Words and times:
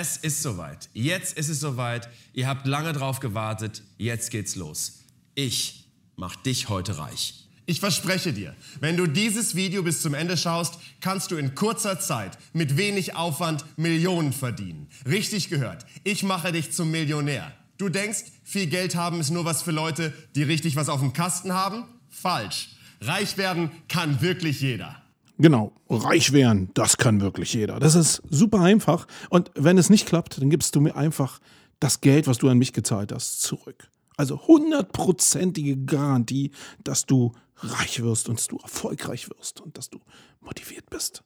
Es 0.00 0.16
ist 0.16 0.42
soweit. 0.42 0.88
Jetzt 0.92 1.38
ist 1.38 1.48
es 1.48 1.60
soweit. 1.60 2.08
Ihr 2.32 2.48
habt 2.48 2.66
lange 2.66 2.92
drauf 2.92 3.20
gewartet. 3.20 3.84
Jetzt 3.96 4.32
geht's 4.32 4.56
los. 4.56 5.04
Ich 5.36 5.88
mach 6.16 6.34
dich 6.34 6.68
heute 6.68 6.98
reich. 6.98 7.46
Ich 7.66 7.78
verspreche 7.78 8.32
dir, 8.32 8.56
wenn 8.80 8.96
du 8.96 9.06
dieses 9.06 9.54
Video 9.54 9.84
bis 9.84 10.02
zum 10.02 10.14
Ende 10.14 10.36
schaust, 10.36 10.80
kannst 11.00 11.30
du 11.30 11.36
in 11.36 11.54
kurzer 11.54 12.00
Zeit 12.00 12.36
mit 12.52 12.76
wenig 12.76 13.14
Aufwand 13.14 13.64
Millionen 13.78 14.32
verdienen. 14.32 14.88
Richtig 15.06 15.48
gehört. 15.48 15.86
Ich 16.02 16.24
mache 16.24 16.50
dich 16.50 16.72
zum 16.72 16.90
Millionär. 16.90 17.52
Du 17.78 17.88
denkst, 17.88 18.24
viel 18.42 18.66
Geld 18.66 18.96
haben 18.96 19.20
ist 19.20 19.30
nur 19.30 19.44
was 19.44 19.62
für 19.62 19.70
Leute, 19.70 20.12
die 20.34 20.42
richtig 20.42 20.74
was 20.74 20.88
auf 20.88 21.00
dem 21.00 21.12
Kasten 21.12 21.52
haben? 21.52 21.84
Falsch. 22.10 22.70
Reich 23.00 23.36
werden 23.36 23.70
kann 23.88 24.20
wirklich 24.20 24.60
jeder. 24.60 25.03
Genau, 25.38 25.72
reich 25.88 26.32
werden, 26.32 26.70
das 26.74 26.96
kann 26.96 27.20
wirklich 27.20 27.54
jeder. 27.54 27.80
Das 27.80 27.96
ist 27.96 28.22
super 28.30 28.60
einfach. 28.60 29.06
Und 29.30 29.50
wenn 29.56 29.78
es 29.78 29.90
nicht 29.90 30.06
klappt, 30.06 30.40
dann 30.40 30.48
gibst 30.48 30.76
du 30.76 30.80
mir 30.80 30.94
einfach 30.94 31.40
das 31.80 32.00
Geld, 32.00 32.28
was 32.28 32.38
du 32.38 32.48
an 32.48 32.58
mich 32.58 32.72
gezahlt 32.72 33.12
hast, 33.12 33.42
zurück. 33.42 33.88
Also 34.16 34.46
hundertprozentige 34.46 35.76
Garantie, 35.76 36.52
dass 36.84 37.04
du 37.04 37.32
reich 37.56 38.02
wirst 38.02 38.28
und 38.28 38.38
dass 38.38 38.46
du 38.46 38.58
erfolgreich 38.58 39.28
wirst 39.28 39.60
und 39.60 39.76
dass 39.76 39.90
du 39.90 39.98
motiviert 40.40 40.88
bist. 40.88 41.24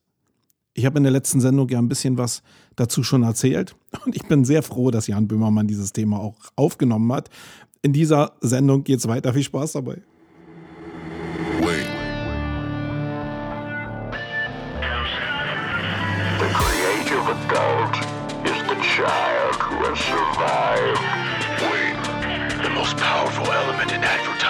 Ich 0.72 0.86
habe 0.86 0.98
in 0.98 1.02
der 1.02 1.12
letzten 1.12 1.40
Sendung 1.40 1.68
ja 1.68 1.78
ein 1.78 1.88
bisschen 1.88 2.16
was 2.16 2.42
dazu 2.76 3.02
schon 3.02 3.24
erzählt 3.24 3.74
und 4.06 4.16
ich 4.16 4.26
bin 4.26 4.44
sehr 4.44 4.62
froh, 4.62 4.90
dass 4.90 5.06
Jan 5.06 5.28
Böhmermann 5.28 5.66
dieses 5.66 5.92
Thema 5.92 6.18
auch 6.18 6.36
aufgenommen 6.56 7.12
hat. 7.12 7.28
In 7.82 7.92
dieser 7.92 8.32
Sendung 8.40 8.84
geht 8.84 9.00
es 9.00 9.08
weiter. 9.08 9.34
Viel 9.34 9.42
Spaß 9.42 9.72
dabei. 9.72 10.02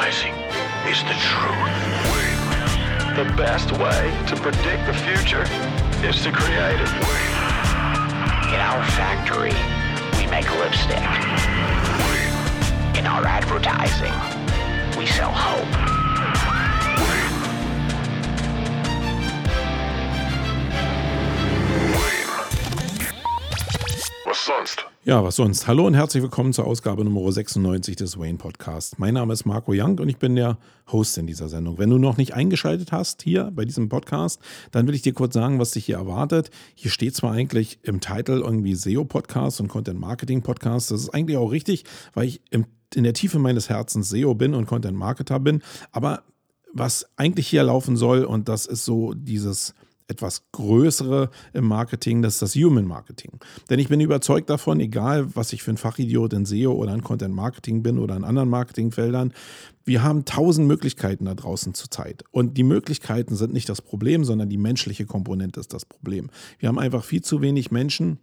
Is 0.09 1.03
the 1.03 1.13
truth. 1.21 1.69
The 3.15 3.31
best 3.37 3.71
way 3.73 4.25
to 4.29 4.37
predict 4.37 4.87
the 4.87 4.95
future 4.95 5.43
is 6.03 6.23
to 6.23 6.33
create 6.33 6.81
it. 6.81 6.89
In 8.49 8.59
our 8.59 8.83
factory, 8.97 9.53
we 10.17 10.27
make 10.31 10.49
lipstick. 10.57 10.97
In 12.99 13.07
our 13.07 13.27
advertising, 13.27 14.15
we 14.99 15.05
sell 15.05 15.31
hope. 15.31 15.98
Was 24.29 24.45
sonst? 24.45 24.85
Ja, 25.05 25.25
was 25.25 25.37
sonst? 25.37 25.67
Hallo 25.67 25.87
und 25.87 25.95
herzlich 25.95 26.23
willkommen 26.23 26.53
zur 26.53 26.67
Ausgabe 26.67 27.03
Nummer 27.03 27.33
96 27.33 27.97
des 27.97 28.19
Wayne 28.19 28.37
Podcast. 28.37 28.99
Mein 28.99 29.15
Name 29.15 29.33
ist 29.33 29.47
Marco 29.47 29.73
Young 29.75 29.99
und 30.01 30.11
ich 30.11 30.19
bin 30.19 30.37
der 30.37 30.59
Host 30.93 31.17
in 31.17 31.27
dieser 31.27 31.49
Sendung. 31.49 31.79
Wenn 31.79 31.89
du 31.89 31.97
noch 31.97 32.19
nicht 32.19 32.35
eingeschaltet 32.35 32.93
hast 32.93 33.23
hier 33.23 33.51
bei 33.51 33.65
diesem 33.65 33.89
Podcast, 33.89 34.43
dann 34.71 34.87
will 34.87 34.95
ich 34.95 35.01
dir 35.01 35.15
kurz 35.15 35.33
sagen, 35.33 35.59
was 35.59 35.71
dich 35.71 35.87
hier 35.87 35.97
erwartet. 35.97 36.51
Hier 36.75 36.91
steht 36.91 37.17
zwar 37.17 37.33
eigentlich 37.33 37.79
im 37.85 38.01
Titel 38.01 38.43
irgendwie 38.45 38.75
SEO-Podcast 38.75 39.63
und 39.63 39.69
Content-Marketing-Podcast. 39.69 40.91
Das 40.91 41.01
ist 41.01 41.09
eigentlich 41.15 41.39
auch 41.39 41.51
richtig, 41.51 41.85
weil 42.13 42.27
ich 42.27 42.43
im, 42.51 42.67
in 42.95 43.05
der 43.05 43.15
Tiefe 43.15 43.39
meines 43.39 43.71
Herzens 43.71 44.11
SEO 44.11 44.35
bin 44.35 44.53
und 44.53 44.67
Content-Marketer 44.67 45.41
bin. 45.41 45.63
Aber 45.91 46.23
was 46.75 47.09
eigentlich 47.17 47.47
hier 47.47 47.63
laufen 47.63 47.97
soll, 47.97 48.25
und 48.25 48.51
das 48.51 48.67
ist 48.67 48.85
so 48.85 49.15
dieses 49.15 49.73
etwas 50.09 50.43
größere 50.53 51.31
im 51.53 51.67
Marketing, 51.67 52.23
das 52.23 52.35
ist 52.35 52.43
das 52.43 52.55
Human 52.55 52.87
Marketing. 52.87 53.33
Denn 53.71 53.79
ich 53.79 53.89
bin 53.89 54.01
überzeugt 54.01 54.51
davon, 54.51 54.81
egal 54.81 55.37
was 55.37 55.53
ich 55.53 55.63
für 55.63 55.71
ein 55.71 55.77
Fachidiot 55.77 56.33
in 56.33 56.47
SEO 56.47 56.73
oder 56.73 56.95
in 56.95 57.03
Content 57.03 57.35
Marketing 57.35 57.83
bin 57.83 57.99
oder 57.99 58.17
in 58.17 58.25
anderen 58.25 58.49
Marketingfeldern, 58.49 59.33
wir 59.85 60.03
haben 60.03 60.25
tausend 60.25 60.67
Möglichkeiten 60.67 61.27
da 61.27 61.35
draußen 61.35 61.75
zurzeit. 61.75 62.25
Und 62.31 62.57
die 62.57 62.63
Möglichkeiten 62.63 63.37
sind 63.37 63.53
nicht 63.53 63.69
das 63.69 63.83
Problem, 63.83 64.25
sondern 64.25 64.49
die 64.49 64.59
menschliche 64.59 65.07
Komponente 65.07 65.61
ist 65.61 65.73
das 65.73 65.85
Problem. 65.85 66.31
Wir 66.59 66.69
haben 66.69 66.79
einfach 66.79 67.05
viel 67.05 67.23
zu 67.23 67.41
wenig 67.41 67.71
Menschen, 67.71 68.19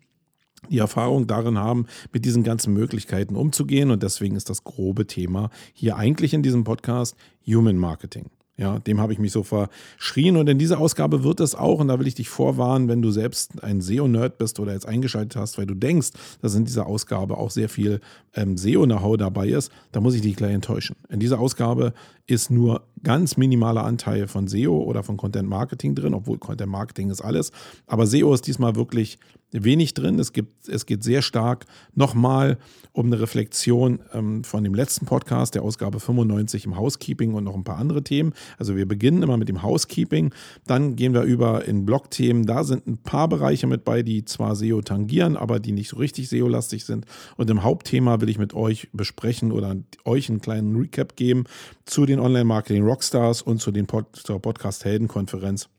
die 0.69 0.79
Erfahrung 0.79 1.27
darin 1.27 1.57
haben, 1.57 1.85
mit 2.11 2.25
diesen 2.25 2.43
ganzen 2.43 2.73
Möglichkeiten 2.73 3.35
umzugehen. 3.35 3.91
Und 3.91 4.03
deswegen 4.03 4.35
ist 4.35 4.49
das 4.49 4.63
grobe 4.63 5.05
Thema 5.07 5.49
hier 5.73 5.97
eigentlich 5.97 6.33
in 6.33 6.43
diesem 6.43 6.63
Podcast 6.63 7.15
Human 7.45 7.77
Marketing. 7.77 8.29
Ja, 8.57 8.79
dem 8.79 9.01
habe 9.01 9.11
ich 9.11 9.19
mich 9.19 9.33
so 9.33 9.43
verschrien. 9.43 10.37
Und 10.37 10.47
in 10.47 10.57
dieser 10.57 10.79
Ausgabe 10.79 11.25
wird 11.25 11.41
es 11.41 11.55
auch, 11.55 11.79
und 11.79 11.89
da 11.89 11.99
will 11.99 12.07
ich 12.07 12.15
dich 12.15 12.29
vorwarnen, 12.29 12.87
wenn 12.87 13.01
du 13.01 13.11
selbst 13.11 13.61
ein 13.61 13.81
SEO-Nerd 13.81 14.37
bist 14.37 14.61
oder 14.61 14.71
jetzt 14.71 14.87
eingeschaltet 14.87 15.35
hast, 15.35 15.57
weil 15.57 15.65
du 15.65 15.73
denkst, 15.73 16.11
dass 16.41 16.55
in 16.55 16.63
dieser 16.63 16.87
Ausgabe 16.87 17.37
auch 17.37 17.51
sehr 17.51 17.67
viel 17.67 17.99
ähm, 18.33 18.55
SEO-Know-how 18.55 19.17
dabei 19.17 19.49
ist, 19.49 19.71
da 19.91 19.99
muss 19.99 20.15
ich 20.15 20.21
dich 20.21 20.37
gleich 20.37 20.53
enttäuschen. 20.53 20.95
In 21.09 21.19
dieser 21.19 21.39
Ausgabe 21.39 21.93
ist 22.27 22.49
nur 22.49 22.87
ganz 23.03 23.37
minimaler 23.37 23.83
Anteil 23.83 24.27
von 24.27 24.47
SEO 24.47 24.81
oder 24.81 25.03
von 25.03 25.15
Content 25.15 25.47
Marketing 25.47 25.93
drin, 25.93 26.13
obwohl 26.13 26.39
Content 26.39 26.71
Marketing 26.71 27.11
ist 27.11 27.21
alles. 27.21 27.51
Aber 27.85 28.07
SEO 28.07 28.33
ist 28.33 28.47
diesmal 28.47 28.75
wirklich 28.75 29.19
wenig 29.51 29.93
drin. 29.93 30.19
Es, 30.19 30.33
gibt, 30.33 30.67
es 30.67 30.85
geht 30.85 31.03
sehr 31.03 31.21
stark 31.21 31.65
nochmal 31.93 32.57
um 32.91 33.07
eine 33.07 33.19
Reflexion 33.19 33.99
ähm, 34.13 34.43
von 34.43 34.63
dem 34.63 34.73
letzten 34.73 35.05
Podcast, 35.05 35.55
der 35.55 35.63
Ausgabe 35.63 35.99
95 35.99 36.65
im 36.65 36.77
Housekeeping 36.77 37.33
und 37.33 37.43
noch 37.43 37.55
ein 37.55 37.63
paar 37.63 37.77
andere 37.77 38.03
Themen. 38.03 38.33
Also 38.57 38.75
wir 38.75 38.87
beginnen 38.87 39.21
immer 39.21 39.37
mit 39.37 39.49
dem 39.49 39.63
Housekeeping, 39.63 40.33
dann 40.65 40.95
gehen 40.95 41.13
wir 41.13 41.23
über 41.23 41.65
in 41.65 41.85
Blog-Themen. 41.85 42.45
Da 42.45 42.63
sind 42.63 42.87
ein 42.87 42.97
paar 42.97 43.27
Bereiche 43.27 43.67
mit 43.67 43.85
bei, 43.85 44.01
die 44.01 44.25
zwar 44.25 44.55
SEO 44.55 44.81
tangieren, 44.81 45.37
aber 45.37 45.59
die 45.59 45.71
nicht 45.71 45.89
so 45.89 45.97
richtig 45.97 46.29
SEO-lastig 46.29 46.85
sind. 46.85 47.05
Und 47.37 47.49
im 47.49 47.63
Hauptthema 47.63 48.21
will 48.21 48.29
ich 48.29 48.39
mit 48.39 48.53
euch 48.53 48.89
besprechen 48.93 49.51
oder 49.51 49.75
euch 50.05 50.29
einen 50.29 50.41
kleinen 50.41 50.75
Recap 50.75 51.15
geben 51.15 51.45
zu 51.85 52.05
den 52.05 52.19
Online-Marketing-Rockstars 52.19 53.41
und 53.41 53.61
zu 53.61 53.71
den 53.71 53.87
Pod 53.87 54.07
zur 54.15 54.41
Podcast-Helden-Konferenz 54.41 55.69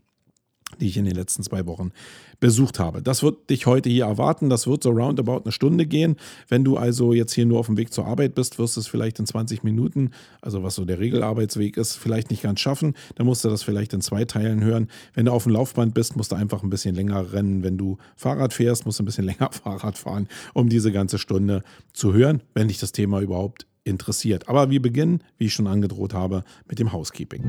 die 0.81 0.89
ich 0.89 0.97
in 0.97 1.05
den 1.05 1.15
letzten 1.15 1.43
zwei 1.43 1.65
Wochen 1.67 1.93
besucht 2.41 2.79
habe. 2.79 3.01
Das 3.01 3.23
wird 3.23 3.49
dich 3.49 3.67
heute 3.67 3.89
hier 3.89 4.05
erwarten. 4.05 4.51
Das 4.51 4.67
wird 4.67 4.83
so 4.83 4.91
roundabout 4.91 5.43
eine 5.45 5.53
Stunde 5.53 5.87
gehen. 5.87 6.17
Wenn 6.49 6.65
du 6.65 6.77
also 6.77 7.13
jetzt 7.13 7.33
hier 7.33 7.47
nur 7.47 7.61
auf 7.61 7.67
dem 7.67 7.79
Weg 7.79 7.93
zur 7.93 8.07
Arbeit 8.07 8.35
bist, 8.35 8.59
wirst 8.59 8.77
du 8.77 8.81
es 8.81 8.87
vielleicht 8.87 9.19
in 9.19 9.27
20 9.27 9.63
Minuten, 9.63 10.11
also 10.43 10.63
was 10.63 10.75
so 10.75 10.85
der 10.85 10.99
Regelarbeitsweg 10.99 11.77
ist, 11.77 11.97
vielleicht 11.97 12.31
nicht 12.31 12.43
ganz 12.43 12.61
schaffen. 12.61 12.95
Dann 13.15 13.27
musst 13.27 13.45
du 13.45 13.49
das 13.49 13.63
vielleicht 13.63 13.95
in 13.95 14.03
zwei 14.03 14.25
Teilen 14.27 14.63
hören. 14.63 14.89
Wenn 15.15 15.27
du 15.27 15.33
auf 15.33 15.45
dem 15.45 15.53
Laufband 15.53 15.95
bist, 15.95 16.17
musst 16.17 16.33
du 16.33 16.37
einfach 16.37 16.63
ein 16.63 16.71
bisschen 16.71 16.95
länger 16.95 17.33
rennen. 17.33 17.63
Wenn 17.63 17.79
du 17.79 17.97
Fahrrad 18.17 18.53
fährst, 18.53 18.85
musst 18.85 18.99
du 18.99 19.05
ein 19.05 19.07
bisschen 19.07 19.25
länger 19.25 19.51
Fahrrad 19.53 19.97
fahren, 19.97 20.29
um 20.53 20.69
diese 20.69 20.93
ganze 20.93 21.19
Stunde 21.19 21.63
zu 21.95 22.13
hören, 22.13 22.43
wenn 22.55 22.69
dich 22.69 22.79
das 22.79 22.93
Thema 22.93 23.21
überhaupt 23.21 23.67
interessiert. 23.87 24.49
Aber 24.49 24.71
wir 24.71 24.83
beginnen, 24.83 25.23
wie 25.39 25.47
ich 25.47 25.55
schon 25.55 25.67
angedroht 25.67 26.15
habe, 26.15 26.45
mit 26.69 26.79
dem 26.79 26.93
Housekeeping. 26.93 27.43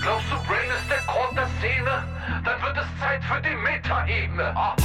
Glaubst 0.00 0.26
du, 0.30 0.36
Brain 0.46 0.70
ist 0.70 0.90
der 0.90 1.02
Grund 1.06 1.36
der 1.36 1.48
Szene? 1.58 2.04
Dann 2.44 2.62
wird 2.62 2.76
es 2.76 3.00
Zeit 3.00 3.24
für 3.24 3.40
die 3.42 3.56
Metaebene. 3.56 4.56
Ah. 4.56 4.76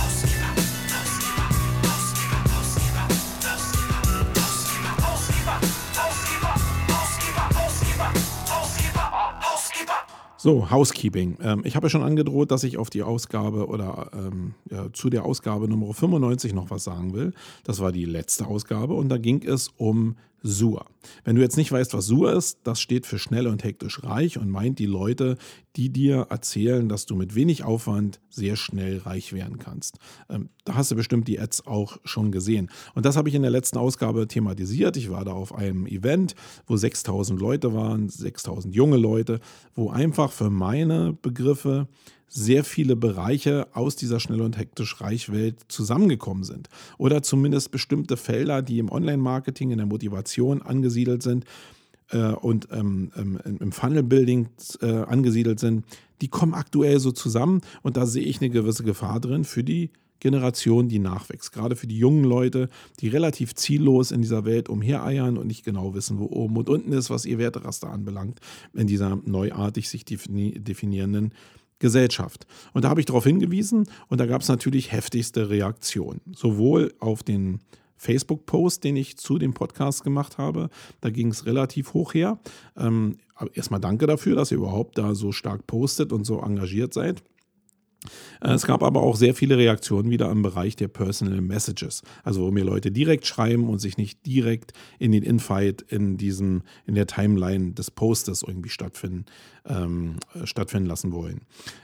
So, 10.44 10.72
Housekeeping. 10.72 11.38
Ähm, 11.44 11.62
ich 11.66 11.76
habe 11.76 11.86
ja 11.86 11.92
schon 11.92 12.02
angedroht, 12.02 12.50
dass 12.50 12.64
ich 12.64 12.80
auf 12.80 12.90
die 12.90 13.04
Ausgabe 13.04 13.68
oder 13.68 14.10
ähm, 14.12 14.56
ja, 14.72 14.92
zu 14.92 15.12
der 15.12 15.24
Ausgabe 15.24 15.68
Nummer 15.68 15.94
95 15.94 16.56
noch 16.56 16.72
was 16.72 16.84
sagen 16.84 17.14
will. 17.14 17.34
Das 17.64 17.80
war 17.80 17.92
die 17.92 18.06
letzte 18.06 18.48
Ausgabe 18.48 18.96
und 18.96 19.10
da 19.10 19.20
ging 19.20 19.44
es 19.44 19.68
um 19.78 20.16
SUR. 20.44 20.86
Wenn 21.24 21.36
du 21.36 21.42
jetzt 21.42 21.58
nicht 21.58 21.72
weißt, 21.72 21.94
was 21.94 22.06
SUR 22.08 22.34
ist, 22.34 22.60
das 22.64 22.82
steht 22.82 23.06
für 23.06 23.20
schnell 23.20 23.48
und 23.48 23.64
hektisch 23.64 24.04
reich 24.04 24.38
und 24.38 24.50
meint 24.50 24.80
die 24.80 24.86
Leute, 24.86 25.38
die 25.76 25.90
dir 25.90 26.28
erzählen, 26.30 26.90
dass 26.90 27.06
du 27.06 27.16
mit 27.16 27.36
wenig 27.36 27.64
Aufwand 27.64 28.20
sehr 28.30 28.56
schnell 28.56 28.98
reich 29.00 29.34
werden 29.34 29.60
kannst. 29.60 29.98
Ähm, 30.30 30.50
da 30.66 30.76
hast 30.76 30.92
du 30.92 30.96
bestimmt 30.96 31.28
die 31.28 31.40
Ads 31.40 31.68
auch 31.68 31.98
schon 32.04 32.32
gesehen. 32.32 32.70
Und 32.94 33.06
das 33.06 33.18
habe 33.18 33.30
ich 33.30 33.36
in 33.36 33.42
der 33.42 33.52
letzten 33.52 33.78
Ausgabe 33.78 34.28
thematisiert. 34.28 34.98
Ich 34.98 35.10
war 35.10 35.26
da 35.26 35.34
auf 35.34 35.54
einem 35.54 35.86
Event, 35.86 36.36
wo 36.66 36.76
6000 36.76 37.40
Leute 37.40 37.74
waren, 37.74 38.10
6000 38.10 38.76
junge 38.76 38.98
Leute, 38.98 39.40
wo 39.76 39.90
einfach 39.90 40.32
für 40.32 40.50
meine 40.50 41.14
Begriffe 41.14 41.88
sehr 42.34 42.64
viele 42.64 42.96
Bereiche 42.96 43.68
aus 43.74 43.98
dieser 43.98 44.22
schnell 44.22 44.42
und 44.42 44.58
hektisch 44.58 45.02
Reichwelt 45.02 45.58
zusammengekommen 45.68 46.46
sind. 46.46 46.70
Oder 46.98 47.22
zumindest 47.22 47.72
bestimmte 47.72 48.16
Felder, 48.16 48.62
die 48.62 48.80
im 48.80 48.90
Online-Marketing, 48.90 49.72
in 49.72 49.78
der 49.78 49.86
Motivation 49.86 50.62
angesiedelt 50.62 51.24
sind 51.24 51.46
äh, 52.12 52.32
und 52.32 52.70
ähm, 52.72 53.12
ähm, 53.18 53.40
im 53.60 53.72
Funnel-Building 53.74 54.48
äh, 54.82 54.86
angesiedelt 55.04 55.60
sind, 55.60 55.86
die 56.22 56.30
kommen 56.30 56.54
aktuell 56.54 57.00
so 57.00 57.12
zusammen 57.12 57.62
und 57.82 57.98
da 57.98 58.06
sehe 58.06 58.24
ich 58.24 58.40
eine 58.40 58.50
gewisse 58.50 58.84
Gefahr 58.84 59.20
drin 59.20 59.44
für 59.44 59.64
die 59.64 59.90
Generation, 60.22 60.88
die 60.88 61.00
nachwächst. 61.00 61.52
Gerade 61.52 61.76
für 61.76 61.88
die 61.88 61.98
jungen 61.98 62.24
Leute, 62.24 62.70
die 63.02 63.10
relativ 63.10 63.56
ziellos 63.56 64.12
in 64.12 64.22
dieser 64.22 64.46
Welt 64.46 64.70
umhereiern 64.70 65.38
und 65.38 65.48
nicht 65.48 65.66
genau 65.66 65.94
wissen, 65.96 66.20
wo 66.20 66.28
oben 66.28 66.56
und 66.56 66.70
unten 66.70 66.94
ist, 66.94 67.10
was 67.10 67.26
ihr 67.26 67.40
Werteraster 67.40 67.90
anbelangt, 67.90 68.40
in 68.74 68.88
dieser 68.88 69.18
neuartig 69.26 69.90
sich 69.90 70.06
definierenden 70.06 71.34
Gesellschaft. 71.82 72.48
Und 72.74 72.86
da 72.86 72.90
habe 72.90 73.02
ich 73.02 73.06
darauf 73.06 73.26
hingewiesen 73.26 73.90
und 74.08 74.22
da 74.22 74.26
gab 74.26 74.42
es 74.42 74.48
natürlich 74.48 74.94
heftigste 74.94 75.50
Reaktionen. 75.50 76.22
Sowohl 76.34 76.94
auf 77.00 77.24
den 77.24 77.60
Facebook-Post, 77.98 78.84
den 78.84 78.96
ich 78.96 79.18
zu 79.18 79.38
dem 79.38 79.54
Podcast 79.54 80.04
gemacht 80.04 80.38
habe. 80.38 80.70
Da 81.02 81.10
ging 81.10 81.28
es 81.28 81.46
relativ 81.46 81.94
hoch 81.94 82.14
her. 82.14 82.40
Ähm, 82.78 83.18
erstmal 83.54 83.80
danke 83.80 84.08
dafür, 84.08 84.36
dass 84.36 84.52
ihr 84.52 84.58
überhaupt 84.58 84.98
da 84.98 85.14
so 85.14 85.32
stark 85.32 85.68
postet 85.68 86.14
und 86.14 86.24
so 86.24 86.40
engagiert 86.40 86.94
seid. 86.94 87.22
Äh, 88.42 88.54
es 88.54 88.66
gab 88.66 88.84
aber 88.84 89.02
auch 89.02 89.16
sehr 89.16 89.34
viele 89.34 89.58
Reaktionen 89.58 90.10
wieder 90.10 90.30
im 90.32 90.42
Bereich 90.42 90.76
der 90.76 90.88
Personal 90.88 91.42
Messages, 91.42 92.02
also 92.24 92.42
wo 92.42 92.52
mir 92.52 92.64
Leute 92.64 92.92
direkt 92.92 93.26
schreiben 93.26 93.70
und 93.70 93.80
sich 93.80 93.98
nicht 93.98 94.26
direkt 94.26 94.74
in 95.00 95.12
den 95.12 95.24
Infight 95.24 95.82
in 95.84 96.18
diesem 96.18 96.64
in 96.86 96.96
der 96.96 97.08
Timeline 97.08 97.74
des 97.74 97.92
Postes 97.92 98.44
irgendwie 98.44 98.70
stattfinden 98.70 99.26
ähm, 99.66 100.18
stattfinden 100.44 100.88
lassen 100.88 101.12
wollen. 101.12 101.42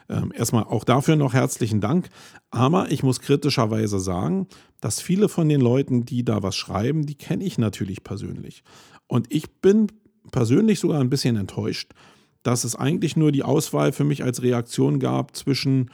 Ähm, 0.10 0.32
erstmal 0.36 0.64
auch 0.64 0.84
dafür 0.84 1.16
noch 1.16 1.34
herzlichen 1.34 1.82
Dank, 1.82 2.10
aber 2.50 2.92
ich 2.92 3.04
muss 3.04 3.20
kritischerweise 3.20 4.00
sagen, 4.00 4.48
dass 4.82 5.02
viele 5.02 5.30
von 5.30 5.50
den 5.50 5.62
Leuten, 5.62 6.06
die 6.06 6.24
da 6.24 6.44
was 6.44 6.56
schreiben, 6.56 7.06
die 7.06 7.16
kenne 7.16 7.44
ich 7.44 7.58
natürlich 7.58 8.04
persönlich. 8.04 8.64
Und 9.08 9.34
ich 9.34 9.50
bin 9.62 9.88
persönlich 10.32 10.80
sogar 10.80 11.00
ein 11.00 11.10
bisschen 11.10 11.36
enttäuscht, 11.36 11.94
dass 12.48 12.64
es 12.64 12.78
eigentlich 12.78 13.18
nur 13.18 13.34
die 13.34 13.44
Auswahl 13.44 13.92
für 13.92 14.06
mich 14.06 14.24
als 14.24 14.42
Reaktion 14.42 15.00
gab 15.00 15.36
zwischen 15.36 15.92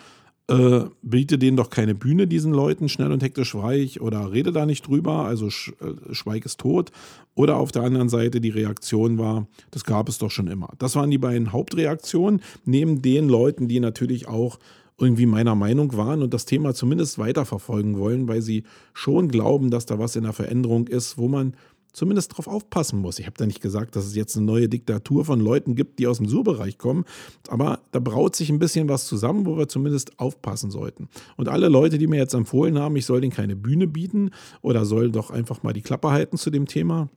äh, 0.48 0.82
biete 1.02 1.40
denen 1.40 1.58
doch 1.58 1.72
keine 1.72 1.96
Bühne, 1.96 2.28
diesen 2.28 2.54
Leuten, 2.54 2.90
schnell 2.90 3.12
und 3.12 3.24
hektisch 3.24 3.56
weich 3.56 4.02
oder 4.02 4.32
rede 4.32 4.52
da 4.52 4.68
nicht 4.68 4.86
drüber, 4.86 5.26
also 5.26 5.50
sch, 5.50 5.74
äh, 5.82 6.14
Schweig 6.14 6.46
ist 6.46 6.60
tot. 6.60 6.92
Oder 7.34 7.58
auf 7.58 7.72
der 7.72 7.82
anderen 7.82 8.08
Seite 8.08 8.40
die 8.40 8.52
Reaktion 8.52 9.18
war, 9.18 9.48
das 9.72 9.84
gab 9.84 10.08
es 10.10 10.20
doch 10.20 10.30
schon 10.30 10.46
immer. 10.46 10.70
Das 10.78 10.96
waren 10.96 11.10
die 11.10 11.18
beiden 11.18 11.54
Hauptreaktionen, 11.54 12.42
neben 12.66 13.02
den 13.02 13.30
Leuten, 13.30 13.68
die 13.68 13.80
natürlich 13.80 14.28
auch 14.28 14.60
irgendwie 15.00 15.26
meiner 15.26 15.56
Meinung 15.56 15.98
waren 15.98 16.22
und 16.22 16.36
das 16.36 16.46
Thema 16.46 16.76
zumindest 16.76 17.18
weiterverfolgen 17.18 17.98
wollen, 17.98 18.28
weil 18.28 18.44
sie 18.44 18.64
schon 18.94 19.30
glauben, 19.30 19.72
dass 19.72 19.88
da 19.88 19.98
was 19.98 20.16
in 20.16 20.24
der 20.24 20.34
Veränderung 20.34 20.88
ist, 20.88 21.18
wo 21.18 21.28
man 21.28 21.56
zumindest 21.94 22.32
darauf 22.32 22.48
aufpassen 22.48 23.00
muss. 23.00 23.20
Ich 23.20 23.28
habe 23.28 23.38
da 23.38 23.46
nicht 23.46 23.62
gesagt, 23.62 23.96
dass 23.96 24.06
es 24.06 24.16
jetzt 24.16 24.36
eine 24.36 24.46
neue 24.46 24.68
Diktatur 24.68 25.24
von 25.24 25.40
Leuten 25.40 25.76
gibt, 25.76 26.00
die 26.00 26.08
aus 26.08 26.18
dem 26.18 26.28
Sur-Bereich 26.28 26.78
kommen, 26.78 27.06
aber 27.48 27.80
da 27.92 28.00
braut 28.00 28.36
sich 28.36 28.50
ein 28.50 28.60
bisschen 28.60 28.90
was 28.90 29.06
zusammen, 29.06 29.46
wo 29.46 29.58
wir 29.58 29.68
zumindest 29.68 30.20
aufpassen 30.20 30.72
sollten. 30.72 31.08
Und 31.38 31.48
alle 31.48 31.70
Leute, 31.70 31.98
die 31.98 32.08
mir 32.08 32.18
jetzt 32.18 32.34
empfohlen 32.34 32.78
haben, 32.80 32.96
ich 32.96 33.06
soll 33.06 33.22
denen 33.22 33.32
keine 33.32 33.56
Bühne 33.56 33.88
bieten 33.88 34.32
oder 34.62 34.86
soll 34.86 35.12
doch 35.12 35.30
einfach 35.30 35.64
mal 35.64 35.74
die 35.74 35.82
Klappe 35.82 36.10
halten 36.10 36.38
zu 36.38 36.50
dem 36.50 36.68
Thema, 36.68 37.10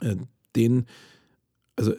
äh, 0.00 0.16
den, 0.54 0.86
also 1.76 1.92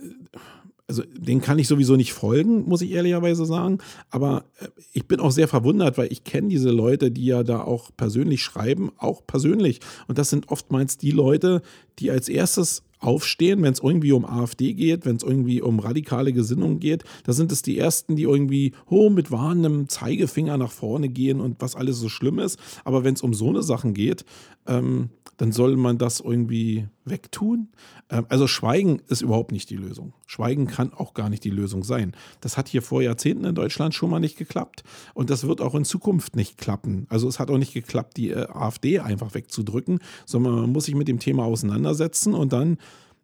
also 0.89 1.03
den 1.15 1.39
kann 1.39 1.59
ich 1.59 1.67
sowieso 1.67 1.95
nicht 1.95 2.13
folgen, 2.13 2.67
muss 2.67 2.81
ich 2.81 2.91
ehrlicherweise 2.91 3.45
sagen. 3.45 3.77
Aber 4.09 4.45
äh, 4.59 4.67
ich 4.91 5.07
bin 5.07 5.19
auch 5.19 5.31
sehr 5.31 5.47
verwundert, 5.47 5.97
weil 5.99 6.11
ich 6.11 6.23
kenne 6.23 6.49
diese 6.49 6.71
Leute, 6.71 7.11
die 7.11 7.25
ja 7.25 7.43
da 7.43 7.61
auch 7.61 7.91
persönlich 7.95 8.41
schreiben, 8.41 8.91
auch 8.97 9.25
persönlich. 9.25 9.79
Und 10.07 10.17
das 10.17 10.31
sind 10.31 10.49
oftmals 10.49 10.97
die 10.97 11.11
Leute, 11.11 11.61
die 11.99 12.09
als 12.09 12.27
erstes 12.27 12.83
aufstehen, 12.99 13.61
wenn 13.61 13.71
es 13.71 13.79
irgendwie 13.81 14.11
um 14.11 14.25
AfD 14.25 14.73
geht, 14.73 15.05
wenn 15.05 15.15
es 15.15 15.23
irgendwie 15.23 15.61
um 15.61 15.79
radikale 15.79 16.33
Gesinnung 16.33 16.79
geht. 16.79 17.03
Da 17.23 17.33
sind 17.33 17.51
es 17.51 17.61
die 17.61 17.77
Ersten, 17.77 18.15
die 18.15 18.23
irgendwie 18.23 18.73
oh, 18.89 19.11
mit 19.11 19.31
warnendem 19.31 19.87
Zeigefinger 19.87 20.57
nach 20.57 20.71
vorne 20.71 21.07
gehen 21.07 21.39
und 21.39 21.61
was 21.61 21.75
alles 21.75 21.99
so 21.99 22.09
schlimm 22.09 22.39
ist. 22.39 22.59
Aber 22.83 23.03
wenn 23.03 23.13
es 23.13 23.21
um 23.21 23.33
so 23.35 23.49
eine 23.49 23.61
Sachen 23.61 23.93
geht, 23.93 24.25
ähm, 24.67 25.11
dann 25.37 25.51
soll 25.53 25.77
man 25.77 25.97
das 25.97 26.19
irgendwie 26.19 26.87
wegtun. 27.09 27.69
Ähm, 28.09 28.25
also 28.29 28.47
Schweigen 28.47 29.01
ist 29.07 29.21
überhaupt 29.21 29.51
nicht 29.51 29.69
die 29.69 29.75
Lösung. 29.75 30.13
Schweigen 30.27 30.67
kann 30.67 30.93
auch 30.93 31.13
gar 31.13 31.29
nicht 31.29 31.43
die 31.43 31.49
Lösung 31.49 31.83
sein. 31.83 32.13
Das 32.41 32.57
hat 32.57 32.67
hier 32.67 32.81
vor 32.81 33.01
Jahrzehnten 33.01 33.45
in 33.45 33.55
Deutschland 33.55 33.93
schon 33.93 34.09
mal 34.09 34.19
nicht 34.19 34.37
geklappt 34.37 34.83
und 35.13 35.29
das 35.29 35.47
wird 35.47 35.61
auch 35.61 35.75
in 35.75 35.85
Zukunft 35.85 36.35
nicht 36.35 36.57
klappen. 36.57 37.05
Also 37.09 37.27
es 37.27 37.39
hat 37.39 37.49
auch 37.49 37.57
nicht 37.57 37.73
geklappt, 37.73 38.17
die 38.17 38.31
äh, 38.31 38.47
AfD 38.49 38.99
einfach 38.99 39.33
wegzudrücken, 39.33 39.99
sondern 40.25 40.55
man 40.55 40.71
muss 40.71 40.85
sich 40.85 40.95
mit 40.95 41.07
dem 41.07 41.19
Thema 41.19 41.45
auseinandersetzen 41.45 42.33
und 42.33 42.53
dann 42.53 42.77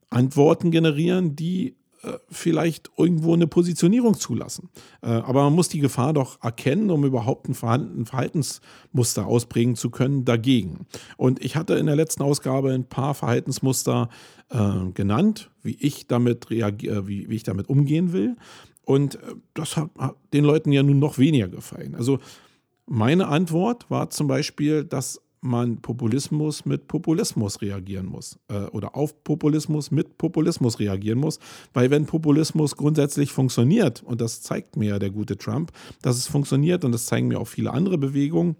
Antworten 0.09 0.71
generieren, 0.71 1.35
die 1.35 1.75
vielleicht 2.29 2.91
irgendwo 2.97 3.33
eine 3.33 3.47
Positionierung 3.47 4.15
zulassen. 4.17 4.69
Äh, 5.01 5.07
aber 5.07 5.43
man 5.43 5.53
muss 5.53 5.69
die 5.69 5.79
Gefahr 5.79 6.13
doch 6.13 6.41
erkennen, 6.43 6.89
um 6.91 7.05
überhaupt 7.05 7.47
ein 7.47 7.55
Verhaltensmuster 7.55 9.25
ausprägen 9.25 9.75
zu 9.75 9.89
können 9.89 10.25
dagegen. 10.25 10.85
Und 11.17 11.43
ich 11.43 11.55
hatte 11.55 11.75
in 11.75 11.85
der 11.85 11.95
letzten 11.95 12.23
Ausgabe 12.23 12.71
ein 12.73 12.85
paar 12.85 13.13
Verhaltensmuster 13.13 14.09
äh, 14.49 14.91
genannt, 14.93 15.49
wie 15.61 15.77
ich 15.79 16.07
damit 16.07 16.49
reagiere, 16.49 17.07
wie, 17.07 17.29
wie 17.29 17.35
ich 17.35 17.43
damit 17.43 17.69
umgehen 17.69 18.13
will. 18.13 18.35
Und 18.83 19.17
das 19.55 19.77
hat 19.77 19.89
den 20.31 20.45
Leuten 20.45 20.71
ja 20.71 20.83
nun 20.83 20.99
noch 20.99 21.17
weniger 21.17 21.47
gefallen. 21.47 21.95
Also 21.95 22.19
meine 22.85 23.27
Antwort 23.27 23.89
war 23.89 24.11
zum 24.11 24.27
Beispiel, 24.27 24.83
dass 24.83 25.21
man 25.45 25.77
Populismus 25.77 26.65
mit 26.65 26.87
Populismus 26.87 27.61
reagieren 27.61 28.07
muss 28.07 28.37
äh, 28.49 28.65
oder 28.65 28.95
auf 28.95 29.23
Populismus 29.23 29.91
mit 29.91 30.17
Populismus 30.17 30.79
reagieren 30.79 31.19
muss, 31.19 31.39
weil 31.73 31.91
wenn 31.91 32.05
Populismus 32.05 32.75
grundsätzlich 32.75 33.31
funktioniert, 33.31 34.03
und 34.03 34.21
das 34.21 34.41
zeigt 34.41 34.75
mir 34.75 34.89
ja 34.89 34.99
der 34.99 35.11
gute 35.11 35.37
Trump, 35.37 35.71
dass 36.01 36.17
es 36.17 36.27
funktioniert 36.27 36.83
und 36.83 36.91
das 36.91 37.05
zeigen 37.05 37.27
mir 37.27 37.39
auch 37.39 37.47
viele 37.47 37.71
andere 37.71 37.97
Bewegungen, 37.97 38.55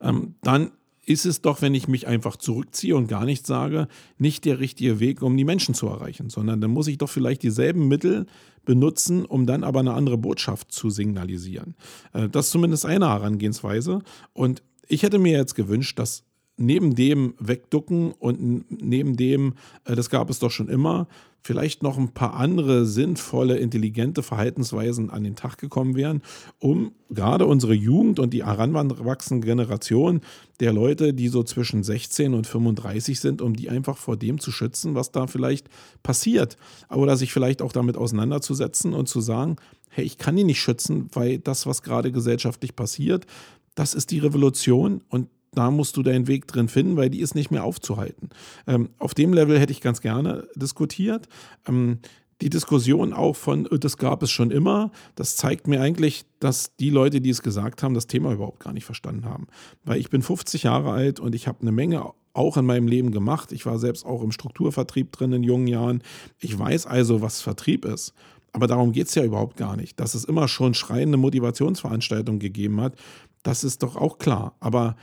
ähm, 0.00 0.34
dann 0.42 0.72
ist 1.06 1.26
es 1.26 1.40
doch, 1.40 1.60
wenn 1.60 1.74
ich 1.74 1.88
mich 1.88 2.06
einfach 2.06 2.36
zurückziehe 2.36 2.94
und 2.94 3.08
gar 3.08 3.24
nichts 3.24 3.48
sage, 3.48 3.88
nicht 4.18 4.44
der 4.44 4.60
richtige 4.60 5.00
Weg, 5.00 5.22
um 5.22 5.36
die 5.36 5.44
Menschen 5.44 5.74
zu 5.74 5.88
erreichen, 5.88 6.30
sondern 6.30 6.60
dann 6.60 6.70
muss 6.70 6.86
ich 6.86 6.98
doch 6.98 7.08
vielleicht 7.08 7.42
dieselben 7.42 7.88
Mittel 7.88 8.26
benutzen, 8.64 9.24
um 9.24 9.46
dann 9.46 9.64
aber 9.64 9.80
eine 9.80 9.94
andere 9.94 10.18
Botschaft 10.18 10.70
zu 10.70 10.90
signalisieren. 10.90 11.74
Äh, 12.12 12.28
das 12.28 12.46
ist 12.46 12.52
zumindest 12.52 12.86
eine 12.86 13.08
Herangehensweise. 13.08 14.02
Und 14.32 14.62
ich 14.90 15.02
hätte 15.02 15.18
mir 15.18 15.32
jetzt 15.32 15.54
gewünscht, 15.54 15.98
dass 15.98 16.24
neben 16.56 16.94
dem 16.94 17.34
Wegducken 17.38 18.12
und 18.12 18.64
neben 18.82 19.16
dem, 19.16 19.54
äh, 19.84 19.96
das 19.96 20.10
gab 20.10 20.28
es 20.30 20.38
doch 20.38 20.50
schon 20.50 20.68
immer, 20.68 21.08
vielleicht 21.42 21.82
noch 21.82 21.96
ein 21.96 22.12
paar 22.12 22.34
andere 22.34 22.84
sinnvolle, 22.84 23.56
intelligente 23.56 24.22
Verhaltensweisen 24.22 25.08
an 25.08 25.24
den 25.24 25.36
Tag 25.36 25.56
gekommen 25.56 25.96
wären, 25.96 26.20
um 26.58 26.92
gerade 27.08 27.46
unsere 27.46 27.72
Jugend 27.72 28.18
und 28.18 28.34
die 28.34 28.44
heranwachsende 28.44 29.46
Generation 29.46 30.20
der 30.60 30.74
Leute, 30.74 31.14
die 31.14 31.28
so 31.28 31.42
zwischen 31.42 31.82
16 31.82 32.34
und 32.34 32.46
35 32.46 33.18
sind, 33.18 33.40
um 33.40 33.56
die 33.56 33.70
einfach 33.70 33.96
vor 33.96 34.18
dem 34.18 34.38
zu 34.38 34.52
schützen, 34.52 34.94
was 34.94 35.12
da 35.12 35.26
vielleicht 35.26 35.68
passiert. 36.02 36.58
Oder 36.90 37.16
sich 37.16 37.32
vielleicht 37.32 37.62
auch 37.62 37.72
damit 37.72 37.96
auseinanderzusetzen 37.96 38.92
und 38.92 39.08
zu 39.08 39.22
sagen, 39.22 39.56
hey, 39.88 40.04
ich 40.04 40.18
kann 40.18 40.36
die 40.36 40.44
nicht 40.44 40.60
schützen, 40.60 41.08
weil 41.12 41.38
das, 41.38 41.66
was 41.66 41.82
gerade 41.82 42.12
gesellschaftlich 42.12 42.76
passiert, 42.76 43.26
das 43.74 43.94
ist 43.94 44.10
die 44.10 44.18
Revolution 44.18 45.02
und 45.08 45.28
da 45.52 45.70
musst 45.70 45.96
du 45.96 46.02
deinen 46.02 46.28
Weg 46.28 46.46
drin 46.46 46.68
finden, 46.68 46.96
weil 46.96 47.10
die 47.10 47.20
ist 47.20 47.34
nicht 47.34 47.50
mehr 47.50 47.64
aufzuhalten. 47.64 48.30
Ähm, 48.66 48.90
auf 48.98 49.14
dem 49.14 49.32
Level 49.32 49.58
hätte 49.58 49.72
ich 49.72 49.80
ganz 49.80 50.00
gerne 50.00 50.46
diskutiert. 50.54 51.28
Ähm, 51.66 51.98
die 52.40 52.50
Diskussion 52.50 53.12
auch 53.12 53.36
von, 53.36 53.66
äh, 53.66 53.78
das 53.78 53.96
gab 53.96 54.22
es 54.22 54.30
schon 54.30 54.50
immer, 54.50 54.90
das 55.14 55.36
zeigt 55.36 55.66
mir 55.66 55.80
eigentlich, 55.80 56.24
dass 56.38 56.76
die 56.76 56.90
Leute, 56.90 57.20
die 57.20 57.30
es 57.30 57.42
gesagt 57.42 57.82
haben, 57.82 57.94
das 57.94 58.06
Thema 58.06 58.32
überhaupt 58.32 58.60
gar 58.60 58.72
nicht 58.72 58.84
verstanden 58.84 59.24
haben. 59.24 59.48
Weil 59.84 59.98
ich 59.98 60.10
bin 60.10 60.22
50 60.22 60.62
Jahre 60.62 60.92
alt 60.92 61.20
und 61.20 61.34
ich 61.34 61.48
habe 61.48 61.60
eine 61.62 61.72
Menge 61.72 62.04
auch 62.32 62.56
in 62.56 62.64
meinem 62.64 62.86
Leben 62.86 63.10
gemacht. 63.10 63.52
Ich 63.52 63.66
war 63.66 63.78
selbst 63.78 64.06
auch 64.06 64.22
im 64.22 64.32
Strukturvertrieb 64.32 65.10
drin 65.12 65.32
in 65.32 65.42
jungen 65.42 65.66
Jahren. 65.66 66.02
Ich 66.38 66.56
weiß 66.56 66.86
also, 66.86 67.20
was 67.20 67.40
Vertrieb 67.40 67.84
ist. 67.84 68.14
Aber 68.52 68.66
darum 68.66 68.92
geht 68.92 69.08
es 69.08 69.14
ja 69.14 69.24
überhaupt 69.24 69.56
gar 69.56 69.76
nicht. 69.76 69.98
Dass 70.00 70.14
es 70.14 70.24
immer 70.24 70.48
schon 70.48 70.74
schreiende 70.74 71.18
Motivationsveranstaltungen 71.18 72.40
gegeben 72.40 72.80
hat, 72.80 72.94
das 73.42 73.64
ist 73.64 73.82
doch 73.82 73.96
auch 73.96 74.18
klar. 74.18 74.56
Aber 74.60 74.96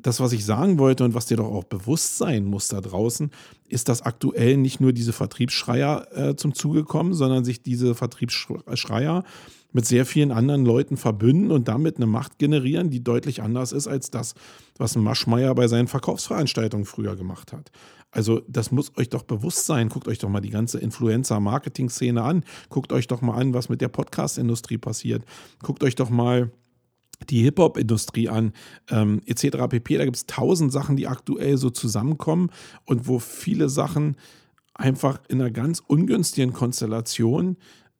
das, 0.00 0.20
was 0.20 0.32
ich 0.32 0.44
sagen 0.44 0.78
wollte 0.78 1.04
und 1.04 1.14
was 1.14 1.26
dir 1.26 1.36
doch 1.36 1.50
auch 1.50 1.64
bewusst 1.64 2.18
sein 2.18 2.44
muss 2.44 2.68
da 2.68 2.80
draußen, 2.80 3.30
ist, 3.66 3.88
dass 3.88 4.02
aktuell 4.02 4.56
nicht 4.56 4.80
nur 4.80 4.92
diese 4.92 5.12
Vertriebsschreier 5.12 6.06
äh, 6.16 6.36
zum 6.36 6.54
Zuge 6.54 6.84
kommen, 6.84 7.14
sondern 7.14 7.44
sich 7.44 7.62
diese 7.62 7.94
Vertriebsschreier 7.94 9.24
mit 9.72 9.86
sehr 9.86 10.06
vielen 10.06 10.32
anderen 10.32 10.64
Leuten 10.64 10.96
verbünden 10.96 11.50
und 11.50 11.68
damit 11.68 11.96
eine 11.96 12.06
Macht 12.06 12.38
generieren, 12.38 12.90
die 12.90 13.02
deutlich 13.04 13.42
anders 13.42 13.72
ist 13.72 13.86
als 13.86 14.10
das, 14.10 14.34
was 14.78 14.96
ein 14.96 15.02
Maschmeyer 15.02 15.54
bei 15.54 15.68
seinen 15.68 15.88
Verkaufsveranstaltungen 15.88 16.86
früher 16.86 17.16
gemacht 17.16 17.52
hat. 17.52 17.70
Also 18.10 18.40
das 18.48 18.70
muss 18.70 18.96
euch 18.96 19.10
doch 19.10 19.24
bewusst 19.24 19.66
sein. 19.66 19.90
Guckt 19.90 20.08
euch 20.08 20.18
doch 20.18 20.30
mal 20.30 20.40
die 20.40 20.48
ganze 20.48 20.78
Influencer-Marketing-Szene 20.78 22.22
an. 22.22 22.44
Guckt 22.70 22.92
euch 22.92 23.06
doch 23.06 23.20
mal 23.20 23.34
an, 23.34 23.52
was 23.52 23.68
mit 23.68 23.82
der 23.82 23.88
Podcast-Industrie 23.88 24.78
passiert. 24.78 25.24
Guckt 25.62 25.84
euch 25.84 25.94
doch 25.94 26.08
mal 26.08 26.50
die 27.28 27.42
Hip-Hop-Industrie 27.42 28.28
an, 28.28 28.52
ähm, 28.90 29.20
etc. 29.26 29.68
pp. 29.68 29.98
Da 29.98 30.04
gibt 30.04 30.16
es 30.16 30.26
tausend 30.26 30.72
Sachen, 30.72 30.96
die 30.96 31.06
aktuell 31.06 31.56
so 31.56 31.70
zusammenkommen 31.70 32.50
und 32.84 33.08
wo 33.08 33.18
viele 33.18 33.68
Sachen 33.68 34.16
einfach 34.74 35.20
in 35.28 35.40
einer 35.40 35.50
ganz 35.50 35.82
ungünstigen 35.86 36.52
Konstellation 36.52 37.56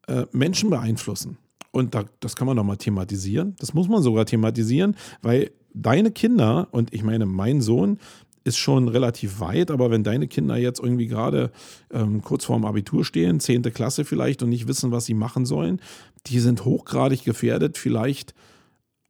äh, 0.06 0.26
Menschen 0.32 0.70
beeinflussen. 0.70 1.38
Und 1.70 1.94
da, 1.94 2.04
das 2.20 2.36
kann 2.36 2.46
man 2.46 2.56
doch 2.56 2.64
mal 2.64 2.76
thematisieren. 2.76 3.54
Das 3.58 3.74
muss 3.74 3.88
man 3.88 4.02
sogar 4.02 4.24
thematisieren, 4.24 4.96
weil 5.22 5.50
deine 5.74 6.10
Kinder, 6.10 6.68
und 6.70 6.94
ich 6.94 7.02
meine, 7.02 7.26
mein 7.26 7.60
Sohn 7.60 7.98
ist 8.44 8.56
schon 8.56 8.88
relativ 8.88 9.40
weit, 9.40 9.70
aber 9.70 9.90
wenn 9.90 10.02
deine 10.02 10.26
Kinder 10.26 10.56
jetzt 10.56 10.80
irgendwie 10.80 11.06
gerade 11.06 11.50
ähm, 11.92 12.22
kurz 12.22 12.46
vorm 12.46 12.64
Abitur 12.64 13.04
stehen, 13.04 13.40
10. 13.40 13.62
Klasse 13.74 14.04
vielleicht 14.04 14.42
und 14.42 14.48
nicht 14.48 14.66
wissen, 14.66 14.90
was 14.90 15.04
sie 15.04 15.14
machen 15.14 15.44
sollen, 15.44 15.80
die 16.26 16.40
sind 16.40 16.64
hochgradig 16.64 17.24
gefährdet, 17.24 17.76
vielleicht 17.76 18.34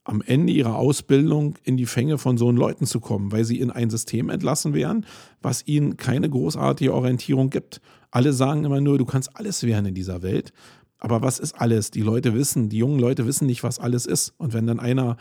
am 0.09 0.23
Ende 0.23 0.55
ihrer 0.55 0.77
Ausbildung 0.77 1.59
in 1.65 1.77
die 1.77 1.85
Fänge 1.85 2.17
von 2.17 2.39
so 2.39 2.51
Leuten 2.51 2.87
zu 2.87 2.99
kommen, 2.99 3.31
weil 3.31 3.45
sie 3.45 3.61
in 3.61 3.71
ein 3.71 3.91
System 3.91 4.31
entlassen 4.31 4.73
werden, 4.73 5.05
was 5.43 5.67
ihnen 5.67 5.99
keine 5.99 6.31
großartige 6.31 6.95
Orientierung 6.95 7.51
gibt. 7.51 7.83
Alle 8.11 8.33
sagen 8.33 8.65
immer 8.65 8.81
nur, 8.81 8.97
du 8.97 9.05
kannst 9.05 9.37
alles 9.37 9.65
werden 9.65 9.85
in 9.85 9.95
dieser 9.95 10.23
Welt. 10.23 10.55
Aber 10.99 11.21
was 11.21 11.39
ist 11.39 11.61
alles? 11.61 11.91
Die 11.91 12.01
Leute 12.01 12.33
wissen, 12.33 12.71
die 12.71 12.79
jungen 12.79 12.99
Leute 12.99 13.27
wissen 13.27 13.47
nicht, 13.47 13.63
was 13.63 13.79
alles 13.79 14.07
ist. 14.07 14.33
Und 14.39 14.55
wenn 14.55 14.67
dann 14.67 14.81
einer 14.81 15.19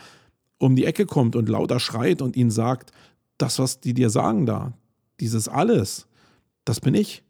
um 0.58 0.78
die 0.78 0.86
Ecke 0.86 1.06
kommt 1.06 1.36
und 1.36 1.50
lauter 1.50 1.82
schreit 1.82 2.22
und 2.22 2.38
ihnen 2.38 2.50
sagt, 2.50 2.92
das, 3.38 3.60
was 3.60 3.82
die 3.82 3.94
dir 3.94 4.10
sagen 4.10 4.46
da, 4.46 4.72
dieses 5.20 5.50
alles, 5.50 6.08
das 6.64 6.80
bin 6.80 6.96
ich, 6.96 7.24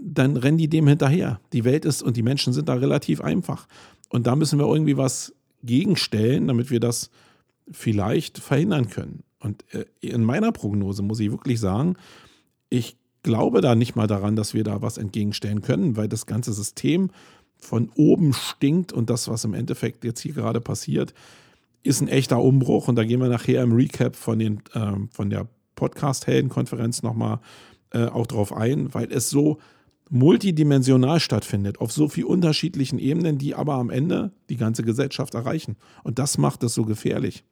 dann 0.00 0.38
rennen 0.38 0.58
die 0.58 0.68
dem 0.68 0.88
hinterher. 0.88 1.40
Die 1.52 1.64
Welt 1.64 1.84
ist 1.84 2.02
und 2.02 2.16
die 2.16 2.22
Menschen 2.22 2.54
sind 2.54 2.70
da 2.70 2.74
relativ 2.74 3.20
einfach. 3.20 3.68
Und 4.08 4.26
da 4.26 4.34
müssen 4.34 4.58
wir 4.58 4.66
irgendwie 4.66 4.96
was 4.96 5.34
gegenstellen, 5.64 6.48
damit 6.48 6.70
wir 6.70 6.80
das 6.80 7.10
vielleicht 7.70 8.38
verhindern 8.38 8.88
können. 8.88 9.24
Und 9.40 9.64
äh, 9.74 9.84
in 10.00 10.24
meiner 10.24 10.52
Prognose 10.52 11.02
muss 11.02 11.20
ich 11.20 11.30
wirklich 11.30 11.60
sagen, 11.60 11.96
ich 12.68 12.96
glaube 13.22 13.60
da 13.60 13.74
nicht 13.74 13.96
mal 13.96 14.06
daran, 14.06 14.36
dass 14.36 14.54
wir 14.54 14.64
da 14.64 14.82
was 14.82 14.98
entgegenstellen 14.98 15.62
können, 15.62 15.96
weil 15.96 16.08
das 16.08 16.26
ganze 16.26 16.52
System 16.52 17.10
von 17.56 17.90
oben 17.94 18.32
stinkt 18.32 18.92
und 18.92 19.10
das, 19.10 19.28
was 19.28 19.44
im 19.44 19.54
Endeffekt 19.54 20.04
jetzt 20.04 20.20
hier 20.20 20.34
gerade 20.34 20.60
passiert, 20.60 21.14
ist 21.82 22.00
ein 22.00 22.08
echter 22.08 22.40
Umbruch 22.40 22.88
und 22.88 22.96
da 22.96 23.04
gehen 23.04 23.20
wir 23.20 23.28
nachher 23.28 23.62
im 23.62 23.72
Recap 23.72 24.16
von, 24.16 24.38
den, 24.38 24.62
äh, 24.72 24.92
von 25.10 25.30
der 25.30 25.48
Podcast-Helden-Konferenz 25.74 27.02
nochmal 27.02 27.40
äh, 27.90 28.06
auch 28.06 28.26
drauf 28.26 28.52
ein, 28.52 28.92
weil 28.94 29.12
es 29.12 29.30
so 29.30 29.58
multidimensional 30.10 31.18
stattfindet, 31.20 31.80
auf 31.80 31.92
so 31.92 32.08
vielen 32.08 32.26
unterschiedlichen 32.26 32.98
Ebenen, 32.98 33.38
die 33.38 33.54
aber 33.54 33.74
am 33.74 33.90
Ende 33.90 34.32
die 34.48 34.56
ganze 34.56 34.82
Gesellschaft 34.82 35.34
erreichen. 35.34 35.76
Und 36.02 36.18
das 36.18 36.38
macht 36.38 36.62
es 36.62 36.74
so 36.74 36.84
gefährlich. 36.84 37.44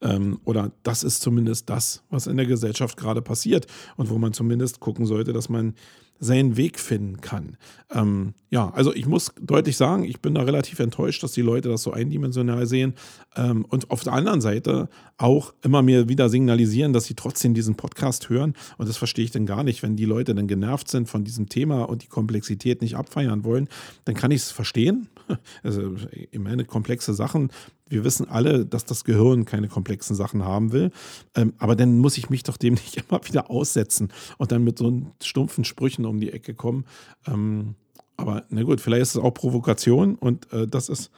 Ähm, 0.00 0.40
oder 0.44 0.72
das 0.82 1.02
ist 1.02 1.20
zumindest 1.20 1.70
das, 1.70 2.02
was 2.10 2.26
in 2.26 2.36
der 2.36 2.46
Gesellschaft 2.46 2.96
gerade 2.96 3.22
passiert 3.22 3.66
und 3.96 4.10
wo 4.10 4.18
man 4.18 4.32
zumindest 4.32 4.80
gucken 4.80 5.06
sollte, 5.06 5.32
dass 5.32 5.48
man 5.48 5.74
seinen 6.20 6.58
Weg 6.58 6.78
finden 6.78 7.22
kann. 7.22 7.56
Ähm, 7.90 8.34
ja, 8.50 8.70
also 8.70 8.94
ich 8.94 9.06
muss 9.06 9.32
deutlich 9.40 9.76
sagen, 9.76 10.04
ich 10.04 10.20
bin 10.20 10.34
da 10.34 10.42
relativ 10.42 10.78
enttäuscht, 10.78 11.22
dass 11.22 11.32
die 11.32 11.40
Leute 11.40 11.70
das 11.70 11.82
so 11.82 11.92
eindimensional 11.92 12.66
sehen 12.66 12.94
ähm, 13.36 13.64
und 13.64 13.90
auf 13.90 14.04
der 14.04 14.12
anderen 14.12 14.42
Seite 14.42 14.90
auch 15.16 15.54
immer 15.62 15.80
mir 15.80 16.08
wieder 16.08 16.28
signalisieren, 16.28 16.92
dass 16.92 17.06
sie 17.06 17.14
trotzdem 17.14 17.54
diesen 17.54 17.74
Podcast 17.74 18.28
hören 18.28 18.54
und 18.76 18.88
das 18.88 18.98
verstehe 18.98 19.24
ich 19.24 19.30
dann 19.30 19.46
gar 19.46 19.64
nicht, 19.64 19.82
wenn 19.82 19.96
die 19.96 20.04
Leute 20.04 20.34
dann 20.34 20.46
genervt 20.46 20.88
sind 20.88 21.08
von 21.08 21.24
diesem 21.24 21.48
Thema 21.48 21.84
und 21.84 22.02
die 22.02 22.08
Komplexität 22.08 22.82
nicht 22.82 22.96
abfeiern 22.96 23.42
wollen, 23.42 23.68
dann 24.04 24.14
kann 24.14 24.30
ich 24.30 24.42
es 24.42 24.50
verstehen. 24.50 25.08
Also 25.62 25.94
ich 26.10 26.40
meine, 26.40 26.64
komplexe 26.64 27.14
Sachen 27.14 27.50
wir 27.90 28.04
wissen 28.04 28.28
alle, 28.28 28.64
dass 28.64 28.84
das 28.84 29.04
Gehirn 29.04 29.44
keine 29.44 29.68
komplexen 29.68 30.16
Sachen 30.16 30.44
haben 30.44 30.72
will. 30.72 30.92
Ähm, 31.34 31.52
aber 31.58 31.76
dann 31.76 31.98
muss 31.98 32.16
ich 32.16 32.30
mich 32.30 32.44
doch 32.44 32.56
dem 32.56 32.74
nicht 32.84 32.96
immer 32.96 33.20
wieder 33.24 33.50
aussetzen 33.50 34.12
und 34.38 34.52
dann 34.52 34.64
mit 34.64 34.78
so 34.78 35.02
stumpfen 35.22 35.64
Sprüchen 35.64 36.06
um 36.10 36.20
die 36.20 36.32
Ecke 36.32 36.54
kommen. 36.54 36.84
Ähm, 37.26 37.74
aber 38.16 38.44
na 38.50 38.62
gut, 38.62 38.80
vielleicht 38.80 39.02
ist 39.02 39.14
es 39.16 39.22
auch 39.22 39.32
Provokation 39.32 40.14
und 40.16 40.52
äh, 40.52 40.66
das 40.66 40.88
ist 40.88 41.10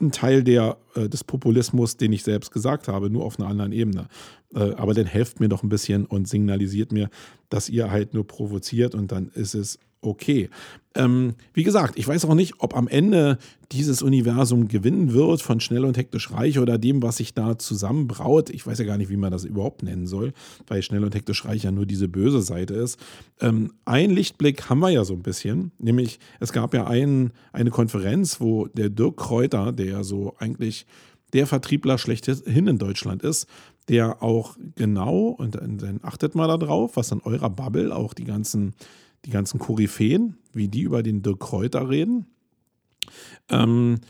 ein 0.00 0.10
Teil 0.10 0.42
der, 0.42 0.78
äh, 0.94 1.08
des 1.08 1.24
Populismus, 1.24 1.96
den 1.96 2.12
ich 2.12 2.22
selbst 2.22 2.50
gesagt 2.50 2.88
habe, 2.88 3.10
nur 3.10 3.24
auf 3.24 3.38
einer 3.38 3.48
anderen 3.48 3.72
Ebene. 3.72 4.08
Äh, 4.54 4.72
aber 4.74 4.94
dann 4.94 5.06
helft 5.06 5.40
mir 5.40 5.48
doch 5.48 5.62
ein 5.62 5.68
bisschen 5.68 6.06
und 6.06 6.28
signalisiert 6.28 6.92
mir, 6.92 7.10
dass 7.48 7.68
ihr 7.68 7.90
halt 7.90 8.14
nur 8.14 8.26
provoziert 8.26 8.94
und 8.94 9.12
dann 9.12 9.28
ist 9.34 9.54
es 9.54 9.78
okay. 10.02 10.50
Ähm, 10.94 11.34
wie 11.54 11.62
gesagt, 11.62 11.98
ich 11.98 12.06
weiß 12.06 12.26
auch 12.26 12.34
nicht, 12.34 12.54
ob 12.58 12.76
am 12.76 12.86
Ende 12.86 13.38
dieses 13.70 14.02
Universum 14.02 14.68
gewinnen 14.68 15.14
wird 15.14 15.40
von 15.40 15.60
Schnell 15.60 15.86
und 15.86 15.96
Hektisch 15.96 16.30
Reich 16.30 16.58
oder 16.58 16.76
dem, 16.76 17.02
was 17.02 17.16
sich 17.16 17.32
da 17.32 17.58
zusammenbraut. 17.58 18.50
Ich 18.50 18.66
weiß 18.66 18.78
ja 18.78 18.84
gar 18.84 18.98
nicht, 18.98 19.08
wie 19.08 19.16
man 19.16 19.32
das 19.32 19.44
überhaupt 19.44 19.82
nennen 19.82 20.06
soll, 20.06 20.34
weil 20.66 20.82
Schnell 20.82 21.04
und 21.04 21.14
Hektisch 21.14 21.46
Reich 21.46 21.62
ja 21.62 21.72
nur 21.72 21.86
diese 21.86 22.08
böse 22.08 22.42
Seite 22.42 22.74
ist. 22.74 22.98
Ähm, 23.40 23.72
ein 23.86 24.10
Lichtblick 24.10 24.68
haben 24.68 24.80
wir 24.80 24.90
ja 24.90 25.04
so 25.04 25.14
ein 25.14 25.22
bisschen, 25.22 25.72
nämlich 25.78 26.18
es 26.40 26.52
gab 26.52 26.74
ja 26.74 26.86
ein, 26.86 27.32
eine 27.52 27.70
Konferenz, 27.70 28.40
wo 28.40 28.66
der 28.66 28.90
Dirk 28.90 29.16
Kräuter, 29.16 29.72
der 29.72 29.86
ja 29.86 30.04
so 30.04 30.34
eigentlich 30.38 30.84
der 31.32 31.46
Vertriebler 31.46 31.96
schlechthin 31.96 32.66
in 32.66 32.76
Deutschland 32.76 33.22
ist, 33.22 33.48
der 33.88 34.22
auch 34.22 34.56
genau, 34.76 35.28
und 35.28 35.54
dann 35.54 36.00
achtet 36.02 36.34
mal 36.34 36.46
darauf, 36.46 36.96
was 36.96 37.10
in 37.10 37.20
eurer 37.22 37.48
Bubble 37.48 37.94
auch 37.94 38.12
die 38.12 38.24
ganzen 38.24 38.74
die 39.24 39.30
ganzen 39.30 39.58
Koryphäen, 39.58 40.38
wie 40.52 40.68
die 40.68 40.82
über 40.82 41.02
den 41.02 41.22
Dirk 41.22 41.40
Kräuter 41.40 41.88
reden. 41.88 42.26
Ähm, 43.48 44.00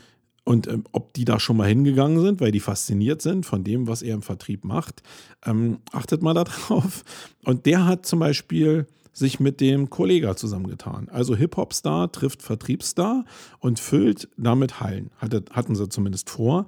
und 0.45 0.67
ähm, 0.67 0.83
ob 0.91 1.13
die 1.13 1.25
da 1.25 1.39
schon 1.39 1.57
mal 1.57 1.69
hingegangen 1.69 2.19
sind, 2.21 2.41
weil 2.41 2.51
die 2.51 2.59
fasziniert 2.59 3.21
sind 3.21 3.45
von 3.45 3.63
dem, 3.63 3.87
was 3.87 4.01
er 4.01 4.13
im 4.15 4.21
Vertrieb 4.21 4.65
macht. 4.65 5.01
Ähm, 5.45 5.79
achtet 5.91 6.21
mal 6.21 6.33
darauf. 6.33 7.03
Und 7.45 7.65
der 7.65 7.85
hat 7.85 8.05
zum 8.05 8.19
Beispiel 8.19 8.87
sich 9.13 9.39
mit 9.39 9.61
dem 9.61 9.89
Kollega 9.89 10.35
zusammengetan. 10.35 11.07
Also 11.09 11.35
Hip-Hop-Star 11.35 12.11
trifft 12.11 12.41
Vertriebsstar 12.41 13.25
und 13.59 13.79
füllt 13.79 14.27
damit 14.37 14.81
Hallen. 14.81 15.11
Hatte, 15.17 15.45
hatten 15.51 15.75
sie 15.75 15.87
zumindest 15.87 16.29
vor. 16.29 16.65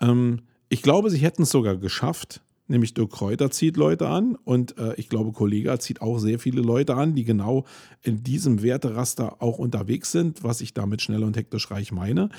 Ähm, 0.00 0.42
ich 0.68 0.80
glaube, 0.80 1.10
sie 1.10 1.18
hätten 1.18 1.42
es 1.42 1.50
sogar 1.50 1.76
geschafft, 1.76 2.40
nämlich 2.72 2.94
Dirk 2.94 3.12
Kräuter 3.12 3.50
zieht 3.50 3.76
Leute 3.76 4.08
an 4.08 4.36
und 4.44 4.76
äh, 4.78 4.94
ich 4.96 5.08
glaube, 5.08 5.32
Kollega 5.32 5.78
zieht 5.78 6.02
auch 6.02 6.18
sehr 6.18 6.40
viele 6.40 6.62
Leute 6.62 6.96
an, 6.96 7.14
die 7.14 7.24
genau 7.24 7.64
in 8.02 8.24
diesem 8.24 8.62
Werteraster 8.62 9.40
auch 9.40 9.58
unterwegs 9.58 10.10
sind, 10.10 10.42
was 10.42 10.60
ich 10.60 10.74
damit 10.74 11.02
schnell 11.02 11.22
und 11.22 11.36
hektisch 11.36 11.70
reich 11.70 11.92
meine. 11.92 12.30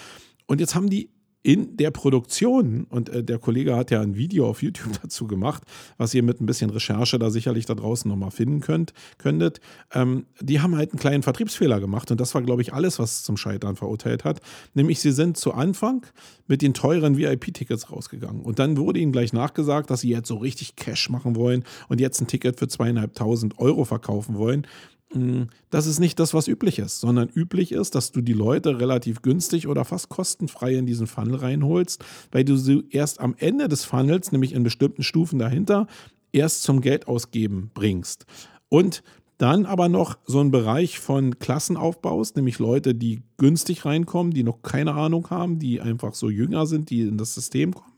Und 0.45 0.59
jetzt 0.59 0.75
haben 0.75 0.89
die 0.89 1.09
in 1.43 1.75
der 1.75 1.91
Produktion, 1.91 2.85
und 2.89 3.09
äh, 3.09 3.23
der 3.23 3.37
Kollege 3.37 3.75
hat 3.75 3.91
ja 3.91 4.01
ein 4.01 4.15
Video 4.15 4.47
auf 4.47 4.63
YouTube 4.63 4.97
dazu 5.03 5.27
gemacht, 5.27 5.63
was 5.97 6.13
ihr 6.13 6.23
mit 6.23 6.41
ein 6.41 6.45
bisschen 6.45 6.69
Recherche 6.69 7.19
da 7.19 7.29
sicherlich 7.29 7.65
da 7.65 7.75
draußen 7.75 8.09
nochmal 8.09 8.31
finden 8.31 8.61
könnt, 8.61 8.93
könntet, 9.17 9.59
ähm, 9.93 10.25
die 10.39 10.61
haben 10.61 10.75
halt 10.75 10.91
einen 10.91 10.99
kleinen 10.99 11.21
Vertriebsfehler 11.21 11.81
gemacht 11.81 12.09
und 12.11 12.19
das 12.19 12.33
war, 12.33 12.41
glaube 12.41 12.61
ich, 12.61 12.73
alles, 12.73 12.97
was 12.97 13.23
zum 13.23 13.35
Scheitern 13.35 13.75
verurteilt 13.75 14.23
hat. 14.23 14.39
Nämlich, 14.73 15.01
sie 15.01 15.11
sind 15.11 15.37
zu 15.37 15.53
Anfang 15.53 16.05
mit 16.47 16.61
den 16.61 16.73
teuren 16.73 17.17
VIP-Tickets 17.17 17.91
rausgegangen 17.91 18.41
und 18.41 18.59
dann 18.59 18.77
wurde 18.77 18.99
ihnen 18.99 19.11
gleich 19.11 19.33
nachgesagt, 19.33 19.89
dass 19.89 20.01
sie 20.01 20.09
jetzt 20.09 20.29
so 20.29 20.37
richtig 20.37 20.77
Cash 20.77 21.09
machen 21.09 21.35
wollen 21.35 21.65
und 21.89 21.99
jetzt 21.99 22.21
ein 22.21 22.27
Ticket 22.27 22.57
für 22.57 22.69
zweieinhalbtausend 22.69 23.59
Euro 23.59 23.83
verkaufen 23.83 24.37
wollen. 24.37 24.65
Mm, 25.13 25.43
das 25.69 25.85
ist 25.87 25.99
nicht 25.99 26.19
das, 26.19 26.33
was 26.33 26.47
üblich 26.47 26.79
ist, 26.79 26.99
sondern 26.99 27.29
üblich 27.29 27.71
ist, 27.71 27.95
dass 27.95 28.11
du 28.11 28.21
die 28.21 28.33
Leute 28.33 28.79
relativ 28.79 29.21
günstig 29.21 29.67
oder 29.67 29.85
fast 29.85 30.09
kostenfrei 30.09 30.75
in 30.75 30.85
diesen 30.85 31.07
Funnel 31.07 31.35
reinholst, 31.35 32.03
weil 32.31 32.43
du 32.43 32.57
sie 32.57 32.83
erst 32.89 33.19
am 33.19 33.35
Ende 33.37 33.67
des 33.67 33.85
Funnels, 33.85 34.31
nämlich 34.31 34.53
in 34.53 34.63
bestimmten 34.63 35.03
Stufen 35.03 35.39
dahinter, 35.39 35.87
erst 36.31 36.63
zum 36.63 36.81
Geldausgeben 36.81 37.71
bringst. 37.73 38.25
Und 38.69 39.03
dann 39.37 39.65
aber 39.65 39.89
noch 39.89 40.17
so 40.25 40.39
einen 40.39 40.51
Bereich 40.51 40.99
von 40.99 41.39
Klassen 41.39 41.75
aufbaust, 41.75 42.35
nämlich 42.35 42.59
Leute, 42.59 42.95
die 42.95 43.23
günstig 43.37 43.85
reinkommen, 43.85 44.33
die 44.33 44.43
noch 44.43 44.61
keine 44.61 44.93
Ahnung 44.93 45.29
haben, 45.29 45.59
die 45.59 45.81
einfach 45.81 46.13
so 46.13 46.29
jünger 46.29 46.65
sind, 46.65 46.89
die 46.89 47.01
in 47.01 47.17
das 47.17 47.33
System 47.33 47.73
kommen. 47.73 47.93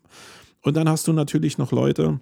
Und 0.62 0.76
dann 0.76 0.90
hast 0.90 1.08
du 1.08 1.14
natürlich 1.14 1.58
noch 1.58 1.72
Leute, 1.72 2.20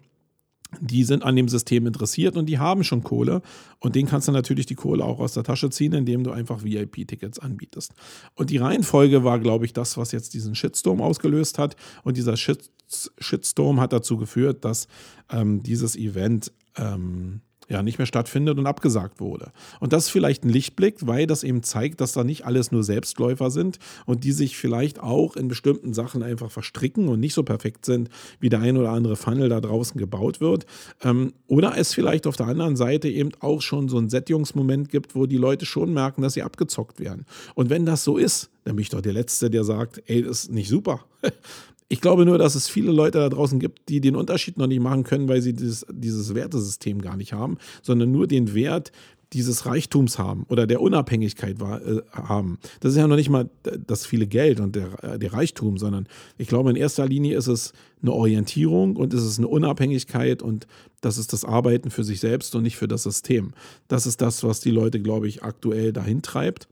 die 0.81 1.03
sind 1.03 1.23
an 1.23 1.35
dem 1.35 1.47
System 1.47 1.87
interessiert 1.87 2.37
und 2.37 2.47
die 2.47 2.59
haben 2.59 2.83
schon 2.83 3.03
Kohle. 3.03 3.41
Und 3.79 3.95
denen 3.95 4.07
kannst 4.07 4.27
du 4.27 4.31
natürlich 4.31 4.65
die 4.65 4.75
Kohle 4.75 5.03
auch 5.03 5.19
aus 5.19 5.33
der 5.33 5.43
Tasche 5.43 5.69
ziehen, 5.69 5.93
indem 5.93 6.23
du 6.23 6.31
einfach 6.31 6.63
VIP-Tickets 6.63 7.39
anbietest. 7.39 7.93
Und 8.35 8.49
die 8.49 8.57
Reihenfolge 8.57 9.23
war, 9.23 9.39
glaube 9.39 9.65
ich, 9.65 9.73
das, 9.73 9.97
was 9.97 10.11
jetzt 10.11 10.33
diesen 10.33 10.55
Shitstorm 10.55 11.01
ausgelöst 11.01 11.57
hat. 11.59 11.75
Und 12.03 12.17
dieser 12.17 12.37
Shit 12.37 12.69
Shitstorm 13.17 13.79
hat 13.79 13.91
dazu 13.91 14.17
geführt, 14.17 14.63
dass 14.65 14.87
ähm, 15.31 15.63
dieses 15.63 15.95
Event 15.95 16.51
ähm, 16.77 17.41
ja 17.73 17.83
nicht 17.83 17.97
mehr 17.97 18.05
stattfindet 18.05 18.57
und 18.57 18.65
abgesagt 18.65 19.19
wurde. 19.19 19.51
Und 19.79 19.91
das 19.91 20.05
ist 20.05 20.09
vielleicht 20.11 20.45
ein 20.45 20.49
Lichtblick, 20.49 21.05
weil 21.05 21.27
das 21.27 21.43
eben 21.43 21.63
zeigt, 21.63 21.99
dass 21.99 22.13
da 22.13 22.23
nicht 22.23 22.45
alles 22.45 22.71
nur 22.71 22.83
Selbstläufer 22.83 23.51
sind 23.51 23.79
und 24.05 24.23
die 24.23 24.31
sich 24.31 24.57
vielleicht 24.57 25.01
auch 25.01 25.35
in 25.35 25.49
bestimmten 25.49 25.93
Sachen 25.93 26.23
einfach 26.23 26.51
verstricken 26.51 27.09
und 27.09 27.19
nicht 27.19 27.33
so 27.33 27.43
perfekt 27.43 27.85
sind, 27.85 28.09
wie 28.39 28.49
der 28.49 28.61
ein 28.61 28.77
oder 28.77 28.91
andere 28.91 29.15
Funnel 29.15 29.49
da 29.49 29.59
draußen 29.59 29.99
gebaut 29.99 30.39
wird. 30.39 30.65
Ähm, 31.03 31.33
oder 31.47 31.77
es 31.77 31.93
vielleicht 31.93 32.27
auf 32.27 32.37
der 32.37 32.47
anderen 32.47 32.75
Seite 32.75 33.09
eben 33.09 33.31
auch 33.41 33.61
schon 33.61 33.89
so 33.89 33.97
ein 33.97 34.09
Sättigungsmoment 34.09 34.89
gibt, 34.89 35.15
wo 35.15 35.25
die 35.25 35.37
Leute 35.37 35.65
schon 35.65 35.93
merken, 35.93 36.21
dass 36.21 36.33
sie 36.33 36.43
abgezockt 36.43 36.99
werden. 36.99 37.25
Und 37.55 37.69
wenn 37.69 37.85
das 37.85 38.03
so 38.03 38.17
ist, 38.17 38.49
dann 38.63 38.75
bin 38.75 38.83
ich 38.83 38.89
doch 38.89 39.01
der 39.01 39.13
Letzte, 39.13 39.49
der 39.49 39.63
sagt, 39.63 40.01
ey, 40.05 40.21
das 40.21 40.43
ist 40.43 40.51
nicht 40.51 40.69
super. 40.69 41.05
Ich 41.93 42.01
glaube 42.01 42.25
nur, 42.25 42.39
dass 42.39 42.55
es 42.55 42.67
viele 42.67 42.91
Leute 42.91 43.19
da 43.19 43.29
draußen 43.29 43.59
gibt, 43.59 43.87
die 43.87 44.01
den 44.01 44.15
Unterschied 44.15 44.57
noch 44.57 44.65
nicht 44.65 44.79
machen 44.79 45.03
können, 45.03 45.27
weil 45.27 45.43
sie 45.43 45.53
dieses, 45.53 45.85
dieses 45.91 46.33
Wertesystem 46.33 47.03
gar 47.03 47.15
nicht 47.15 47.33
haben, 47.33 47.59
sondern 47.83 48.11
nur 48.11 48.25
den 48.25 48.55
Wert 48.55 48.91
dieses 49.31 49.67
Reichtums 49.67 50.17
haben 50.17 50.47
oder 50.49 50.65
der 50.65 50.81
Unabhängigkeit 50.81 51.59
war, 51.59 51.85
äh, 51.85 52.01
haben. 52.11 52.57
Das 52.79 52.93
ist 52.93 52.97
ja 52.97 53.07
noch 53.07 53.15
nicht 53.15 53.29
mal 53.29 53.47
das 53.85 54.07
viele 54.07 54.25
Geld 54.25 54.59
und 54.59 54.75
der, 54.75 55.03
äh, 55.03 55.19
der 55.19 55.33
Reichtum, 55.33 55.77
sondern 55.77 56.07
ich 56.39 56.47
glaube, 56.47 56.71
in 56.71 56.77
erster 56.77 57.05
Linie 57.05 57.37
ist 57.37 57.45
es 57.45 57.73
eine 58.01 58.11
Orientierung 58.11 58.95
und 58.95 59.13
ist 59.13 59.21
es 59.21 59.37
eine 59.37 59.47
Unabhängigkeit 59.47 60.41
und 60.41 60.65
das 61.01 61.19
ist 61.19 61.31
das 61.31 61.45
Arbeiten 61.45 61.91
für 61.91 62.03
sich 62.03 62.19
selbst 62.19 62.55
und 62.55 62.63
nicht 62.63 62.75
für 62.75 62.87
das 62.87 63.03
System. 63.03 63.53
Das 63.87 64.07
ist 64.07 64.19
das, 64.19 64.43
was 64.43 64.61
die 64.61 64.71
Leute, 64.71 64.99
glaube 64.99 65.27
ich, 65.27 65.43
aktuell 65.43 65.93
dahin 65.93 66.23
treibt. 66.23 66.67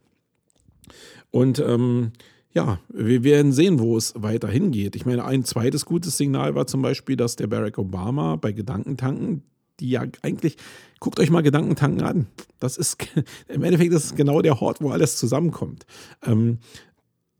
Und 1.30 1.60
ähm, 1.60 2.12
ja, 2.54 2.80
wir 2.90 3.24
werden 3.24 3.54
sehen, 3.54 3.80
wo 3.80 3.98
es 3.98 4.14
weiter 4.16 4.48
hingeht. 4.48 4.96
Ich 4.96 5.06
meine, 5.06 5.24
ein 5.26 5.46
zweites 5.46 5.86
gutes 5.86 6.18
Signal 6.18 6.56
war 6.56 6.68
zum 6.68 6.82
Beispiel, 6.82 7.16
dass 7.16 7.36
der 7.36 7.48
Barack 7.48 7.78
Obama 7.78 8.36
bei 8.36 8.52
Gedankentanken, 8.52 9.44
die 9.80 9.92
ja 9.92 10.04
eigentlich, 10.22 10.58
guckt 11.00 11.20
euch 11.20 11.30
mal 11.30 11.42
Gedankentanken 11.42 12.02
an. 12.02 12.28
Das 12.60 12.78
ist 12.78 12.98
im 13.48 13.64
Endeffekt 13.64 13.94
das 13.94 14.06
ist 14.06 14.16
genau 14.16 14.42
der 14.42 14.62
Ort, 14.62 14.82
wo 14.82 14.90
alles 14.90 15.18
zusammenkommt. 15.18 15.86
Ähm, 16.26 16.60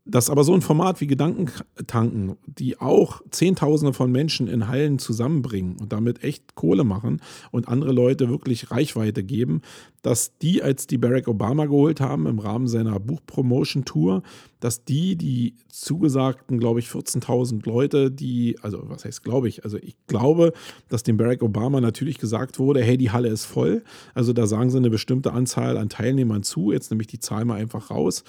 dass 0.04 0.30
aber 0.30 0.42
so 0.42 0.52
ein 0.52 0.62
Format 0.62 1.00
wie 1.00 1.06
Gedankentanken, 1.06 2.36
die 2.46 2.80
auch 2.80 3.22
Zehntausende 3.30 3.92
von 3.92 4.10
Menschen 4.10 4.48
in 4.48 4.66
Hallen 4.66 4.98
zusammenbringen 4.98 5.76
und 5.80 5.92
damit 5.92 6.24
echt 6.24 6.56
Kohle 6.56 6.82
machen 6.82 7.22
und 7.52 7.68
andere 7.68 7.92
Leute 7.92 8.28
wirklich 8.28 8.72
Reichweite 8.72 9.22
geben, 9.22 9.62
dass 10.02 10.36
die, 10.38 10.62
als 10.62 10.88
die 10.88 10.98
Barack 10.98 11.28
Obama 11.28 11.66
geholt 11.66 12.00
haben 12.00 12.26
im 12.26 12.40
Rahmen 12.40 12.66
seiner 12.66 12.98
Buchpromotion-Tour, 12.98 14.22
dass 14.62 14.84
die, 14.84 15.16
die 15.16 15.56
zugesagten, 15.68 16.60
glaube 16.60 16.78
ich, 16.78 16.86
14.000 16.86 17.66
Leute, 17.66 18.12
die, 18.12 18.56
also 18.62 18.82
was 18.84 19.04
heißt 19.04 19.24
glaube 19.24 19.48
ich, 19.48 19.64
also 19.64 19.76
ich 19.76 19.96
glaube, 20.06 20.52
dass 20.88 21.02
dem 21.02 21.16
Barack 21.16 21.42
Obama 21.42 21.80
natürlich 21.80 22.18
gesagt 22.18 22.60
wurde, 22.60 22.80
hey, 22.80 22.96
die 22.96 23.10
Halle 23.10 23.28
ist 23.28 23.44
voll. 23.44 23.82
Also 24.14 24.32
da 24.32 24.46
sagen 24.46 24.70
sie 24.70 24.76
eine 24.76 24.88
bestimmte 24.88 25.32
Anzahl 25.32 25.76
an 25.76 25.88
Teilnehmern 25.88 26.44
zu, 26.44 26.70
jetzt 26.70 26.92
nehme 26.92 27.00
ich 27.00 27.08
die 27.08 27.18
Zahl 27.18 27.44
mal 27.44 27.56
einfach 27.56 27.90
raus. 27.90 28.22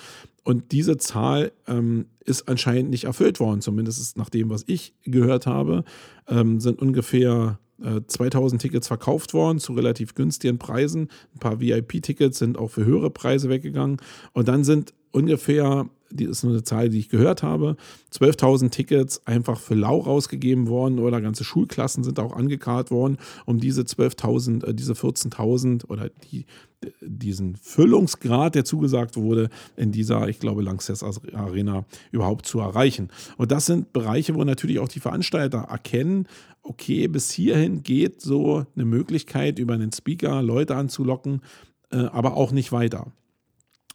Und 0.44 0.72
diese 0.72 0.98
Zahl 0.98 1.52
ähm, 1.68 2.08
ist 2.26 2.50
anscheinend 2.50 2.90
nicht 2.90 3.04
erfüllt 3.04 3.40
worden, 3.40 3.62
zumindest 3.62 4.18
nach 4.18 4.32
dem, 4.32 4.50
was 4.50 4.64
ich 4.66 4.96
gehört 5.04 5.46
habe, 5.46 5.84
ähm, 6.28 6.60
sind 6.60 6.82
ungefähr 6.82 7.60
2000 8.08 8.60
äh, 8.60 8.68
Tickets 8.68 8.88
verkauft 8.88 9.36
worden 9.36 9.60
zu 9.60 9.74
relativ 9.74 10.16
günstigen 10.16 10.58
Preisen. 10.58 11.10
Ein 11.36 11.40
paar 11.40 11.60
VIP-Tickets 11.60 12.40
sind 12.40 12.58
auch 12.58 12.72
für 12.72 12.86
höhere 12.86 13.12
Preise 13.12 13.50
weggegangen. 13.50 13.98
Und 14.34 14.48
dann 14.48 14.64
sind 14.64 14.94
ungefähr, 15.14 15.88
die 16.14 16.26
ist 16.26 16.44
nur 16.44 16.54
eine 16.54 16.64
Zahl, 16.64 16.90
die 16.90 17.00
ich 17.00 17.10
gehört 17.10 17.44
habe, 17.44 17.76
12.000 18.14 18.70
Tickets 18.70 19.26
einfach 19.26 19.60
für 19.60 19.76
lau 19.76 20.00
rausgegeben 20.00 20.68
worden 20.68 21.00
oder 21.00 21.22
ganze 21.22 21.44
Schulklassen 21.44 22.04
sind 22.04 22.20
auch 22.20 22.34
angekarrt 22.34 22.92
worden, 22.92 23.18
um 23.46 23.60
diese 23.60 23.82
12.000, 23.82 24.66
äh, 24.66 24.74
diese 24.74 24.94
14.000 24.94 25.90
oder 25.90 26.10
die, 26.32 26.46
diesen 27.02 27.56
Füllungsgrad, 27.56 28.56
der 28.56 28.66
zugesagt 28.66 29.16
wurde, 29.16 29.50
in 29.76 29.92
dieser, 29.92 30.28
ich 30.28 30.40
glaube, 30.40 30.62
Lanxess 30.62 31.04
Arena 31.34 31.86
überhaupt 32.12 32.46
zu 32.46 32.60
erreichen. 32.60 33.10
Und 33.38 33.52
das 33.52 33.66
sind 33.66 33.94
Bereiche, 33.94 34.36
wo 34.36 34.44
natürlich 34.44 34.80
auch 34.80 34.88
die 34.88 35.00
Veranstalter 35.00 35.60
erkennen, 35.70 36.28
okay, 36.62 37.08
bis 37.08 37.32
hierhin 37.32 37.84
geht 37.84 38.22
so 38.22 38.66
eine 38.76 38.86
Möglichkeit, 38.86 39.60
über 39.60 39.74
einen 39.74 39.92
Speaker 39.92 40.42
Leute 40.42 40.76
anzulocken, 40.76 41.42
äh, 41.92 41.98
aber 41.98 42.36
auch 42.36 42.52
nicht 42.52 42.72
weiter. 42.72 43.12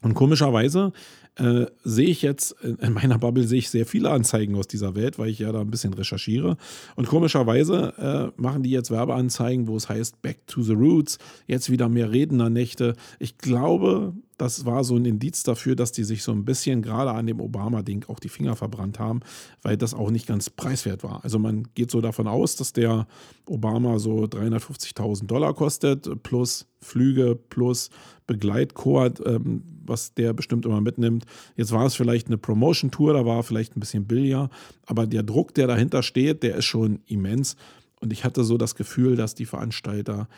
Und 0.02 0.14
komischerweise 0.14 0.92
äh, 1.38 1.66
sehe 1.84 2.08
ich 2.08 2.22
jetzt, 2.22 2.52
in 2.62 2.92
meiner 2.92 3.18
Bubble 3.18 3.46
sehe 3.46 3.58
ich 3.58 3.70
sehr 3.70 3.86
viele 3.86 4.10
Anzeigen 4.10 4.56
aus 4.56 4.66
dieser 4.66 4.94
Welt, 4.94 5.18
weil 5.18 5.28
ich 5.28 5.38
ja 5.38 5.52
da 5.52 5.60
ein 5.60 5.70
bisschen 5.70 5.94
recherchiere. 5.94 6.56
Und 6.96 7.06
komischerweise 7.06 8.32
äh, 8.36 8.40
machen 8.40 8.62
die 8.62 8.70
jetzt 8.70 8.90
Werbeanzeigen, 8.90 9.68
wo 9.68 9.76
es 9.76 9.88
heißt 9.88 10.20
Back 10.20 10.46
to 10.46 10.62
the 10.62 10.74
Roots, 10.74 11.18
jetzt 11.46 11.70
wieder 11.70 11.88
mehr 11.88 12.10
Rednernächte. 12.10 12.94
Ich 13.18 13.38
glaube, 13.38 14.14
das 14.38 14.64
war 14.64 14.84
so 14.84 14.96
ein 14.96 15.04
Indiz 15.04 15.42
dafür, 15.42 15.74
dass 15.74 15.92
die 15.92 16.04
sich 16.04 16.22
so 16.22 16.32
ein 16.32 16.44
bisschen 16.44 16.80
gerade 16.80 17.10
an 17.10 17.26
dem 17.26 17.40
Obama-Ding 17.40 18.04
auch 18.08 18.20
die 18.20 18.28
Finger 18.28 18.54
verbrannt 18.54 18.98
haben, 18.98 19.20
weil 19.62 19.76
das 19.76 19.94
auch 19.94 20.10
nicht 20.10 20.28
ganz 20.28 20.48
preiswert 20.48 21.02
war. 21.02 21.24
Also 21.24 21.38
man 21.40 21.68
geht 21.74 21.90
so 21.90 22.00
davon 22.00 22.28
aus, 22.28 22.54
dass 22.54 22.72
der 22.72 23.08
Obama 23.46 23.98
so 23.98 24.24
350.000 24.24 25.26
Dollar 25.26 25.54
kostet, 25.54 26.22
plus 26.22 26.66
Flüge, 26.80 27.36
plus 27.50 27.90
Begleitchor, 28.28 29.10
ähm, 29.26 29.62
was 29.84 30.14
der 30.14 30.32
bestimmt 30.32 30.66
immer 30.66 30.80
mitnimmt. 30.80 31.24
Jetzt 31.56 31.72
war 31.72 31.86
es 31.86 31.94
vielleicht 31.94 32.28
eine 32.28 32.38
Promotion-Tour, 32.38 33.14
da 33.14 33.24
war 33.24 33.42
vielleicht 33.42 33.76
ein 33.76 33.80
bisschen 33.80 34.06
billiger, 34.06 34.50
aber 34.86 35.06
der 35.06 35.22
Druck, 35.22 35.54
der 35.54 35.66
dahinter 35.66 36.02
steht, 36.02 36.42
der 36.42 36.56
ist 36.56 36.66
schon 36.66 37.00
immens. 37.06 37.56
Und 38.00 38.12
ich 38.12 38.24
hatte 38.24 38.44
so 38.44 38.58
das 38.58 38.74
Gefühl, 38.74 39.16
dass 39.16 39.34
die 39.34 39.46
Veranstalter 39.46 40.28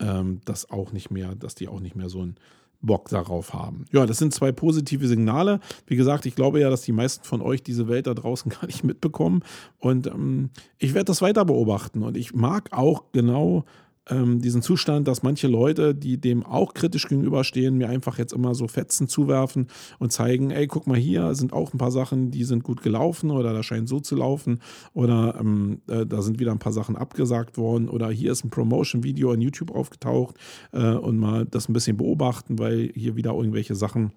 ähm, 0.00 0.40
das 0.44 0.70
auch 0.70 0.92
nicht 0.92 1.10
mehr, 1.10 1.34
dass 1.34 1.54
die 1.54 1.68
auch 1.68 1.80
nicht 1.80 1.96
mehr 1.96 2.08
so 2.08 2.24
ein 2.24 2.36
Bock 2.80 3.08
darauf 3.08 3.54
haben. 3.54 3.86
Ja, 3.92 4.06
das 4.06 4.18
sind 4.18 4.32
zwei 4.32 4.52
positive 4.52 5.08
Signale. 5.08 5.60
Wie 5.86 5.96
gesagt, 5.96 6.26
ich 6.26 6.36
glaube 6.36 6.60
ja, 6.60 6.70
dass 6.70 6.82
die 6.82 6.92
meisten 6.92 7.24
von 7.24 7.40
euch 7.40 7.62
diese 7.62 7.88
Welt 7.88 8.06
da 8.06 8.14
draußen 8.14 8.50
gar 8.60 8.66
nicht 8.66 8.84
mitbekommen. 8.84 9.42
Und 9.78 10.06
ähm, 10.06 10.50
ich 10.78 10.94
werde 10.94 11.06
das 11.06 11.22
weiter 11.22 11.44
beobachten. 11.44 12.02
Und 12.02 12.16
ich 12.16 12.34
mag 12.34 12.72
auch 12.72 13.04
genau 13.12 13.64
ähm, 14.10 14.40
diesen 14.40 14.62
Zustand, 14.62 15.08
dass 15.08 15.22
manche 15.22 15.48
Leute, 15.48 15.94
die 15.94 16.18
dem 16.18 16.44
auch 16.44 16.74
kritisch 16.74 17.08
gegenüberstehen, 17.08 17.76
mir 17.76 17.88
einfach 17.88 18.18
jetzt 18.18 18.32
immer 18.32 18.54
so 18.54 18.68
Fetzen 18.68 19.08
zuwerfen 19.08 19.68
und 19.98 20.12
zeigen, 20.12 20.50
ey, 20.50 20.66
guck 20.66 20.86
mal 20.86 20.98
hier, 20.98 21.34
sind 21.34 21.52
auch 21.52 21.72
ein 21.72 21.78
paar 21.78 21.90
Sachen, 21.90 22.30
die 22.30 22.44
sind 22.44 22.64
gut 22.64 22.82
gelaufen 22.82 23.30
oder 23.30 23.52
da 23.52 23.62
scheint 23.62 23.88
so 23.88 24.00
zu 24.00 24.16
laufen 24.16 24.60
oder 24.92 25.36
ähm, 25.40 25.80
äh, 25.88 26.06
da 26.06 26.22
sind 26.22 26.38
wieder 26.38 26.52
ein 26.52 26.58
paar 26.58 26.72
Sachen 26.72 26.96
abgesagt 26.96 27.56
worden 27.56 27.88
oder 27.88 28.10
hier 28.10 28.32
ist 28.32 28.44
ein 28.44 28.50
Promotion-Video 28.50 29.32
in 29.32 29.40
YouTube 29.40 29.74
aufgetaucht 29.74 30.36
äh, 30.72 30.92
und 30.92 31.18
mal 31.18 31.46
das 31.46 31.68
ein 31.68 31.72
bisschen 31.72 31.96
beobachten, 31.96 32.58
weil 32.58 32.90
hier 32.94 33.16
wieder 33.16 33.32
irgendwelche 33.32 33.74
Sachen 33.74 34.12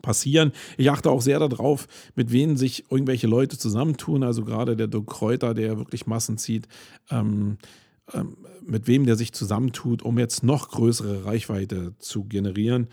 passieren. 0.00 0.52
Ich 0.76 0.90
achte 0.90 1.10
auch 1.10 1.20
sehr 1.20 1.38
darauf, 1.38 1.86
mit 2.14 2.32
wem 2.32 2.56
sich 2.56 2.90
irgendwelche 2.90 3.26
Leute 3.26 3.58
zusammentun. 3.58 4.22
Also 4.22 4.44
gerade 4.44 4.76
der 4.76 4.88
Dirk 4.88 5.06
Kräuter, 5.06 5.54
der 5.54 5.78
wirklich 5.78 6.06
Massen 6.06 6.38
zieht. 6.38 6.66
Ähm, 7.10 7.58
mit 8.64 8.86
wem 8.86 9.06
der 9.06 9.16
sich 9.16 9.32
zusammentut, 9.32 10.02
um 10.02 10.18
jetzt 10.18 10.42
noch 10.42 10.70
größere 10.70 11.24
Reichweite 11.24 11.94
zu 11.98 12.24
generieren. 12.24 12.88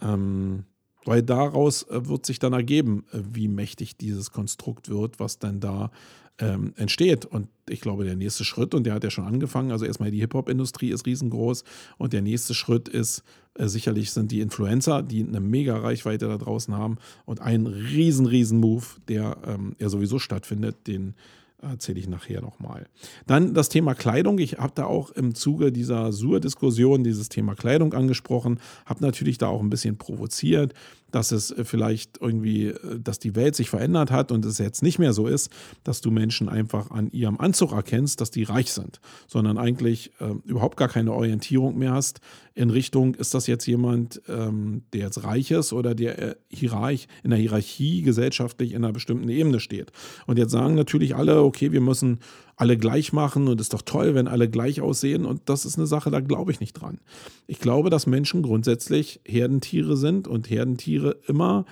Ähm, 0.00 0.64
weil 1.04 1.22
daraus 1.22 1.82
äh, 1.84 2.06
wird 2.06 2.26
sich 2.26 2.38
dann 2.38 2.52
ergeben, 2.52 3.04
äh, 3.12 3.20
wie 3.32 3.48
mächtig 3.48 3.96
dieses 3.96 4.30
Konstrukt 4.30 4.88
wird, 4.88 5.18
was 5.20 5.38
dann 5.38 5.60
da 5.60 5.90
ähm, 6.38 6.72
entsteht. 6.76 7.24
Und 7.24 7.48
ich 7.68 7.80
glaube, 7.80 8.04
der 8.04 8.16
nächste 8.16 8.44
Schritt, 8.44 8.74
und 8.74 8.84
der 8.84 8.94
hat 8.94 9.04
ja 9.04 9.10
schon 9.10 9.24
angefangen, 9.26 9.70
also 9.70 9.84
erstmal 9.84 10.10
die 10.10 10.20
Hip-Hop-Industrie 10.20 10.90
ist 10.90 11.06
riesengroß 11.06 11.64
und 11.98 12.12
der 12.12 12.22
nächste 12.22 12.54
Schritt 12.54 12.88
ist, 12.88 13.22
äh, 13.54 13.68
sicherlich 13.68 14.12
sind 14.12 14.30
die 14.30 14.40
Influencer, 14.40 15.02
die 15.02 15.24
eine 15.24 15.40
mega 15.40 15.76
Reichweite 15.76 16.28
da 16.28 16.38
draußen 16.38 16.74
haben 16.74 16.96
und 17.26 17.40
ein 17.40 17.66
riesen, 17.66 18.26
riesen 18.26 18.60
Move, 18.60 18.84
der 19.08 19.36
ähm, 19.46 19.76
ja 19.78 19.88
sowieso 19.88 20.18
stattfindet, 20.18 20.86
den 20.86 21.14
erzähle 21.62 22.00
ich 22.00 22.08
nachher 22.08 22.40
nochmal. 22.40 22.86
Dann 23.26 23.54
das 23.54 23.68
Thema 23.68 23.94
Kleidung. 23.94 24.38
Ich 24.38 24.58
habe 24.58 24.72
da 24.74 24.86
auch 24.86 25.10
im 25.10 25.34
Zuge 25.34 25.72
dieser 25.72 26.12
Sur-Diskussion 26.12 27.04
dieses 27.04 27.28
Thema 27.28 27.54
Kleidung 27.54 27.94
angesprochen, 27.94 28.60
habe 28.84 29.02
natürlich 29.02 29.38
da 29.38 29.48
auch 29.48 29.60
ein 29.60 29.70
bisschen 29.70 29.96
provoziert 29.96 30.74
dass 31.12 31.30
es 31.30 31.52
äh, 31.52 31.64
vielleicht 31.64 32.20
irgendwie, 32.20 32.68
äh, 32.68 33.00
dass 33.00 33.18
die 33.18 33.36
Welt 33.36 33.54
sich 33.54 33.70
verändert 33.70 34.10
hat 34.10 34.32
und 34.32 34.44
es 34.44 34.58
jetzt 34.58 34.82
nicht 34.82 34.98
mehr 34.98 35.12
so 35.12 35.28
ist, 35.28 35.50
dass 35.84 36.00
du 36.00 36.10
Menschen 36.10 36.48
einfach 36.48 36.90
an 36.90 37.10
ihrem 37.12 37.38
Anzug 37.38 37.72
erkennst, 37.72 38.20
dass 38.20 38.30
die 38.30 38.42
reich 38.42 38.72
sind, 38.72 39.00
sondern 39.28 39.58
eigentlich 39.58 40.10
äh, 40.18 40.34
überhaupt 40.44 40.76
gar 40.76 40.88
keine 40.88 41.12
Orientierung 41.12 41.78
mehr 41.78 41.92
hast 41.92 42.20
in 42.54 42.70
Richtung, 42.70 43.14
ist 43.14 43.34
das 43.34 43.46
jetzt 43.46 43.66
jemand, 43.66 44.20
ähm, 44.28 44.82
der 44.92 45.02
jetzt 45.02 45.24
reich 45.24 45.50
ist 45.50 45.72
oder 45.72 45.94
der 45.94 46.18
äh, 46.18 46.34
hierarch, 46.48 47.06
in 47.22 47.30
der 47.30 47.38
Hierarchie 47.38 48.02
gesellschaftlich 48.02 48.72
in 48.72 48.84
einer 48.84 48.92
bestimmten 48.92 49.28
Ebene 49.28 49.60
steht. 49.60 49.92
Und 50.26 50.38
jetzt 50.38 50.52
sagen 50.52 50.74
natürlich 50.74 51.16
alle, 51.16 51.42
okay, 51.42 51.72
wir 51.72 51.80
müssen 51.80 52.18
alle 52.56 52.76
gleich 52.76 53.12
machen 53.12 53.48
und 53.48 53.60
ist 53.60 53.74
doch 53.74 53.82
toll, 53.82 54.14
wenn 54.14 54.28
alle 54.28 54.48
gleich 54.48 54.80
aussehen. 54.80 55.24
Und 55.24 55.42
das 55.46 55.64
ist 55.64 55.78
eine 55.78 55.86
Sache, 55.86 56.10
da 56.10 56.20
glaube 56.20 56.52
ich 56.52 56.60
nicht 56.60 56.74
dran. 56.74 56.98
Ich 57.46 57.58
glaube, 57.58 57.90
dass 57.90 58.06
Menschen 58.06 58.42
grundsätzlich 58.42 59.20
Herdentiere 59.24 59.96
sind 59.96 60.28
und 60.28 60.50
Herdentiere 60.50 61.16
immer 61.26 61.64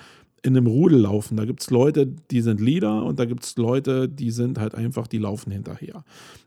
in 0.43 0.57
einem 0.57 0.67
Rudel 0.67 0.99
laufen. 0.99 1.37
Da 1.37 1.45
gibt 1.45 1.61
es 1.61 1.69
Leute, 1.69 2.07
die 2.31 2.41
sind 2.41 2.59
Leader 2.59 3.03
und 3.03 3.19
da 3.19 3.25
gibt 3.25 3.43
es 3.43 3.55
Leute, 3.57 4.09
die 4.09 4.31
sind 4.31 4.59
halt 4.59 4.75
einfach, 4.75 5.07
die 5.07 5.19
laufen 5.19 5.51
hinterher. 5.51 6.03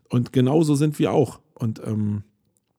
Und 0.09 0.33
genauso 0.33 0.75
sind 0.75 0.99
wir 0.99 1.11
auch. 1.11 1.39
Und 1.53 1.81
ähm, 1.85 2.23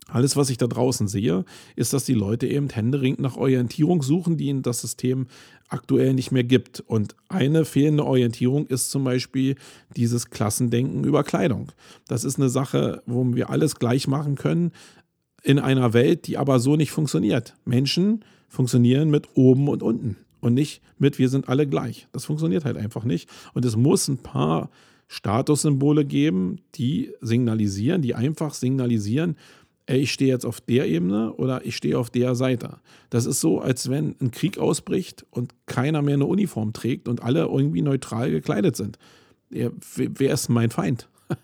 alles, 0.09 0.37
was 0.37 0.51
ich 0.51 0.57
da 0.57 0.67
draußen 0.67 1.09
sehe, 1.09 1.45
ist, 1.75 1.93
dass 1.93 2.05
die 2.05 2.15
Leute 2.15 2.47
eben 2.47 2.69
händeringend 2.69 3.21
nach 3.21 3.37
Orientierung 3.37 4.03
suchen, 4.03 4.37
die 4.37 4.47
ihnen 4.47 4.63
das 4.63 4.81
System 4.81 5.27
aktuell 5.69 6.15
nicht 6.15 6.31
mehr 6.31 6.45
gibt. 6.45 6.81
Und 6.81 7.17
eine 7.29 7.65
fehlende 7.65 8.05
Orientierung 8.05 8.67
ist 8.67 8.91
zum 8.91 9.03
Beispiel 9.03 9.57
dieses 9.97 10.31
Klassendenken 10.31 11.05
über 11.05 11.25
Kleidung. 11.25 11.73
Das 12.07 12.25
ist 12.25 12.39
eine 12.39 12.49
Sache, 12.49 13.03
wo 13.07 13.35
wir 13.35 13.51
alles 13.51 13.77
gleich 13.77 14.07
machen 14.07 14.37
können 14.37 14.71
in 15.43 15.59
einer 15.59 15.93
Welt, 15.93 16.29
die 16.29 16.39
aber 16.39 16.61
so 16.61 16.77
nicht 16.77 16.93
funktioniert. 16.93 17.55
Menschen 17.65 18.25
funktionieren 18.49 19.11
mit 19.11 19.29
oben 19.35 19.69
und 19.69 19.83
unten 19.83 20.17
und 20.41 20.55
nicht 20.55 20.83
mit 20.99 21.19
wir 21.19 21.29
sind 21.29 21.49
alle 21.49 21.67
gleich. 21.67 22.07
Das 22.13 22.25
funktioniert 22.25 22.65
halt 22.65 22.77
einfach 22.77 23.05
nicht. 23.05 23.29
Und 23.55 23.65
es 23.65 23.77
muss 23.77 24.07
ein 24.07 24.19
paar 24.19 24.71
Statussymbole 25.09 26.05
geben, 26.05 26.61
die 26.75 27.13
signalisieren, 27.21 28.03
die 28.03 28.15
einfach 28.15 28.55
signalisieren, 28.55 29.37
ey, 29.87 29.99
ich 30.01 30.13
stehe 30.13 30.31
jetzt 30.31 30.45
auf 30.45 30.61
der 30.61 30.87
Ebene 30.87 31.33
oder 31.35 31.65
ich 31.65 31.77
stehe 31.77 31.99
auf 31.99 32.11
der 32.11 32.35
Seite. 32.35 32.79
Das 33.11 33.25
ist 33.25 33.41
so, 33.41 33.61
als 33.61 33.89
wenn 33.89 34.17
ein 34.21 34.31
Krieg 34.31 34.59
ausbricht 34.59 35.25
und 35.31 35.55
keiner 35.67 36.03
mehr 36.03 36.15
eine 36.15 36.27
Uniform 36.27 36.73
trägt 36.73 37.09
und 37.09 37.23
alle 37.23 37.45
irgendwie 37.45 37.83
neutral 37.83 38.31
gekleidet 38.31 38.77
sind. 38.77 38.99
Ja, 39.51 39.71
wer 39.95 40.33
ist 40.33 40.49
mein 40.49 40.71
Feind? 40.71 41.09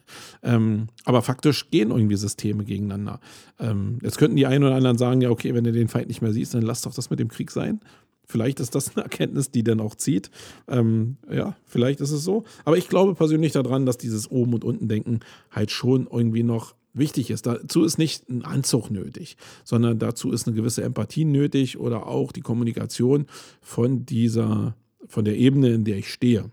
ähm, 0.42 0.88
aber 1.04 1.22
faktisch 1.22 1.70
gehen 1.70 1.90
irgendwie 1.90 2.16
Systeme 2.16 2.64
gegeneinander. 2.64 3.20
Ähm, 3.58 3.98
jetzt 4.02 4.18
könnten 4.18 4.36
die 4.36 4.46
einen 4.46 4.64
oder 4.64 4.74
anderen 4.74 4.98
sagen, 4.98 5.20
ja, 5.20 5.30
okay, 5.30 5.54
wenn 5.54 5.64
du 5.64 5.72
den 5.72 5.88
Feind 5.88 6.08
nicht 6.08 6.22
mehr 6.22 6.32
siehst, 6.32 6.54
dann 6.54 6.62
lass 6.62 6.82
doch 6.82 6.94
das 6.94 7.10
mit 7.10 7.18
dem 7.18 7.28
Krieg 7.28 7.50
sein. 7.50 7.80
Vielleicht 8.24 8.60
ist 8.60 8.74
das 8.74 8.96
eine 8.96 9.02
Erkenntnis, 9.02 9.50
die 9.50 9.64
dann 9.64 9.80
auch 9.80 9.94
zieht. 9.94 10.30
Ähm, 10.68 11.16
ja, 11.30 11.56
vielleicht 11.66 12.00
ist 12.00 12.12
es 12.12 12.22
so. 12.22 12.44
Aber 12.64 12.78
ich 12.78 12.88
glaube 12.88 13.14
persönlich 13.14 13.52
daran, 13.52 13.84
dass 13.84 13.98
dieses 13.98 14.30
Oben- 14.30 14.54
und 14.54 14.64
Unten-Denken 14.64 15.20
halt 15.50 15.70
schon 15.70 16.08
irgendwie 16.10 16.44
noch 16.44 16.74
wichtig 16.94 17.30
ist. 17.30 17.46
Dazu 17.46 17.84
ist 17.84 17.98
nicht 17.98 18.28
ein 18.28 18.44
Anzug 18.44 18.90
nötig, 18.90 19.36
sondern 19.64 19.98
dazu 19.98 20.30
ist 20.30 20.46
eine 20.46 20.56
gewisse 20.56 20.82
Empathie 20.82 21.24
nötig 21.24 21.78
oder 21.78 22.06
auch 22.06 22.32
die 22.32 22.42
Kommunikation 22.42 23.26
von 23.60 24.04
dieser, 24.04 24.76
von 25.06 25.24
der 25.24 25.36
Ebene, 25.36 25.70
in 25.70 25.84
der 25.84 25.98
ich 25.98 26.12
stehe. 26.12 26.50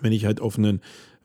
Wenn 0.00 0.12
ich 0.12 0.24
halt 0.24 0.40
auf 0.40 0.56
einen 0.56 0.80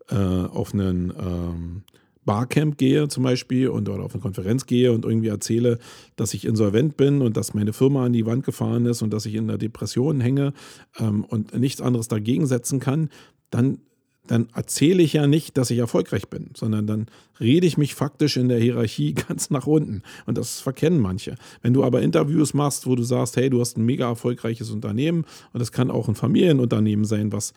äh, 0.10 0.16
auf 0.16 0.74
einen 0.74 1.14
ähm, 1.18 1.84
Barcamp 2.26 2.78
gehe 2.78 3.08
zum 3.08 3.24
Beispiel 3.24 3.70
und 3.70 3.88
oder 3.88 4.04
auf 4.04 4.14
eine 4.14 4.22
Konferenz 4.22 4.66
gehe 4.66 4.92
und 4.92 5.06
irgendwie 5.06 5.28
erzähle, 5.28 5.78
dass 6.16 6.34
ich 6.34 6.46
insolvent 6.46 6.98
bin 6.98 7.22
und 7.22 7.38
dass 7.38 7.54
meine 7.54 7.74
Firma 7.74 8.06
an 8.06 8.14
die 8.14 8.26
Wand 8.26 8.44
gefahren 8.44 8.86
ist 8.86 9.02
und 9.02 9.14
dass 9.14 9.26
ich 9.26 9.36
in 9.36 9.48
der 9.48 9.58
Depression 9.58 10.22
hänge 10.22 10.54
ähm, 11.00 11.24
und 11.24 11.58
nichts 11.58 11.82
anderes 11.82 12.08
dagegen 12.08 12.48
setzen 12.48 12.80
kann, 12.80 13.10
dann 13.52 13.80
dann 14.28 14.48
erzähle 14.54 15.04
ich 15.04 15.14
ja 15.14 15.28
nicht, 15.28 15.58
dass 15.58 15.70
ich 15.72 15.78
erfolgreich 15.78 16.28
bin, 16.30 16.50
sondern 16.56 16.88
dann 16.88 17.08
rede 17.40 17.68
ich 17.68 17.78
mich 17.78 17.96
faktisch 17.96 18.38
in 18.38 18.50
der 18.50 18.60
Hierarchie 18.60 19.14
ganz 19.28 19.50
nach 19.50 19.68
unten. 19.68 20.04
Und 20.26 20.38
das 20.38 20.62
verkennen 20.62 21.00
manche. 21.00 21.36
Wenn 21.62 21.74
du 21.74 21.84
aber 21.84 22.02
Interviews 22.02 22.54
machst, 22.54 22.88
wo 22.88 22.96
du 22.96 23.04
sagst, 23.04 23.38
hey, 23.38 23.50
du 23.50 23.60
hast 23.60 23.78
ein 23.78 23.86
mega 23.86 24.08
erfolgreiches 24.08 24.72
Unternehmen 24.72 25.26
und 25.54 25.60
das 25.60 25.72
kann 25.72 25.92
auch 25.92 26.08
ein 26.08 26.16
Familienunternehmen 26.16 27.06
sein, 27.06 27.32
was 27.32 27.54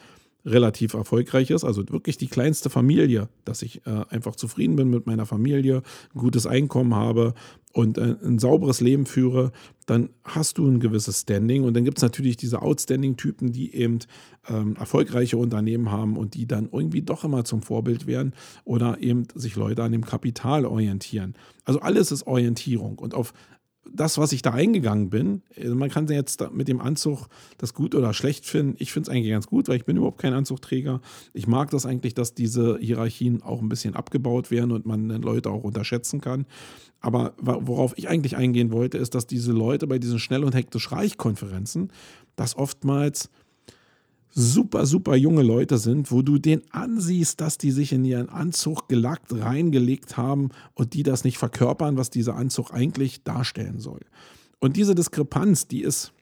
relativ 0.50 0.94
erfolgreich 0.94 1.50
ist, 1.50 1.64
also 1.64 1.88
wirklich 1.90 2.16
die 2.16 2.26
kleinste 2.26 2.70
Familie, 2.70 3.28
dass 3.44 3.62
ich 3.62 3.86
äh, 3.86 4.04
einfach 4.08 4.36
zufrieden 4.36 4.76
bin 4.76 4.90
mit 4.90 5.06
meiner 5.06 5.26
Familie, 5.26 5.82
ein 6.14 6.18
gutes 6.18 6.46
Einkommen 6.46 6.94
habe 6.94 7.34
und 7.72 7.98
äh, 7.98 8.16
ein 8.24 8.38
sauberes 8.38 8.80
Leben 8.80 9.06
führe, 9.06 9.52
dann 9.86 10.10
hast 10.24 10.58
du 10.58 10.66
ein 10.66 10.80
gewisses 10.80 11.20
Standing. 11.20 11.64
Und 11.64 11.74
dann 11.74 11.84
gibt 11.84 11.98
es 11.98 12.02
natürlich 12.02 12.36
diese 12.36 12.62
Outstanding-Typen, 12.62 13.52
die 13.52 13.74
eben 13.74 14.00
ähm, 14.48 14.76
erfolgreiche 14.76 15.36
Unternehmen 15.36 15.90
haben 15.90 16.16
und 16.16 16.34
die 16.34 16.46
dann 16.46 16.68
irgendwie 16.72 17.02
doch 17.02 17.24
immer 17.24 17.44
zum 17.44 17.62
Vorbild 17.62 18.06
werden 18.06 18.32
oder 18.64 18.98
eben 19.00 19.24
sich 19.34 19.56
Leute 19.56 19.82
an 19.82 19.92
dem 19.92 20.04
Kapital 20.04 20.64
orientieren. 20.64 21.34
Also 21.64 21.80
alles 21.80 22.10
ist 22.10 22.26
Orientierung. 22.26 22.98
Und 22.98 23.14
auf 23.14 23.32
das, 23.92 24.18
was 24.18 24.32
ich 24.32 24.42
da 24.42 24.52
eingegangen 24.52 25.10
bin, 25.10 25.42
also 25.56 25.74
man 25.74 25.90
kann 25.90 26.06
jetzt 26.08 26.44
mit 26.52 26.68
dem 26.68 26.80
Anzug 26.80 27.28
das 27.58 27.74
gut 27.74 27.94
oder 27.94 28.12
schlecht 28.14 28.46
finden. 28.46 28.76
Ich 28.78 28.92
finde 28.92 29.10
es 29.10 29.16
eigentlich 29.16 29.30
ganz 29.30 29.46
gut, 29.46 29.68
weil 29.68 29.76
ich 29.76 29.84
bin 29.84 29.96
überhaupt 29.96 30.18
kein 30.18 30.32
Anzugträger. 30.32 31.00
Ich 31.32 31.46
mag 31.46 31.70
das 31.70 31.86
eigentlich, 31.86 32.14
dass 32.14 32.34
diese 32.34 32.78
Hierarchien 32.78 33.42
auch 33.42 33.60
ein 33.60 33.68
bisschen 33.68 33.94
abgebaut 33.94 34.50
werden 34.50 34.72
und 34.72 34.86
man 34.86 35.08
Leute 35.08 35.50
auch 35.50 35.64
unterschätzen 35.64 36.20
kann. 36.20 36.46
Aber 37.00 37.34
worauf 37.38 37.96
ich 37.96 38.08
eigentlich 38.08 38.36
eingehen 38.36 38.72
wollte, 38.72 38.98
ist, 38.98 39.14
dass 39.14 39.26
diese 39.26 39.52
Leute 39.52 39.86
bei 39.86 39.98
diesen 39.98 40.18
Schnell- 40.18 40.44
und 40.44 40.54
Hektisch-Reich-Konferenzen 40.54 41.90
das 42.36 42.56
oftmals 42.56 43.30
super, 44.38 44.86
super 44.86 45.16
junge 45.16 45.42
Leute 45.42 45.78
sind, 45.78 46.12
wo 46.12 46.22
du 46.22 46.38
den 46.38 46.62
ansiehst, 46.70 47.40
dass 47.40 47.58
die 47.58 47.72
sich 47.72 47.92
in 47.92 48.04
ihren 48.04 48.28
Anzug 48.28 48.88
gelackt 48.88 49.32
reingelegt 49.32 50.16
haben 50.16 50.50
und 50.74 50.94
die 50.94 51.02
das 51.02 51.24
nicht 51.24 51.38
verkörpern, 51.38 51.96
was 51.96 52.08
dieser 52.08 52.36
Anzug 52.36 52.72
eigentlich 52.72 53.24
darstellen 53.24 53.80
soll. 53.80 54.00
Und 54.60 54.76
diese 54.76 54.94
Diskrepanz, 54.94 55.66
die 55.66 55.82
ist 55.82 56.12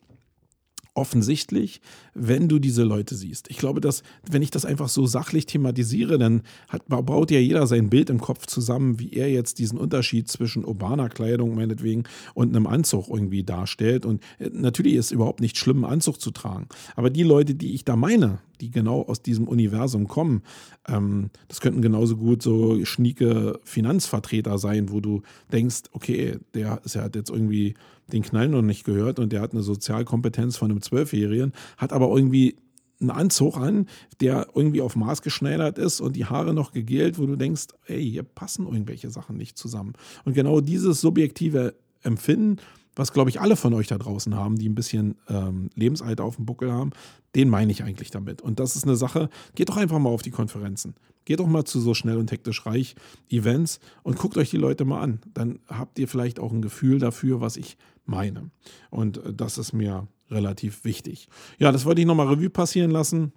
offensichtlich, 0.96 1.80
wenn 2.14 2.48
du 2.48 2.59
diese 2.59 2.82
Leute 2.82 3.14
siehst. 3.14 3.50
Ich 3.50 3.59
glaube, 3.59 3.80
dass, 3.80 4.02
wenn 4.28 4.42
ich 4.42 4.50
das 4.50 4.64
einfach 4.64 4.88
so 4.88 5.06
sachlich 5.06 5.46
thematisiere, 5.46 6.18
dann 6.18 6.42
hat, 6.68 6.87
baut 6.88 7.30
ja 7.30 7.38
jeder 7.38 7.66
sein 7.66 7.90
Bild 7.90 8.11
im 8.11 8.20
Kopf 8.20 8.46
zusammen, 8.46 8.98
wie 8.98 9.12
er 9.12 9.30
jetzt 9.30 9.59
diesen 9.59 9.78
Unterschied 9.78 10.28
zwischen 10.28 10.64
urbaner 10.64 11.09
Kleidung 11.09 11.54
meinetwegen 11.54 12.04
und 12.35 12.54
einem 12.54 12.66
Anzug 12.66 13.09
irgendwie 13.09 13.42
darstellt. 13.42 14.06
Und 14.06 14.22
äh, 14.38 14.50
natürlich 14.52 14.94
ist 14.94 15.06
es 15.06 15.12
überhaupt 15.12 15.40
nicht 15.40 15.59
schlimm, 15.59 15.85
einen 15.85 15.94
Anzug 15.94 16.20
zu 16.20 16.30
tragen. 16.30 16.68
Aber 16.94 17.11
die 17.11 17.22
Leute, 17.22 17.54
die 17.54 17.74
ich 17.74 17.85
da 17.85 17.96
meine, 17.96 18.38
die 18.61 18.71
genau 18.71 19.03
aus 19.03 19.23
diesem 19.23 19.49
Universum 19.49 20.09
kommen. 20.09 20.42
Ähm, 20.88 21.31
das 21.49 21.61
könnten 21.61 21.83
genauso 21.83 22.16
gut 22.16 22.42
so 22.42 22.85
schnieke 22.85 23.61
Finanzvertreter 23.64 24.59
sein, 24.59 24.90
wo 24.90 25.01
du 25.01 25.23
denkst, 25.53 25.83
okay, 25.92 26.38
der 26.55 26.81
ja 26.85 27.03
hat 27.03 27.16
jetzt 27.16 27.31
irgendwie 27.31 27.75
den 28.12 28.23
Knall 28.23 28.49
noch 28.49 28.62
nicht 28.62 28.85
gehört 28.85 29.19
und 29.19 29.33
der 29.33 29.40
hat 29.40 29.53
eine 29.53 29.62
Sozialkompetenz 29.62 30.57
von 30.57 30.71
einem 30.71 30.83
Zwölfjährigen, 30.83 31.53
hat 31.77 31.92
aber 31.92 32.09
irgendwie 32.09 32.57
einen 33.01 33.11
Anzug 33.11 33.57
an, 33.57 33.87
der 34.21 34.49
irgendwie 34.55 34.81
auf 34.81 34.97
Maß 34.97 35.23
geschneidert 35.23 35.79
ist 35.79 36.01
und 36.01 36.16
die 36.16 36.25
Haare 36.25 36.55
noch 36.55 36.73
gegelt, 36.73 37.19
wo 37.19 37.27
du 37.27 37.37
denkst, 37.37 37.66
ey, 37.87 38.03
hier 38.03 38.23
passen 38.23 38.66
irgendwelche 38.66 39.11
Sachen 39.11 39.37
nicht 39.37 39.59
zusammen. 39.59 39.95
Und 40.25 40.35
genau 40.35 40.61
dieses 40.61 41.01
subjektive 41.01 41.75
Empfinden, 42.03 42.57
was 42.96 43.12
glaube 43.12 43.30
ich 43.30 43.40
alle 43.40 43.56
von 43.56 43.74
euch 43.74 43.87
da 43.87 43.98
draußen 43.98 44.35
haben, 44.35 44.56
die 44.56 44.68
ein 44.68 44.74
bisschen 44.74 45.16
ähm, 45.28 45.70
Lebensalter 45.74 46.24
auf 46.24 46.37
dem 46.37 46.46
Buckel 46.46 46.72
haben, 46.72 46.90
den 47.35 47.50
meine 47.50 47.70
ich 47.70 47.85
eigentlich 47.85 48.11
damit. 48.11 48.42
Und 48.42 48.59
das 48.59 48.74
ist 48.74 48.85
eine 48.85 48.96
Sache, 48.96 49.28
geht 49.54 49.68
doch 49.68 49.76
einfach 49.76 49.98
mal 49.98 50.11
auf 50.11 50.22
die 50.22 50.30
Konferenzen. 50.30 50.94
Geht 51.26 51.40
doch 51.40 51.46
mal 51.46 51.64
zu 51.64 51.80
so 51.80 51.92
schnell 51.92 52.16
und 52.16 52.30
hektisch 52.30 52.64
reich 52.66 52.94
Events 53.28 53.80
und 54.02 54.16
guckt 54.16 54.38
euch 54.38 54.50
die 54.50 54.56
Leute 54.56 54.85
mal 54.85 55.00
an. 55.00 55.20
Dann 55.35 55.59
habt 55.68 55.98
ihr 55.98 56.09
vielleicht 56.09 56.40
auch 56.40 56.52
ein 56.52 56.62
Gefühl 56.62 56.98
dafür, 56.98 57.40
was 57.40 57.56
ich 57.56 57.76
meine. 58.06 58.50
Und 58.90 59.18
äh, 59.18 59.35
das 59.35 59.59
ist 59.59 59.72
mir 59.72 60.09
relativ 60.30 60.85
wichtig. 60.85 61.28
Ja, 61.59 61.72
das 61.72 61.85
wollte 61.85 62.00
ich 62.00 62.06
nochmal 62.06 62.28
Revue 62.28 62.50
passieren 62.50 62.90
lassen. 62.90 63.32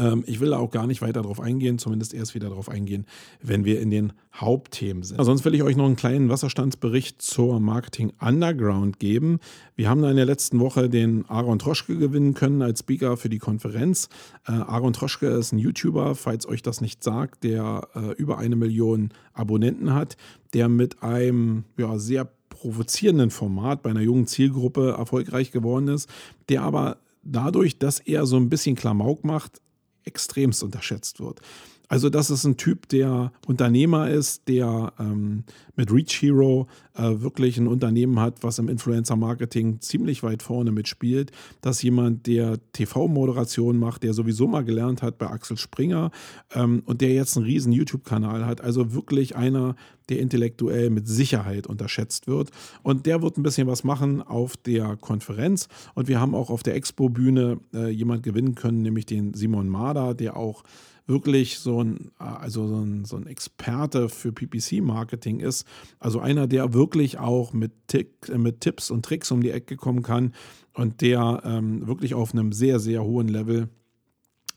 Ähm, 0.00 0.24
ich 0.26 0.40
will 0.40 0.50
da 0.50 0.58
auch 0.58 0.70
gar 0.70 0.86
nicht 0.86 1.02
weiter 1.02 1.22
darauf 1.22 1.40
eingehen, 1.40 1.78
zumindest 1.78 2.14
erst 2.14 2.34
wieder 2.34 2.48
darauf 2.48 2.68
eingehen, 2.68 3.06
wenn 3.42 3.64
wir 3.64 3.80
in 3.80 3.90
den 3.90 4.12
Hauptthemen 4.34 5.02
sind. 5.02 5.22
sonst 5.22 5.44
will 5.44 5.54
ich 5.54 5.62
euch 5.62 5.76
noch 5.76 5.84
einen 5.84 5.96
kleinen 5.96 6.28
Wasserstandsbericht 6.28 7.20
zur 7.20 7.60
Marketing 7.60 8.12
Underground 8.20 8.98
geben. 8.98 9.40
Wir 9.76 9.90
haben 9.90 10.00
da 10.00 10.10
in 10.10 10.16
der 10.16 10.24
letzten 10.24 10.58
Woche 10.60 10.88
den 10.88 11.28
Aaron 11.28 11.58
Troschke 11.58 11.96
gewinnen 11.96 12.34
können 12.34 12.62
als 12.62 12.80
Speaker 12.80 13.16
für 13.16 13.28
die 13.28 13.38
Konferenz. 13.38 14.08
Äh, 14.46 14.52
Aaron 14.52 14.94
Troschke 14.94 15.26
ist 15.26 15.52
ein 15.52 15.58
YouTuber, 15.58 16.14
falls 16.14 16.48
euch 16.48 16.62
das 16.62 16.80
nicht 16.80 17.04
sagt, 17.04 17.44
der 17.44 17.88
äh, 17.94 18.12
über 18.14 18.38
eine 18.38 18.56
Million 18.56 19.10
Abonnenten 19.34 19.92
hat, 19.92 20.16
der 20.54 20.68
mit 20.68 21.02
einem 21.02 21.64
ja, 21.76 21.98
sehr 21.98 22.28
provozierenden 22.48 23.30
Format 23.30 23.82
bei 23.82 23.90
einer 23.90 24.00
jungen 24.00 24.26
Zielgruppe 24.26 24.94
erfolgreich 24.96 25.50
geworden 25.50 25.88
ist, 25.88 26.08
der 26.48 26.62
aber 26.62 26.98
dadurch, 27.22 27.78
dass 27.78 28.00
er 28.00 28.26
so 28.26 28.36
ein 28.36 28.48
bisschen 28.48 28.76
Klamauk 28.76 29.24
macht, 29.24 29.60
extremst 30.04 30.62
unterschätzt 30.62 31.20
wird. 31.20 31.40
Also 31.90 32.08
das 32.08 32.30
ist 32.30 32.44
ein 32.44 32.56
Typ, 32.56 32.88
der 32.88 33.32
Unternehmer 33.48 34.08
ist, 34.08 34.46
der 34.46 34.92
ähm, 35.00 35.42
mit 35.74 35.92
Reach 35.92 36.22
Hero 36.22 36.68
äh, 36.94 37.20
wirklich 37.20 37.58
ein 37.58 37.66
Unternehmen 37.66 38.20
hat, 38.20 38.44
was 38.44 38.60
im 38.60 38.68
Influencer-Marketing 38.68 39.80
ziemlich 39.80 40.22
weit 40.22 40.44
vorne 40.44 40.70
mitspielt. 40.70 41.32
Das 41.62 41.78
ist 41.78 41.82
jemand, 41.82 42.28
der 42.28 42.58
TV-Moderation 42.74 43.76
macht, 43.76 44.04
der 44.04 44.14
sowieso 44.14 44.46
mal 44.46 44.62
gelernt 44.62 45.02
hat 45.02 45.18
bei 45.18 45.26
Axel 45.26 45.56
Springer 45.56 46.12
ähm, 46.54 46.84
und 46.86 47.00
der 47.00 47.12
jetzt 47.12 47.36
einen 47.36 47.46
riesen 47.46 47.72
YouTube-Kanal 47.72 48.46
hat. 48.46 48.60
Also 48.60 48.94
wirklich 48.94 49.34
einer, 49.34 49.74
der 50.10 50.20
intellektuell 50.20 50.90
mit 50.90 51.08
Sicherheit 51.08 51.66
unterschätzt 51.66 52.28
wird. 52.28 52.50
Und 52.84 53.04
der 53.06 53.20
wird 53.20 53.36
ein 53.36 53.42
bisschen 53.42 53.66
was 53.66 53.82
machen 53.82 54.22
auf 54.22 54.56
der 54.56 54.96
Konferenz. 54.96 55.66
Und 55.96 56.06
wir 56.06 56.20
haben 56.20 56.36
auch 56.36 56.50
auf 56.50 56.62
der 56.62 56.76
Expo-Bühne 56.76 57.58
äh, 57.74 57.88
jemand 57.88 58.22
gewinnen 58.22 58.54
können, 58.54 58.82
nämlich 58.82 59.06
den 59.06 59.34
Simon 59.34 59.68
Mader, 59.68 60.14
der 60.14 60.36
auch 60.36 60.62
wirklich 61.10 61.58
so 61.58 61.82
ein, 61.82 62.10
also 62.18 62.66
so 62.66 62.80
ein, 62.80 63.04
so 63.04 63.16
ein 63.16 63.26
Experte 63.26 64.08
für 64.08 64.32
PPC-Marketing 64.32 65.40
ist. 65.40 65.66
Also 65.98 66.20
einer, 66.20 66.46
der 66.46 66.72
wirklich 66.72 67.18
auch 67.18 67.52
mit, 67.52 67.72
Tick, 67.88 68.34
mit 68.34 68.60
Tipps 68.60 68.90
und 68.90 69.04
Tricks 69.04 69.30
um 69.30 69.42
die 69.42 69.50
Ecke 69.50 69.76
kommen 69.76 70.02
kann 70.02 70.32
und 70.72 71.02
der 71.02 71.42
ähm, 71.44 71.86
wirklich 71.86 72.14
auf 72.14 72.32
einem 72.32 72.52
sehr, 72.52 72.78
sehr 72.80 73.04
hohen 73.04 73.28
Level 73.28 73.68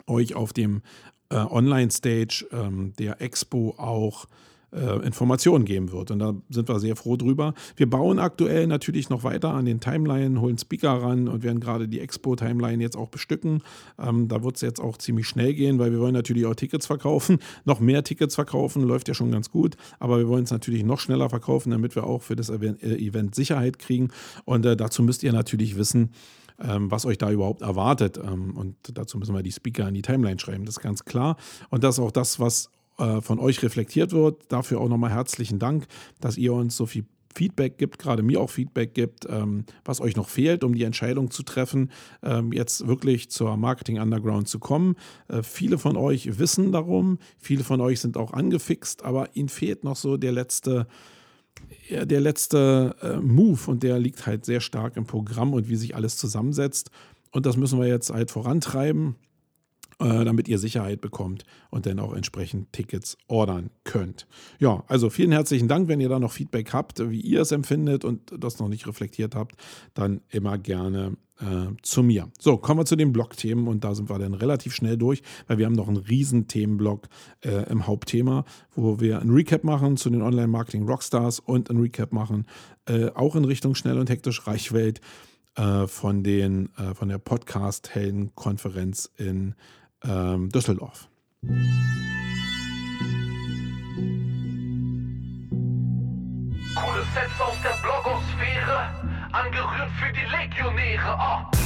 euch 0.08 0.36
auf 0.36 0.54
dem 0.54 0.82
äh, 1.30 1.36
Online-Stage 1.36 2.46
ähm, 2.52 2.94
der 2.98 3.22
Expo 3.22 3.76
auch 3.78 4.26
äh, 4.26 4.28
Informationen 5.04 5.66
geben 5.66 5.92
wird. 5.92 6.12
Und 6.12 6.20
da 6.20 6.34
sind 6.50 6.68
wir 6.68 6.80
sehr 6.80 6.96
froh 6.96 7.16
drüber. 7.16 7.54
Wir 7.76 7.90
bauen 7.90 8.20
aktuell 8.20 8.68
natürlich 8.68 9.10
noch 9.10 9.24
weiter 9.24 9.54
an 9.54 9.66
den 9.66 9.80
Timeline, 9.80 10.42
holen 10.42 10.58
Speaker 10.58 10.92
ran 10.92 11.28
und 11.28 11.44
werden 11.44 11.60
gerade 11.60 11.88
die 11.88 12.00
Expo-Timeline 12.00 12.82
jetzt 12.82 12.98
auch 12.98 13.10
bestücken. 13.10 13.62
Ähm, 14.00 14.28
da 14.28 14.44
wird 14.44 14.56
es 14.56 14.62
jetzt 14.62 14.80
auch 14.80 14.98
ziemlich 14.98 15.28
schnell 15.28 15.54
gehen, 15.54 15.80
weil 15.80 15.92
wir 15.92 16.00
wollen 16.00 16.14
natürlich 16.14 16.46
auch 16.46 16.56
Tickets 16.56 16.88
verkaufen, 16.88 17.40
noch 17.66 17.80
mehr 17.80 18.04
Tickets 18.04 18.36
verkaufen, 18.36 18.84
läuft 18.84 19.08
ja 19.08 19.14
schon 19.14 19.32
ganz 19.32 19.52
gut, 19.52 19.76
aber 20.00 20.18
wir 20.18 20.28
wollen 20.28 20.44
es 20.44 20.52
natürlich 20.52 20.84
noch 20.84 21.00
schneller 21.00 21.30
verkaufen, 21.30 21.72
damit 21.72 21.96
wir 21.96 22.06
auch 22.06 22.22
für 22.22 22.36
das 22.36 22.50
Event, 22.50 22.82
äh, 22.84 22.96
Event 22.96 23.36
Sicherheit 23.36 23.80
kriegen. 23.80 24.10
Und 24.46 24.66
äh, 24.66 24.76
dazu 24.76 25.04
müsst 25.04 25.24
ihr 25.24 25.34
natürlich 25.34 25.78
wissen, 25.78 26.12
ähm, 26.60 26.92
was 26.92 27.06
euch 27.06 27.18
da 27.18 27.32
überhaupt 27.32 27.62
erwartet. 27.62 28.18
Ähm, 28.18 28.56
und 28.56 28.76
dazu 28.94 29.18
müssen 29.18 29.36
wir 29.36 29.44
die 29.44 29.52
Speaker 29.52 29.88
in 29.88 29.94
die 29.94 30.02
Timeline 30.02 30.40
schreiben, 30.40 30.66
das 30.66 30.78
ist 30.78 30.84
ganz 30.84 31.06
klar. 31.06 31.38
Und 31.70 31.84
das 31.84 31.96
ist 31.96 32.00
auch 32.00 32.12
das, 32.12 32.40
was 32.40 32.70
äh, 32.98 33.22
von 33.22 33.40
euch 33.40 33.62
reflektiert 33.64 34.12
wird. 34.12 34.52
Dafür 34.52 34.82
auch 34.82 34.90
nochmal 34.90 35.12
herzlichen 35.12 35.60
Dank, 35.60 35.88
dass 36.20 36.38
ihr 36.38 36.54
uns 36.54 36.76
so 36.76 36.86
viel 36.86 37.06
Feedback 37.36 37.78
gibt, 37.78 38.00
gerade 38.00 38.24
mir 38.24 38.40
auch 38.40 38.50
Feedback 38.50 38.94
gibt, 38.94 39.26
ähm, 39.30 39.66
was 39.84 40.02
euch 40.02 40.16
noch 40.16 40.30
fehlt, 40.30 40.64
um 40.64 40.76
die 40.76 40.84
Entscheidung 40.84 41.32
zu 41.32 41.44
treffen, 41.44 41.92
ähm, 42.22 42.54
jetzt 42.54 42.88
wirklich 42.88 43.30
zur 43.30 43.58
Marketing 43.58 44.00
Underground 44.00 44.48
zu 44.48 44.60
kommen. 44.60 44.96
Äh, 45.28 45.44
viele 45.44 45.78
von 45.78 45.98
euch 45.98 46.38
wissen 46.40 46.72
darum, 46.72 47.20
viele 47.40 47.64
von 47.64 47.82
euch 47.82 48.00
sind 48.00 48.18
auch 48.18 48.34
angefixt, 48.34 49.04
aber 49.04 49.36
ihnen 49.36 49.50
fehlt 49.50 49.84
noch 49.84 49.96
so 49.96 50.18
der 50.18 50.32
letzte, 50.32 50.88
ja, 51.90 52.06
der 52.06 52.22
letzte 52.22 52.96
äh, 53.02 53.18
Move 53.18 53.62
und 53.68 53.84
der 53.84 54.00
liegt 54.00 54.26
halt 54.26 54.46
sehr 54.46 54.62
stark 54.62 54.98
im 54.98 55.06
Programm 55.06 55.54
und 55.54 55.70
wie 55.70 55.76
sich 55.76 55.96
alles 55.96 56.18
zusammensetzt. 56.18 56.92
Und 57.32 57.46
das 57.46 57.58
müssen 57.58 57.80
wir 57.80 57.88
jetzt 57.88 58.12
halt 58.12 58.30
vorantreiben. 58.30 59.16
Äh, 60.00 60.26
damit 60.26 60.48
ihr 60.48 60.58
Sicherheit 60.58 61.02
bekommt 61.02 61.44
und 61.70 61.86
dann 61.86 62.00
auch 62.00 62.14
entsprechend 62.14 62.74
Tickets 62.74 63.18
ordern 63.28 63.70
könnt. 63.84 64.28
Ja, 64.60 64.84
also 64.88 65.10
vielen 65.10 65.32
herzlichen 65.32 65.68
Dank. 65.68 65.88
Wenn 65.88 66.02
ihr 66.02 66.10
da 66.10 66.20
noch 66.20 66.32
Feedback 66.32 66.74
habt, 66.74 67.10
wie 67.10 67.22
ihr 67.22 67.42
es 67.42 67.52
empfindet 67.52 68.04
und 68.04 68.34
das 68.38 68.60
noch 68.60 68.70
nicht 68.70 68.88
reflektiert 68.88 69.36
habt, 69.36 69.56
dann 69.94 70.22
immer 70.30 70.58
gerne 70.58 71.18
äh, 71.40 71.68
zu 71.84 72.02
mir. 72.02 72.30
So, 72.40 72.58
kommen 72.58 72.80
wir 72.80 72.86
zu 72.86 72.96
den 72.96 73.14
Blog-Themen 73.14 73.68
und 73.68 73.84
da 73.84 73.94
sind 73.94 74.10
wir 74.10 74.18
dann 74.18 74.34
relativ 74.34 74.74
schnell 74.74 74.98
durch, 74.98 75.22
weil 75.48 75.60
wir 75.60 75.68
haben 75.68 75.74
noch 75.74 75.88
einen 75.88 75.98
riesen 75.98 76.48
Themenblock 76.48 77.08
äh, 77.42 77.70
im 77.70 77.86
Hauptthema, 77.86 78.46
wo 78.76 79.00
wir 79.00 79.22
ein 79.22 79.30
Recap 79.30 79.64
machen 79.64 79.98
zu 79.98 80.10
den 80.10 80.24
Online-Marketing-Rockstars 80.24 81.40
und 81.40 81.70
ein 81.70 81.78
Recap 81.78 82.14
machen, 82.14 82.48
äh, 82.88 83.10
auch 83.12 83.36
in 83.36 83.46
Richtung 83.46 83.76
schnell 83.76 84.00
und 84.00 84.10
hektisch 84.10 84.48
Reichwelt 84.48 85.02
äh, 85.56 85.86
von, 85.86 86.24
den, 86.24 86.70
äh, 86.78 86.96
von 86.96 87.10
der 87.10 87.20
Podcast-Helden-Konferenz 87.20 89.12
in 89.18 89.54
ähm, 90.06 90.50
Düsseldorf. 90.50 91.08
Coole 96.76 97.04
Sets 97.14 97.40
aus 97.40 97.58
der 97.64 97.76
Blogosphäre, 97.82 98.90
angerührt 99.32 99.92
für 100.00 100.12
die 100.12 100.26
Legionäre. 100.30 101.18
Oh. 101.20 101.58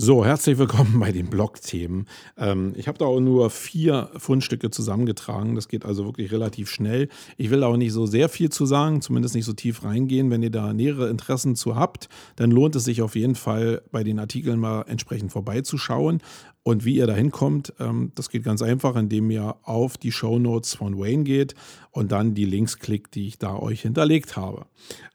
So, 0.00 0.24
herzlich 0.24 0.58
willkommen 0.58 1.00
bei 1.00 1.10
den 1.10 1.28
Blog-Themen. 1.28 2.06
Ähm, 2.36 2.72
ich 2.76 2.86
habe 2.86 2.98
da 2.98 3.06
auch 3.06 3.18
nur 3.18 3.50
vier 3.50 4.10
Fundstücke 4.16 4.70
zusammengetragen. 4.70 5.56
Das 5.56 5.66
geht 5.66 5.84
also 5.84 6.04
wirklich 6.04 6.30
relativ 6.30 6.70
schnell. 6.70 7.08
Ich 7.36 7.50
will 7.50 7.62
da 7.62 7.66
auch 7.66 7.76
nicht 7.76 7.92
so 7.92 8.06
sehr 8.06 8.28
viel 8.28 8.48
zu 8.48 8.64
sagen, 8.64 9.02
zumindest 9.02 9.34
nicht 9.34 9.44
so 9.44 9.54
tief 9.54 9.82
reingehen. 9.82 10.30
Wenn 10.30 10.44
ihr 10.44 10.52
da 10.52 10.72
nähere 10.72 11.08
Interessen 11.08 11.56
zu 11.56 11.74
habt, 11.74 12.08
dann 12.36 12.52
lohnt 12.52 12.76
es 12.76 12.84
sich 12.84 13.02
auf 13.02 13.16
jeden 13.16 13.34
Fall, 13.34 13.82
bei 13.90 14.04
den 14.04 14.20
Artikeln 14.20 14.60
mal 14.60 14.82
entsprechend 14.82 15.32
vorbeizuschauen. 15.32 16.22
Und 16.62 16.84
wie 16.84 16.94
ihr 16.94 17.08
da 17.08 17.14
hinkommt, 17.14 17.72
ähm, 17.80 18.12
das 18.14 18.30
geht 18.30 18.44
ganz 18.44 18.62
einfach, 18.62 18.94
indem 18.94 19.28
ihr 19.32 19.56
auf 19.64 19.98
die 19.98 20.12
Show 20.12 20.38
Notes 20.38 20.76
von 20.76 20.96
Wayne 20.96 21.24
geht 21.24 21.56
und 21.90 22.12
dann 22.12 22.34
die 22.34 22.44
Links 22.44 22.78
klickt, 22.78 23.16
die 23.16 23.26
ich 23.26 23.38
da 23.38 23.56
euch 23.56 23.82
hinterlegt 23.82 24.36
habe. 24.36 24.66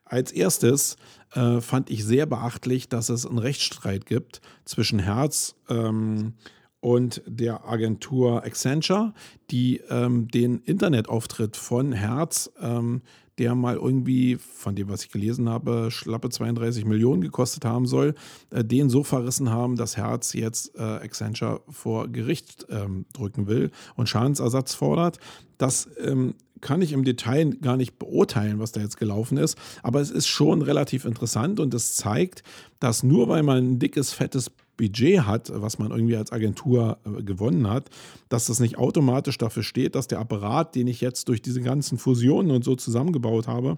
Als 0.04 0.34
erstes 0.34 0.98
äh, 1.36 1.62
fand 1.62 1.90
ich 1.90 2.06
sehr 2.06 2.26
beachtlich, 2.26 2.90
dass 2.90 3.10
es 3.10 3.26
einen 3.26 3.40
Rechtsstreit 3.40 4.06
gibt 4.06 4.42
zwischen 4.66 5.00
Herz 5.00 5.56
ähm, 5.70 6.34
und 6.80 7.22
der 7.26 7.66
Agentur 7.66 8.44
Accenture, 8.44 9.14
die 9.50 9.82
ähm, 9.90 10.28
den 10.28 10.60
Internetauftritt 10.60 11.56
von 11.56 11.94
Herz, 11.94 12.52
ähm, 12.60 13.02
der 13.40 13.56
mal 13.56 13.76
irgendwie, 13.76 14.36
von 14.38 14.76
dem, 14.76 14.90
was 14.90 15.04
ich 15.04 15.12
gelesen 15.12 15.50
habe, 15.50 15.90
schlappe 15.90 16.30
32 16.30 16.86
Millionen 16.86 17.22
gekostet 17.22 17.66
haben 17.66 17.86
soll, 17.86 18.16
äh, 18.52 18.64
den 18.64 18.90
so 18.90 19.04
verrissen 19.04 19.50
haben, 19.50 19.76
dass 19.76 19.98
Herz 19.98 20.34
jetzt 20.34 20.76
äh, 20.76 20.82
Accenture 20.82 21.62
vor 21.70 22.08
Gericht 22.08 22.66
ähm, 22.70 23.06
drücken 23.14 23.48
will 23.48 23.72
und 23.96 24.10
Schadensersatz 24.10 24.74
fordert. 24.76 25.20
Das 25.58 25.90
ähm, 26.04 26.36
kann 26.62 26.82
ich 26.82 26.94
im 26.94 27.04
Detail 27.04 27.52
gar 27.62 27.76
nicht 27.76 28.00
beurteilen, 28.00 28.60
was 28.60 28.72
da 28.72 28.82
jetzt 28.82 28.98
gelaufen 28.98 29.38
ist, 29.38 29.58
aber 29.84 30.00
es 30.00 30.12
ist 30.12 30.28
schon 30.28 30.62
relativ 30.62 31.06
interessant 31.06 31.60
und 31.60 31.74
es 31.74 31.96
zeigt, 31.96 32.44
dass 32.80 33.04
nur 33.04 33.28
weil 33.28 33.44
man 33.44 33.58
ein 33.58 33.80
dickes, 33.80 34.14
fettes 34.14 34.50
Budget 34.78 35.26
hat, 35.26 35.52
was 35.54 35.80
man 35.80 35.92
irgendwie 35.92 36.16
als 36.16 36.32
Agentur 36.32 36.98
äh, 37.06 37.24
gewonnen 37.24 37.70
hat, 37.70 37.90
dass 38.30 38.48
das 38.48 38.60
nicht 38.60 38.78
automatisch 38.78 39.38
dafür 39.38 39.64
steht, 39.64 39.96
dass 39.96 40.08
der 40.08 40.20
Apparat, 40.20 40.76
den 40.76 40.88
ich 40.88 41.02
jetzt 41.02 41.28
durch 41.30 41.42
diese 41.42 41.62
ganzen 41.62 41.98
Fusionen 41.98 42.52
und 42.52 42.64
so 42.64 42.76
zusammengebaut 42.76 43.48
habe, 43.48 43.78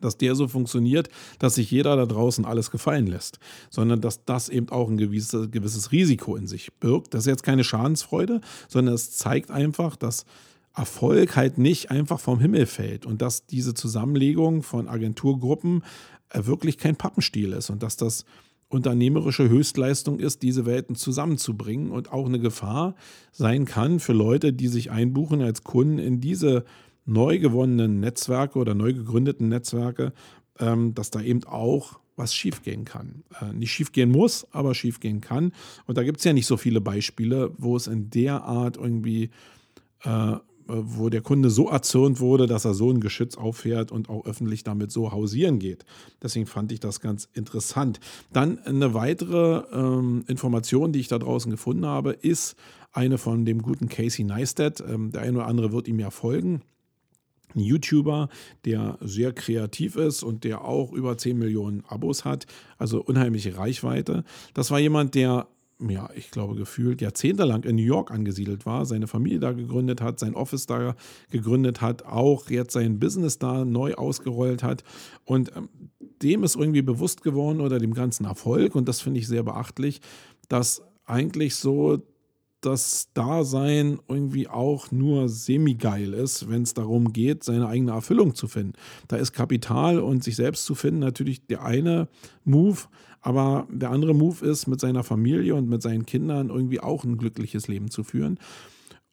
dass 0.00 0.18
der 0.18 0.34
so 0.34 0.48
funktioniert, 0.48 1.08
dass 1.38 1.54
sich 1.54 1.70
jeder 1.70 1.96
da 1.96 2.06
draußen 2.06 2.44
alles 2.44 2.70
gefallen 2.70 3.06
lässt, 3.06 3.38
sondern 3.70 4.00
dass 4.00 4.24
das 4.24 4.48
eben 4.48 4.68
auch 4.68 4.88
ein 4.88 4.98
gewisses, 4.98 5.50
gewisses 5.50 5.92
Risiko 5.92 6.36
in 6.36 6.46
sich 6.46 6.72
birgt. 6.74 7.14
Das 7.14 7.20
ist 7.20 7.28
jetzt 7.28 7.42
keine 7.42 7.64
Schadensfreude, 7.64 8.40
sondern 8.68 8.94
es 8.94 9.12
zeigt 9.12 9.50
einfach, 9.50 9.96
dass 9.96 10.26
Erfolg 10.74 11.36
halt 11.36 11.56
nicht 11.56 11.90
einfach 11.90 12.18
vom 12.18 12.40
Himmel 12.40 12.66
fällt 12.66 13.06
und 13.06 13.22
dass 13.22 13.46
diese 13.46 13.74
Zusammenlegung 13.74 14.62
von 14.62 14.88
Agenturgruppen 14.88 15.84
äh, 16.30 16.46
wirklich 16.46 16.78
kein 16.78 16.96
Pappenstiel 16.96 17.52
ist 17.52 17.70
und 17.70 17.82
dass 17.82 17.96
das 17.96 18.24
unternehmerische 18.74 19.48
Höchstleistung 19.48 20.18
ist, 20.18 20.42
diese 20.42 20.66
Welten 20.66 20.96
zusammenzubringen 20.96 21.90
und 21.90 22.12
auch 22.12 22.26
eine 22.26 22.40
Gefahr 22.40 22.94
sein 23.32 23.64
kann 23.64 24.00
für 24.00 24.12
Leute, 24.12 24.52
die 24.52 24.68
sich 24.68 24.90
einbuchen 24.90 25.40
als 25.40 25.64
Kunden 25.64 25.98
in 25.98 26.20
diese 26.20 26.64
neu 27.06 27.38
gewonnenen 27.38 28.00
Netzwerke 28.00 28.58
oder 28.58 28.74
neu 28.74 28.92
gegründeten 28.92 29.48
Netzwerke, 29.48 30.12
ähm, 30.58 30.94
dass 30.94 31.10
da 31.10 31.20
eben 31.20 31.44
auch 31.44 31.98
was 32.16 32.34
schiefgehen 32.34 32.84
kann. 32.84 33.24
Äh, 33.40 33.52
nicht 33.52 33.72
schiefgehen 33.72 34.10
muss, 34.10 34.46
aber 34.52 34.74
schiefgehen 34.74 35.20
kann. 35.20 35.52
Und 35.86 35.98
da 35.98 36.04
gibt 36.04 36.18
es 36.18 36.24
ja 36.24 36.32
nicht 36.32 36.46
so 36.46 36.56
viele 36.56 36.80
Beispiele, 36.80 37.52
wo 37.58 37.76
es 37.76 37.86
in 37.86 38.10
der 38.10 38.44
Art 38.44 38.76
irgendwie 38.76 39.30
äh, 40.04 40.36
wo 40.66 41.08
der 41.08 41.20
Kunde 41.20 41.50
so 41.50 41.68
erzürnt 41.68 42.20
wurde, 42.20 42.46
dass 42.46 42.64
er 42.64 42.74
so 42.74 42.90
ein 42.90 43.00
Geschütz 43.00 43.36
auffährt 43.36 43.92
und 43.92 44.08
auch 44.08 44.26
öffentlich 44.26 44.64
damit 44.64 44.90
so 44.90 45.12
hausieren 45.12 45.58
geht. 45.58 45.84
Deswegen 46.22 46.46
fand 46.46 46.72
ich 46.72 46.80
das 46.80 47.00
ganz 47.00 47.28
interessant. 47.34 48.00
Dann 48.32 48.58
eine 48.60 48.94
weitere 48.94 49.62
ähm, 49.72 50.24
Information, 50.26 50.92
die 50.92 51.00
ich 51.00 51.08
da 51.08 51.18
draußen 51.18 51.50
gefunden 51.50 51.86
habe, 51.86 52.12
ist 52.12 52.56
eine 52.92 53.18
von 53.18 53.44
dem 53.44 53.62
guten 53.62 53.88
Casey 53.88 54.24
Neistat. 54.24 54.82
Ähm, 54.86 55.10
der 55.10 55.22
eine 55.22 55.38
oder 55.38 55.46
andere 55.46 55.72
wird 55.72 55.88
ihm 55.88 55.98
ja 55.98 56.10
folgen. 56.10 56.62
Ein 57.54 57.60
YouTuber, 57.60 58.28
der 58.64 58.98
sehr 59.00 59.32
kreativ 59.32 59.96
ist 59.96 60.22
und 60.22 60.42
der 60.44 60.64
auch 60.64 60.92
über 60.92 61.16
10 61.16 61.38
Millionen 61.38 61.84
Abos 61.86 62.24
hat, 62.24 62.46
also 62.78 63.00
unheimliche 63.02 63.56
Reichweite. 63.56 64.24
Das 64.54 64.70
war 64.72 64.80
jemand, 64.80 65.14
der 65.14 65.46
ja, 65.90 66.08
ich 66.14 66.30
glaube, 66.30 66.54
gefühlt 66.54 67.00
jahrzehntelang 67.00 67.64
in 67.64 67.76
New 67.76 67.82
York 67.82 68.10
angesiedelt 68.10 68.66
war, 68.66 68.86
seine 68.86 69.06
Familie 69.06 69.40
da 69.40 69.52
gegründet 69.52 70.00
hat, 70.00 70.18
sein 70.18 70.34
Office 70.34 70.66
da 70.66 70.96
gegründet 71.30 71.80
hat, 71.80 72.04
auch 72.04 72.50
jetzt 72.50 72.72
sein 72.72 72.98
Business 72.98 73.38
da 73.38 73.64
neu 73.64 73.94
ausgerollt 73.94 74.62
hat. 74.62 74.84
Und 75.24 75.52
ähm, 75.56 75.68
dem 76.22 76.44
ist 76.44 76.56
irgendwie 76.56 76.82
bewusst 76.82 77.22
geworden 77.22 77.60
oder 77.60 77.78
dem 77.78 77.94
ganzen 77.94 78.24
Erfolg, 78.24 78.74
und 78.74 78.88
das 78.88 79.00
finde 79.00 79.20
ich 79.20 79.28
sehr 79.28 79.42
beachtlich, 79.42 80.00
dass 80.48 80.82
eigentlich 81.06 81.56
so 81.56 82.02
das 82.64 83.10
Dasein 83.12 83.98
irgendwie 84.08 84.48
auch 84.48 84.90
nur 84.90 85.28
semi-geil 85.28 86.14
ist, 86.14 86.48
wenn 86.48 86.62
es 86.62 86.72
darum 86.72 87.12
geht, 87.12 87.44
seine 87.44 87.68
eigene 87.68 87.92
Erfüllung 87.92 88.34
zu 88.34 88.48
finden. 88.48 88.72
Da 89.08 89.16
ist 89.16 89.32
Kapital 89.32 89.98
und 89.98 90.24
sich 90.24 90.36
selbst 90.36 90.64
zu 90.64 90.74
finden 90.74 91.00
natürlich 91.00 91.46
der 91.46 91.62
eine 91.62 92.08
Move, 92.44 92.78
aber 93.24 93.66
der 93.70 93.90
andere 93.90 94.14
Move 94.14 94.44
ist, 94.44 94.66
mit 94.66 94.80
seiner 94.80 95.02
Familie 95.02 95.54
und 95.54 95.66
mit 95.66 95.80
seinen 95.80 96.04
Kindern 96.04 96.50
irgendwie 96.50 96.80
auch 96.80 97.04
ein 97.04 97.16
glückliches 97.16 97.68
Leben 97.68 97.90
zu 97.90 98.04
führen. 98.04 98.38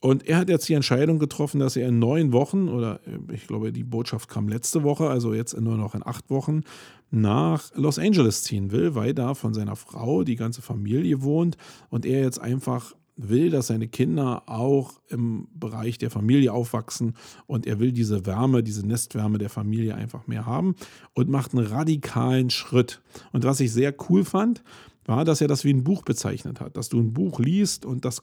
Und 0.02 0.28
er 0.28 0.38
hat 0.38 0.50
jetzt 0.50 0.68
die 0.68 0.74
Entscheidung 0.74 1.18
getroffen, 1.18 1.60
dass 1.60 1.78
er 1.78 1.88
in 1.88 2.00
neun 2.00 2.34
Wochen, 2.34 2.68
oder 2.68 3.00
äh, 3.08 3.34
ich 3.34 3.48
glaube, 3.48 3.72
die 3.72 3.86
Botschaft 3.86 4.28
kam 4.28 4.50
letzte 4.50 4.84
Woche, 4.84 5.10
also 5.10 5.34
jetzt 5.34 5.58
nur 5.58 5.78
noch 5.78 5.96
in 5.96 6.06
acht 6.06 6.30
Wochen, 6.30 6.62
nach 7.10 7.72
Los 7.76 8.00
Angeles 8.00 8.44
ziehen 8.44 8.72
will, 8.72 8.96
weil 8.96 9.14
da 9.14 9.34
von 9.34 9.54
seiner 9.54 9.78
Frau 9.78 10.24
die 10.24 10.36
ganze 10.36 10.62
Familie 10.62 11.22
wohnt 11.22 11.56
und 11.90 12.06
er 12.06 12.22
jetzt 12.22 12.42
einfach 12.42 12.94
will, 13.30 13.50
dass 13.50 13.68
seine 13.68 13.88
Kinder 13.88 14.44
auch 14.48 15.00
im 15.10 15.48
Bereich 15.54 15.98
der 15.98 16.10
Familie 16.10 16.54
aufwachsen 16.54 17.16
und 17.48 17.66
er 17.68 17.80
will 17.80 17.92
diese 17.92 18.26
Wärme, 18.26 18.64
diese 18.64 18.86
Nestwärme 18.86 19.38
der 19.38 19.50
Familie 19.50 19.96
einfach 19.96 20.28
mehr 20.28 20.46
haben 20.46 20.76
und 21.14 21.30
macht 21.30 21.54
einen 21.54 21.66
radikalen 21.66 22.50
Schritt. 22.50 23.02
Und 23.32 23.44
was 23.44 23.60
ich 23.60 23.72
sehr 23.72 23.94
cool 24.10 24.26
fand, 24.26 24.64
war, 25.06 25.26
dass 25.26 25.42
er 25.42 25.48
das 25.48 25.64
wie 25.64 25.74
ein 25.74 25.84
Buch 25.84 26.04
bezeichnet 26.04 26.60
hat, 26.60 26.78
dass 26.78 26.90
du 26.90 27.00
ein 27.00 27.14
Buch 27.14 27.40
liest 27.40 27.86
und 27.86 28.06
das 28.06 28.22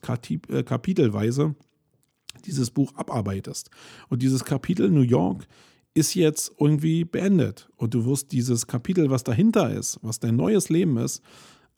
äh, 0.48 0.62
kapitelweise 0.62 1.54
dieses 2.44 2.70
Buch 2.70 2.94
abarbeitest. 2.94 3.70
Und 4.08 4.22
dieses 4.22 4.44
Kapitel 4.44 4.90
New 4.90 5.02
York 5.02 5.46
ist 5.94 6.14
jetzt 6.14 6.52
irgendwie 6.58 7.04
beendet 7.04 7.68
und 7.76 7.94
du 7.94 8.04
wirst 8.04 8.32
dieses 8.32 8.66
Kapitel, 8.66 9.10
was 9.10 9.24
dahinter 9.24 9.72
ist, 9.72 9.98
was 10.02 10.20
dein 10.20 10.36
neues 10.36 10.68
Leben 10.68 10.96
ist, 10.96 11.22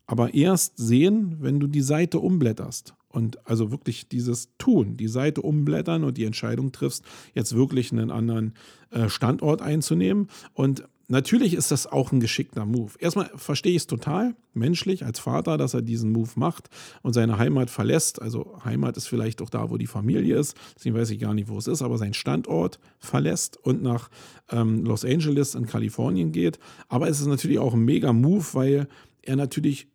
aber 0.07 0.35
erst 0.35 0.77
sehen, 0.77 1.37
wenn 1.41 1.61
du 1.61 1.67
die 1.67 1.81
Seite 1.81 2.19
umblätterst 2.19 2.95
Und 3.11 3.47
also 3.49 3.73
wirklich 3.73 4.09
dieses 4.09 4.51
Tun, 4.59 4.97
die 4.97 5.09
Seite 5.09 5.43
umblättern 5.43 6.05
und 6.05 6.17
die 6.17 6.25
Entscheidung 6.25 6.71
triffst, 6.71 7.05
jetzt 7.35 7.57
wirklich 7.57 7.91
einen 7.93 8.11
anderen 8.11 8.55
äh, 8.91 9.09
Standort 9.09 9.63
einzunehmen. 9.63 10.29
Und 10.55 10.85
natürlich 11.09 11.55
ist 11.55 11.73
das 11.73 11.89
auch 11.89 12.13
ein 12.13 12.21
geschickter 12.21 12.65
Move. 12.65 12.93
Erstmal 13.01 13.31
verstehe 13.35 13.73
ich 13.73 13.79
es 13.79 13.87
total, 13.89 14.37
menschlich, 14.55 15.05
als 15.05 15.19
Vater, 15.19 15.59
dass 15.59 15.75
er 15.75 15.83
diesen 15.83 16.13
Move 16.13 16.31
macht 16.37 16.71
und 17.03 17.13
seine 17.13 17.37
Heimat 17.37 17.69
verlässt. 17.69 18.23
Also 18.23 18.59
Heimat 18.65 18.97
ist 18.97 19.09
vielleicht 19.09 19.43
auch 19.43 19.51
da, 19.51 19.71
wo 19.71 19.77
die 19.77 19.89
Familie 19.89 20.37
ist. 20.39 20.57
Deswegen 20.77 20.95
weiß 20.95 21.11
ich 21.11 21.19
gar 21.19 21.35
nicht, 21.35 21.49
wo 21.49 21.59
es 21.59 21.67
ist, 21.67 21.83
aber 21.83 21.99
seinen 21.99 22.15
Standort 22.15 22.79
verlässt 23.01 23.57
und 23.57 23.83
nach 23.83 24.09
ähm, 24.51 24.85
Los 24.85 25.05
Angeles 25.05 25.57
in 25.57 25.67
Kalifornien 25.67 26.31
geht. 26.31 26.61
Aber 26.89 27.09
es 27.09 27.21
ist 27.21 27.27
natürlich 27.27 27.59
auch 27.59 27.75
ein 27.75 27.85
mega 27.85 28.13
Move, 28.13 28.47
weil 28.53 28.89
er 29.23 29.37
natürlich 29.37 29.89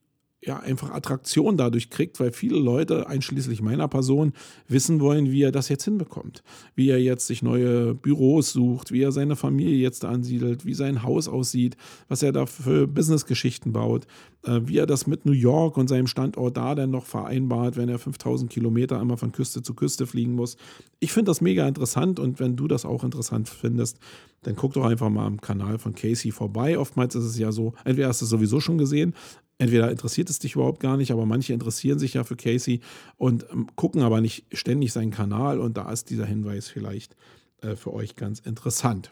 ja, 0.46 0.60
einfach 0.60 0.92
Attraktion 0.92 1.58
dadurch 1.58 1.90
kriegt, 1.90 2.20
weil 2.20 2.32
viele 2.32 2.60
Leute, 2.60 3.08
einschließlich 3.08 3.62
meiner 3.62 3.88
Person, 3.88 4.34
wissen 4.68 5.00
wollen, 5.00 5.32
wie 5.32 5.42
er 5.42 5.52
das 5.52 5.70
jetzt 5.70 5.86
hinbekommt. 5.86 6.44
Wie 6.76 6.90
er 6.90 7.02
jetzt 7.02 7.26
sich 7.26 7.42
neue 7.42 7.96
Büros 7.96 8.54
sucht, 8.54 8.92
wie 8.92 9.02
er 9.02 9.12
seine 9.12 9.36
Familie 9.36 9.76
jetzt 9.76 10.06
ansiedelt, 10.06 10.66
wie 10.66 10.76
sein 10.76 11.04
Haus 11.04 11.28
aussieht, 11.28 11.78
was 12.08 12.22
er 12.22 12.32
da 12.32 12.46
für 12.46 12.88
Businessgeschichten 12.88 13.74
baut, 13.74 14.06
äh, 14.44 14.62
wie 14.66 14.78
er 14.78 14.86
das 14.86 15.08
mit 15.08 15.26
New 15.26 15.32
York 15.32 15.78
und 15.78 15.88
seinem 15.88 16.08
Standort 16.08 16.56
da 16.56 16.76
dann 16.76 16.92
noch 16.92 17.06
vereinbart, 17.06 17.76
wenn 17.76 17.90
er 17.90 17.98
5000 17.98 18.52
Kilometer 18.52 19.00
einmal 19.00 19.18
von 19.18 19.32
Küste 19.32 19.64
zu 19.64 19.74
Küste 19.74 20.06
fliegen 20.06 20.34
muss. 20.34 20.58
Ich 21.00 21.12
finde 21.12 21.32
das 21.32 21.42
mega 21.42 21.68
interessant 21.68 22.20
und 22.20 22.40
wenn 22.40 22.56
du 22.56 22.68
das 22.68 22.86
auch 22.86 23.04
interessant 23.04 23.50
findest, 23.50 23.98
dann 24.44 24.56
guck 24.56 24.74
doch 24.74 24.86
einfach 24.86 25.10
mal 25.10 25.26
am 25.26 25.42
Kanal 25.42 25.80
von 25.80 25.96
Casey 25.96 26.32
vorbei. 26.32 26.78
Oftmals 26.78 27.16
ist 27.16 27.24
es 27.24 27.40
ja 27.40 27.52
so, 27.52 27.74
entweder 27.84 28.10
hast 28.10 28.22
du 28.22 28.26
es 28.26 28.30
sowieso 28.30 28.60
schon 28.60 28.78
gesehen 28.78 29.16
entweder 29.58 29.92
interessiert 29.92 30.30
es 30.30 30.40
dich 30.40 30.56
überhaupt 30.56 30.80
gar 30.80 30.98
nicht, 30.98 31.12
aber 31.12 31.26
manche 31.26 31.54
interessieren 31.54 32.00
sich 32.00 32.16
ja 32.16 32.24
für 32.24 32.36
Casey 32.36 32.82
und 33.18 33.46
ähm, 33.52 33.68
gucken 33.76 34.02
aber 34.02 34.22
nicht 34.22 34.46
ständig 34.52 34.94
seinen 34.94 35.12
Kanal 35.12 35.60
und 35.60 35.78
da 35.78 35.92
ist 35.92 36.10
dieser 36.10 36.26
Hinweis 36.26 36.68
vielleicht 36.68 37.16
äh, 37.62 37.76
für 37.76 37.94
euch 37.94 38.16
ganz 38.16 38.40
interessant. 38.40 39.12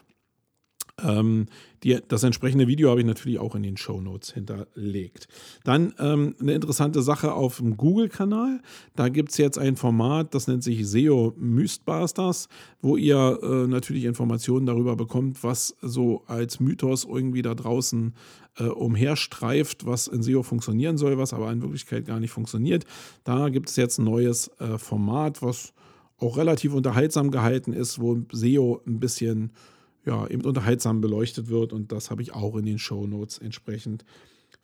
Ähm, 1.02 1.46
die, 1.82 1.98
das 2.06 2.22
entsprechende 2.22 2.66
Video 2.68 2.90
habe 2.90 3.00
ich 3.00 3.06
natürlich 3.06 3.38
auch 3.38 3.54
in 3.54 3.62
den 3.62 3.76
Show 3.76 4.00
Notes 4.00 4.32
hinterlegt. 4.32 5.28
Dann 5.64 5.92
ähm, 5.98 6.36
eine 6.40 6.52
interessante 6.52 7.02
Sache 7.02 7.32
auf 7.32 7.58
dem 7.58 7.76
Google-Kanal. 7.76 8.60
Da 8.94 9.08
gibt 9.08 9.30
es 9.30 9.36
jetzt 9.36 9.58
ein 9.58 9.76
Format, 9.76 10.34
das 10.34 10.46
nennt 10.46 10.62
sich 10.62 10.86
SEO 10.88 11.34
Mythbusters, 11.36 12.48
wo 12.80 12.96
ihr 12.96 13.38
äh, 13.42 13.66
natürlich 13.66 14.04
Informationen 14.04 14.66
darüber 14.66 14.96
bekommt, 14.96 15.42
was 15.42 15.76
so 15.82 16.22
als 16.26 16.60
Mythos 16.60 17.04
irgendwie 17.04 17.42
da 17.42 17.54
draußen 17.54 18.14
äh, 18.58 18.64
umherstreift, 18.64 19.86
was 19.86 20.06
in 20.06 20.22
SEO 20.22 20.42
funktionieren 20.42 20.96
soll, 20.96 21.18
was 21.18 21.34
aber 21.34 21.50
in 21.50 21.60
Wirklichkeit 21.60 22.06
gar 22.06 22.20
nicht 22.20 22.30
funktioniert. 22.30 22.84
Da 23.24 23.48
gibt 23.48 23.68
es 23.68 23.76
jetzt 23.76 23.98
ein 23.98 24.04
neues 24.04 24.48
äh, 24.60 24.78
Format, 24.78 25.42
was 25.42 25.74
auch 26.18 26.36
relativ 26.36 26.72
unterhaltsam 26.72 27.30
gehalten 27.30 27.72
ist, 27.72 28.00
wo 28.00 28.18
SEO 28.30 28.80
ein 28.86 29.00
bisschen 29.00 29.50
ja, 30.04 30.26
eben 30.26 30.42
unterhaltsam 30.42 31.00
beleuchtet 31.00 31.48
wird. 31.48 31.72
Und 31.72 31.92
das 31.92 32.10
habe 32.10 32.22
ich 32.22 32.34
auch 32.34 32.56
in 32.56 32.66
den 32.66 32.78
Show 32.78 33.06
Notes 33.06 33.38
entsprechend 33.38 34.04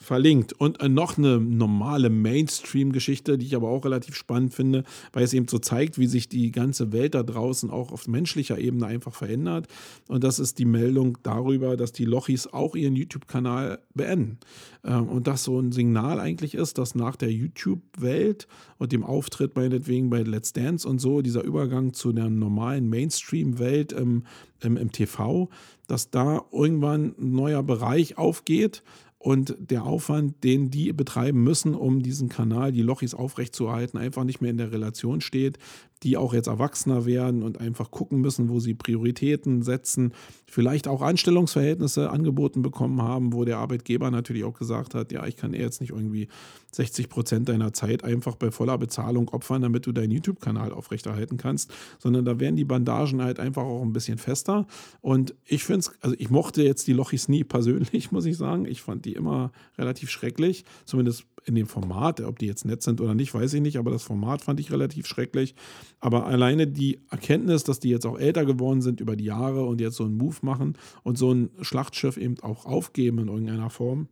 verlinkt. 0.00 0.54
Und 0.54 0.80
äh, 0.80 0.88
noch 0.88 1.18
eine 1.18 1.38
normale 1.38 2.08
Mainstream-Geschichte, 2.08 3.36
die 3.36 3.46
ich 3.46 3.54
aber 3.54 3.68
auch 3.68 3.84
relativ 3.84 4.16
spannend 4.16 4.54
finde, 4.54 4.84
weil 5.12 5.24
es 5.24 5.34
eben 5.34 5.46
so 5.46 5.58
zeigt, 5.58 5.98
wie 5.98 6.06
sich 6.06 6.28
die 6.28 6.50
ganze 6.50 6.90
Welt 6.92 7.14
da 7.14 7.22
draußen 7.22 7.70
auch 7.70 7.92
auf 7.92 8.08
menschlicher 8.08 8.58
Ebene 8.58 8.86
einfach 8.86 9.14
verändert. 9.14 9.68
Und 10.08 10.24
das 10.24 10.38
ist 10.38 10.58
die 10.58 10.64
Meldung 10.64 11.18
darüber, 11.22 11.76
dass 11.76 11.92
die 11.92 12.06
Lochis 12.06 12.46
auch 12.46 12.74
ihren 12.74 12.96
YouTube-Kanal 12.96 13.80
beenden. 13.94 14.38
Ähm, 14.84 15.08
und 15.08 15.26
das 15.26 15.44
so 15.44 15.60
ein 15.60 15.70
Signal 15.70 16.18
eigentlich 16.18 16.54
ist, 16.54 16.78
dass 16.78 16.94
nach 16.94 17.16
der 17.16 17.30
YouTube-Welt 17.30 18.48
und 18.78 18.92
dem 18.92 19.04
Auftritt 19.04 19.54
meinetwegen 19.54 20.08
bei 20.08 20.22
Let's 20.22 20.54
Dance 20.54 20.88
und 20.88 20.98
so, 20.98 21.20
dieser 21.20 21.44
Übergang 21.44 21.92
zu 21.92 22.12
der 22.12 22.30
normalen 22.30 22.88
Mainstream-Welt 22.88 23.92
im, 23.92 24.24
im, 24.62 24.78
im 24.78 24.92
TV, 24.92 25.50
dass 25.88 26.10
da 26.10 26.42
irgendwann 26.52 27.14
ein 27.18 27.32
neuer 27.32 27.62
Bereich 27.62 28.16
aufgeht 28.16 28.82
und 29.22 29.54
der 29.58 29.84
Aufwand, 29.84 30.42
den 30.44 30.70
die 30.70 30.94
betreiben 30.94 31.44
müssen, 31.44 31.74
um 31.74 32.02
diesen 32.02 32.30
Kanal, 32.30 32.72
die 32.72 32.80
Lochis 32.80 33.12
aufrechtzuerhalten, 33.12 33.98
einfach 33.98 34.24
nicht 34.24 34.40
mehr 34.40 34.50
in 34.50 34.56
der 34.56 34.72
Relation 34.72 35.20
steht 35.20 35.58
die 36.02 36.16
auch 36.16 36.32
jetzt 36.32 36.46
erwachsener 36.46 37.04
werden 37.04 37.42
und 37.42 37.60
einfach 37.60 37.90
gucken 37.90 38.20
müssen, 38.20 38.48
wo 38.48 38.58
sie 38.58 38.74
Prioritäten 38.74 39.62
setzen, 39.62 40.12
vielleicht 40.46 40.88
auch 40.88 41.02
Anstellungsverhältnisse 41.02 42.10
angeboten 42.10 42.62
bekommen 42.62 43.02
haben, 43.02 43.32
wo 43.32 43.44
der 43.44 43.58
Arbeitgeber 43.58 44.10
natürlich 44.10 44.44
auch 44.44 44.58
gesagt 44.58 44.94
hat, 44.94 45.12
ja, 45.12 45.26
ich 45.26 45.36
kann 45.36 45.52
jetzt 45.52 45.80
nicht 45.80 45.90
irgendwie 45.90 46.28
60 46.72 47.08
Prozent 47.08 47.48
deiner 47.48 47.72
Zeit 47.72 48.04
einfach 48.04 48.36
bei 48.36 48.50
voller 48.50 48.78
Bezahlung 48.78 49.28
opfern, 49.28 49.62
damit 49.62 49.86
du 49.86 49.92
deinen 49.92 50.12
YouTube-Kanal 50.12 50.72
aufrechterhalten 50.72 51.36
kannst, 51.36 51.72
sondern 51.98 52.24
da 52.24 52.38
werden 52.38 52.56
die 52.56 52.64
Bandagen 52.64 53.22
halt 53.22 53.40
einfach 53.40 53.62
auch 53.62 53.82
ein 53.82 53.92
bisschen 53.92 54.18
fester. 54.18 54.66
Und 55.00 55.34
ich 55.44 55.64
finde 55.64 55.80
es, 55.80 55.92
also 56.00 56.14
ich 56.18 56.30
mochte 56.30 56.62
jetzt 56.62 56.86
die 56.86 56.92
Lochis 56.92 57.28
nie 57.28 57.44
persönlich, 57.50 58.12
muss 58.12 58.24
ich 58.24 58.36
sagen. 58.36 58.66
Ich 58.66 58.82
fand 58.82 59.04
die 59.04 59.14
immer 59.14 59.52
relativ 59.78 60.10
schrecklich, 60.10 60.64
zumindest 60.84 61.26
in 61.50 61.56
dem 61.56 61.66
Format, 61.66 62.20
ob 62.20 62.38
die 62.38 62.46
jetzt 62.46 62.64
nett 62.64 62.80
sind 62.82 63.00
oder 63.00 63.14
nicht, 63.14 63.34
weiß 63.34 63.52
ich 63.54 63.60
nicht, 63.60 63.76
aber 63.76 63.90
das 63.90 64.04
Format 64.04 64.40
fand 64.40 64.60
ich 64.60 64.70
relativ 64.70 65.06
schrecklich. 65.06 65.54
Aber 65.98 66.26
alleine 66.26 66.66
die 66.68 67.00
Erkenntnis, 67.10 67.64
dass 67.64 67.80
die 67.80 67.90
jetzt 67.90 68.06
auch 68.06 68.18
älter 68.18 68.44
geworden 68.46 68.80
sind 68.80 69.00
über 69.00 69.16
die 69.16 69.24
Jahre 69.24 69.64
und 69.64 69.80
jetzt 69.80 69.96
so 69.96 70.04
einen 70.04 70.16
Move 70.16 70.36
machen 70.42 70.78
und 71.02 71.18
so 71.18 71.32
ein 71.32 71.50
Schlachtschiff 71.60 72.16
eben 72.16 72.38
auch 72.40 72.66
aufgeben 72.66 73.18
in 73.18 73.28
irgendeiner 73.28 73.68
Form, 73.68 74.08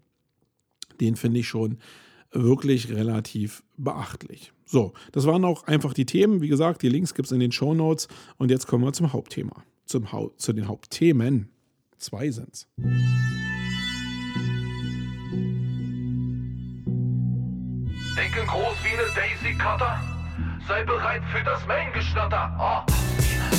den 1.00 1.14
finde 1.14 1.40
ich 1.40 1.48
schon 1.48 1.78
wirklich 2.32 2.90
relativ 2.90 3.62
beachtlich. 3.76 4.52
So, 4.66 4.92
das 5.12 5.24
waren 5.24 5.44
auch 5.44 5.64
einfach 5.64 5.94
die 5.94 6.06
Themen. 6.06 6.42
Wie 6.42 6.48
gesagt, 6.48 6.82
die 6.82 6.88
Links 6.88 7.14
gibt 7.14 7.26
es 7.26 7.32
in 7.32 7.40
den 7.40 7.52
Show 7.52 7.72
Notes. 7.72 8.08
Und 8.36 8.50
jetzt 8.50 8.66
kommen 8.66 8.84
wir 8.84 8.92
zum 8.92 9.12
Hauptthema. 9.12 9.64
Zum 9.86 10.12
ha 10.12 10.28
zu 10.36 10.52
den 10.52 10.68
Hauptthemen. 10.68 11.48
Zwei 11.96 12.30
sind 12.30 12.68
groß 18.48 18.76
wie 18.82 18.98
eine 18.98 19.08
Daisy 19.14 19.54
Cutter. 19.56 20.00
Sei 20.66 20.82
bereit 20.82 21.22
für 21.32 21.42
das 21.44 21.64
Main-Geschnatter. 21.66 22.52
Oh. 22.58 23.57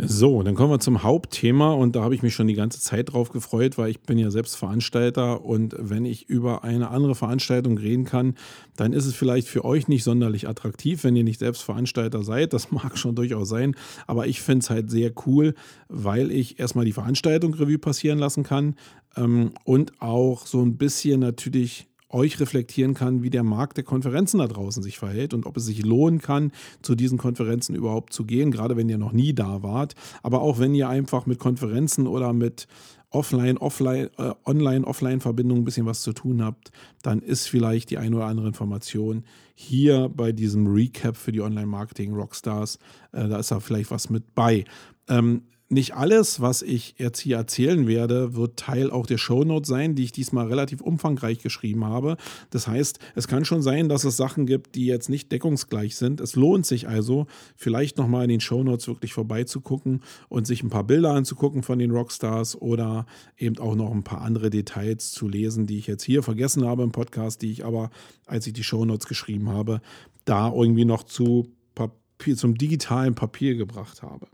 So, 0.00 0.44
dann 0.44 0.54
kommen 0.54 0.70
wir 0.70 0.78
zum 0.78 1.02
Hauptthema 1.02 1.72
und 1.72 1.96
da 1.96 2.02
habe 2.02 2.14
ich 2.14 2.22
mich 2.22 2.32
schon 2.32 2.46
die 2.46 2.54
ganze 2.54 2.80
Zeit 2.80 3.12
drauf 3.12 3.30
gefreut, 3.30 3.78
weil 3.78 3.90
ich 3.90 4.00
bin 4.00 4.16
ja 4.16 4.30
selbst 4.30 4.54
Veranstalter 4.54 5.44
und 5.44 5.74
wenn 5.76 6.04
ich 6.04 6.28
über 6.28 6.62
eine 6.62 6.90
andere 6.90 7.16
Veranstaltung 7.16 7.76
reden 7.78 8.04
kann, 8.04 8.36
dann 8.76 8.92
ist 8.92 9.06
es 9.06 9.16
vielleicht 9.16 9.48
für 9.48 9.64
euch 9.64 9.88
nicht 9.88 10.04
sonderlich 10.04 10.48
attraktiv, 10.48 11.02
wenn 11.02 11.16
ihr 11.16 11.24
nicht 11.24 11.40
selbst 11.40 11.62
Veranstalter 11.62 12.22
seid. 12.22 12.52
Das 12.52 12.70
mag 12.70 12.96
schon 12.96 13.16
durchaus 13.16 13.48
sein, 13.48 13.74
aber 14.06 14.28
ich 14.28 14.40
finde 14.40 14.62
es 14.62 14.70
halt 14.70 14.88
sehr 14.88 15.10
cool, 15.26 15.54
weil 15.88 16.30
ich 16.30 16.60
erstmal 16.60 16.84
die 16.84 16.92
Veranstaltung 16.92 17.54
Revue 17.54 17.78
passieren 17.78 18.20
lassen 18.20 18.44
kann 18.44 18.76
ähm, 19.16 19.50
und 19.64 20.00
auch 20.00 20.46
so 20.46 20.62
ein 20.62 20.76
bisschen 20.76 21.18
natürlich 21.18 21.88
euch 22.10 22.40
reflektieren 22.40 22.94
kann, 22.94 23.22
wie 23.22 23.30
der 23.30 23.42
Markt 23.42 23.76
der 23.76 23.84
Konferenzen 23.84 24.38
da 24.38 24.46
draußen 24.46 24.82
sich 24.82 24.98
verhält 24.98 25.34
und 25.34 25.46
ob 25.46 25.56
es 25.56 25.66
sich 25.66 25.84
lohnen 25.84 26.20
kann, 26.20 26.52
zu 26.82 26.94
diesen 26.94 27.18
Konferenzen 27.18 27.74
überhaupt 27.74 28.12
zu 28.12 28.24
gehen, 28.24 28.50
gerade 28.50 28.76
wenn 28.76 28.88
ihr 28.88 28.98
noch 28.98 29.12
nie 29.12 29.34
da 29.34 29.62
wart. 29.62 29.94
Aber 30.22 30.40
auch 30.40 30.58
wenn 30.58 30.74
ihr 30.74 30.88
einfach 30.88 31.26
mit 31.26 31.38
Konferenzen 31.38 32.06
oder 32.06 32.32
mit 32.32 32.66
Offline, 33.10 33.56
Offline, 33.56 34.10
äh, 34.18 34.34
Online, 34.44 34.86
Offline-Verbindungen 34.86 35.62
ein 35.62 35.64
bisschen 35.64 35.86
was 35.86 36.02
zu 36.02 36.12
tun 36.12 36.42
habt, 36.42 36.72
dann 37.02 37.20
ist 37.20 37.46
vielleicht 37.46 37.90
die 37.90 37.98
eine 37.98 38.16
oder 38.16 38.26
andere 38.26 38.48
Information 38.48 39.24
hier 39.54 40.10
bei 40.14 40.32
diesem 40.32 40.66
Recap 40.66 41.16
für 41.16 41.32
die 41.32 41.40
Online-Marketing-Rockstars, 41.40 42.78
äh, 43.12 43.28
da 43.28 43.38
ist 43.38 43.50
da 43.50 43.60
vielleicht 43.60 43.90
was 43.90 44.10
mit 44.10 44.34
bei. 44.34 44.64
Ähm, 45.08 45.42
nicht 45.70 45.94
alles, 45.94 46.40
was 46.40 46.62
ich 46.62 46.94
jetzt 46.96 47.20
hier 47.20 47.36
erzählen 47.36 47.86
werde, 47.86 48.34
wird 48.34 48.58
Teil 48.58 48.90
auch 48.90 49.04
der 49.06 49.18
Shownote 49.18 49.68
sein, 49.68 49.94
die 49.94 50.04
ich 50.04 50.12
diesmal 50.12 50.46
relativ 50.46 50.80
umfangreich 50.80 51.40
geschrieben 51.40 51.84
habe. 51.84 52.16
Das 52.48 52.66
heißt, 52.66 52.98
es 53.14 53.28
kann 53.28 53.44
schon 53.44 53.60
sein, 53.60 53.90
dass 53.90 54.04
es 54.04 54.16
Sachen 54.16 54.46
gibt, 54.46 54.74
die 54.76 54.86
jetzt 54.86 55.10
nicht 55.10 55.30
deckungsgleich 55.30 55.96
sind. 55.96 56.20
Es 56.20 56.36
lohnt 56.36 56.64
sich 56.64 56.88
also, 56.88 57.26
vielleicht 57.54 57.98
nochmal 57.98 58.24
in 58.24 58.30
den 58.30 58.40
Shownotes 58.40 58.88
wirklich 58.88 59.12
vorbeizugucken 59.12 60.02
und 60.30 60.46
sich 60.46 60.62
ein 60.62 60.70
paar 60.70 60.84
Bilder 60.84 61.10
anzugucken 61.10 61.62
von 61.62 61.78
den 61.78 61.90
Rockstars 61.90 62.56
oder 62.60 63.04
eben 63.36 63.58
auch 63.58 63.74
noch 63.74 63.92
ein 63.92 64.04
paar 64.04 64.22
andere 64.22 64.48
Details 64.48 65.10
zu 65.10 65.28
lesen, 65.28 65.66
die 65.66 65.78
ich 65.78 65.86
jetzt 65.86 66.04
hier 66.04 66.22
vergessen 66.22 66.64
habe 66.64 66.82
im 66.82 66.92
Podcast, 66.92 67.42
die 67.42 67.52
ich 67.52 67.66
aber, 67.66 67.90
als 68.24 68.46
ich 68.46 68.54
die 68.54 68.64
Shownotes 68.64 69.06
geschrieben 69.06 69.50
habe, 69.50 69.82
da 70.24 70.50
irgendwie 70.50 70.86
noch 70.86 71.04
zu 71.04 71.52
Papier, 72.18 72.36
zum 72.36 72.56
digitalen 72.56 73.14
Papier 73.14 73.54
gebracht 73.54 74.02
habe. 74.02 74.26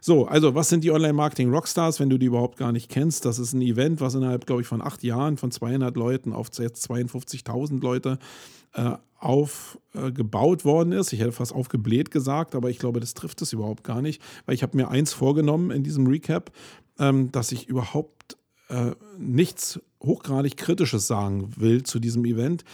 So, 0.00 0.26
also 0.26 0.54
was 0.54 0.68
sind 0.68 0.84
die 0.84 0.92
Online-Marketing-Rockstars, 0.92 1.98
wenn 1.98 2.08
du 2.08 2.16
die 2.16 2.26
überhaupt 2.26 2.56
gar 2.58 2.70
nicht 2.70 2.88
kennst? 2.88 3.24
Das 3.24 3.40
ist 3.40 3.52
ein 3.52 3.60
Event, 3.60 4.00
was 4.00 4.14
innerhalb, 4.14 4.46
glaube 4.46 4.62
ich, 4.62 4.68
von 4.68 4.80
acht 4.80 5.02
Jahren 5.02 5.36
von 5.36 5.50
200 5.50 5.96
Leuten 5.96 6.32
auf 6.32 6.50
jetzt 6.58 6.88
52.000 6.88 7.82
Leute 7.82 8.18
äh, 8.74 8.92
aufgebaut 9.18 10.60
äh, 10.60 10.64
worden 10.64 10.92
ist. 10.92 11.12
Ich 11.12 11.20
hätte 11.20 11.32
fast 11.32 11.52
aufgebläht 11.52 12.12
gesagt, 12.12 12.54
aber 12.54 12.70
ich 12.70 12.78
glaube, 12.78 13.00
das 13.00 13.14
trifft 13.14 13.42
es 13.42 13.52
überhaupt 13.52 13.82
gar 13.82 14.00
nicht, 14.00 14.22
weil 14.46 14.54
ich 14.54 14.62
habe 14.62 14.76
mir 14.76 14.88
eins 14.88 15.12
vorgenommen 15.12 15.72
in 15.72 15.82
diesem 15.82 16.06
Recap, 16.06 16.52
ähm, 17.00 17.32
dass 17.32 17.50
ich 17.50 17.66
überhaupt 17.66 18.36
äh, 18.68 18.92
nichts 19.18 19.80
hochgradig 20.00 20.56
Kritisches 20.56 21.08
sagen 21.08 21.52
will 21.56 21.82
zu 21.82 21.98
diesem 21.98 22.24
Event, 22.26 22.64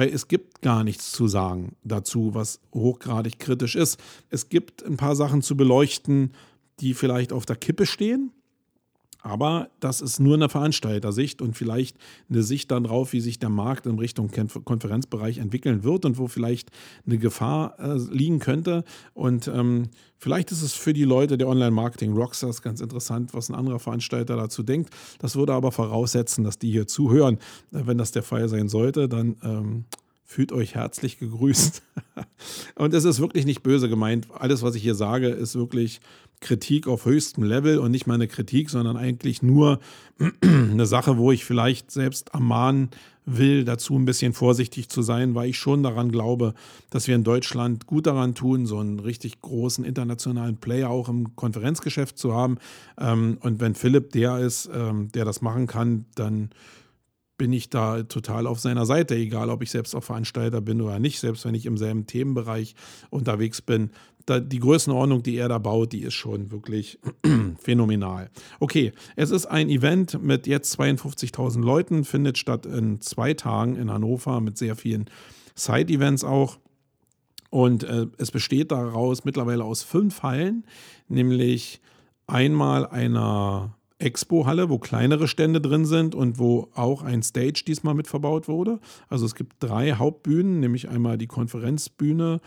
weil 0.00 0.08
es 0.08 0.28
gibt 0.28 0.62
gar 0.62 0.82
nichts 0.82 1.12
zu 1.12 1.28
sagen 1.28 1.76
dazu, 1.84 2.30
was 2.32 2.58
hochgradig 2.74 3.38
kritisch 3.38 3.76
ist. 3.76 4.00
Es 4.30 4.48
gibt 4.48 4.82
ein 4.82 4.96
paar 4.96 5.14
Sachen 5.14 5.42
zu 5.42 5.58
beleuchten, 5.58 6.32
die 6.80 6.94
vielleicht 6.94 7.34
auf 7.34 7.44
der 7.44 7.56
Kippe 7.56 7.84
stehen. 7.84 8.32
Aber 9.22 9.68
das 9.80 10.00
ist 10.00 10.18
nur 10.18 10.34
eine 10.34 10.48
Veranstaltersicht 10.48 11.42
und 11.42 11.56
vielleicht 11.56 11.96
eine 12.28 12.42
Sicht 12.42 12.70
dann 12.70 12.84
drauf, 12.84 13.12
wie 13.12 13.20
sich 13.20 13.38
der 13.38 13.50
Markt 13.50 13.86
in 13.86 13.98
Richtung 13.98 14.30
Konferenzbereich 14.64 15.38
entwickeln 15.38 15.84
wird 15.84 16.04
und 16.04 16.18
wo 16.18 16.26
vielleicht 16.26 16.70
eine 17.06 17.18
Gefahr 17.18 17.78
äh, 17.78 17.98
liegen 18.10 18.38
könnte. 18.38 18.84
Und 19.12 19.48
ähm, 19.48 19.88
vielleicht 20.18 20.52
ist 20.52 20.62
es 20.62 20.72
für 20.72 20.92
die 20.92 21.04
Leute 21.04 21.36
der 21.36 21.48
Online-Marketing-Rockstars 21.48 22.62
ganz 22.62 22.80
interessant, 22.80 23.34
was 23.34 23.50
ein 23.50 23.54
anderer 23.54 23.78
Veranstalter 23.78 24.36
dazu 24.36 24.62
denkt. 24.62 24.94
Das 25.18 25.36
würde 25.36 25.52
aber 25.52 25.72
voraussetzen, 25.72 26.44
dass 26.44 26.58
die 26.58 26.70
hier 26.70 26.86
zuhören. 26.86 27.36
Äh, 27.72 27.82
wenn 27.84 27.98
das 27.98 28.12
der 28.12 28.22
Fall 28.22 28.48
sein 28.48 28.68
sollte, 28.68 29.08
dann 29.08 29.36
ähm, 29.42 29.84
fühlt 30.30 30.52
euch 30.52 30.76
herzlich 30.76 31.18
gegrüßt. 31.18 31.82
und 32.76 32.94
es 32.94 33.04
ist 33.04 33.18
wirklich 33.18 33.46
nicht 33.46 33.64
böse 33.64 33.88
gemeint. 33.88 34.28
Alles, 34.32 34.62
was 34.62 34.76
ich 34.76 34.82
hier 34.82 34.94
sage, 34.94 35.26
ist 35.26 35.56
wirklich 35.56 36.00
Kritik 36.38 36.86
auf 36.86 37.04
höchstem 37.04 37.42
Level 37.42 37.78
und 37.78 37.90
nicht 37.90 38.06
mal 38.06 38.14
eine 38.14 38.28
Kritik, 38.28 38.70
sondern 38.70 38.96
eigentlich 38.96 39.42
nur 39.42 39.80
eine 40.40 40.86
Sache, 40.86 41.18
wo 41.18 41.32
ich 41.32 41.44
vielleicht 41.44 41.90
selbst 41.90 42.28
ermahnen 42.32 42.90
will, 43.26 43.64
dazu 43.64 43.96
ein 43.96 44.04
bisschen 44.04 44.32
vorsichtig 44.32 44.88
zu 44.88 45.02
sein, 45.02 45.34
weil 45.34 45.50
ich 45.50 45.58
schon 45.58 45.82
daran 45.82 46.12
glaube, 46.12 46.54
dass 46.90 47.08
wir 47.08 47.16
in 47.16 47.24
Deutschland 47.24 47.88
gut 47.88 48.06
daran 48.06 48.36
tun, 48.36 48.66
so 48.66 48.78
einen 48.78 49.00
richtig 49.00 49.40
großen 49.40 49.84
internationalen 49.84 50.58
Player 50.58 50.90
auch 50.90 51.08
im 51.08 51.34
Konferenzgeschäft 51.34 52.16
zu 52.16 52.32
haben. 52.34 52.58
Ähm, 52.98 53.38
und 53.40 53.58
wenn 53.58 53.74
Philipp 53.74 54.12
der 54.12 54.38
ist, 54.38 54.70
ähm, 54.72 55.10
der 55.10 55.24
das 55.24 55.42
machen 55.42 55.66
kann, 55.66 56.04
dann 56.14 56.50
bin 57.40 57.54
ich 57.54 57.70
da 57.70 58.02
total 58.02 58.46
auf 58.46 58.60
seiner 58.60 58.84
Seite, 58.84 59.14
egal 59.14 59.48
ob 59.48 59.62
ich 59.62 59.70
selbst 59.70 59.94
auch 59.94 60.04
Veranstalter 60.04 60.60
bin 60.60 60.82
oder 60.82 60.98
nicht, 60.98 61.20
selbst 61.20 61.46
wenn 61.46 61.54
ich 61.54 61.64
im 61.64 61.78
selben 61.78 62.04
Themenbereich 62.04 62.74
unterwegs 63.08 63.62
bin 63.62 63.92
da, 64.26 64.40
die 64.40 64.58
Größenordnung, 64.58 65.22
die 65.22 65.36
er 65.36 65.48
da 65.48 65.56
baut, 65.56 65.94
die 65.94 66.02
ist 66.02 66.12
schon 66.12 66.50
wirklich 66.50 66.98
phänomenal. 67.58 68.28
Okay, 68.58 68.92
es 69.16 69.30
ist 69.30 69.46
ein 69.46 69.70
Event 69.70 70.22
mit 70.22 70.46
jetzt 70.46 70.78
52.000 70.78 71.64
Leuten, 71.64 72.04
findet 72.04 72.36
statt 72.36 72.66
in 72.66 73.00
zwei 73.00 73.32
Tagen 73.32 73.76
in 73.76 73.90
Hannover 73.90 74.42
mit 74.42 74.58
sehr 74.58 74.76
vielen 74.76 75.08
Side-Events 75.54 76.24
auch. 76.24 76.58
Und 77.48 77.84
äh, 77.84 78.06
es 78.18 78.30
besteht 78.30 78.70
daraus 78.70 79.24
mittlerweile 79.24 79.64
aus 79.64 79.82
fünf 79.82 80.22
Hallen, 80.22 80.66
nämlich 81.08 81.80
einmal 82.26 82.86
einer 82.86 83.78
Expo-Halle, 84.00 84.70
wo 84.70 84.78
kleinere 84.78 85.28
Stände 85.28 85.60
drin 85.60 85.84
sind 85.84 86.14
und 86.14 86.38
wo 86.38 86.68
auch 86.74 87.02
ein 87.02 87.22
Stage 87.22 87.64
diesmal 87.66 87.94
mit 87.94 88.08
verbaut 88.08 88.48
wurde. 88.48 88.80
Also 89.08 89.26
es 89.26 89.34
gibt 89.34 89.56
drei 89.60 89.92
Hauptbühnen, 89.92 90.60
nämlich 90.60 90.88
einmal 90.88 91.18
die 91.18 91.26
Konferenzbühne, 91.26 92.40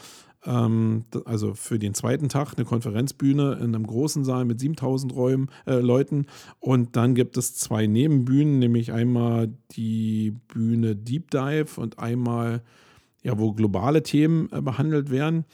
ähm, 0.46 1.06
also 1.26 1.54
für 1.54 1.80
den 1.80 1.94
zweiten 1.94 2.30
Tag 2.30 2.54
eine 2.56 2.66
Konferenzbühne 2.66 3.54
in 3.54 3.76
einem 3.76 3.86
großen 3.86 4.26
Saal 4.26 4.46
mit 4.46 4.60
7000 4.60 5.16
Räumen, 5.16 5.50
äh, 5.66 5.76
Leuten. 5.76 6.26
Und 6.60 6.96
dann 6.96 7.16
gibt 7.16 7.38
es 7.38 7.56
zwei 7.56 7.88
Nebenbühnen, 7.88 8.60
nämlich 8.60 8.92
einmal 8.92 9.54
die 9.72 10.32
Bühne 10.48 10.96
Deep 10.96 11.32
Dive 11.32 11.80
und 11.80 12.00
einmal, 12.00 12.62
ja, 13.22 13.38
wo 13.38 13.54
globale 13.54 14.04
Themen 14.04 14.50
äh, 14.52 14.62
behandelt 14.62 15.10
werden. 15.10 15.46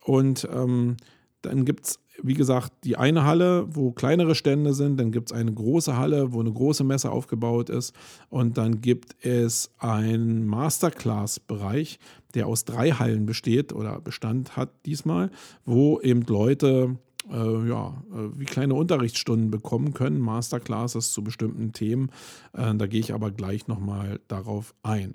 Und 0.00 0.46
ähm, 0.52 0.96
dann 1.40 1.64
gibt 1.64 1.86
es 1.86 2.03
wie 2.22 2.34
gesagt, 2.34 2.72
die 2.84 2.96
eine 2.96 3.24
Halle, 3.24 3.66
wo 3.68 3.92
kleinere 3.92 4.34
Stände 4.34 4.72
sind, 4.74 4.98
dann 4.98 5.10
gibt 5.10 5.30
es 5.30 5.36
eine 5.36 5.52
große 5.52 5.96
Halle, 5.96 6.32
wo 6.32 6.40
eine 6.40 6.52
große 6.52 6.84
Messe 6.84 7.10
aufgebaut 7.10 7.70
ist 7.70 7.94
und 8.28 8.56
dann 8.56 8.80
gibt 8.80 9.16
es 9.24 9.70
einen 9.78 10.46
Masterclass-Bereich, 10.46 11.98
der 12.34 12.46
aus 12.46 12.64
drei 12.64 12.92
Hallen 12.92 13.26
besteht 13.26 13.72
oder 13.72 14.00
Bestand 14.00 14.56
hat 14.56 14.70
diesmal, 14.86 15.30
wo 15.64 16.00
eben 16.00 16.22
Leute 16.22 16.98
äh, 17.30 17.68
ja, 17.68 18.02
äh, 18.12 18.38
wie 18.38 18.44
kleine 18.44 18.74
Unterrichtsstunden 18.74 19.50
bekommen 19.50 19.94
können, 19.94 20.20
Masterclasses 20.20 21.12
zu 21.12 21.24
bestimmten 21.24 21.72
Themen. 21.72 22.10
Äh, 22.52 22.74
da 22.74 22.86
gehe 22.86 23.00
ich 23.00 23.14
aber 23.14 23.30
gleich 23.30 23.66
nochmal 23.66 24.20
darauf 24.28 24.74
ein. 24.82 25.14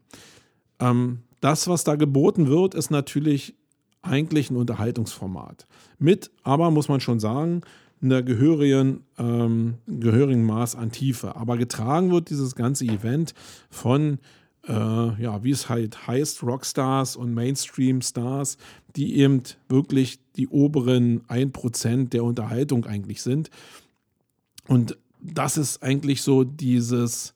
Ähm, 0.79 1.19
das, 1.39 1.67
was 1.67 1.83
da 1.83 1.95
geboten 1.95 2.47
wird, 2.47 2.73
ist 2.73 2.89
natürlich 2.89 3.55
eigentlich 4.01 4.49
ein 4.49 4.57
Unterhaltungsformat. 4.57 5.67
Mit, 5.97 6.31
aber 6.43 6.71
muss 6.71 6.87
man 6.87 7.01
schon 7.01 7.19
sagen, 7.19 7.61
einer 8.01 8.23
gehörigen, 8.23 9.03
ähm, 9.17 9.75
gehörigen 9.87 10.45
Maß 10.45 10.75
an 10.75 10.91
Tiefe. 10.91 11.35
Aber 11.35 11.57
getragen 11.57 12.11
wird 12.11 12.29
dieses 12.29 12.55
ganze 12.55 12.85
Event 12.85 13.33
von, 13.69 14.19
äh, 14.67 14.73
ja, 14.73 15.43
wie 15.43 15.51
es 15.51 15.69
halt 15.69 16.07
heißt, 16.07 16.43
Rockstars 16.43 17.15
und 17.15 17.33
Mainstream-Stars, 17.33 18.57
die 18.95 19.17
eben 19.17 19.43
wirklich 19.67 20.19
die 20.35 20.47
oberen 20.47 21.21
1% 21.27 22.09
der 22.09 22.23
Unterhaltung 22.23 22.85
eigentlich 22.85 23.21
sind. 23.21 23.49
Und 24.67 24.97
das 25.21 25.57
ist 25.57 25.83
eigentlich 25.83 26.21
so 26.21 26.43
dieses, 26.45 27.33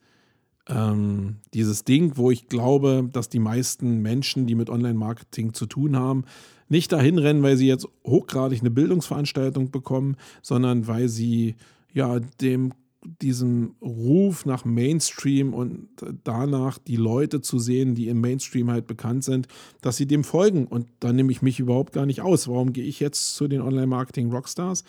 ähm, 0.67 1.37
dieses 1.53 1.83
Ding, 1.83 2.15
wo 2.15 2.31
ich 2.31 2.47
glaube, 2.47 3.09
dass 3.11 3.27
die 3.27 3.39
meisten 3.39 4.01
Menschen, 4.01 4.47
die 4.47 4.55
mit 4.55 4.69
Online-Marketing 4.69 5.53
zu 5.53 5.65
tun 5.65 5.97
haben, 5.97 6.23
nicht 6.69 6.91
dahin 6.91 7.17
rennen, 7.17 7.43
weil 7.43 7.57
sie 7.57 7.67
jetzt 7.67 7.87
hochgradig 8.05 8.61
eine 8.61 8.71
Bildungsveranstaltung 8.71 9.71
bekommen, 9.71 10.17
sondern 10.41 10.87
weil 10.87 11.09
sie 11.09 11.55
ja 11.93 12.19
dem 12.41 12.73
diesem 13.21 13.75
Ruf 13.81 14.45
nach 14.45 14.65
Mainstream 14.65 15.53
und 15.53 15.87
danach 16.23 16.77
die 16.77 16.95
Leute 16.95 17.41
zu 17.41 17.59
sehen, 17.59 17.95
die 17.95 18.07
im 18.07 18.21
Mainstream 18.21 18.71
halt 18.71 18.87
bekannt 18.87 19.23
sind, 19.23 19.47
dass 19.81 19.97
sie 19.97 20.05
dem 20.05 20.23
folgen. 20.23 20.65
Und 20.65 20.87
da 20.99 21.11
nehme 21.11 21.31
ich 21.31 21.41
mich 21.41 21.59
überhaupt 21.59 21.93
gar 21.93 22.05
nicht 22.05 22.21
aus. 22.21 22.47
Warum 22.47 22.73
gehe 22.73 22.85
ich 22.85 22.99
jetzt 22.99 23.35
zu 23.35 23.47
den 23.47 23.61
Online-Marketing-Rockstars? 23.61 24.83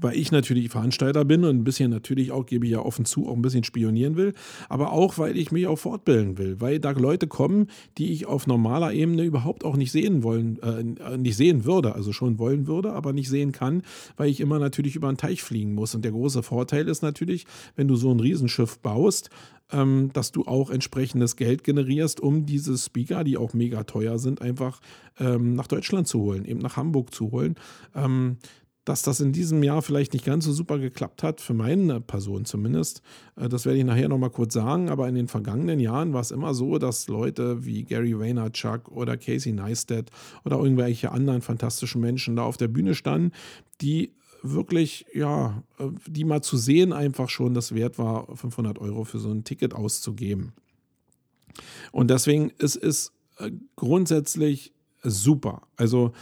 Weil 0.00 0.16
ich 0.16 0.32
natürlich 0.32 0.70
Veranstalter 0.70 1.24
bin 1.24 1.44
und 1.44 1.56
ein 1.56 1.64
bisschen 1.64 1.90
natürlich 1.90 2.32
auch, 2.32 2.46
gebe 2.46 2.66
ich 2.66 2.72
ja 2.72 2.80
offen 2.80 3.04
zu, 3.04 3.28
auch 3.28 3.34
ein 3.34 3.42
bisschen 3.42 3.64
spionieren 3.64 4.16
will, 4.16 4.32
aber 4.68 4.92
auch, 4.92 5.18
weil 5.18 5.36
ich 5.36 5.52
mich 5.52 5.66
auch 5.66 5.78
fortbilden 5.78 6.38
will, 6.38 6.60
weil 6.60 6.80
da 6.80 6.90
Leute 6.90 7.26
kommen, 7.26 7.68
die 7.98 8.12
ich 8.12 8.26
auf 8.26 8.46
normaler 8.46 8.92
Ebene 8.92 9.24
überhaupt 9.24 9.64
auch 9.64 9.76
nicht 9.76 9.92
sehen 9.92 10.22
wollen, 10.22 10.58
äh, 10.62 11.16
nicht 11.16 11.36
sehen 11.36 11.64
würde, 11.64 11.94
also 11.94 12.12
schon 12.12 12.38
wollen 12.38 12.66
würde, 12.66 12.92
aber 12.92 13.12
nicht 13.12 13.28
sehen 13.28 13.52
kann, 13.52 13.82
weil 14.16 14.30
ich 14.30 14.40
immer 14.40 14.58
natürlich 14.58 14.96
über 14.96 15.08
einen 15.08 15.16
Teich 15.16 15.42
fliegen 15.42 15.74
muss. 15.74 15.94
Und 15.94 16.04
der 16.04 16.12
große 16.12 16.42
Vorteil 16.42 16.88
ist 16.88 17.02
natürlich, 17.02 17.46
wenn 17.76 17.88
du 17.88 17.96
so 17.96 18.10
ein 18.10 18.20
Riesenschiff 18.20 18.78
baust, 18.78 19.30
ähm, 19.72 20.10
dass 20.12 20.32
du 20.32 20.44
auch 20.44 20.70
entsprechendes 20.70 21.36
Geld 21.36 21.64
generierst, 21.64 22.20
um 22.20 22.46
diese 22.46 22.76
Speaker, 22.76 23.24
die 23.24 23.36
auch 23.36 23.54
mega 23.54 23.84
teuer 23.84 24.18
sind, 24.18 24.42
einfach 24.42 24.80
ähm, 25.18 25.54
nach 25.54 25.66
Deutschland 25.66 26.06
zu 26.06 26.20
holen, 26.20 26.44
eben 26.44 26.60
nach 26.60 26.76
Hamburg 26.76 27.14
zu 27.14 27.30
holen. 27.30 27.56
Ähm, 27.94 28.38
dass 28.84 29.02
das 29.02 29.20
in 29.20 29.32
diesem 29.32 29.62
Jahr 29.62 29.82
vielleicht 29.82 30.12
nicht 30.12 30.24
ganz 30.24 30.44
so 30.44 30.52
super 30.52 30.78
geklappt 30.78 31.22
hat, 31.22 31.40
für 31.40 31.54
meine 31.54 32.00
Person 32.00 32.44
zumindest. 32.44 33.02
Äh, 33.36 33.48
das 33.48 33.64
werde 33.64 33.78
ich 33.78 33.84
nachher 33.84 34.08
nochmal 34.08 34.30
kurz 34.30 34.54
sagen, 34.54 34.88
aber 34.88 35.08
in 35.08 35.14
den 35.14 35.28
vergangenen 35.28 35.80
Jahren 35.80 36.12
war 36.12 36.20
es 36.20 36.30
immer 36.30 36.54
so, 36.54 36.78
dass 36.78 37.08
Leute 37.08 37.64
wie 37.64 37.84
Gary 37.84 38.18
Vaynerchuk 38.18 38.88
oder 38.88 39.16
Casey 39.16 39.52
Neistat 39.52 40.10
oder 40.44 40.58
irgendwelche 40.58 41.12
anderen 41.12 41.40
fantastischen 41.40 42.00
Menschen 42.00 42.36
da 42.36 42.42
auf 42.42 42.56
der 42.56 42.68
Bühne 42.68 42.94
standen, 42.94 43.32
die 43.80 44.12
wirklich, 44.42 45.06
ja, 45.14 45.62
äh, 45.78 45.88
die 46.06 46.24
mal 46.24 46.42
zu 46.42 46.56
sehen 46.56 46.92
einfach 46.92 47.30
schon 47.30 47.54
das 47.54 47.74
wert 47.74 47.98
war, 47.98 48.26
500 48.36 48.78
Euro 48.78 49.04
für 49.04 49.18
so 49.18 49.30
ein 49.30 49.44
Ticket 49.44 49.74
auszugeben. 49.74 50.52
Und 51.92 52.10
deswegen 52.10 52.50
ist 52.58 52.76
es 52.76 53.12
äh, 53.38 53.50
grundsätzlich 53.76 54.74
super. 55.02 55.62
Also, 55.76 56.12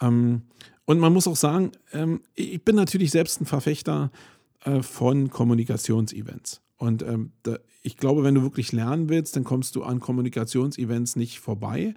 ähm, 0.00 0.42
und 0.84 0.98
man 0.98 1.12
muss 1.12 1.28
auch 1.28 1.36
sagen, 1.36 1.72
ähm, 1.92 2.20
ich 2.34 2.62
bin 2.64 2.76
natürlich 2.76 3.10
selbst 3.10 3.40
ein 3.40 3.46
Verfechter 3.46 4.10
äh, 4.64 4.82
von 4.82 5.30
Kommunikationsevents. 5.30 6.60
Und 6.76 7.02
ähm, 7.02 7.32
ich 7.82 7.96
glaube, 7.96 8.24
wenn 8.24 8.34
du 8.34 8.42
wirklich 8.42 8.72
lernen 8.72 9.08
willst, 9.08 9.36
dann 9.36 9.44
kommst 9.44 9.76
du 9.76 9.84
an 9.84 10.00
Kommunikationsevents 10.00 11.16
nicht 11.16 11.38
vorbei. 11.38 11.94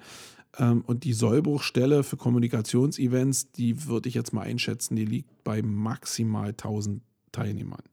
Ähm, 0.57 0.83
und 0.85 1.03
die 1.03 1.13
Sollbruchstelle 1.13 2.03
für 2.03 2.17
Kommunikationsevents, 2.17 3.51
die 3.51 3.87
würde 3.87 4.09
ich 4.09 4.15
jetzt 4.15 4.33
mal 4.33 4.43
einschätzen, 4.43 4.95
die 4.95 5.05
liegt 5.05 5.43
bei 5.43 5.61
maximal 5.61 6.49
1000 6.49 7.01
Teilnehmern. 7.31 7.83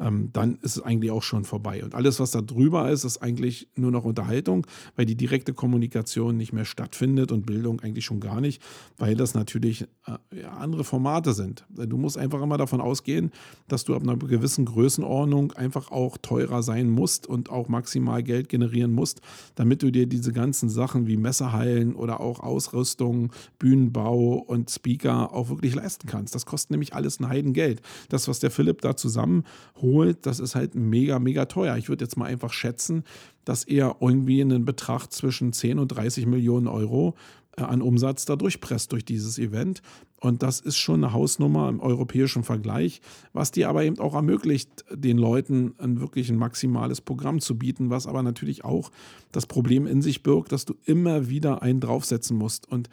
Ähm, 0.00 0.30
dann 0.32 0.56
ist 0.62 0.76
es 0.76 0.82
eigentlich 0.82 1.10
auch 1.10 1.22
schon 1.22 1.44
vorbei. 1.44 1.84
Und 1.84 1.94
alles, 1.94 2.18
was 2.18 2.30
da 2.30 2.40
drüber 2.40 2.90
ist, 2.90 3.04
ist 3.04 3.18
eigentlich 3.18 3.68
nur 3.76 3.90
noch 3.90 4.04
Unterhaltung, 4.04 4.66
weil 4.96 5.04
die 5.04 5.14
direkte 5.14 5.52
Kommunikation 5.52 6.36
nicht 6.36 6.52
mehr 6.52 6.64
stattfindet 6.64 7.30
und 7.32 7.46
Bildung 7.46 7.80
eigentlich 7.80 8.06
schon 8.06 8.20
gar 8.20 8.40
nicht, 8.40 8.62
weil 8.96 9.14
das 9.14 9.34
natürlich 9.34 9.82
äh, 10.06 10.40
ja, 10.40 10.52
andere 10.52 10.84
Formate 10.84 11.34
sind. 11.34 11.66
Du 11.68 11.98
musst 11.98 12.16
einfach 12.16 12.40
immer 12.40 12.56
davon 12.56 12.80
ausgehen, 12.80 13.30
dass 13.68 13.84
du 13.84 13.94
ab 13.94 14.02
einer 14.02 14.16
gewissen 14.16 14.64
Größenordnung 14.64 15.52
einfach 15.52 15.90
auch 15.90 16.16
teurer 16.16 16.62
sein 16.62 16.88
musst 16.88 17.26
und 17.26 17.50
auch 17.50 17.68
maximal 17.68 18.22
Geld 18.22 18.48
generieren 18.48 18.92
musst, 18.92 19.20
damit 19.54 19.82
du 19.82 19.90
dir 19.90 20.06
diese 20.06 20.32
ganzen 20.32 20.70
Sachen 20.70 21.06
wie 21.06 21.16
Messerhallen 21.16 21.94
oder 21.94 22.20
auch 22.20 22.40
Ausrüstung, 22.40 23.32
Bühnenbau 23.58 24.34
und 24.34 24.70
Speaker 24.70 25.34
auch 25.34 25.50
wirklich 25.50 25.74
leisten 25.74 26.06
kannst. 26.06 26.34
Das 26.34 26.46
kostet 26.46 26.70
nämlich 26.70 26.94
alles 26.94 27.20
ein 27.20 27.28
Heidengeld. 27.28 27.82
Das, 28.08 28.28
was 28.28 28.38
der 28.40 28.50
Philipp 28.50 28.80
da 28.80 28.96
zusammenholt, 28.96 29.89
das 30.26 30.40
ist 30.40 30.54
halt 30.54 30.74
mega, 30.74 31.18
mega 31.18 31.46
teuer. 31.46 31.76
Ich 31.76 31.88
würde 31.88 32.04
jetzt 32.04 32.16
mal 32.16 32.26
einfach 32.26 32.52
schätzen, 32.52 33.04
dass 33.44 33.64
er 33.64 33.96
irgendwie 34.00 34.40
einen 34.40 34.64
Betrag 34.64 35.08
zwischen 35.12 35.52
10 35.52 35.78
und 35.78 35.88
30 35.88 36.26
Millionen 36.26 36.68
Euro 36.68 37.14
äh, 37.56 37.62
an 37.62 37.82
Umsatz 37.82 38.24
da 38.24 38.36
durchpresst 38.36 38.92
durch 38.92 39.04
dieses 39.04 39.38
Event. 39.38 39.82
Und 40.20 40.42
das 40.42 40.60
ist 40.60 40.76
schon 40.76 41.02
eine 41.02 41.12
Hausnummer 41.12 41.68
im 41.68 41.80
europäischen 41.80 42.44
Vergleich, 42.44 43.00
was 43.32 43.52
dir 43.52 43.68
aber 43.68 43.84
eben 43.84 43.98
auch 43.98 44.14
ermöglicht, 44.14 44.84
den 44.92 45.16
Leuten 45.16 45.74
ein 45.78 46.00
wirklich 46.00 46.28
ein 46.30 46.36
maximales 46.36 47.00
Programm 47.00 47.40
zu 47.40 47.56
bieten, 47.56 47.88
was 47.88 48.06
aber 48.06 48.22
natürlich 48.22 48.64
auch 48.64 48.90
das 49.32 49.46
Problem 49.46 49.86
in 49.86 50.02
sich 50.02 50.22
birgt, 50.22 50.52
dass 50.52 50.66
du 50.66 50.74
immer 50.84 51.28
wieder 51.28 51.62
einen 51.62 51.80
draufsetzen 51.80 52.36
musst. 52.36 52.70
Und 52.70 52.88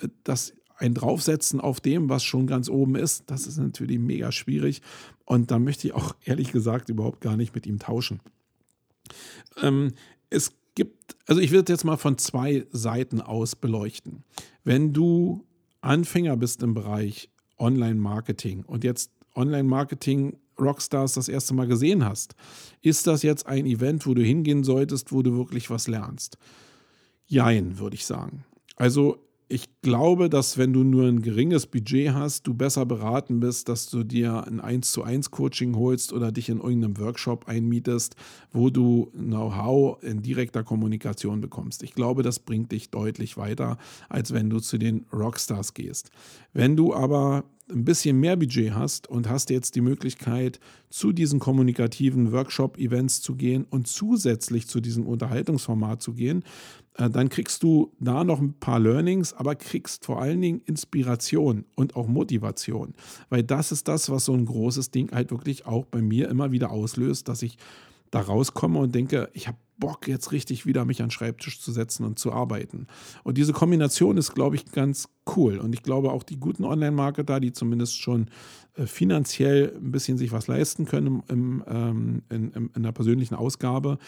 äh, 0.00 0.08
das 0.24 0.52
ein 0.82 0.94
Draufsetzen 0.94 1.60
auf 1.60 1.80
dem, 1.80 2.08
was 2.08 2.24
schon 2.24 2.46
ganz 2.46 2.68
oben 2.68 2.96
ist, 2.96 3.24
das 3.28 3.46
ist 3.46 3.56
natürlich 3.56 3.98
mega 3.98 4.32
schwierig. 4.32 4.82
Und 5.24 5.50
da 5.50 5.58
möchte 5.58 5.86
ich 5.86 5.94
auch 5.94 6.14
ehrlich 6.24 6.52
gesagt 6.52 6.88
überhaupt 6.88 7.20
gar 7.20 7.36
nicht 7.36 7.54
mit 7.54 7.66
ihm 7.66 7.78
tauschen. 7.78 8.20
Ähm, 9.60 9.92
es 10.28 10.52
gibt, 10.74 11.16
also 11.26 11.40
ich 11.40 11.52
würde 11.52 11.72
jetzt 11.72 11.84
mal 11.84 11.96
von 11.96 12.18
zwei 12.18 12.66
Seiten 12.72 13.20
aus 13.20 13.56
beleuchten. 13.56 14.24
Wenn 14.64 14.92
du 14.92 15.44
Anfänger 15.80 16.36
bist 16.36 16.62
im 16.62 16.74
Bereich 16.74 17.30
Online-Marketing 17.58 18.64
und 18.64 18.84
jetzt 18.84 19.10
Online-Marketing 19.34 20.36
Rockstars 20.58 21.14
das 21.14 21.28
erste 21.28 21.54
Mal 21.54 21.66
gesehen 21.66 22.04
hast, 22.04 22.34
ist 22.82 23.06
das 23.06 23.22
jetzt 23.22 23.46
ein 23.46 23.66
Event, 23.66 24.06
wo 24.06 24.14
du 24.14 24.22
hingehen 24.22 24.64
solltest, 24.64 25.12
wo 25.12 25.22
du 25.22 25.36
wirklich 25.36 25.70
was 25.70 25.88
lernst? 25.88 26.38
Jein, 27.26 27.78
würde 27.78 27.96
ich 27.96 28.04
sagen. 28.04 28.44
Also 28.76 29.18
ich 29.52 29.68
glaube, 29.82 30.30
dass 30.30 30.56
wenn 30.56 30.72
du 30.72 30.82
nur 30.82 31.06
ein 31.06 31.20
geringes 31.20 31.66
Budget 31.66 32.14
hast, 32.14 32.46
du 32.46 32.54
besser 32.54 32.86
beraten 32.86 33.40
bist, 33.40 33.68
dass 33.68 33.90
du 33.90 34.02
dir 34.02 34.46
ein 34.46 34.60
1 34.60 34.90
zu 34.90 35.02
1 35.02 35.30
Coaching 35.30 35.76
holst 35.76 36.14
oder 36.14 36.32
dich 36.32 36.48
in 36.48 36.58
irgendeinem 36.58 36.98
Workshop 36.98 37.46
einmietest, 37.48 38.16
wo 38.50 38.70
du 38.70 39.10
Know-how 39.14 40.02
in 40.02 40.22
direkter 40.22 40.64
Kommunikation 40.64 41.42
bekommst. 41.42 41.82
Ich 41.82 41.92
glaube, 41.92 42.22
das 42.22 42.38
bringt 42.38 42.72
dich 42.72 42.88
deutlich 42.90 43.36
weiter, 43.36 43.76
als 44.08 44.32
wenn 44.32 44.48
du 44.48 44.58
zu 44.58 44.78
den 44.78 45.04
Rockstars 45.12 45.74
gehst. 45.74 46.12
Wenn 46.54 46.74
du 46.74 46.94
aber 46.94 47.44
ein 47.70 47.84
bisschen 47.84 48.18
mehr 48.18 48.36
Budget 48.36 48.74
hast 48.74 49.08
und 49.08 49.28
hast 49.28 49.50
jetzt 49.50 49.74
die 49.74 49.80
Möglichkeit, 49.80 50.60
zu 50.90 51.12
diesen 51.12 51.38
kommunikativen 51.38 52.32
Workshop-Events 52.32 53.22
zu 53.22 53.34
gehen 53.34 53.66
und 53.68 53.86
zusätzlich 53.86 54.66
zu 54.68 54.80
diesem 54.80 55.06
Unterhaltungsformat 55.06 56.02
zu 56.02 56.12
gehen, 56.12 56.44
dann 56.94 57.28
kriegst 57.28 57.62
du 57.62 57.92
da 58.00 58.24
noch 58.24 58.40
ein 58.40 58.54
paar 58.54 58.78
Learnings, 58.78 59.32
aber 59.32 59.54
kriegst 59.54 60.04
vor 60.04 60.20
allen 60.20 60.40
Dingen 60.40 60.60
Inspiration 60.66 61.64
und 61.74 61.96
auch 61.96 62.06
Motivation. 62.06 62.94
Weil 63.30 63.42
das 63.42 63.72
ist 63.72 63.88
das, 63.88 64.10
was 64.10 64.26
so 64.26 64.34
ein 64.34 64.44
großes 64.44 64.90
Ding 64.90 65.10
halt 65.12 65.30
wirklich 65.30 65.66
auch 65.66 65.86
bei 65.86 66.02
mir 66.02 66.28
immer 66.28 66.52
wieder 66.52 66.70
auslöst, 66.70 67.28
dass 67.28 67.42
ich 67.42 67.56
da 68.10 68.20
rauskomme 68.20 68.78
und 68.78 68.94
denke, 68.94 69.30
ich 69.32 69.48
habe 69.48 69.56
Bock, 69.78 70.06
jetzt 70.06 70.30
richtig 70.30 70.64
wieder 70.64 70.84
mich 70.84 71.00
an 71.00 71.06
den 71.06 71.10
Schreibtisch 71.10 71.60
zu 71.60 71.72
setzen 71.72 72.04
und 72.04 72.18
zu 72.18 72.32
arbeiten. 72.32 72.86
Und 73.24 73.36
diese 73.36 73.52
Kombination 73.52 74.16
ist, 74.16 74.32
glaube 74.32 74.54
ich, 74.54 74.66
ganz 74.70 75.08
cool. 75.34 75.58
Und 75.58 75.74
ich 75.74 75.82
glaube 75.82 76.12
auch 76.12 76.22
die 76.22 76.38
guten 76.38 76.64
Online-Marketer, 76.64 77.40
die 77.40 77.52
zumindest 77.52 78.00
schon 78.00 78.28
äh, 78.76 78.86
finanziell 78.86 79.74
ein 79.76 79.90
bisschen 79.90 80.18
sich 80.18 80.30
was 80.30 80.46
leisten 80.46 80.84
können 80.84 81.24
im, 81.28 81.64
ähm, 81.66 82.22
in, 82.30 82.52
in, 82.52 82.70
in 82.76 82.82
der 82.84 82.92
persönlichen 82.92 83.34
Ausgabe, 83.34 83.98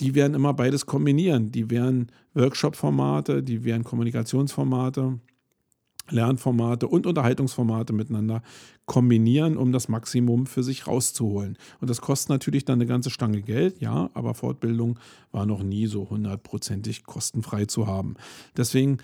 die 0.00 0.14
werden 0.14 0.34
immer 0.34 0.54
beides 0.54 0.86
kombinieren. 0.86 1.52
Die 1.52 1.70
werden 1.70 2.10
Workshop-Formate, 2.34 3.42
die 3.42 3.64
werden 3.64 3.84
Kommunikationsformate, 3.84 5.20
Lernformate 6.10 6.88
und 6.88 7.06
Unterhaltungsformate 7.06 7.92
miteinander 7.92 8.42
kombinieren, 8.86 9.56
um 9.56 9.72
das 9.72 9.88
Maximum 9.88 10.46
für 10.46 10.62
sich 10.62 10.86
rauszuholen. 10.86 11.56
Und 11.80 11.88
das 11.88 12.00
kostet 12.00 12.30
natürlich 12.30 12.64
dann 12.64 12.78
eine 12.78 12.86
ganze 12.86 13.10
Stange 13.10 13.42
Geld, 13.42 13.80
ja, 13.80 14.10
aber 14.14 14.34
Fortbildung 14.34 14.98
war 15.30 15.46
noch 15.46 15.62
nie 15.62 15.86
so 15.86 16.10
hundertprozentig 16.10 17.04
kostenfrei 17.04 17.66
zu 17.66 17.86
haben. 17.86 18.16
Deswegen, 18.56 18.98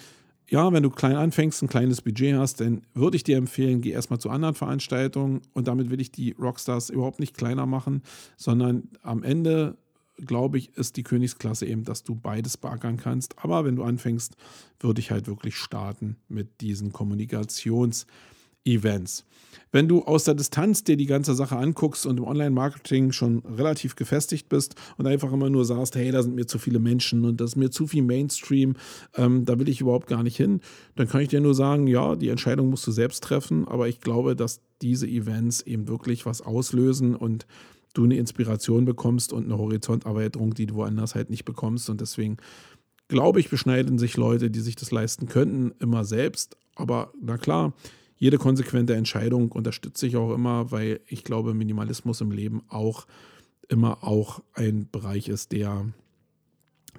ja, 0.49 0.73
wenn 0.73 0.83
du 0.83 0.91
klein 0.91 1.17
anfängst, 1.17 1.63
ein 1.63 1.69
kleines 1.69 2.03
Budget 2.03 2.37
hast, 2.37 2.61
dann 2.61 2.83
würde 2.95 3.17
ich 3.17 3.23
dir 3.23 3.37
empfehlen, 3.37 3.81
geh 3.81 3.91
erstmal 3.91 4.19
zu 4.19 4.31
anderen 4.31 4.55
Veranstaltungen 4.55 5.43
und 5.55 5.69
damit 5.69 5.91
will 5.91 6.01
ich 6.01 6.11
die 6.11 6.33
Rockstars 6.33 6.91
überhaupt 6.91 7.21
nicht 7.21 7.37
kleiner 7.37 7.67
machen, 7.67 8.03
sondern 8.37 8.89
am 9.03 9.23
Ende 9.23 9.77
glaube 10.19 10.59
ich, 10.59 10.77
ist 10.77 10.97
die 10.97 11.03
Königsklasse 11.03 11.67
eben, 11.67 11.85
dass 11.85 12.05
du 12.05 12.15
beides 12.15 12.57
beackern 12.57 12.97
kannst. 12.97 13.39
Aber 13.39 13.65
wenn 13.65 13.77
du 13.77 13.85
anfängst, 13.85 14.37
würde 14.81 15.01
ich 15.01 15.11
halt 15.11 15.27
wirklich 15.27 15.57
starten 15.57 16.17
mit 16.29 16.61
diesen 16.61 16.93
Kommunikations-Events. 16.93 19.25
Wenn 19.71 19.87
du 19.87 20.03
aus 20.05 20.25
der 20.25 20.35
Distanz 20.35 20.83
dir 20.83 20.97
die 20.97 21.07
ganze 21.07 21.35
Sache 21.35 21.57
anguckst 21.57 22.07
und 22.07 22.19
im 22.19 22.25
Online-Marketing 22.25 23.13
schon 23.13 23.41
relativ 23.41 23.97
gefestigt 23.97 24.49
bist 24.49 24.75
und 24.97 25.07
einfach 25.07 25.33
immer 25.33 25.51
nur 25.51 25.65
sagst, 25.65 25.95
hey, 25.95 26.11
da 26.11 26.23
sind 26.23 26.35
mir 26.35 26.47
zu 26.47 26.59
viele 26.59 26.79
Menschen 26.79 27.25
und 27.25 27.41
das 27.41 27.51
ist 27.51 27.57
mir 27.57 27.71
zu 27.71 27.87
viel 27.87 28.03
Mainstream, 28.03 28.77
ähm, 29.15 29.45
da 29.45 29.59
will 29.59 29.69
ich 29.69 29.83
überhaupt 29.83 30.07
gar 30.07 30.23
nicht 30.23 30.37
hin, 30.37 30.61
dann 30.97 31.09
kann 31.09 31.21
ich 31.21 31.29
dir 31.29 31.41
nur 31.41 31.55
sagen, 31.55 31.87
ja, 31.87 32.17
die 32.17 32.31
Entscheidung 32.31 32.71
musst 32.71 32.87
du 32.87 32.93
selbst 32.93 33.23
treffen, 33.23 33.69
aber 33.69 33.89
ich 33.89 34.01
glaube, 34.01 34.35
dass 34.35 34.61
diese 34.81 35.07
Events 35.07 35.61
eben 35.61 35.89
wirklich 35.89 36.25
was 36.25 36.41
auslösen 36.41 37.15
und 37.15 37.47
du 37.99 38.05
eine 38.05 38.17
Inspiration 38.17 38.85
bekommst 38.85 39.33
und 39.33 39.45
eine 39.45 39.59
Horizonterweiterung, 39.59 40.55
die 40.55 40.67
du 40.67 40.77
woanders 40.77 41.15
halt 41.15 41.31
nicht 41.31 41.45
bekommst. 41.45 41.91
Und 41.91 42.01
deswegen 42.01 42.37
glaube 43.09 43.41
ich, 43.41 43.51
beschneiden 43.51 43.99
sich 43.99 44.17
Leute, 44.17 44.51
die 44.51 44.61
sich 44.61 44.77
das 44.77 44.93
leisten 44.93 45.27
könnten, 45.27 45.73
immer 45.81 46.05
selbst. 46.05 46.57
Aber 46.77 47.13
na 47.21 47.39
klar, 47.39 47.73
jede 48.17 48.39
konsequente 48.39 48.95
Entscheidung 48.95 49.51
unterstütze 49.51 50.07
ich 50.07 50.17
auch 50.17 50.33
immer, 50.33 50.71
weil 50.71 51.01
ich 51.07 51.25
glaube, 51.25 51.55
Minimalismus 51.55 52.21
im 52.21 52.31
Leben 52.31 52.63
auch 52.69 53.07
immer 53.69 54.05
auch 54.05 54.43
ein 54.55 54.89
Bereich 54.91 55.29
ist, 55.29 55.53
der 55.53 55.87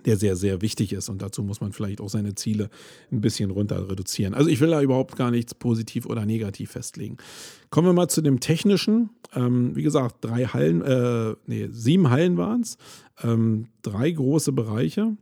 der 0.06 0.18
sehr, 0.18 0.36
sehr 0.36 0.62
wichtig 0.62 0.94
ist. 0.94 1.10
Und 1.10 1.22
dazu 1.22 1.44
muss 1.44 1.62
man 1.62 1.72
vielleicht 1.72 2.02
auch 2.02 2.10
seine 2.10 2.36
Ziele 2.36 2.70
ein 3.12 3.22
bisschen 3.22 3.52
runter 3.52 3.90
reduzieren. 3.90 4.34
Also 4.34 4.50
ich 4.50 4.60
will 4.60 4.70
da 4.70 4.82
überhaupt 4.82 5.16
gar 5.16 5.32
nichts 5.32 5.54
positiv 5.54 6.06
oder 6.06 6.26
negativ 6.26 6.72
festlegen. 6.72 7.18
Kommen 7.70 7.88
wir 7.88 7.94
mal 7.94 8.10
zu 8.10 8.22
dem 8.22 8.40
Technischen. 8.40 9.10
Ähm, 9.36 9.76
wie 9.76 9.84
gesagt, 9.84 10.18
drei 10.22 10.46
Hallen, 10.46 10.82
äh, 10.82 11.36
nee, 11.46 11.70
sieben 11.72 12.10
Hallen 12.10 12.38
waren 12.38 12.62
es, 12.62 12.78
ähm, 13.24 13.68
drei 13.82 14.12
große 14.12 14.52
Bereiche. 14.52 15.16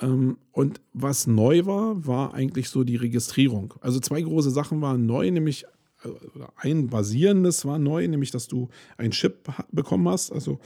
Ähm, 0.00 0.38
und 0.52 0.80
was 0.92 1.26
neu 1.26 1.66
war, 1.66 2.06
war 2.06 2.34
eigentlich 2.34 2.68
so 2.68 2.84
die 2.84 2.96
Registrierung. 2.96 3.74
Also 3.80 4.00
zwei 4.00 4.20
große 4.20 4.50
Sachen 4.50 4.80
waren 4.80 5.06
neu, 5.06 5.30
nämlich 5.30 5.64
äh, 6.04 6.08
ein 6.56 6.88
basierendes 6.88 7.64
war 7.64 7.78
neu, 7.78 8.06
nämlich 8.08 8.30
dass 8.30 8.48
du 8.48 8.68
ein 8.96 9.12
Chip 9.12 9.48
bekommen 9.70 10.08
hast. 10.08 10.32
Also 10.32 10.58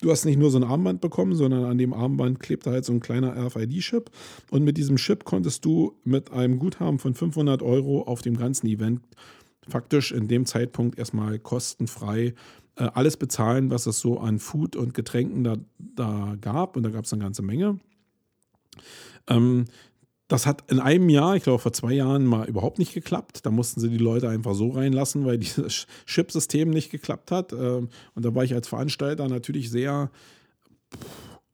du 0.00 0.10
hast 0.10 0.24
nicht 0.24 0.38
nur 0.38 0.50
so 0.50 0.58
ein 0.58 0.64
Armband 0.64 1.00
bekommen, 1.00 1.34
sondern 1.34 1.64
an 1.64 1.78
dem 1.78 1.92
Armband 1.92 2.40
klebte 2.40 2.70
halt 2.70 2.84
so 2.84 2.92
ein 2.92 3.00
kleiner 3.00 3.36
RFID-Chip. 3.36 4.10
Und 4.50 4.64
mit 4.64 4.76
diesem 4.76 4.96
Chip 4.96 5.24
konntest 5.24 5.64
du 5.64 5.96
mit 6.04 6.30
einem 6.30 6.58
Guthaben 6.58 6.98
von 6.98 7.14
500 7.14 7.62
Euro 7.62 8.02
auf 8.02 8.22
dem 8.22 8.36
ganzen 8.36 8.66
Event 8.66 9.00
faktisch 9.68 10.12
in 10.12 10.28
dem 10.28 10.46
Zeitpunkt 10.46 10.98
erstmal 10.98 11.38
kostenfrei 11.38 12.34
äh, 12.76 12.84
alles 12.94 13.16
bezahlen, 13.16 13.70
was 13.70 13.86
es 13.86 14.00
so 14.00 14.18
an 14.18 14.38
Food 14.38 14.76
und 14.76 14.94
Getränken 14.94 15.44
da, 15.44 15.56
da 15.78 16.36
gab. 16.40 16.76
Und 16.76 16.82
da 16.82 16.90
gab 16.90 17.04
es 17.04 17.12
eine 17.12 17.22
ganze 17.22 17.42
Menge. 17.42 17.78
Ähm, 19.28 19.66
das 20.28 20.46
hat 20.46 20.70
in 20.70 20.80
einem 20.80 21.08
Jahr, 21.10 21.36
ich 21.36 21.42
glaube 21.42 21.58
vor 21.58 21.72
zwei 21.72 21.92
Jahren, 21.92 22.24
mal 22.24 22.48
überhaupt 22.48 22.78
nicht 22.78 22.94
geklappt. 22.94 23.44
Da 23.44 23.50
mussten 23.50 23.80
sie 23.80 23.90
die 23.90 23.98
Leute 23.98 24.28
einfach 24.28 24.54
so 24.54 24.70
reinlassen, 24.70 25.24
weil 25.26 25.38
dieses 25.38 25.86
Chip-System 26.06 26.70
nicht 26.70 26.90
geklappt 26.90 27.30
hat. 27.30 27.52
Ähm, 27.52 27.88
und 28.14 28.24
da 28.24 28.34
war 28.34 28.44
ich 28.44 28.54
als 28.54 28.68
Veranstalter 28.68 29.28
natürlich 29.28 29.70
sehr 29.70 30.10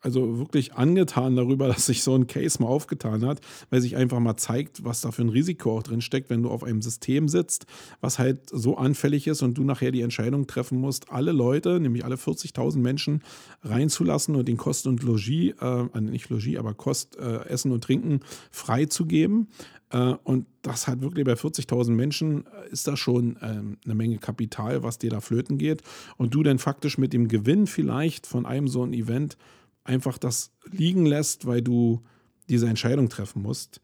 also 0.01 0.39
wirklich 0.39 0.75
angetan 0.75 1.37
darüber, 1.37 1.69
dass 1.69 1.87
sich 1.87 2.03
so 2.03 2.15
ein 2.15 2.27
Case 2.27 2.63
mal 2.63 2.69
aufgetan 2.69 3.25
hat, 3.25 3.41
weil 3.71 3.81
sich 3.81 3.97
einfach 3.97 4.21
mal 4.21 4.37
zeigt, 4.37 4.85
was 4.85 5.01
da 5.01 5.11
für 5.13 5.23
ein 5.23 5.29
Risiko 5.29 5.79
auch 5.79 5.83
drin 5.83 6.01
steckt, 6.01 6.31
wenn 6.31 6.43
du 6.43 6.51
auf 6.51 6.65
einem 6.65 6.83
System 6.83 7.29
sitzt, 7.29 7.67
was 8.01 8.19
halt 8.19 8.49
so 8.51 8.77
anfällig 8.77 9.27
ist 9.27 9.43
und 9.43 9.55
du 9.55 9.65
nachher 9.65 9.93
die 9.93 10.03
Entscheidung 10.03 10.47
treffen 10.47 10.79
musst, 10.79 11.11
alle 11.11 11.33
Leute, 11.33 11.81
nämlich 11.81 12.05
alle 12.05 12.17
40.000 12.17 12.79
Menschen 12.79 13.23
reinzulassen 13.63 14.37
und 14.37 14.49
den 14.49 14.57
Kost 14.57 14.87
und 14.87 15.03
Logis, 15.03 15.55
äh, 15.61 16.01
nicht 16.01 16.29
Logis, 16.31 16.59
aber 16.59 16.75
Kost, 16.75 17.17
äh, 17.17 17.45
Essen 17.47 17.73
und 17.73 17.85
Trinken 17.85 18.21
freizugeben. 18.51 19.49
Äh, 19.91 20.15
und 20.25 20.47
das 20.63 20.89
hat 20.89 21.03
wirklich 21.03 21.25
bei 21.25 21.35
40.000 21.35 21.91
Menschen 21.91 22.47
äh, 22.47 22.71
ist 22.71 22.87
das 22.87 22.99
schon 22.99 23.37
ähm, 23.43 23.79
eine 23.85 23.95
Menge 23.95 24.19
Kapital, 24.19 24.83
was 24.83 24.99
dir 24.99 25.11
da 25.11 25.21
flöten 25.21 25.59
geht. 25.59 25.83
Und 26.17 26.35
du 26.35 26.43
dann 26.43 26.59
faktisch 26.59 26.99
mit 26.99 27.13
dem 27.13 27.29
Gewinn 27.29 27.67
vielleicht 27.67 28.27
von 28.27 28.47
einem 28.47 28.69
so 28.69 28.83
einem 28.83 28.93
Event 28.93 29.37
einfach 29.91 30.17
das 30.17 30.53
liegen 30.71 31.05
lässt, 31.05 31.47
weil 31.47 31.61
du 31.61 32.01
diese 32.49 32.69
Entscheidung 32.69 33.09
treffen 33.09 33.43
musst. 33.43 33.81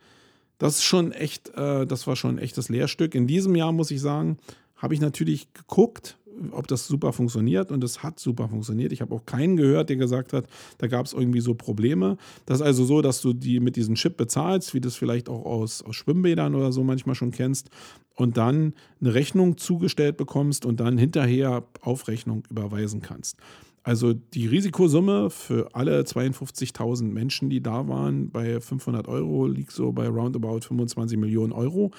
Das 0.58 0.76
ist 0.76 0.84
schon 0.84 1.12
echt, 1.12 1.50
äh, 1.54 1.86
das 1.86 2.06
war 2.06 2.16
schon 2.16 2.36
ein 2.36 2.38
echtes 2.38 2.68
Lehrstück. 2.68 3.14
In 3.14 3.26
diesem 3.26 3.54
Jahr 3.54 3.72
muss 3.72 3.90
ich 3.90 4.00
sagen, 4.00 4.38
habe 4.76 4.94
ich 4.94 5.00
natürlich 5.00 5.52
geguckt, 5.52 6.16
ob 6.50 6.66
das 6.66 6.86
super 6.86 7.12
funktioniert 7.12 7.72
und 7.72 7.82
es 7.82 8.02
hat 8.02 8.20
super 8.20 8.48
funktioniert. 8.48 8.92
Ich 8.92 9.00
habe 9.00 9.14
auch 9.14 9.24
keinen 9.24 9.56
gehört, 9.56 9.88
der 9.88 9.96
gesagt 9.96 10.32
hat, 10.32 10.46
da 10.78 10.86
gab 10.86 11.06
es 11.06 11.12
irgendwie 11.12 11.40
so 11.40 11.54
Probleme. 11.54 12.18
Das 12.44 12.58
ist 12.58 12.66
also 12.66 12.84
so, 12.84 13.02
dass 13.02 13.20
du 13.20 13.32
die 13.32 13.60
mit 13.60 13.76
diesem 13.76 13.94
Chip 13.94 14.16
bezahlst, 14.16 14.74
wie 14.74 14.80
du 14.80 14.88
es 14.88 14.96
vielleicht 14.96 15.28
auch 15.28 15.44
aus, 15.44 15.82
aus 15.82 15.96
Schwimmbädern 15.96 16.54
oder 16.54 16.72
so 16.72 16.84
manchmal 16.84 17.14
schon 17.14 17.30
kennst, 17.30 17.70
und 18.14 18.36
dann 18.36 18.74
eine 19.00 19.14
Rechnung 19.14 19.58
zugestellt 19.58 20.16
bekommst 20.16 20.64
und 20.64 20.80
dann 20.80 20.98
hinterher 20.98 21.64
auf 21.80 22.08
Rechnung 22.08 22.44
überweisen 22.50 23.02
kannst. 23.02 23.36
Also 23.86 24.14
die 24.14 24.48
Risikosumme 24.48 25.30
für 25.30 25.72
alle 25.72 26.00
52.000 26.00 27.04
Menschen, 27.04 27.50
die 27.50 27.62
da 27.62 27.86
waren, 27.86 28.30
bei 28.32 28.60
500 28.60 29.06
Euro 29.06 29.46
liegt 29.46 29.70
so 29.70 29.92
bei 29.92 30.08
roundabout 30.08 30.62
25 30.62 31.16
Millionen 31.16 31.52
Euro. 31.52 31.92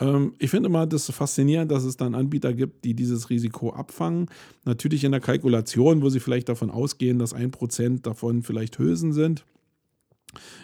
Ähm, 0.00 0.32
ich 0.38 0.48
finde 0.48 0.70
immer 0.70 0.86
das 0.86 1.10
faszinierend, 1.10 1.70
dass 1.70 1.84
es 1.84 1.98
dann 1.98 2.14
Anbieter 2.14 2.54
gibt, 2.54 2.86
die 2.86 2.94
dieses 2.94 3.28
Risiko 3.28 3.68
abfangen. 3.68 4.30
Natürlich 4.64 5.04
in 5.04 5.12
der 5.12 5.20
Kalkulation, 5.20 6.00
wo 6.00 6.08
sie 6.08 6.20
vielleicht 6.20 6.48
davon 6.48 6.70
ausgehen, 6.70 7.18
dass 7.18 7.34
ein 7.34 7.50
Prozent 7.50 8.06
davon 8.06 8.42
vielleicht 8.42 8.78
Hülsen 8.78 9.12
sind 9.12 9.44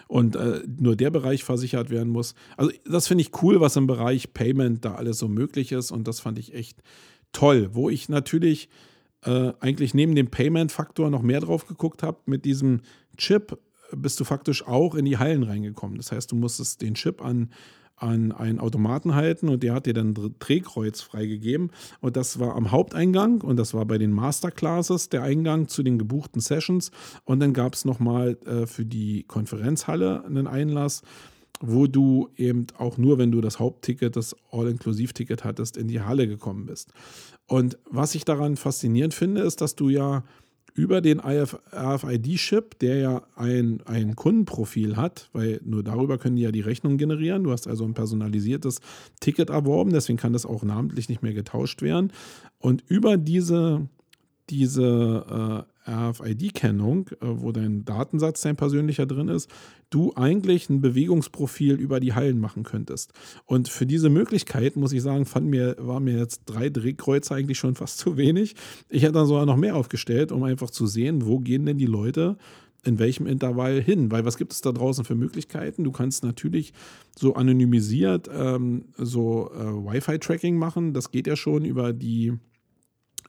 und 0.07 0.35
äh, 0.35 0.63
nur 0.79 0.95
der 0.95 1.11
Bereich 1.11 1.43
versichert 1.43 1.91
werden 1.91 2.11
muss. 2.11 2.33
Also 2.57 2.71
das 2.83 3.07
finde 3.07 3.21
ich 3.21 3.43
cool, 3.43 3.61
was 3.61 3.75
im 3.75 3.85
Bereich 3.85 4.33
Payment 4.33 4.83
da 4.83 4.95
alles 4.95 5.19
so 5.19 5.27
möglich 5.27 5.71
ist 5.71 5.91
und 5.91 6.07
das 6.07 6.19
fand 6.19 6.39
ich 6.39 6.55
echt 6.55 6.81
toll, 7.31 7.69
wo 7.73 7.91
ich 7.91 8.09
natürlich 8.09 8.69
äh, 9.25 9.53
eigentlich 9.59 9.93
neben 9.93 10.15
dem 10.15 10.27
Payment-Faktor 10.29 11.09
noch 11.09 11.21
mehr 11.21 11.39
drauf 11.39 11.67
geguckt 11.67 12.03
habe. 12.03 12.19
Mit 12.25 12.45
diesem 12.45 12.81
Chip 13.17 13.57
bist 13.95 14.19
du 14.19 14.23
faktisch 14.23 14.65
auch 14.67 14.95
in 14.95 15.05
die 15.05 15.17
Hallen 15.17 15.43
reingekommen. 15.43 15.97
Das 15.97 16.11
heißt, 16.11 16.31
du 16.31 16.35
musstest 16.35 16.81
den 16.81 16.95
Chip 16.95 17.23
an, 17.23 17.51
an 17.95 18.31
einen 18.31 18.59
Automaten 18.59 19.15
halten 19.15 19.49
und 19.49 19.63
der 19.63 19.73
hat 19.73 19.85
dir 19.85 19.93
dann 19.93 20.15
Drehkreuz 20.39 21.01
freigegeben. 21.01 21.71
Und 22.01 22.17
das 22.17 22.39
war 22.39 22.55
am 22.55 22.71
Haupteingang 22.71 23.41
und 23.41 23.57
das 23.57 23.73
war 23.73 23.85
bei 23.85 23.97
den 23.97 24.11
Masterclasses 24.11 25.09
der 25.09 25.23
Eingang 25.23 25.67
zu 25.67 25.83
den 25.83 25.97
gebuchten 25.97 26.41
Sessions. 26.41 26.91
Und 27.23 27.39
dann 27.39 27.53
gab 27.53 27.75
es 27.75 27.85
nochmal 27.85 28.37
äh, 28.45 28.65
für 28.65 28.85
die 28.85 29.23
Konferenzhalle 29.23 30.23
einen 30.25 30.47
Einlass 30.47 31.01
wo 31.65 31.87
du 31.87 32.29
eben 32.35 32.67
auch 32.77 32.97
nur, 32.97 33.17
wenn 33.17 33.31
du 33.31 33.39
das 33.39 33.57
Hauptticket, 33.57 34.17
das 34.17 34.35
All-Inklusiv-Ticket 34.51 35.45
hattest, 35.45 35.77
in 35.77 35.87
die 35.87 36.01
Halle 36.01 36.27
gekommen 36.27 36.65
bist. 36.65 36.91
Und 37.47 37.77
was 37.89 38.15
ich 38.15 38.25
daran 38.25 38.55
faszinierend 38.55 39.13
finde, 39.13 39.41
ist, 39.41 39.61
dass 39.61 39.75
du 39.75 39.89
ja 39.89 40.23
über 40.75 41.01
den 41.01 41.19
RFID-Chip, 41.19 42.79
der 42.79 42.97
ja 42.97 43.21
ein, 43.35 43.81
ein 43.85 44.15
Kundenprofil 44.15 44.97
hat, 44.97 45.29
weil 45.31 45.61
nur 45.63 45.83
darüber 45.83 46.17
können 46.17 46.35
die 46.35 46.41
ja 46.41 46.51
die 46.51 46.61
Rechnung 46.61 46.97
generieren. 46.97 47.43
Du 47.43 47.51
hast 47.51 47.67
also 47.67 47.85
ein 47.85 47.93
personalisiertes 47.93 48.79
Ticket 49.19 49.49
erworben, 49.49 49.91
deswegen 49.91 50.17
kann 50.17 50.33
das 50.33 50.45
auch 50.45 50.63
namentlich 50.63 51.09
nicht 51.09 51.21
mehr 51.21 51.33
getauscht 51.33 51.81
werden. 51.83 52.11
Und 52.57 52.83
über 52.87 53.17
diese, 53.17 53.87
diese 54.49 55.65
äh, 55.87 55.91
RFID-Kennung, 55.91 57.09
äh, 57.09 57.15
wo 57.21 57.51
dein 57.51 57.85
Datensatz, 57.85 58.41
dein 58.41 58.55
persönlicher 58.55 59.05
drin 59.05 59.27
ist, 59.27 59.49
du 59.89 60.13
eigentlich 60.15 60.69
ein 60.69 60.81
Bewegungsprofil 60.81 61.75
über 61.75 61.99
die 61.99 62.13
Hallen 62.13 62.39
machen 62.39 62.63
könntest. 62.63 63.13
Und 63.45 63.69
für 63.69 63.85
diese 63.85 64.09
Möglichkeit, 64.09 64.75
muss 64.75 64.93
ich 64.93 65.01
sagen, 65.01 65.25
fand 65.25 65.47
mir, 65.47 65.75
war 65.79 65.99
mir 65.99 66.17
jetzt 66.17 66.43
drei 66.45 66.69
Drehkreuze 66.69 67.35
eigentlich 67.35 67.57
schon 67.57 67.75
fast 67.75 67.99
zu 67.99 68.17
wenig. 68.17 68.55
Ich 68.89 69.03
hätte 69.03 69.13
dann 69.13 69.27
sogar 69.27 69.45
noch 69.45 69.57
mehr 69.57 69.75
aufgestellt, 69.75 70.31
um 70.31 70.43
einfach 70.43 70.69
zu 70.69 70.87
sehen, 70.87 71.25
wo 71.25 71.39
gehen 71.39 71.65
denn 71.65 71.77
die 71.77 71.85
Leute 71.85 72.37
in 72.85 72.99
welchem 72.99 73.27
Intervall 73.27 73.81
hin. 73.81 74.11
Weil 74.11 74.25
was 74.25 74.37
gibt 74.37 74.51
es 74.51 74.61
da 74.61 74.71
draußen 74.71 75.05
für 75.05 75.15
Möglichkeiten? 75.15 75.83
Du 75.83 75.91
kannst 75.91 76.23
natürlich 76.23 76.73
so 77.17 77.35
anonymisiert 77.35 78.29
ähm, 78.33 78.85
so 78.97 79.51
äh, 79.53 79.63
Wi-Fi-Tracking 79.63 80.57
machen. 80.57 80.93
Das 80.93 81.11
geht 81.11 81.27
ja 81.27 81.35
schon 81.35 81.63
über 81.63 81.93
die 81.93 82.33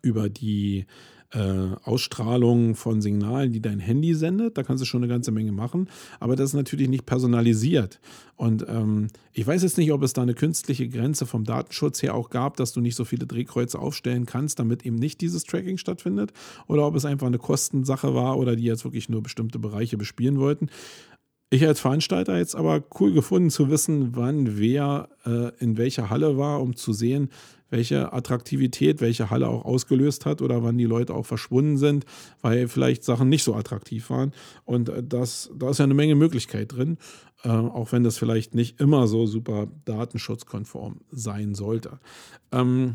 über 0.03 0.29
die 0.29 0.87
äh, 1.35 1.75
Ausstrahlung 1.83 2.75
von 2.75 3.03
Signalen, 3.03 3.53
die 3.53 3.61
dein 3.61 3.81
Handy 3.81 4.15
sendet. 4.15 4.57
Da 4.57 4.63
kannst 4.63 4.83
du 4.83 4.87
schon 4.87 5.03
eine 5.03 5.13
ganze 5.13 5.33
Menge 5.33 5.53
machen. 5.53 5.89
Aber 6.21 6.37
das 6.37 6.51
ist 6.51 6.55
natürlich 6.55 6.89
nicht 6.89 7.07
personalisiert. 7.07 8.01
Und 8.37 8.65
ähm, 8.69 9.09
ich 9.33 9.47
weiß 9.47 9.63
jetzt 9.63 9.77
nicht, 9.77 9.93
ob 9.93 10.03
es 10.03 10.13
da 10.13 10.23
eine 10.23 10.35
künstliche 10.35 10.89
Grenze 10.89 11.27
vom 11.27 11.45
Datenschutz 11.45 12.03
her 12.03 12.15
auch 12.15 12.31
gab, 12.31 12.57
dass 12.57 12.73
du 12.73 12.81
nicht 12.81 12.95
so 12.95 13.05
viele 13.05 13.27
Drehkreuze 13.27 13.79
aufstellen 13.79 14.27
kannst, 14.27 14.61
damit 14.61 14.87
eben 14.87 14.97
nicht 14.97 15.21
dieses 15.21 15.45
Tracking 15.45 15.77
stattfindet. 15.77 16.33
Oder 16.69 16.87
ob 16.87 16.95
es 16.95 17.05
einfach 17.05 17.27
eine 17.27 17.39
Kostensache 17.39 18.15
war 18.15 18.39
oder 18.39 18.55
die 18.55 18.65
jetzt 18.65 18.85
wirklich 18.85 19.09
nur 19.09 19.23
bestimmte 19.23 19.59
Bereiche 19.59 19.97
bespielen 19.97 20.39
wollten. 20.39 20.69
Ich 21.51 21.67
als 21.67 21.81
Veranstalter 21.81 22.37
jetzt 22.39 22.57
aber 22.57 22.83
cool 22.99 23.13
gefunden 23.13 23.51
zu 23.51 23.71
wissen, 23.71 24.17
wann 24.17 24.59
wer 24.59 25.09
äh, 25.25 25.51
in 25.59 25.77
welcher 25.77 26.11
Halle 26.11 26.37
war, 26.37 26.61
um 26.61 26.75
zu 26.75 26.93
sehen, 26.93 27.29
welche 27.75 28.12
Attraktivität 28.12 29.01
welche 29.01 29.31
Halle 29.31 29.49
auch 29.49 29.64
ausgelöst 29.64 30.27
hat 30.27 30.41
oder 30.43 30.62
wann 30.62 30.79
die 30.79 30.85
Leute 30.85 31.12
auch 31.12 31.27
verschwunden 31.27 31.77
sind, 31.77 32.05
weil 32.41 32.68
vielleicht 32.68 33.03
Sachen 33.03 33.29
nicht 33.29 33.43
so 33.43 33.55
attraktiv 33.55 34.11
waren. 34.11 34.33
Und 34.64 34.89
äh, 34.89 35.03
das, 35.03 35.51
da 35.57 35.70
ist 35.70 35.79
ja 35.79 35.85
eine 35.85 35.95
Menge 35.95 36.14
Möglichkeit 36.14 36.72
drin, 36.72 36.99
äh, 37.43 37.49
auch 37.49 37.91
wenn 37.91 38.05
das 38.05 38.16
vielleicht 38.16 38.55
nicht 38.55 38.81
immer 38.81 39.09
so 39.09 39.27
super 39.27 39.66
datenschutzkonform 39.87 41.01
sein 41.11 41.57
sollte. 41.57 41.99
Ähm, 42.53 42.95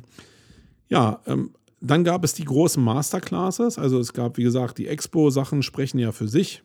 ja, 0.88 1.20
ähm, 1.28 1.52
dann 1.82 2.06
gab 2.06 2.24
es 2.24 2.34
die 2.34 2.46
großen 2.46 2.82
Masterclasses. 2.82 3.78
Also 3.78 4.00
es 4.00 4.14
gab, 4.14 4.38
wie 4.38 4.44
gesagt, 4.44 4.78
die 4.78 4.88
Expo-Sachen 4.88 5.62
sprechen 5.62 6.00
ja 6.00 6.14
für 6.14 6.30
sich. 6.30 6.64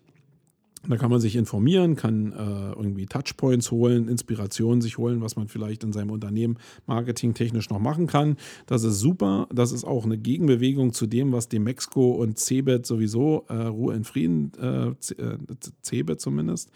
Da 0.88 0.96
kann 0.96 1.10
man 1.10 1.20
sich 1.20 1.36
informieren, 1.36 1.96
kann 1.96 2.32
äh, 2.32 2.72
irgendwie 2.72 3.06
Touchpoints 3.06 3.70
holen, 3.70 4.08
Inspirationen 4.08 4.82
sich 4.82 4.98
holen, 4.98 5.22
was 5.22 5.36
man 5.36 5.48
vielleicht 5.48 5.82
in 5.82 5.92
seinem 5.92 6.10
Unternehmen 6.10 6.58
marketingtechnisch 6.86 7.70
noch 7.70 7.78
machen 7.78 8.06
kann. 8.06 8.36
Das 8.66 8.84
ist 8.84 9.00
super. 9.00 9.48
Das 9.52 9.72
ist 9.72 9.84
auch 9.84 10.04
eine 10.04 10.18
Gegenbewegung 10.18 10.92
zu 10.92 11.06
dem, 11.06 11.32
was 11.32 11.48
Demexco 11.48 12.12
und 12.12 12.38
Cebet 12.38 12.86
sowieso, 12.86 13.44
äh, 13.48 13.54
Ruhe 13.54 13.94
in 13.94 14.04
Frieden, 14.04 14.52
äh, 14.60 14.88
äh 14.88 15.38
Cebet 15.82 16.20
zumindest, 16.20 16.70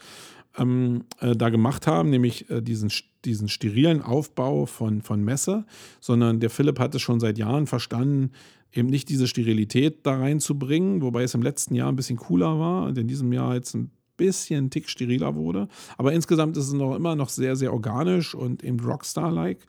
ähm, 0.57 1.03
äh, 1.19 1.35
da 1.35 1.49
gemacht 1.49 1.87
haben, 1.87 2.09
nämlich 2.09 2.49
äh, 2.49 2.61
diesen, 2.61 2.91
diesen 3.25 3.47
sterilen 3.47 4.01
Aufbau 4.01 4.65
von, 4.65 5.01
von 5.01 5.23
Messe, 5.23 5.65
sondern 5.99 6.39
der 6.39 6.49
Philipp 6.49 6.79
hat 6.79 6.95
es 6.95 7.01
schon 7.01 7.19
seit 7.19 7.37
Jahren 7.37 7.67
verstanden, 7.67 8.31
eben 8.73 8.89
nicht 8.89 9.09
diese 9.09 9.27
Sterilität 9.27 10.05
da 10.05 10.17
reinzubringen, 10.17 11.01
wobei 11.01 11.23
es 11.23 11.33
im 11.33 11.41
letzten 11.41 11.75
Jahr 11.75 11.91
ein 11.91 11.95
bisschen 11.95 12.17
cooler 12.17 12.59
war 12.59 12.85
und 12.85 12.97
in 12.97 13.07
diesem 13.07 13.31
Jahr 13.33 13.55
jetzt 13.55 13.75
ein 13.75 13.91
bisschen 14.19 14.69
Tick 14.69 14.87
steriler 14.87 15.35
wurde. 15.35 15.67
Aber 15.97 16.13
insgesamt 16.13 16.55
ist 16.57 16.67
es 16.67 16.73
noch 16.73 16.95
immer 16.95 17.15
noch 17.15 17.29
sehr, 17.29 17.55
sehr 17.55 17.73
organisch 17.73 18.35
und 18.35 18.63
eben 18.63 18.79
Rockstar-like. 18.79 19.65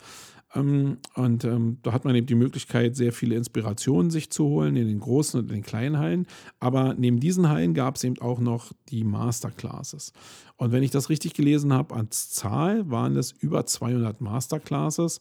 Ähm, 0.54 0.98
und 1.14 1.44
ähm, 1.44 1.78
da 1.82 1.92
hat 1.92 2.04
man 2.04 2.14
eben 2.14 2.26
die 2.26 2.34
Möglichkeit, 2.34 2.96
sehr 2.96 3.12
viele 3.12 3.36
Inspirationen 3.36 4.10
sich 4.10 4.30
zu 4.30 4.44
holen 4.44 4.76
in 4.76 4.88
den 4.88 5.00
großen 5.00 5.40
und 5.40 5.48
in 5.48 5.56
den 5.56 5.62
kleinen 5.62 5.98
Hallen. 5.98 6.26
Aber 6.58 6.94
neben 6.94 7.20
diesen 7.20 7.48
Hallen 7.48 7.74
gab 7.74 7.96
es 7.96 8.04
eben 8.04 8.18
auch 8.18 8.40
noch 8.40 8.72
die 8.88 9.04
Masterclasses. 9.04 10.12
Und 10.56 10.72
wenn 10.72 10.82
ich 10.82 10.90
das 10.90 11.08
richtig 11.08 11.34
gelesen 11.34 11.72
habe, 11.72 11.94
als 11.94 12.30
Zahl 12.30 12.90
waren 12.90 13.16
es 13.16 13.32
über 13.32 13.64
200 13.64 14.20
Masterclasses, 14.20 15.20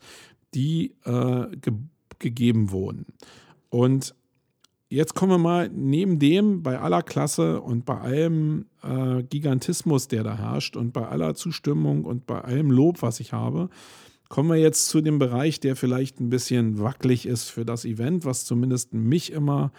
die 0.53 0.95
äh, 1.05 1.47
ge 1.57 1.73
gegeben 2.17 2.71
wurden. 2.71 3.05
Und 3.69 4.13
jetzt 4.89 5.13
kommen 5.15 5.31
wir 5.31 5.37
mal 5.37 5.69
neben 5.69 6.19
dem 6.19 6.63
bei 6.63 6.79
aller 6.79 7.03
Klasse 7.03 7.61
und 7.61 7.85
bei 7.85 7.99
allem 7.99 8.65
äh, 8.83 9.23
Gigantismus, 9.23 10.07
der 10.07 10.23
da 10.23 10.37
herrscht 10.37 10.75
und 10.75 10.91
bei 10.91 11.07
aller 11.07 11.35
Zustimmung 11.35 12.03
und 12.03 12.25
bei 12.25 12.41
allem 12.41 12.71
Lob, 12.71 13.01
was 13.01 13.19
ich 13.19 13.31
habe, 13.31 13.69
kommen 14.29 14.49
wir 14.49 14.57
jetzt 14.57 14.87
zu 14.89 15.01
dem 15.01 15.19
Bereich, 15.19 15.59
der 15.59 15.75
vielleicht 15.75 16.19
ein 16.19 16.29
bisschen 16.29 16.79
wackelig 16.79 17.25
ist 17.25 17.49
für 17.49 17.65
das 17.65 17.85
Event, 17.85 18.25
was 18.25 18.45
zumindest 18.45 18.93
mich 18.93 19.31
immer 19.31 19.71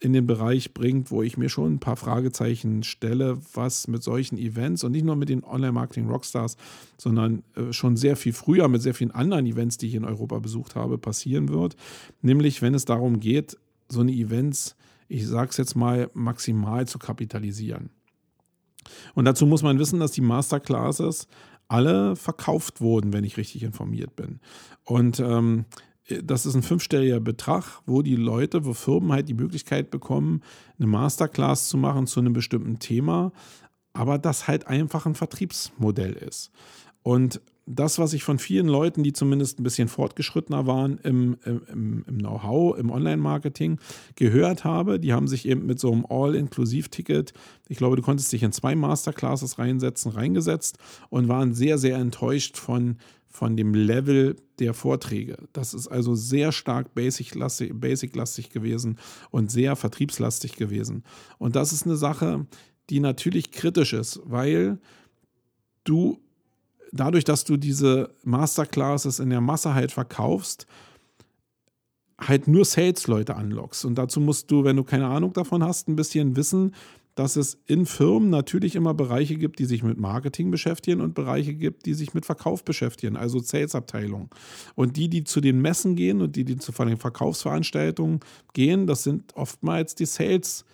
in 0.00 0.12
den 0.12 0.26
Bereich 0.26 0.74
bringt, 0.74 1.10
wo 1.10 1.22
ich 1.22 1.36
mir 1.36 1.48
schon 1.48 1.74
ein 1.74 1.80
paar 1.80 1.96
Fragezeichen 1.96 2.84
stelle, 2.84 3.38
was 3.52 3.88
mit 3.88 4.02
solchen 4.02 4.38
Events 4.38 4.84
und 4.84 4.92
nicht 4.92 5.04
nur 5.04 5.16
mit 5.16 5.28
den 5.28 5.42
Online-Marketing-Rockstars, 5.42 6.56
sondern 6.96 7.42
äh, 7.56 7.72
schon 7.72 7.96
sehr 7.96 8.16
viel 8.16 8.32
früher 8.32 8.68
mit 8.68 8.80
sehr 8.80 8.94
vielen 8.94 9.10
anderen 9.10 9.46
Events, 9.46 9.76
die 9.76 9.88
ich 9.88 9.94
in 9.94 10.04
Europa 10.04 10.38
besucht 10.38 10.76
habe, 10.76 10.98
passieren 10.98 11.48
wird. 11.48 11.74
Nämlich, 12.22 12.62
wenn 12.62 12.74
es 12.74 12.84
darum 12.84 13.18
geht, 13.18 13.56
so 13.90 14.00
eine 14.00 14.12
Events, 14.12 14.76
ich 15.08 15.26
sage 15.26 15.50
es 15.50 15.56
jetzt 15.56 15.74
mal, 15.74 16.10
maximal 16.14 16.86
zu 16.86 16.98
kapitalisieren. 16.98 17.90
Und 19.14 19.24
dazu 19.24 19.46
muss 19.46 19.62
man 19.62 19.78
wissen, 19.78 20.00
dass 20.00 20.12
die 20.12 20.20
Masterclasses 20.20 21.28
alle 21.68 22.16
verkauft 22.16 22.80
wurden, 22.80 23.12
wenn 23.12 23.24
ich 23.24 23.36
richtig 23.36 23.62
informiert 23.62 24.16
bin. 24.16 24.40
Und 24.84 25.20
ähm, 25.20 25.66
das 26.22 26.46
ist 26.46 26.54
ein 26.54 26.62
fünfstelliger 26.62 27.20
Betrag, 27.20 27.82
wo 27.84 28.00
die 28.00 28.16
Leute, 28.16 28.64
wo 28.64 28.72
Firmen 28.72 29.12
halt 29.12 29.28
die 29.28 29.34
Möglichkeit 29.34 29.90
bekommen, 29.90 30.42
eine 30.78 30.86
Masterclass 30.86 31.68
zu 31.68 31.76
machen 31.76 32.06
zu 32.06 32.20
einem 32.20 32.32
bestimmten 32.32 32.78
Thema, 32.78 33.32
aber 33.92 34.18
das 34.18 34.48
halt 34.48 34.66
einfach 34.66 35.04
ein 35.04 35.14
Vertriebsmodell 35.14 36.12
ist. 36.12 36.50
Und 37.02 37.42
das, 37.68 37.98
was 37.98 38.14
ich 38.14 38.24
von 38.24 38.38
vielen 38.38 38.66
Leuten, 38.66 39.02
die 39.02 39.12
zumindest 39.12 39.60
ein 39.60 39.62
bisschen 39.62 39.88
fortgeschrittener 39.88 40.66
waren 40.66 40.98
im, 40.98 41.36
im, 41.44 42.04
im 42.06 42.18
Know-how, 42.18 42.78
im 42.78 42.90
Online-Marketing, 42.90 43.78
gehört 44.16 44.64
habe, 44.64 44.98
die 44.98 45.12
haben 45.12 45.28
sich 45.28 45.46
eben 45.46 45.66
mit 45.66 45.78
so 45.78 45.92
einem 45.92 46.06
All-Inklusiv-Ticket, 46.08 47.32
ich 47.68 47.76
glaube, 47.76 47.96
du 47.96 48.02
konntest 48.02 48.32
dich 48.32 48.42
in 48.42 48.52
zwei 48.52 48.74
Masterclasses 48.74 49.58
reinsetzen, 49.58 50.12
reingesetzt 50.12 50.78
und 51.10 51.28
waren 51.28 51.52
sehr, 51.52 51.76
sehr 51.76 51.98
enttäuscht 51.98 52.56
von, 52.56 52.96
von 53.28 53.56
dem 53.56 53.74
Level 53.74 54.36
der 54.58 54.72
Vorträge. 54.72 55.36
Das 55.52 55.74
ist 55.74 55.88
also 55.88 56.14
sehr 56.14 56.52
stark 56.52 56.94
basic-lastig 56.94 57.72
basic 57.74 58.12
gewesen 58.50 58.98
und 59.30 59.50
sehr 59.50 59.76
vertriebslastig 59.76 60.56
gewesen. 60.56 61.04
Und 61.36 61.54
das 61.54 61.72
ist 61.72 61.84
eine 61.84 61.96
Sache, 61.96 62.46
die 62.88 63.00
natürlich 63.00 63.50
kritisch 63.50 63.92
ist, 63.92 64.20
weil 64.24 64.78
du 65.84 66.18
dadurch, 66.92 67.24
dass 67.24 67.44
du 67.44 67.56
diese 67.56 68.14
Masterclasses 68.24 69.18
in 69.18 69.30
der 69.30 69.40
Masse 69.40 69.74
halt 69.74 69.92
verkaufst, 69.92 70.66
halt 72.20 72.48
nur 72.48 72.64
Sales-Leute 72.64 73.36
anlockst. 73.36 73.84
Und 73.84 73.96
dazu 73.96 74.20
musst 74.20 74.50
du, 74.50 74.64
wenn 74.64 74.76
du 74.76 74.84
keine 74.84 75.06
Ahnung 75.06 75.32
davon 75.32 75.62
hast, 75.62 75.88
ein 75.88 75.96
bisschen 75.96 76.36
wissen, 76.36 76.74
dass 77.14 77.34
es 77.34 77.58
in 77.66 77.84
Firmen 77.84 78.30
natürlich 78.30 78.76
immer 78.76 78.94
Bereiche 78.94 79.34
gibt, 79.34 79.58
die 79.58 79.64
sich 79.64 79.82
mit 79.82 79.98
Marketing 79.98 80.52
beschäftigen 80.52 81.00
und 81.00 81.14
Bereiche 81.14 81.52
gibt, 81.52 81.86
die 81.86 81.94
sich 81.94 82.14
mit 82.14 82.24
Verkauf 82.24 82.64
beschäftigen, 82.64 83.16
also 83.16 83.40
Sales-Abteilungen. 83.40 84.30
Und 84.76 84.96
die, 84.96 85.08
die 85.08 85.24
zu 85.24 85.40
den 85.40 85.60
Messen 85.60 85.96
gehen 85.96 86.22
und 86.22 86.36
die, 86.36 86.44
die 86.44 86.58
zu 86.58 86.70
den 86.70 86.96
Verkaufsveranstaltungen 86.96 88.20
gehen, 88.52 88.86
das 88.86 89.02
sind 89.02 89.34
oftmals 89.34 89.96
die 89.96 90.06
Sales- 90.06 90.64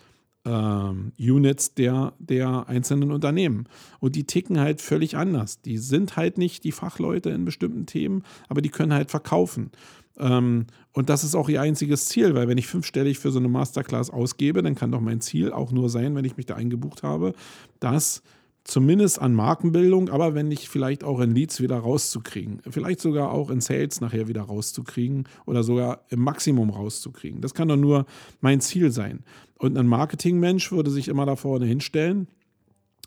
ähm, 0.45 1.13
Units 1.19 1.75
der, 1.75 2.13
der 2.19 2.69
einzelnen 2.69 3.11
Unternehmen. 3.11 3.67
Und 4.01 4.17
die 4.17 4.25
ticken 4.25 4.61
halt 4.61 4.81
völlig 4.81 5.17
anders. 5.17 5.61
Die 5.63 5.79
sind 5.79 6.17
halt 6.17 6.39
nicht 6.39 6.65
die 6.65 6.73
Fachleute 6.73 7.31
in 7.31 7.45
bestimmten 7.45 7.87
Themen, 7.87 8.25
aber 8.49 8.61
die 8.61 8.69
können 8.69 8.93
halt 8.93 9.11
verkaufen. 9.11 9.71
Ähm, 10.19 10.67
und 10.93 11.09
das 11.09 11.25
ist 11.25 11.35
auch 11.35 11.49
ihr 11.49 11.61
einziges 11.61 12.07
Ziel, 12.07 12.35
weil 12.35 12.49
wenn 12.49 12.59
ich 12.59 12.67
fünfstellig 12.67 13.19
für 13.19 13.33
so 13.33 13.39
eine 13.39 13.49
Masterclass 13.49 14.11
ausgebe, 14.11 14.63
dann 14.63 14.75
kann 14.75 14.93
doch 14.93 15.01
mein 15.01 15.21
Ziel 15.21 15.53
auch 15.53 15.73
nur 15.73 15.89
sein, 15.89 16.15
wenn 16.15 16.25
ich 16.25 16.37
mich 16.37 16.47
da 16.47 16.55
eingebucht 16.55 17.03
habe, 17.03 17.35
dass 17.81 18.23
zumindest 18.65 19.21
an 19.21 19.35
Markenbildung, 19.35 20.09
aber 20.09 20.35
wenn 20.35 20.49
nicht 20.49 20.69
vielleicht 20.69 21.05
auch 21.05 21.21
in 21.21 21.35
Leads 21.35 21.61
wieder 21.61 21.77
rauszukriegen. 21.77 22.61
Vielleicht 22.69 23.01
sogar 23.01 23.31
auch 23.31 23.51
in 23.51 23.61
Sales 23.61 24.01
nachher 24.01 24.27
wieder 24.27 24.43
rauszukriegen 24.43 25.25
oder 25.45 25.63
sogar 25.63 26.01
im 26.09 26.21
Maximum 26.21 26.71
rauszukriegen. 26.71 27.43
Das 27.43 27.53
kann 27.53 27.69
doch 27.69 27.77
nur 27.77 28.07
mein 28.41 28.61
Ziel 28.61 28.91
sein. 28.91 29.23
Und 29.59 29.79
ein 29.79 29.87
Marketingmensch 29.87 30.73
würde 30.73 30.91
sich 30.91 31.09
immer 31.09 31.27
da 31.27 31.37
vorne 31.37 31.67
hinstellen 31.67 32.29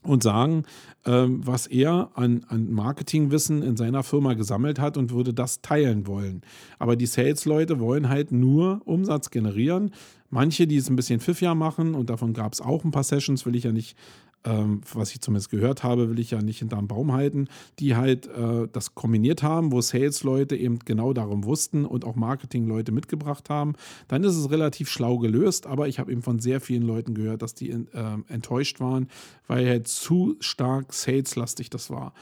und 0.03 0.23
sagen, 0.23 0.63
ähm, 1.05 1.45
was 1.45 1.67
er 1.67 2.11
an, 2.15 2.45
an 2.47 2.71
Marketingwissen 2.71 3.61
in 3.63 3.77
seiner 3.77 4.03
Firma 4.03 4.33
gesammelt 4.33 4.79
hat 4.79 4.97
und 4.97 5.11
würde 5.11 5.33
das 5.33 5.61
teilen 5.61 6.07
wollen. 6.07 6.41
Aber 6.79 6.95
die 6.95 7.05
Sales-Leute 7.05 7.79
wollen 7.79 8.09
halt 8.09 8.31
nur 8.31 8.81
Umsatz 8.85 9.29
generieren. 9.29 9.91
Manche, 10.29 10.67
die 10.67 10.77
es 10.77 10.89
ein 10.89 10.95
bisschen 10.95 11.19
pfiffiger 11.19 11.55
machen, 11.55 11.93
und 11.95 12.09
davon 12.09 12.33
gab 12.33 12.53
es 12.53 12.61
auch 12.61 12.83
ein 12.83 12.91
paar 12.91 13.03
Sessions, 13.03 13.45
will 13.45 13.55
ich 13.55 13.63
ja 13.63 13.71
nicht 13.71 13.97
ähm, 14.47 14.81
was 14.93 15.11
ich 15.11 15.21
zumindest 15.21 15.49
gehört 15.49 15.83
habe, 15.83 16.09
will 16.09 16.19
ich 16.19 16.31
ja 16.31 16.41
nicht 16.41 16.59
hinterm 16.59 16.87
Baum 16.87 17.11
halten, 17.11 17.47
die 17.79 17.95
halt 17.95 18.27
äh, 18.27 18.67
das 18.71 18.95
kombiniert 18.95 19.43
haben, 19.43 19.71
wo 19.71 19.81
Sales-Leute 19.81 20.55
eben 20.55 20.79
genau 20.79 21.11
darum 21.13 21.43
wussten 21.43 21.85
und 21.85 22.05
auch 22.05 22.15
Marketing-Leute 22.15 22.91
mitgebracht 22.91 23.49
haben, 23.49 23.73
dann 24.07 24.23
ist 24.23 24.35
es 24.35 24.49
relativ 24.49 24.89
schlau 24.89 25.17
gelöst, 25.17 25.67
aber 25.67 25.87
ich 25.87 25.99
habe 25.99 26.11
eben 26.11 26.21
von 26.21 26.39
sehr 26.39 26.61
vielen 26.61 26.83
Leuten 26.83 27.13
gehört, 27.13 27.41
dass 27.41 27.53
die 27.53 27.69
äh, 27.69 27.85
enttäuscht 28.29 28.79
waren, 28.79 29.07
weil 29.47 29.67
halt 29.67 29.87
zu 29.87 30.37
stark 30.39 30.93
saleslastig 30.93 31.69
das 31.69 31.89
war. 31.89 32.13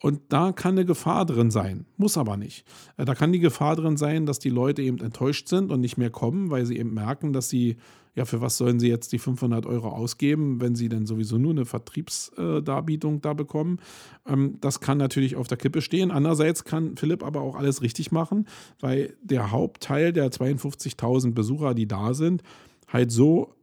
Und 0.00 0.20
da 0.28 0.52
kann 0.52 0.72
eine 0.72 0.84
Gefahr 0.84 1.26
drin 1.26 1.50
sein, 1.50 1.84
muss 1.96 2.16
aber 2.16 2.36
nicht. 2.36 2.64
Äh, 2.96 3.04
da 3.04 3.14
kann 3.14 3.32
die 3.32 3.40
Gefahr 3.40 3.76
drin 3.76 3.96
sein, 3.96 4.26
dass 4.26 4.38
die 4.38 4.50
Leute 4.50 4.82
eben 4.82 4.98
enttäuscht 4.98 5.48
sind 5.48 5.70
und 5.72 5.80
nicht 5.80 5.96
mehr 5.96 6.10
kommen, 6.10 6.50
weil 6.50 6.66
sie 6.66 6.78
eben 6.78 6.94
merken, 6.94 7.32
dass 7.32 7.48
sie, 7.48 7.76
ja, 8.18 8.24
für 8.24 8.40
was 8.40 8.58
sollen 8.58 8.80
sie 8.80 8.88
jetzt 8.88 9.12
die 9.12 9.20
500 9.20 9.64
Euro 9.64 9.90
ausgeben, 9.90 10.60
wenn 10.60 10.74
sie 10.74 10.88
denn 10.88 11.06
sowieso 11.06 11.38
nur 11.38 11.52
eine 11.52 11.64
Vertriebsdarbietung 11.64 13.20
da 13.20 13.32
bekommen. 13.32 13.78
Ähm, 14.26 14.56
das 14.60 14.80
kann 14.80 14.98
natürlich 14.98 15.36
auf 15.36 15.46
der 15.46 15.56
Kippe 15.56 15.82
stehen. 15.82 16.10
Andererseits 16.10 16.64
kann 16.64 16.96
Philipp 16.96 17.22
aber 17.22 17.42
auch 17.42 17.54
alles 17.54 17.80
richtig 17.80 18.10
machen, 18.10 18.48
weil 18.80 19.14
der 19.22 19.52
Hauptteil 19.52 20.12
der 20.12 20.32
52.000 20.32 21.32
Besucher, 21.32 21.74
die 21.74 21.86
da 21.86 22.12
sind, 22.12 22.42
halt 22.88 23.12
so 23.12 23.54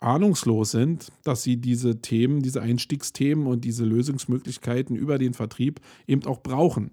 ahnungslos 0.00 0.70
sind, 0.70 1.12
dass 1.22 1.42
sie 1.42 1.58
diese 1.58 2.00
Themen, 2.00 2.40
diese 2.40 2.62
Einstiegsthemen 2.62 3.46
und 3.46 3.62
diese 3.62 3.84
Lösungsmöglichkeiten 3.84 4.96
über 4.96 5.18
den 5.18 5.34
Vertrieb 5.34 5.80
eben 6.06 6.24
auch 6.24 6.42
brauchen. 6.42 6.92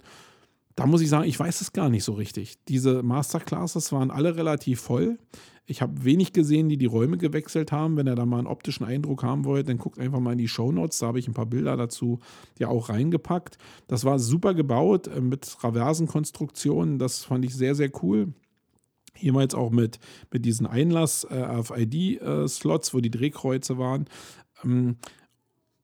Da 0.79 0.87
muss 0.87 1.01
ich 1.01 1.09
sagen, 1.09 1.27
ich 1.27 1.37
weiß 1.37 1.59
es 1.59 1.73
gar 1.73 1.89
nicht 1.89 2.05
so 2.05 2.13
richtig. 2.13 2.55
Diese 2.69 3.03
Masterclasses 3.03 3.91
waren 3.91 4.11
alle 4.11 4.37
relativ 4.37 4.79
voll. 4.79 5.19
Ich 5.65 5.81
habe 5.81 6.05
wenig 6.05 6.31
gesehen, 6.31 6.69
die 6.69 6.77
die 6.77 6.85
Räume 6.85 7.17
gewechselt 7.17 7.73
haben. 7.73 7.97
Wenn 7.97 8.07
ihr 8.07 8.15
da 8.15 8.25
mal 8.25 8.37
einen 8.37 8.47
optischen 8.47 8.85
Eindruck 8.85 9.21
haben 9.21 9.43
wollt, 9.43 9.67
dann 9.67 9.77
guckt 9.77 9.99
einfach 9.99 10.21
mal 10.21 10.31
in 10.31 10.37
die 10.37 10.47
Show 10.47 10.71
Notes. 10.71 10.99
Da 10.99 11.07
habe 11.07 11.19
ich 11.19 11.27
ein 11.27 11.33
paar 11.33 11.47
Bilder 11.47 11.75
dazu 11.75 12.21
ja 12.59 12.69
auch 12.69 12.87
reingepackt. 12.87 13.57
Das 13.87 14.05
war 14.05 14.19
super 14.19 14.53
gebaut 14.53 15.07
äh, 15.07 15.19
mit 15.19 15.41
Traversenkonstruktionen. 15.41 16.97
Das 16.97 17.25
fand 17.25 17.43
ich 17.43 17.53
sehr, 17.53 17.75
sehr 17.75 17.91
cool. 18.01 18.33
Jemals 19.17 19.55
auch 19.55 19.71
mit, 19.71 19.99
mit 20.31 20.45
diesen 20.45 20.65
Einlass-RFID-Slots, 20.65 22.89
äh, 22.89 22.93
wo 22.93 23.01
die 23.01 23.11
Drehkreuze 23.11 23.77
waren. 23.77 24.05
Ähm, 24.63 24.95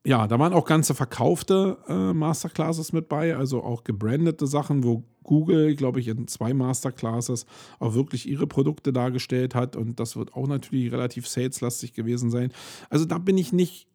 ja, 0.06 0.28
da 0.28 0.38
waren 0.38 0.52
auch 0.52 0.64
ganze 0.66 0.94
verkaufte 0.94 1.78
äh, 1.88 2.12
Masterclasses 2.12 2.92
mit 2.92 3.08
bei, 3.08 3.36
also 3.36 3.64
auch 3.64 3.82
gebrandete 3.82 4.46
Sachen, 4.46 4.84
wo 4.84 5.02
Google, 5.24 5.74
glaube 5.74 5.98
ich, 5.98 6.06
in 6.06 6.28
zwei 6.28 6.54
Masterclasses 6.54 7.44
auch 7.80 7.94
wirklich 7.94 8.28
ihre 8.28 8.46
Produkte 8.46 8.92
dargestellt 8.92 9.56
hat. 9.56 9.74
Und 9.74 9.98
das 9.98 10.14
wird 10.14 10.34
auch 10.34 10.46
natürlich 10.46 10.92
relativ 10.92 11.26
saleslastig 11.26 11.92
gewesen 11.92 12.30
sein. 12.30 12.52
Also 12.88 13.04
da 13.04 13.18
bin 13.18 13.36
ich 13.36 13.52
nicht 13.52 13.88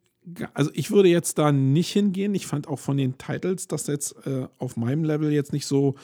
also 0.54 0.70
ich 0.76 0.92
würde 0.92 1.10
jetzt 1.10 1.40
da 1.40 1.52
nicht 1.52 1.92
hingehen. 1.92 2.36
Ich 2.36 2.46
fand 2.46 2.68
auch 2.68 2.78
von 2.78 2.96
den 2.96 3.18
Titles 3.18 3.68
das 3.68 3.88
jetzt 3.88 4.16
äh, 4.28 4.48
auf 4.60 4.78
meinem 4.78 5.04
Level 5.04 5.32
jetzt 5.32 5.52
nicht 5.52 5.66
so 5.66 5.96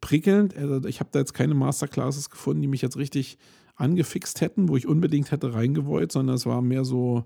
prickelnd. 0.00 0.56
Also 0.56 0.86
ich 0.86 1.00
habe 1.00 1.10
da 1.10 1.18
jetzt 1.18 1.34
keine 1.34 1.54
Masterclasses 1.54 2.30
gefunden, 2.30 2.62
die 2.62 2.68
mich 2.68 2.82
jetzt 2.82 2.96
richtig 2.96 3.38
angefixt 3.74 4.40
hätten, 4.40 4.68
wo 4.68 4.76
ich 4.76 4.86
unbedingt 4.86 5.32
hätte 5.32 5.54
reingewollt, 5.54 6.12
sondern 6.12 6.36
es 6.36 6.46
war 6.46 6.62
mehr 6.62 6.84
so, 6.84 7.24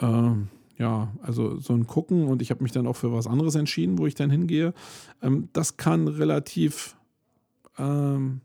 äh, 0.00 0.32
ja, 0.78 1.12
also 1.22 1.58
so 1.58 1.72
ein 1.72 1.86
Gucken 1.86 2.26
und 2.26 2.42
ich 2.42 2.50
habe 2.50 2.62
mich 2.62 2.72
dann 2.72 2.86
auch 2.86 2.96
für 2.96 3.12
was 3.12 3.26
anderes 3.26 3.54
entschieden, 3.54 3.98
wo 3.98 4.06
ich 4.06 4.14
dann 4.14 4.30
hingehe. 4.30 4.74
Ähm, 5.22 5.48
das 5.52 5.76
kann 5.76 6.08
relativ, 6.08 6.96
ähm, 7.78 8.40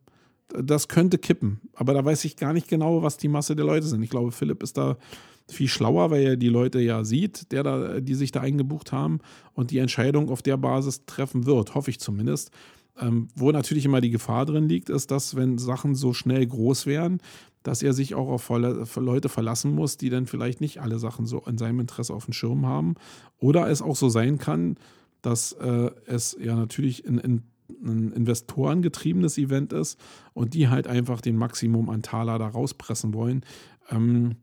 das 0.50 0.88
könnte 0.88 1.18
kippen, 1.18 1.60
aber 1.74 1.94
da 1.94 2.04
weiß 2.04 2.26
ich 2.26 2.38
gar 2.38 2.54
nicht 2.54 2.68
genau, 2.68 3.02
was 3.02 3.18
die 3.18 3.28
Masse 3.28 3.56
der 3.56 3.66
Leute 3.66 3.88
sind. 3.88 4.04
Ich 4.04 4.10
glaube, 4.10 4.32
Philipp 4.32 4.64
ist 4.64 4.78
da 4.78 4.98
viel 5.48 5.68
schlauer, 5.68 6.12
weil 6.12 6.24
er 6.24 6.38
die 6.38 6.50
Leute 6.50 6.80
ja 6.80 7.04
sieht, 7.04 7.52
der 7.52 7.64
da, 7.64 8.00
die 8.00 8.16
sich 8.16 8.32
da 8.32 8.42
eingebucht 8.42 8.92
haben 8.92 9.20
und 9.54 9.72
die 9.72 9.80
Entscheidung 9.80 10.30
auf 10.30 10.42
der 10.42 10.58
Basis 10.58 11.06
treffen 11.06 11.46
wird, 11.46 11.76
hoffe 11.76 11.90
ich 11.90 12.00
zumindest. 12.00 12.52
Ähm, 13.00 13.30
wo 13.36 13.52
natürlich 13.52 13.86
immer 13.86 14.02
die 14.02 14.10
Gefahr 14.10 14.46
drin 14.46 14.68
liegt, 14.68 14.90
ist, 14.90 15.12
dass 15.12 15.36
wenn 15.36 15.58
Sachen 15.58 15.96
so 15.96 16.14
schnell 16.14 16.46
groß 16.46 16.86
werden, 16.86 17.22
dass 17.64 17.84
er 17.84 17.94
sich 17.94 18.16
auch 18.16 18.30
auf 18.30 18.50
Leute 18.96 19.30
verlassen 19.30 19.74
muss, 19.74 19.98
die 19.98 20.10
dann 20.10 20.28
vielleicht 20.28 20.62
nicht 20.62 20.82
alle 20.82 21.00
Sachen 21.00 21.26
so 21.26 21.40
in 21.46 21.58
seinem 21.58 21.82
Interesse 21.82 22.14
auf 22.14 22.26
dem 22.26 22.34
Schirm 22.34 22.66
haben. 22.66 22.96
Oder 23.38 23.70
es 23.70 23.82
auch 23.82 23.96
so 23.96 24.10
sein 24.10 24.38
kann, 24.38 24.78
dass 25.22 25.52
äh, 25.54 25.92
es 26.06 26.38
ja 26.40 26.56
natürlich 26.56 27.06
ein, 27.06 27.44
ein 27.84 28.12
investorengetriebenes 28.14 29.38
Event 29.38 29.74
ist 29.74 30.00
und 30.34 30.54
die 30.54 30.70
halt 30.70 30.88
einfach 30.88 31.22
den 31.22 31.36
Maximum 31.36 31.90
an 31.90 32.02
Taler 32.02 32.40
da 32.40 32.48
rauspressen 32.48 33.14
wollen. 33.14 33.44
Ähm, 33.90 34.38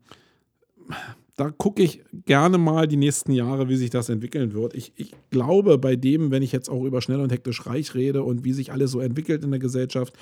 da 1.37 1.51
gucke 1.51 1.83
ich 1.83 2.01
gerne 2.25 2.57
mal 2.57 2.87
die 2.87 2.97
nächsten 2.97 3.31
Jahre, 3.31 3.69
wie 3.69 3.75
sich 3.75 3.91
das 3.91 4.09
entwickeln 4.09 4.53
wird. 4.53 4.73
Ich, 4.73 4.91
ich, 4.95 5.13
glaube, 5.29 5.77
bei 5.77 5.95
dem, 5.95 6.31
wenn 6.31 6.41
ich 6.41 6.51
jetzt 6.51 6.67
auch 6.67 6.83
über 6.83 6.99
schnell 6.99 7.21
und 7.21 7.31
hektisch 7.31 7.65
reich 7.67 7.93
rede 7.93 8.23
und 8.23 8.43
wie 8.43 8.53
sich 8.53 8.71
alles 8.71 8.91
so 8.91 8.99
entwickelt 8.99 9.43
in 9.43 9.51
der 9.51 9.59
Gesellschaft, 9.59 10.17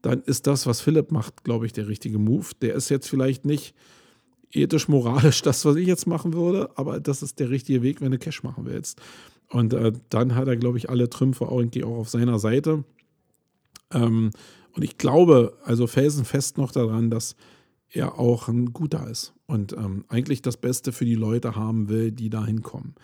dann 0.00 0.22
ist 0.22 0.46
das, 0.46 0.64
was 0.66 0.80
Philipp 0.80 1.10
macht, 1.10 1.42
glaube 1.42 1.66
ich, 1.66 1.72
der 1.72 1.88
richtige 1.88 2.20
Move. 2.20 2.46
Der 2.62 2.74
ist 2.74 2.88
jetzt 2.88 3.08
vielleicht 3.08 3.44
nicht 3.44 3.74
ethisch, 4.52 4.86
moralisch 4.86 5.42
das, 5.42 5.64
was 5.64 5.74
ich 5.74 5.88
jetzt 5.88 6.06
machen 6.06 6.32
würde, 6.32 6.70
aber 6.76 7.00
das 7.00 7.24
ist 7.24 7.40
der 7.40 7.50
richtige 7.50 7.82
Weg, 7.82 8.00
wenn 8.00 8.12
du 8.12 8.18
Cash 8.18 8.44
machen 8.44 8.64
willst. 8.64 9.02
Und 9.50 9.72
äh, 9.72 9.92
dann 10.08 10.36
hat 10.36 10.46
er, 10.46 10.56
glaube 10.56 10.78
ich, 10.78 10.88
alle 10.88 11.10
Trümpfe 11.10 11.48
irgendwie 11.50 11.82
auch 11.82 11.96
auf 11.96 12.08
seiner 12.10 12.38
Seite. 12.38 12.84
Ähm, 13.92 14.30
und 14.72 14.84
ich 14.84 14.98
glaube 14.98 15.58
also 15.64 15.88
felsenfest 15.88 16.58
noch 16.58 16.70
daran, 16.70 17.10
dass 17.10 17.34
er 17.90 18.18
auch 18.18 18.48
ein 18.48 18.72
guter 18.72 19.08
ist 19.08 19.34
und 19.46 19.72
ähm, 19.72 20.04
eigentlich 20.08 20.42
das 20.42 20.56
Beste 20.56 20.92
für 20.92 21.04
die 21.04 21.14
Leute 21.14 21.56
haben 21.56 21.88
will, 21.88 22.12
die 22.12 22.30
da 22.30 22.44
hinkommen. 22.44 22.94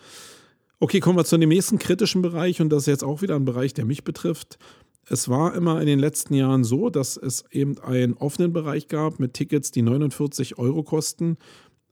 Okay, 0.79 0.99
kommen 0.99 1.17
wir 1.17 1.25
zu 1.25 1.37
dem 1.37 1.49
nächsten 1.49 1.79
kritischen 1.79 2.21
Bereich 2.21 2.61
und 2.61 2.69
das 2.69 2.83
ist 2.83 2.87
jetzt 2.87 3.03
auch 3.03 3.21
wieder 3.21 3.35
ein 3.35 3.45
Bereich, 3.45 3.73
der 3.73 3.85
mich 3.85 4.03
betrifft. 4.03 4.59
Es 5.07 5.29
war 5.29 5.55
immer 5.55 5.79
in 5.79 5.87
den 5.87 5.99
letzten 5.99 6.33
Jahren 6.33 6.63
so, 6.63 6.89
dass 6.89 7.15
es 7.15 7.45
eben 7.51 7.77
einen 7.79 8.15
offenen 8.15 8.53
Bereich 8.53 8.87
gab 8.87 9.19
mit 9.19 9.33
Tickets, 9.33 9.71
die 9.71 9.83
49 9.83 10.57
Euro 10.57 10.83
kosten, 10.83 11.37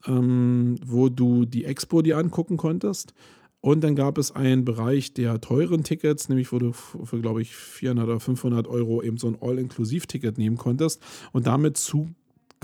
ähm, 0.06 0.76
wo 0.84 1.08
du 1.08 1.44
die 1.44 1.64
Expo 1.64 2.02
dir 2.02 2.18
angucken 2.18 2.56
konntest. 2.56 3.14
Und 3.60 3.82
dann 3.82 3.96
gab 3.96 4.18
es 4.18 4.30
einen 4.30 4.66
Bereich 4.66 5.14
der 5.14 5.40
teuren 5.40 5.84
Tickets, 5.84 6.28
nämlich 6.28 6.52
wo 6.52 6.58
du 6.58 6.72
für, 6.72 7.20
glaube 7.22 7.40
ich, 7.40 7.56
400 7.56 8.06
oder 8.06 8.20
500 8.20 8.66
Euro 8.66 9.02
eben 9.02 9.16
so 9.16 9.26
ein 9.26 9.38
All-Inklusiv-Ticket 9.40 10.36
nehmen 10.36 10.58
konntest 10.58 11.00
und 11.32 11.46
damit 11.46 11.78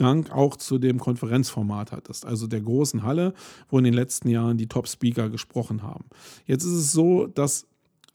Zugang 0.00 0.30
auch 0.30 0.56
zu 0.56 0.78
dem 0.78 0.98
Konferenzformat 0.98 1.92
hattest, 1.92 2.24
also 2.24 2.46
der 2.46 2.62
großen 2.62 3.02
Halle, 3.02 3.34
wo 3.68 3.78
in 3.78 3.84
den 3.84 3.92
letzten 3.92 4.30
Jahren 4.30 4.56
die 4.56 4.66
Top-Speaker 4.66 5.28
gesprochen 5.28 5.82
haben. 5.82 6.04
Jetzt 6.46 6.64
ist 6.64 6.72
es 6.72 6.92
so, 6.92 7.26
dass 7.26 7.66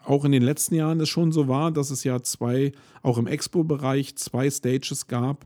auch 0.03 0.25
in 0.25 0.31
den 0.31 0.43
letzten 0.43 0.75
Jahren 0.75 0.99
es 0.99 1.09
schon 1.09 1.31
so 1.31 1.47
war, 1.47 1.71
dass 1.71 1.91
es 1.91 2.03
ja 2.03 2.21
zwei, 2.21 2.71
auch 3.03 3.17
im 3.17 3.27
Expo-Bereich, 3.27 4.15
zwei 4.15 4.49
Stages 4.49 5.07
gab, 5.07 5.45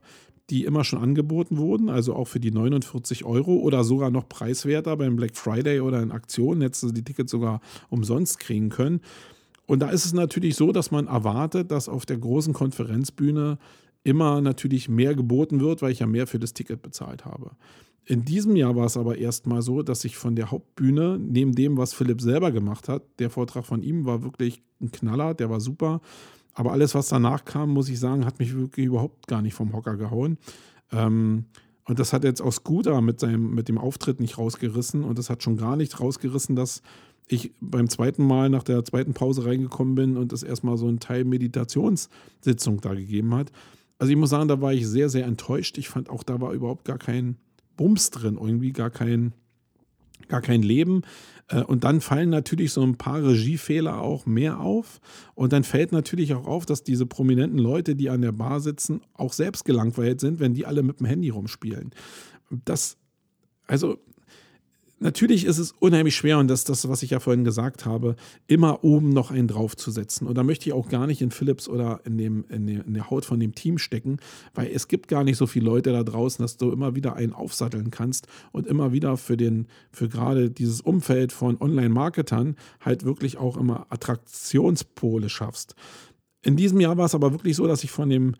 die 0.50 0.64
immer 0.64 0.84
schon 0.84 1.00
angeboten 1.00 1.58
wurden, 1.58 1.90
also 1.90 2.16
auch 2.16 2.28
für 2.28 2.40
die 2.40 2.52
49 2.52 3.26
Euro 3.26 3.58
oder 3.58 3.84
sogar 3.84 4.10
noch 4.10 4.28
preiswerter 4.28 4.96
beim 4.98 5.16
Black 5.16 5.36
Friday 5.36 5.82
oder 5.82 6.02
in 6.02 6.12
Aktionen, 6.12 6.62
du 6.62 6.92
die 6.92 7.04
Tickets 7.04 7.32
sogar 7.32 7.62
umsonst 7.90 8.40
kriegen 8.40 8.70
können. 8.70 9.02
Und 9.68 9.80
da 9.80 9.90
ist 9.90 10.06
es 10.06 10.14
natürlich 10.14 10.56
so, 10.56 10.72
dass 10.72 10.90
man 10.90 11.08
erwartet, 11.08 11.70
dass 11.70 11.90
auf 11.90 12.06
der 12.06 12.18
großen 12.18 12.54
Konferenzbühne 12.54 13.60
immer 14.04 14.42
natürlich 14.42 14.90
mehr 14.90 15.16
geboten 15.16 15.60
wird, 15.60 15.82
weil 15.82 15.92
ich 15.92 16.00
ja 16.00 16.08
mehr 16.08 16.28
für 16.28 16.40
das 16.40 16.54
Ticket 16.54 16.82
bezahlt 16.82 17.26
habe. 17.26 17.52
In 18.06 18.26
diesem 18.26 18.56
Jahr 18.56 18.76
war 18.76 18.86
es 18.86 18.98
aber 18.98 19.18
erstmal 19.18 19.62
so, 19.62 19.84
dass 19.84 20.04
ich 20.04 20.18
von 20.18 20.36
der 20.36 20.50
Hauptbühne, 20.50 21.20
neben 21.20 21.54
dem, 21.54 21.78
was 21.78 21.94
Philipp 21.94 22.22
selber 22.22 22.52
gemacht 22.52 22.90
hat, 22.90 23.04
der 23.20 23.30
Vortrag 23.30 23.66
von 23.66 23.84
ihm 23.84 24.06
war 24.06 24.24
wirklich 24.24 24.64
ein 24.82 24.92
Knaller, 24.92 25.36
der 25.36 25.50
war 25.50 25.60
super. 25.60 26.02
Aber 26.54 26.72
alles, 26.72 26.96
was 26.96 27.10
danach 27.10 27.46
kam, 27.46 27.70
muss 27.70 27.88
ich 27.88 28.00
sagen, 28.00 28.26
hat 28.26 28.40
mich 28.40 28.56
wirklich 28.56 28.88
überhaupt 28.88 29.28
gar 29.28 29.42
nicht 29.42 29.54
vom 29.54 29.74
Hocker 29.74 29.96
gehauen. 29.96 30.38
Ähm, 30.92 31.46
und 31.86 32.00
das 32.00 32.12
hat 32.14 32.24
jetzt 32.24 32.42
auch 32.42 32.52
Scooter 32.52 33.02
mit, 33.02 33.20
seinem, 33.20 33.54
mit 33.54 33.68
dem 33.68 33.78
Auftritt 33.78 34.20
nicht 34.20 34.38
rausgerissen. 34.38 35.04
Und 35.04 35.18
das 35.18 35.30
hat 35.30 35.44
schon 35.44 35.58
gar 35.58 35.76
nicht 35.76 36.00
rausgerissen, 36.00 36.56
dass 36.56 36.82
ich 37.28 37.52
beim 37.62 37.90
zweiten 37.90 38.26
Mal 38.26 38.50
nach 38.50 38.64
der 38.64 38.84
zweiten 38.84 39.14
Pause 39.14 39.46
reingekommen 39.46 39.96
bin 39.96 40.18
und 40.18 40.34
es 40.34 40.44
erstmal 40.44 40.78
so 40.78 40.88
einen 40.88 41.00
Teil 41.00 41.26
Meditationssitzung 41.26 42.82
da 42.82 42.94
gegeben 42.94 43.36
hat. 43.36 43.52
Also 44.00 44.12
ich 44.12 44.18
muss 44.18 44.30
sagen, 44.32 44.48
da 44.48 44.62
war 44.62 44.74
ich 44.74 44.88
sehr, 44.88 45.10
sehr 45.10 45.26
enttäuscht. 45.26 45.78
Ich 45.78 45.90
fand 45.90 46.10
auch, 46.10 46.24
da 46.24 46.42
war 46.42 46.54
überhaupt 46.54 46.86
gar 46.86 46.98
kein 46.98 47.38
Bums 47.76 48.10
drin, 48.10 48.38
irgendwie 48.42 48.72
gar 48.72 48.90
kein, 48.90 49.34
gar 50.30 50.42
kein 50.42 50.64
Leben. 50.64 51.04
Äh, 51.50 51.64
und 51.64 51.84
dann 51.84 52.00
fallen 52.02 52.30
natürlich 52.30 52.72
so 52.72 52.82
ein 52.82 52.96
paar 52.96 53.22
Regiefehler 53.22 54.02
auch 54.02 54.26
mehr 54.26 54.62
auf. 54.62 55.02
Und 55.36 55.52
dann 55.52 55.66
fällt 55.66 55.92
natürlich 55.92 56.34
auch 56.34 56.48
auf, 56.48 56.66
dass 56.66 56.84
diese 56.84 57.06
prominenten 57.06 57.60
Leute, 57.60 57.96
die 57.96 58.10
an 58.10 58.22
der 58.22 58.32
Bar 58.32 58.62
sitzen, 58.62 59.02
auch 59.14 59.34
selbst 59.34 59.66
gelangweilt 59.66 60.22
sind, 60.22 60.40
wenn 60.40 60.54
die 60.54 60.66
alle 60.66 60.82
mit 60.82 61.02
dem 61.02 61.06
Handy 61.06 61.30
rumspielen. 61.30 61.92
Das, 62.66 62.98
also 63.68 64.00
natürlich 65.00 65.46
ist 65.46 65.58
es 65.58 65.72
unheimlich 65.80 66.16
schwer 66.16 66.38
und 66.40 66.48
das 66.48 66.60
ist 66.62 66.70
das, 66.70 66.90
was 66.90 67.04
ich 67.04 67.12
ja 67.12 67.20
vorhin 67.20 67.44
gesagt 67.44 67.86
habe, 67.86 68.16
immer 68.48 68.84
oben 68.84 69.10
noch 69.10 69.32
einen 69.32 69.48
draufzusetzen. 69.48 70.28
Und 70.28 70.38
da 70.38 70.44
möchte 70.44 70.70
ich 70.70 70.74
auch 70.74 70.90
gar 70.90 71.08
nicht 71.08 71.22
in 71.22 71.32
Philips 71.32 71.68
oder 71.68 72.02
in, 72.06 72.18
dem, 72.18 72.46
in, 72.50 72.68
der, 72.68 72.86
in 72.86 72.94
der 72.94 73.10
Haut 73.10 73.26
von 73.26 73.40
dem 73.40 73.56
Team 73.56 73.78
stecken, 73.78 74.18
weil 74.54 74.68
es 74.68 74.88
gibt 74.88 75.08
gar 75.08 75.24
nicht 75.24 75.38
so 75.38 75.48
viele 75.48 75.66
Leute 75.66 75.92
da 75.92 76.04
draußen, 76.04 76.44
dass 76.44 76.58
du 76.58 76.72
immer 76.72 76.96
wieder 76.96 77.16
einen 77.16 77.34
aufsatteln 77.34 77.92
kannst 77.92 78.28
und 78.52 78.68
immer 78.68 78.92
wieder 78.92 79.18
für 79.18 79.38
den, 79.38 79.68
für 79.92 80.10
gerade 80.10 80.50
dieses 80.52 80.82
Umfeld 80.82 81.32
von 81.32 81.60
Online-Marketern 81.60 82.56
halt 82.82 83.06
wirklich 83.06 83.38
auch 83.38 83.58
immer 83.58 83.88
Attraktionspole 83.90 85.30
schaffst. 85.30 85.76
In 86.42 86.56
diesem 86.56 86.80
Jahr 86.80 86.98
war 86.98 87.06
es 87.06 87.16
aber 87.16 87.32
wirklich 87.32 87.56
so, 87.56 87.68
dass 87.68 87.84
ich 87.84 87.92
von 87.92 88.10
dem 88.10 88.36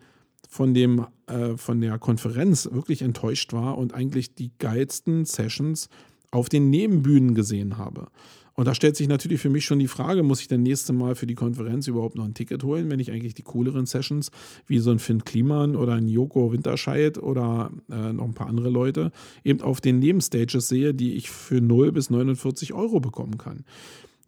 von 0.48 0.74
dem 0.74 1.06
äh, 1.26 1.56
von 1.56 1.80
der 1.80 1.98
Konferenz 1.98 2.68
wirklich 2.72 3.02
enttäuscht 3.02 3.52
war 3.52 3.78
und 3.78 3.94
eigentlich 3.94 4.34
die 4.34 4.50
geilsten 4.58 5.24
Sessions 5.24 5.88
auf 6.30 6.48
den 6.48 6.70
Nebenbühnen 6.70 7.34
gesehen 7.34 7.78
habe. 7.78 8.08
Und 8.54 8.66
da 8.66 8.74
stellt 8.74 8.94
sich 8.94 9.08
natürlich 9.08 9.40
für 9.40 9.48
mich 9.48 9.64
schon 9.64 9.78
die 9.78 9.88
Frage, 9.88 10.22
muss 10.22 10.42
ich 10.42 10.48
denn 10.48 10.62
nächste 10.62 10.92
Mal 10.92 11.14
für 11.14 11.26
die 11.26 11.34
Konferenz 11.34 11.86
überhaupt 11.86 12.16
noch 12.16 12.26
ein 12.26 12.34
Ticket 12.34 12.62
holen, 12.62 12.90
wenn 12.90 13.00
ich 13.00 13.10
eigentlich 13.10 13.32
die 13.32 13.42
cooleren 13.42 13.86
Sessions 13.86 14.30
wie 14.66 14.80
so 14.80 14.90
ein 14.90 14.98
Finn 14.98 15.24
Kliman 15.24 15.76
oder 15.76 15.94
ein 15.94 16.08
Joko 16.08 16.52
Winterscheid 16.52 17.16
oder 17.16 17.70
äh, 17.90 18.12
noch 18.12 18.24
ein 18.24 18.34
paar 18.34 18.48
andere 18.48 18.68
Leute 18.68 19.12
eben 19.44 19.62
auf 19.62 19.80
den 19.80 19.98
Nebenstages 19.98 20.68
sehe, 20.68 20.92
die 20.92 21.14
ich 21.14 21.30
für 21.30 21.60
0 21.62 21.92
bis 21.92 22.10
49 22.10 22.74
Euro 22.74 23.00
bekommen 23.00 23.38
kann. 23.38 23.64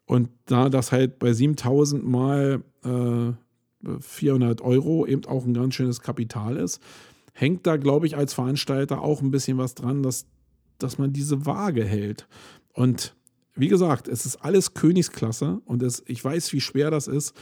Und 0.07 0.31
da 0.47 0.69
das 0.69 0.93
halt 0.93 1.19
bei 1.19 1.33
7000 1.33 2.07
mal 2.07 2.63
äh, 2.85 3.33
400 4.01 4.61
Euro 4.63 5.07
eben 5.07 5.25
auch 5.27 5.45
ein 5.45 5.55
ganz 5.55 5.75
schönes 5.75 6.01
Kapital 6.01 6.57
ist, 6.57 6.81
hängt 7.35 7.67
da, 7.67 7.77
glaube 7.77 8.07
ich, 8.07 8.17
als 8.17 8.35
Veranstalter 8.35 9.03
auch 9.03 9.21
ein 9.21 9.31
bisschen 9.31 9.59
was 9.59 9.75
dran, 9.75 10.03
dass 10.03 10.27
dass 10.83 10.99
man 10.99 11.13
diese 11.13 11.47
Waage 11.47 11.85
hält. 11.85 12.27
Und 12.73 13.15
wie 13.55 13.69
gesagt, 13.69 14.09
es 14.09 14.27
ist 14.27 14.37
alles 14.37 14.75
Königsklasse 14.75 15.61
und 15.65 15.83
es, 15.83 16.03
ich 16.07 16.25
weiß, 16.25 16.53
wie 16.53 16.61
schwer 16.61 16.91
das 16.91 17.07
ist. 17.07 17.35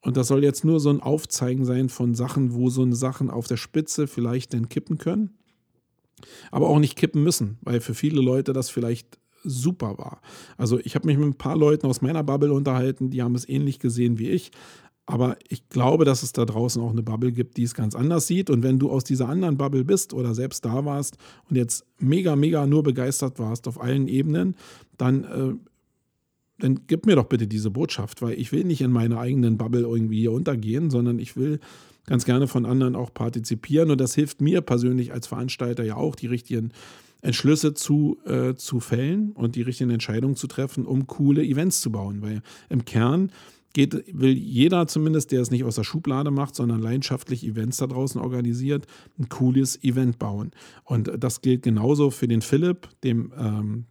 Und 0.00 0.16
das 0.16 0.28
soll 0.28 0.44
jetzt 0.44 0.64
nur 0.64 0.78
so 0.78 0.90
ein 0.90 1.00
Aufzeigen 1.00 1.64
sein 1.64 1.88
von 1.88 2.14
Sachen, 2.14 2.54
wo 2.54 2.70
so 2.70 2.82
eine 2.82 2.94
Sachen 2.94 3.30
auf 3.30 3.48
der 3.48 3.56
Spitze 3.56 4.06
vielleicht 4.06 4.54
dann 4.54 4.68
kippen 4.68 4.98
können, 4.98 5.30
aber 6.52 6.68
auch 6.68 6.78
nicht 6.78 6.96
kippen 6.96 7.24
müssen, 7.24 7.58
weil 7.62 7.80
für 7.80 7.94
viele 7.94 8.20
Leute 8.20 8.52
das 8.52 8.70
vielleicht 8.70 9.18
super 9.42 9.98
war. 9.98 10.20
Also 10.56 10.78
ich 10.78 10.94
habe 10.94 11.06
mich 11.06 11.16
mit 11.16 11.26
ein 11.26 11.38
paar 11.38 11.56
Leuten 11.56 11.86
aus 11.86 12.02
meiner 12.02 12.22
Bubble 12.22 12.52
unterhalten, 12.52 13.10
die 13.10 13.22
haben 13.22 13.34
es 13.34 13.48
ähnlich 13.48 13.78
gesehen 13.78 14.18
wie 14.18 14.30
ich. 14.30 14.50
Aber 15.06 15.36
ich 15.48 15.68
glaube, 15.68 16.04
dass 16.04 16.24
es 16.24 16.32
da 16.32 16.44
draußen 16.44 16.82
auch 16.82 16.90
eine 16.90 17.02
Bubble 17.02 17.30
gibt, 17.30 17.56
die 17.56 17.62
es 17.62 17.74
ganz 17.74 17.94
anders 17.94 18.26
sieht. 18.26 18.50
Und 18.50 18.64
wenn 18.64 18.80
du 18.80 18.90
aus 18.90 19.04
dieser 19.04 19.28
anderen 19.28 19.56
Bubble 19.56 19.84
bist 19.84 20.12
oder 20.12 20.34
selbst 20.34 20.64
da 20.64 20.84
warst 20.84 21.16
und 21.48 21.54
jetzt 21.56 21.86
mega, 22.00 22.34
mega 22.34 22.66
nur 22.66 22.82
begeistert 22.82 23.38
warst 23.38 23.68
auf 23.68 23.80
allen 23.80 24.08
Ebenen, 24.08 24.56
dann, 24.98 25.24
äh, 25.24 25.54
dann 26.58 26.80
gib 26.88 27.06
mir 27.06 27.14
doch 27.14 27.26
bitte 27.26 27.46
diese 27.46 27.70
Botschaft, 27.70 28.20
weil 28.20 28.38
ich 28.38 28.50
will 28.50 28.64
nicht 28.64 28.80
in 28.80 28.90
meiner 28.90 29.20
eigenen 29.20 29.56
Bubble 29.56 29.82
irgendwie 29.82 30.20
hier 30.20 30.32
untergehen, 30.32 30.90
sondern 30.90 31.20
ich 31.20 31.36
will 31.36 31.60
ganz 32.06 32.24
gerne 32.24 32.48
von 32.48 32.66
anderen 32.66 32.96
auch 32.96 33.14
partizipieren. 33.14 33.92
Und 33.92 34.00
das 34.00 34.14
hilft 34.16 34.40
mir 34.40 34.60
persönlich 34.60 35.12
als 35.12 35.28
Veranstalter 35.28 35.84
ja 35.84 35.96
auch, 35.96 36.16
die 36.16 36.26
richtigen 36.26 36.72
Entschlüsse 37.22 37.74
zu, 37.74 38.18
äh, 38.24 38.54
zu 38.54 38.80
fällen 38.80 39.32
und 39.32 39.54
die 39.54 39.62
richtigen 39.62 39.90
Entscheidungen 39.90 40.36
zu 40.36 40.48
treffen, 40.48 40.84
um 40.84 41.06
coole 41.06 41.44
Events 41.44 41.80
zu 41.80 41.92
bauen. 41.92 42.22
Weil 42.22 42.42
im 42.68 42.84
Kern 42.84 43.30
geht, 43.76 44.04
will 44.10 44.32
jeder 44.32 44.86
zumindest, 44.86 45.30
der 45.32 45.42
es 45.42 45.50
nicht 45.50 45.64
aus 45.64 45.76
der 45.76 45.84
Schublade 45.84 46.30
macht, 46.30 46.54
sondern 46.54 46.80
leidenschaftlich 46.80 47.46
Events 47.46 47.76
da 47.76 47.86
draußen 47.86 48.18
organisiert, 48.20 48.86
ein 49.18 49.28
cooles 49.28 49.82
Event 49.84 50.18
bauen. 50.18 50.52
Und 50.82 51.12
das 51.18 51.42
gilt 51.42 51.62
genauso 51.62 52.10
für 52.10 52.26
den 52.26 52.40
Philipp, 52.40 52.88
dem 53.04 53.32
ähm, 53.38 53.84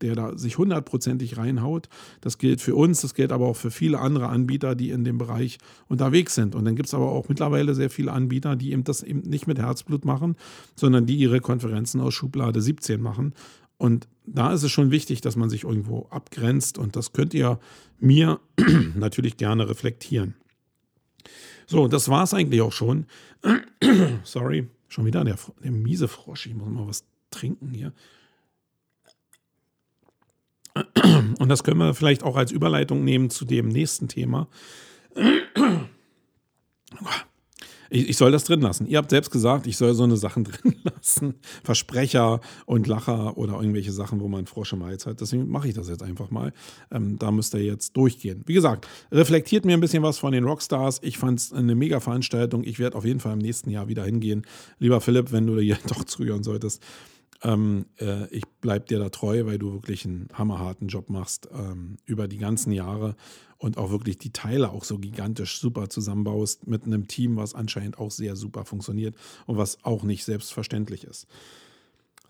der 0.00 0.14
da 0.14 0.36
sich 0.36 0.58
hundertprozentig 0.58 1.36
reinhaut. 1.36 1.88
Das 2.20 2.38
gilt 2.38 2.60
für 2.60 2.74
uns, 2.74 3.02
das 3.02 3.14
gilt 3.14 3.32
aber 3.32 3.46
auch 3.46 3.56
für 3.56 3.70
viele 3.70 4.00
andere 4.00 4.28
Anbieter, 4.28 4.74
die 4.74 4.90
in 4.90 5.04
dem 5.04 5.18
Bereich 5.18 5.58
unterwegs 5.88 6.34
sind. 6.34 6.54
Und 6.54 6.64
dann 6.64 6.74
gibt 6.74 6.88
es 6.88 6.94
aber 6.94 7.12
auch 7.12 7.28
mittlerweile 7.28 7.74
sehr 7.74 7.90
viele 7.90 8.12
Anbieter, 8.12 8.56
die 8.56 8.72
eben 8.72 8.82
das 8.82 9.02
eben 9.02 9.20
nicht 9.20 9.46
mit 9.46 9.58
Herzblut 9.58 10.04
machen, 10.04 10.36
sondern 10.74 11.06
die 11.06 11.16
ihre 11.16 11.40
Konferenzen 11.40 12.00
aus 12.00 12.14
Schublade 12.14 12.60
17 12.62 13.00
machen. 13.00 13.34
Und 13.78 14.08
da 14.26 14.52
ist 14.52 14.64
es 14.64 14.70
schon 14.70 14.90
wichtig, 14.90 15.20
dass 15.20 15.36
man 15.36 15.48
sich 15.48 15.64
irgendwo 15.64 16.06
abgrenzt 16.10 16.78
und 16.78 16.96
das 16.96 17.12
könnt 17.12 17.32
ihr 17.32 17.58
mir 17.98 18.40
natürlich 18.94 19.36
gerne 19.36 19.68
reflektieren. 19.68 20.34
So, 21.66 21.88
das 21.88 22.08
war 22.08 22.24
es 22.24 22.34
eigentlich 22.34 22.60
auch 22.60 22.72
schon. 22.72 23.06
Sorry, 24.24 24.68
schon 24.88 25.06
wieder 25.06 25.24
der, 25.24 25.36
der 25.62 25.70
miese 25.70 26.08
Frosch. 26.08 26.46
Ich 26.46 26.54
muss 26.54 26.68
mal 26.68 26.86
was 26.86 27.04
trinken 27.30 27.70
hier. 27.72 27.92
Und 31.38 31.48
das 31.48 31.62
können 31.62 31.78
wir 31.78 31.94
vielleicht 31.94 32.22
auch 32.22 32.36
als 32.36 32.52
Überleitung 32.52 33.04
nehmen 33.04 33.30
zu 33.30 33.44
dem 33.44 33.68
nächsten 33.68 34.08
Thema. 34.08 34.48
Ich, 37.90 38.08
ich, 38.10 38.16
soll 38.16 38.30
das 38.32 38.44
drin 38.44 38.60
lassen. 38.60 38.86
Ihr 38.86 38.98
habt 38.98 39.10
selbst 39.10 39.30
gesagt, 39.30 39.66
ich 39.66 39.76
soll 39.76 39.94
so 39.94 40.04
eine 40.04 40.16
Sachen 40.16 40.44
drin 40.44 40.76
lassen. 40.82 41.34
Versprecher 41.62 42.40
und 42.66 42.86
Lacher 42.86 43.36
oder 43.36 43.54
irgendwelche 43.54 43.92
Sachen, 43.92 44.20
wo 44.20 44.28
man 44.28 44.46
Frosch 44.46 44.72
im 44.72 44.84
Hals 44.84 45.06
hat. 45.06 45.20
Deswegen 45.20 45.48
mache 45.48 45.68
ich 45.68 45.74
das 45.74 45.88
jetzt 45.88 46.02
einfach 46.02 46.30
mal. 46.30 46.52
Ähm, 46.90 47.18
da 47.18 47.30
müsst 47.30 47.54
ihr 47.54 47.62
jetzt 47.62 47.96
durchgehen. 47.96 48.42
Wie 48.46 48.54
gesagt, 48.54 48.86
reflektiert 49.12 49.64
mir 49.64 49.74
ein 49.74 49.80
bisschen 49.80 50.02
was 50.02 50.18
von 50.18 50.32
den 50.32 50.44
Rockstars. 50.44 51.00
Ich 51.02 51.18
fand 51.18 51.38
es 51.38 51.52
eine 51.52 51.74
mega 51.74 52.00
Veranstaltung. 52.00 52.64
Ich 52.64 52.78
werde 52.78 52.96
auf 52.96 53.04
jeden 53.04 53.20
Fall 53.20 53.34
im 53.34 53.38
nächsten 53.38 53.70
Jahr 53.70 53.88
wieder 53.88 54.04
hingehen. 54.04 54.46
Lieber 54.78 55.00
Philipp, 55.00 55.32
wenn 55.32 55.46
du 55.46 55.58
hier 55.58 55.78
doch 55.88 56.04
zuhören 56.04 56.42
solltest. 56.42 56.82
Ähm, 57.42 57.86
äh, 58.00 58.26
ich 58.34 58.44
bleibe 58.60 58.86
dir 58.86 58.98
da 58.98 59.10
treu, 59.10 59.46
weil 59.46 59.58
du 59.58 59.72
wirklich 59.72 60.04
einen 60.04 60.28
hammerharten 60.32 60.88
Job 60.88 61.08
machst 61.08 61.48
ähm, 61.52 61.96
über 62.04 62.26
die 62.26 62.38
ganzen 62.38 62.72
Jahre 62.72 63.14
und 63.58 63.76
auch 63.76 63.90
wirklich 63.90 64.18
die 64.18 64.32
Teile 64.32 64.70
auch 64.70 64.84
so 64.84 64.98
gigantisch 64.98 65.58
super 65.58 65.88
zusammenbaust 65.88 66.66
mit 66.66 66.84
einem 66.84 67.08
Team, 67.08 67.36
was 67.36 67.54
anscheinend 67.54 67.98
auch 67.98 68.10
sehr 68.10 68.36
super 68.36 68.64
funktioniert 68.64 69.14
und 69.46 69.56
was 69.56 69.84
auch 69.84 70.04
nicht 70.04 70.24
selbstverständlich 70.24 71.04
ist. 71.04 71.26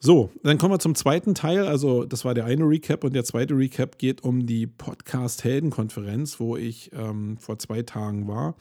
So, 0.01 0.31
dann 0.45 0.59
kommen 0.59 0.75
wir 0.75 0.79
zum 0.79 0.95
zweiten 0.95 1.35
Teil. 1.35 1.67
Also, 1.67 2.05
das 2.05 2.25
war 2.25 2.33
der 2.33 2.45
eine 2.45 2.63
Recap 2.63 3.03
und 3.03 3.15
der 3.15 3.25
zweite 3.25 3.57
Recap 3.57 3.99
geht 3.99 4.23
um 4.23 4.47
die 4.47 4.69
Podcast-Helden-Konferenz, 4.69 6.39
wo 6.39 6.57
ich 6.57 6.93
ähm, 6.95 7.37
vor 7.39 7.59
zwei 7.59 7.83
Tagen 7.83 8.29
war, 8.29 8.55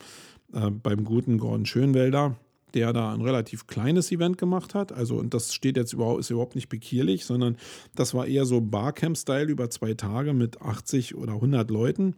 äh, 0.52 0.68
beim 0.68 1.04
guten 1.04 1.38
Gordon 1.38 1.64
Schönwelder, 1.64 2.34
der 2.74 2.92
da 2.92 3.14
ein 3.14 3.20
relativ 3.20 3.68
kleines 3.68 4.10
Event 4.10 4.36
gemacht 4.36 4.74
hat. 4.74 4.90
Also, 4.90 5.14
und 5.14 5.32
das 5.32 5.54
steht 5.54 5.76
jetzt 5.76 5.92
überhaupt, 5.92 6.18
ist 6.18 6.30
überhaupt 6.30 6.56
nicht 6.56 6.68
bekierlich, 6.68 7.24
sondern 7.24 7.56
das 7.94 8.14
war 8.14 8.26
eher 8.26 8.44
so 8.44 8.60
Barcamp-Style 8.60 9.46
über 9.46 9.70
zwei 9.70 9.94
Tage 9.94 10.32
mit 10.32 10.60
80 10.60 11.14
oder 11.14 11.34
100 11.34 11.70
Leuten. 11.70 12.16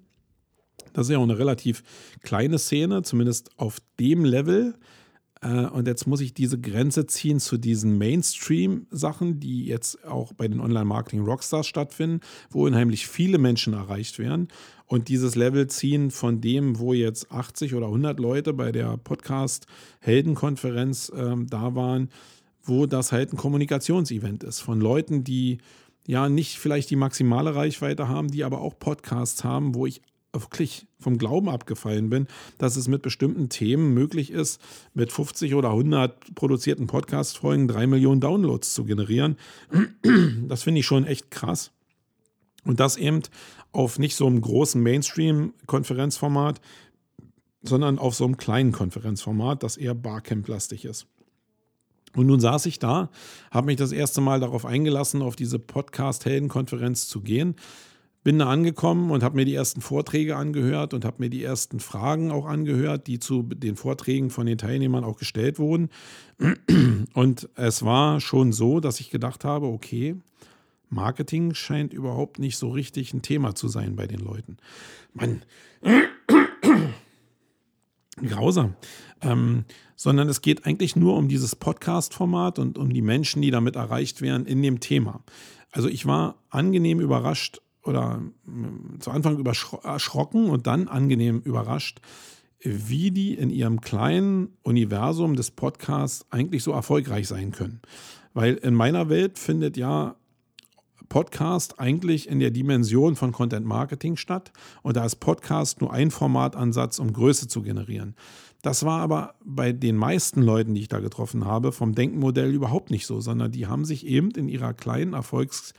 Das 0.93 1.07
ist 1.07 1.13
ja 1.13 1.19
auch 1.19 1.23
eine 1.23 1.39
relativ 1.39 1.83
kleine 2.23 2.59
Szene, 2.59 3.03
zumindest 3.03 3.51
auf 3.59 3.79
dem 3.99 4.25
Level. 4.25 4.75
Äh, 5.43 5.67
und 5.67 5.87
jetzt 5.87 6.07
muss 6.07 6.21
ich 6.21 6.35
diese 6.35 6.61
Grenze 6.61 7.07
ziehen 7.07 7.41
zu 7.41 7.59
diesen 7.59 7.99
Mainstream-Sachen, 7.99 9.41
die 9.41 9.67
jetzt 9.67 10.05
auch 10.05 10.33
bei 10.33 10.49
den 10.49 10.61
Online-Marketing-Rockstars 10.61 11.67
stattfinden, 11.67 12.21
wo 12.51 12.67
unheimlich 12.67 13.07
viele 13.07 13.39
Menschen 13.39 13.75
erreicht 13.75 14.19
werden. 14.19 14.49
Und 14.87 15.09
dieses 15.09 15.37
Level 15.37 15.69
ziehen 15.69 16.11
von 16.11 16.41
dem, 16.41 16.79
wo 16.79 16.93
jetzt 16.93 17.31
80 17.31 17.75
oder 17.75 17.87
100 17.87 18.19
Leute 18.19 18.53
bei 18.53 18.73
der 18.73 18.97
Podcast-Heldenkonferenz 18.97 21.11
äh, 21.11 21.37
da 21.47 21.75
waren, 21.75 22.11
wo 22.63 22.87
das 22.87 23.13
halt 23.13 23.33
ein 23.33 23.37
Kommunikationsevent 23.37 24.45
ist. 24.45 24.61
Von 24.61 24.81
Leuten, 24.81 25.25
die 25.25 25.59
ja 26.07 26.29
nicht 26.29 26.59
vielleicht 26.59 26.91
die 26.91 26.97
maximale 26.97 27.55
Reichweite 27.55 28.09
haben, 28.09 28.31
die 28.31 28.45
aber 28.45 28.61
auch 28.61 28.79
Podcasts 28.79 29.45
haben, 29.45 29.75
wo 29.75 29.87
ich 29.87 30.03
wirklich 30.33 30.87
vom 30.99 31.19
Glauben 31.19 31.49
abgefallen 31.49 32.11
bin, 32.11 32.27
dass 32.59 32.77
es 32.77 32.89
mit 32.89 33.03
bestimmten 33.03 33.49
Themen 33.49 33.95
möglich 33.95 34.31
ist, 34.31 34.61
mit 34.95 35.13
50 35.13 35.55
oder 35.55 35.71
100 35.71 36.35
produzierten 36.35 36.87
Podcast-Folgen 36.87 37.69
drei 37.69 37.87
Millionen 37.87 38.21
Downloads 38.21 38.75
zu 38.75 38.85
generieren. 38.85 39.37
Das 40.47 40.63
finde 40.63 40.81
ich 40.81 40.87
schon 40.87 41.05
echt 41.05 41.31
krass. 41.31 41.73
Und 42.65 42.81
das 42.81 42.97
eben 42.97 43.23
auf 43.73 43.99
nicht 43.99 44.17
so 44.17 44.27
einem 44.27 44.41
großen 44.41 44.83
Mainstream-Konferenzformat, 44.83 46.61
sondern 47.63 47.99
auf 47.99 48.15
so 48.15 48.25
einem 48.25 48.37
kleinen 48.37 48.73
Konferenzformat, 48.73 49.63
das 49.63 49.77
eher 49.77 49.95
Barcamp-lastig 49.95 50.85
ist. 50.85 51.07
Und 52.17 52.27
nun 52.27 52.41
saß 52.41 52.67
ich 52.67 52.79
da, 52.79 53.11
habe 53.51 53.67
mich 53.67 53.77
das 53.77 53.93
erste 53.93 54.21
Mal 54.21 54.41
darauf 54.41 54.67
eingelassen, 54.67 55.23
auf 55.23 55.37
diese 55.37 55.59
Podcast-Helden-Konferenz 55.59 57.07
zu 57.07 57.21
gehen 57.21 57.55
bin 58.23 58.39
da 58.39 58.49
angekommen 58.49 59.11
und 59.11 59.23
habe 59.23 59.37
mir 59.37 59.45
die 59.45 59.55
ersten 59.55 59.81
Vorträge 59.81 60.37
angehört 60.37 60.93
und 60.93 61.05
habe 61.05 61.17
mir 61.21 61.31
die 61.31 61.43
ersten 61.43 61.81
Fragen 61.81 62.31
auch 62.31 62.47
angehört, 62.47 63.07
die 63.07 63.19
zu 63.19 63.43
den 63.43 63.77
Vorträgen 63.77 64.31
von 64.31 64.47
den 64.47 64.59
Teilnehmern 64.59 65.05
auch 65.05 65.17
gestellt 65.17 65.59
wurden. 65.59 65.89
Und 67.15 67.49
es 67.55 67.83
war 67.83 68.21
schon 68.21 68.53
so, 68.53 68.81
dass 68.81 69.01
ich 69.01 69.11
gedacht 69.11 69.45
habe, 69.45 69.67
okay, 69.67 70.17
Marketing 70.91 71.55
scheint 71.55 71.95
überhaupt 71.95 72.39
nicht 72.39 72.59
so 72.59 72.69
richtig 72.69 73.15
ein 73.15 73.23
Thema 73.23 73.55
zu 73.55 73.69
sein 73.69 73.97
bei 73.97 74.07
den 74.07 74.21
Leuten. 74.21 74.59
Mann, 75.15 75.43
grausam. 78.17 78.75
Ähm, 79.23 79.65
sondern 79.97 80.29
es 80.29 80.43
geht 80.43 80.67
eigentlich 80.67 80.97
nur 80.97 81.17
um 81.17 81.29
dieses 81.29 81.57
Podcast-Format 81.57 82.59
und 82.59 82.79
um 82.79 82.93
die 82.93 83.03
Menschen, 83.03 83.43
die 83.43 83.51
damit 83.51 83.77
erreicht 83.77 84.21
werden 84.21 84.47
in 84.47 84.63
dem 84.63 84.81
Thema. 84.81 85.23
Also 85.73 85.89
ich 85.89 86.07
war 86.07 86.37
angenehm 86.49 87.01
überrascht 87.01 87.61
oder 87.83 88.23
zu 88.99 89.11
Anfang 89.11 89.45
erschrocken 89.45 90.51
und 90.51 90.67
dann 90.67 90.89
angenehm 90.89 91.41
überrascht, 91.41 92.01
wie 92.63 93.11
die 93.11 93.35
in 93.35 93.51
ihrem 93.51 93.81
kleinen 93.81 94.57
Universum 94.63 95.35
des 95.35 95.51
Podcasts 95.51 96.27
eigentlich 96.31 96.63
so 96.63 96.73
erfolgreich 96.73 97.27
sein 97.27 97.53
können. 97.53 97.81
Weil 98.35 98.55
in 98.55 98.75
meiner 98.75 99.09
Welt 99.09 99.39
findet 99.39 99.77
ja 99.77 100.17
Podcast 101.09 101.81
eigentlich 101.81 102.29
in 102.29 102.39
der 102.39 102.51
Dimension 102.53 103.17
von 103.17 103.33
Content 103.33 103.67
Marketing 103.67 104.17
statt 104.17 104.53
und 104.83 104.97
da 104.97 105.05
ist 105.05 105.17
Podcast 105.17 105.81
nur 105.81 105.93
ein 105.93 106.11
Formatansatz, 106.11 106.99
um 106.99 107.13
Größe 107.13 107.49
zu 107.49 107.63
generieren. 107.63 108.15
Das 108.63 108.85
war 108.85 109.01
aber 109.01 109.35
bei 109.45 109.73
den 109.73 109.97
meisten 109.97 110.43
Leuten, 110.43 110.75
die 110.75 110.83
ich 110.83 110.89
da 110.89 111.01
getroffen 111.01 111.47
habe, 111.47 111.73
vom 111.73 111.95
Denkmodell 111.95 112.55
überhaupt 112.55 112.91
nicht 112.91 113.07
so, 113.07 113.21
sondern 113.21 113.51
die 113.51 113.67
haben 113.67 113.85
sich 113.85 114.07
eben 114.07 114.31
in 114.33 114.49
ihrer 114.49 114.75
kleinen 114.75 115.15
Erfolgs 115.15 115.73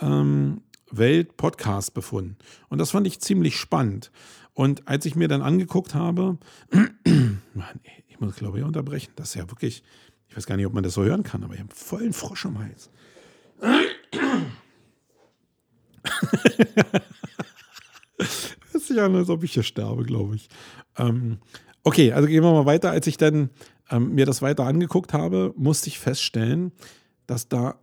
ähm, 0.00 0.62
Welt-Podcast 0.90 1.94
befunden. 1.94 2.36
Und 2.68 2.78
das 2.78 2.90
fand 2.90 3.06
ich 3.06 3.20
ziemlich 3.20 3.56
spannend. 3.56 4.10
Und 4.54 4.88
als 4.88 5.04
ich 5.04 5.16
mir 5.16 5.28
dann 5.28 5.42
angeguckt 5.42 5.94
habe, 5.94 6.38
Mann, 6.70 7.80
ich 8.08 8.20
muss 8.20 8.36
glaube 8.36 8.58
ich 8.58 8.64
unterbrechen, 8.64 9.12
das 9.16 9.28
ist 9.30 9.34
ja 9.34 9.50
wirklich, 9.50 9.82
ich 10.28 10.36
weiß 10.36 10.46
gar 10.46 10.56
nicht, 10.56 10.66
ob 10.66 10.72
man 10.72 10.82
das 10.82 10.94
so 10.94 11.04
hören 11.04 11.22
kann, 11.22 11.44
aber 11.44 11.54
ich 11.54 11.60
habe 11.60 11.74
vollen 11.74 12.12
Frosch 12.12 12.46
am 12.46 12.58
Hals. 12.58 12.90
Hört 18.72 18.82
sich 18.82 19.00
an, 19.00 19.14
als 19.14 19.28
ob 19.28 19.44
ich 19.44 19.52
hier 19.52 19.62
sterbe, 19.62 20.04
glaube 20.04 20.36
ich. 20.36 20.48
Ähm, 20.96 21.38
okay, 21.82 22.12
also 22.12 22.28
gehen 22.28 22.42
wir 22.42 22.52
mal 22.52 22.66
weiter. 22.66 22.90
Als 22.90 23.06
ich 23.06 23.16
dann 23.16 23.50
ähm, 23.90 24.14
mir 24.14 24.26
das 24.26 24.42
weiter 24.42 24.64
angeguckt 24.64 25.12
habe, 25.12 25.52
musste 25.56 25.88
ich 25.88 25.98
feststellen, 25.98 26.72
dass 27.26 27.48
da 27.48 27.78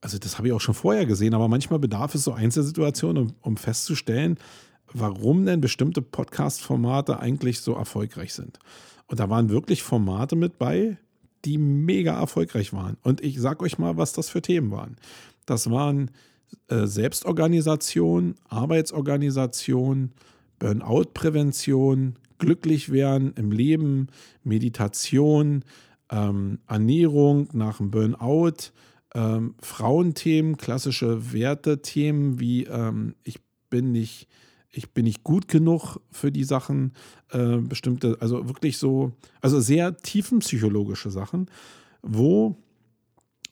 also 0.00 0.18
das 0.18 0.38
habe 0.38 0.48
ich 0.48 0.54
auch 0.54 0.60
schon 0.60 0.74
vorher 0.74 1.06
gesehen, 1.06 1.34
aber 1.34 1.48
manchmal 1.48 1.78
bedarf 1.78 2.14
es 2.14 2.24
so 2.24 2.32
Einzelsituationen, 2.32 3.22
um, 3.22 3.34
um 3.40 3.56
festzustellen, 3.56 4.38
warum 4.92 5.44
denn 5.44 5.60
bestimmte 5.60 6.02
Podcast-Formate 6.02 7.18
eigentlich 7.18 7.60
so 7.60 7.74
erfolgreich 7.74 8.32
sind. 8.32 8.58
Und 9.06 9.20
da 9.20 9.28
waren 9.28 9.48
wirklich 9.48 9.82
Formate 9.82 10.36
mit 10.36 10.58
bei, 10.58 10.98
die 11.44 11.58
mega 11.58 12.18
erfolgreich 12.18 12.72
waren. 12.72 12.96
Und 13.02 13.22
ich 13.22 13.40
sage 13.40 13.64
euch 13.64 13.78
mal, 13.78 13.96
was 13.96 14.12
das 14.12 14.28
für 14.28 14.42
Themen 14.42 14.70
waren. 14.70 14.96
Das 15.46 15.70
waren 15.70 16.10
äh, 16.68 16.86
Selbstorganisation, 16.86 18.34
Arbeitsorganisation, 18.48 20.12
Burnout-Prävention, 20.58 22.16
glücklich 22.38 22.90
werden 22.90 23.32
im 23.36 23.50
Leben, 23.50 24.08
Meditation, 24.44 25.64
ähm, 26.10 26.58
Ernährung 26.66 27.48
nach 27.52 27.78
dem 27.78 27.90
Burnout, 27.90 28.72
ähm, 29.18 29.54
Frauenthemen, 29.60 30.56
klassische 30.56 31.32
Wertethemen 31.32 32.38
wie 32.38 32.64
ähm, 32.64 33.16
ich 33.24 33.40
bin 33.68 33.90
nicht, 33.90 34.28
ich 34.70 34.92
bin 34.92 35.04
nicht 35.04 35.24
gut 35.24 35.48
genug 35.48 35.98
für 36.12 36.30
die 36.30 36.44
Sachen, 36.44 36.92
äh, 37.32 37.56
bestimmte, 37.56 38.16
also 38.20 38.46
wirklich 38.46 38.78
so, 38.78 39.12
also 39.40 39.58
sehr 39.58 39.96
tiefenpsychologische 39.96 41.10
Sachen, 41.10 41.50
wo, 42.02 42.56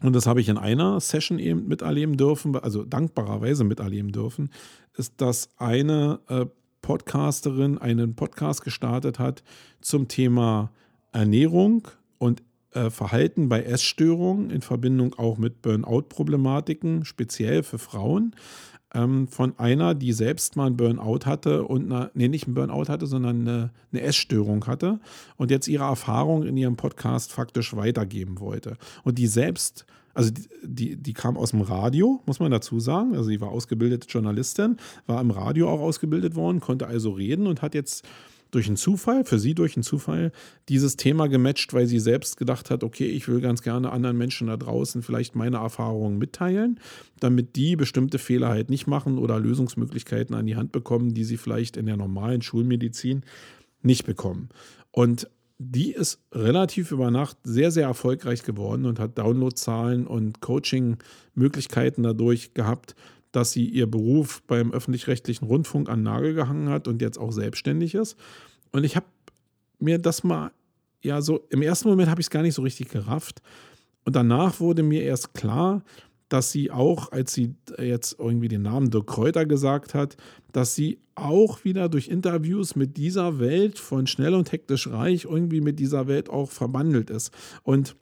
und 0.00 0.14
das 0.14 0.26
habe 0.26 0.40
ich 0.40 0.48
in 0.48 0.56
einer 0.56 1.00
Session 1.00 1.40
eben 1.40 1.66
miterleben 1.66 2.16
dürfen, 2.16 2.54
also 2.54 2.84
dankbarerweise 2.84 3.64
miterleben 3.64 4.12
dürfen, 4.12 4.50
ist, 4.96 5.14
dass 5.20 5.48
eine 5.56 6.20
äh, 6.28 6.46
Podcasterin 6.80 7.78
einen 7.78 8.14
Podcast 8.14 8.62
gestartet 8.62 9.18
hat 9.18 9.42
zum 9.80 10.06
Thema 10.06 10.70
Ernährung 11.10 11.88
und 12.18 12.44
äh, 12.76 12.90
Verhalten 12.90 13.48
bei 13.48 13.62
Essstörungen 13.62 14.50
in 14.50 14.60
Verbindung 14.60 15.14
auch 15.14 15.38
mit 15.38 15.62
Burnout-Problematiken, 15.62 17.04
speziell 17.04 17.62
für 17.62 17.78
Frauen, 17.78 18.36
ähm, 18.94 19.28
von 19.28 19.58
einer, 19.58 19.94
die 19.94 20.12
selbst 20.12 20.56
mal 20.56 20.66
einen 20.66 20.76
Burnout 20.76 21.20
hatte 21.24 21.64
und 21.64 21.90
eine, 21.90 22.10
nee, 22.14 22.28
nicht 22.28 22.46
einen 22.46 22.54
Burnout 22.54 22.88
hatte, 22.88 23.06
sondern 23.06 23.40
eine, 23.40 23.70
eine 23.92 24.02
Essstörung 24.02 24.66
hatte 24.66 25.00
und 25.36 25.50
jetzt 25.50 25.68
ihre 25.68 25.84
Erfahrung 25.84 26.44
in 26.44 26.56
ihrem 26.56 26.76
Podcast 26.76 27.32
faktisch 27.32 27.74
weitergeben 27.74 28.40
wollte. 28.40 28.76
Und 29.04 29.18
die 29.18 29.26
selbst 29.26 29.86
also 30.12 30.30
die, 30.30 30.48
die, 30.62 30.96
die, 30.96 31.12
kam 31.12 31.36
aus 31.36 31.50
dem 31.50 31.60
Radio, 31.60 32.22
muss 32.24 32.40
man 32.40 32.50
dazu 32.50 32.80
sagen. 32.80 33.14
Also 33.14 33.24
sie 33.24 33.40
war 33.42 33.50
ausgebildete 33.50 34.08
Journalistin, 34.08 34.78
war 35.06 35.20
im 35.20 35.30
Radio 35.30 35.68
auch 35.68 35.80
ausgebildet 35.80 36.34
worden, 36.34 36.60
konnte 36.60 36.86
also 36.86 37.10
reden 37.10 37.46
und 37.46 37.60
hat 37.60 37.74
jetzt 37.74 38.06
durch 38.56 38.68
einen 38.68 38.78
Zufall, 38.78 39.22
für 39.24 39.38
sie 39.38 39.54
durch 39.54 39.76
einen 39.76 39.82
Zufall, 39.82 40.32
dieses 40.70 40.96
Thema 40.96 41.28
gematcht, 41.28 41.74
weil 41.74 41.86
sie 41.86 42.00
selbst 42.00 42.38
gedacht 42.38 42.70
hat, 42.70 42.82
okay, 42.82 43.06
ich 43.06 43.28
will 43.28 43.42
ganz 43.42 43.60
gerne 43.60 43.92
anderen 43.92 44.16
Menschen 44.16 44.46
da 44.46 44.56
draußen 44.56 45.02
vielleicht 45.02 45.36
meine 45.36 45.58
Erfahrungen 45.58 46.16
mitteilen, 46.16 46.80
damit 47.20 47.54
die 47.56 47.76
bestimmte 47.76 48.18
Fehler 48.18 48.48
halt 48.48 48.70
nicht 48.70 48.86
machen 48.86 49.18
oder 49.18 49.38
Lösungsmöglichkeiten 49.38 50.34
an 50.34 50.46
die 50.46 50.56
Hand 50.56 50.72
bekommen, 50.72 51.12
die 51.12 51.24
sie 51.24 51.36
vielleicht 51.36 51.76
in 51.76 51.84
der 51.84 51.98
normalen 51.98 52.40
Schulmedizin 52.40 53.24
nicht 53.82 54.06
bekommen. 54.06 54.48
Und 54.90 55.28
die 55.58 55.92
ist 55.92 56.18
relativ 56.32 56.92
über 56.92 57.10
Nacht 57.10 57.36
sehr, 57.44 57.70
sehr 57.70 57.86
erfolgreich 57.86 58.42
geworden 58.42 58.86
und 58.86 58.98
hat 58.98 59.18
Downloadzahlen 59.18 60.06
und 60.06 60.40
Coaching-Möglichkeiten 60.40 62.02
dadurch 62.02 62.54
gehabt, 62.54 62.94
dass 63.32 63.52
sie 63.52 63.68
ihr 63.68 63.90
Beruf 63.90 64.42
beim 64.46 64.72
öffentlich-rechtlichen 64.72 65.46
Rundfunk 65.46 65.88
an 65.88 66.02
Nagel 66.02 66.34
gehangen 66.34 66.68
hat 66.68 66.88
und 66.88 67.02
jetzt 67.02 67.18
auch 67.18 67.32
selbstständig 67.32 67.94
ist. 67.94 68.16
Und 68.72 68.84
ich 68.84 68.96
habe 68.96 69.06
mir 69.78 69.98
das 69.98 70.24
mal, 70.24 70.52
ja, 71.02 71.20
so 71.20 71.46
im 71.50 71.62
ersten 71.62 71.88
Moment 71.88 72.08
habe 72.08 72.20
ich 72.20 72.26
es 72.26 72.30
gar 72.30 72.42
nicht 72.42 72.54
so 72.54 72.62
richtig 72.62 72.88
gerafft. 72.88 73.42
Und 74.04 74.16
danach 74.16 74.60
wurde 74.60 74.82
mir 74.82 75.02
erst 75.02 75.34
klar, 75.34 75.82
dass 76.28 76.50
sie 76.50 76.70
auch, 76.70 77.12
als 77.12 77.32
sie 77.34 77.54
jetzt 77.78 78.16
irgendwie 78.18 78.48
den 78.48 78.62
Namen 78.62 78.90
Dirk 78.90 79.06
Kräuter 79.06 79.46
gesagt 79.46 79.94
hat, 79.94 80.16
dass 80.52 80.74
sie 80.74 80.98
auch 81.14 81.64
wieder 81.64 81.88
durch 81.88 82.08
Interviews 82.08 82.76
mit 82.76 82.96
dieser 82.96 83.38
Welt 83.38 83.78
von 83.78 84.06
schnell 84.06 84.34
und 84.34 84.50
hektisch 84.52 84.88
reich 84.88 85.24
irgendwie 85.24 85.60
mit 85.60 85.78
dieser 85.78 86.08
Welt 86.08 86.28
auch 86.28 86.50
verbandelt 86.50 87.10
ist. 87.10 87.32
Und 87.62 87.96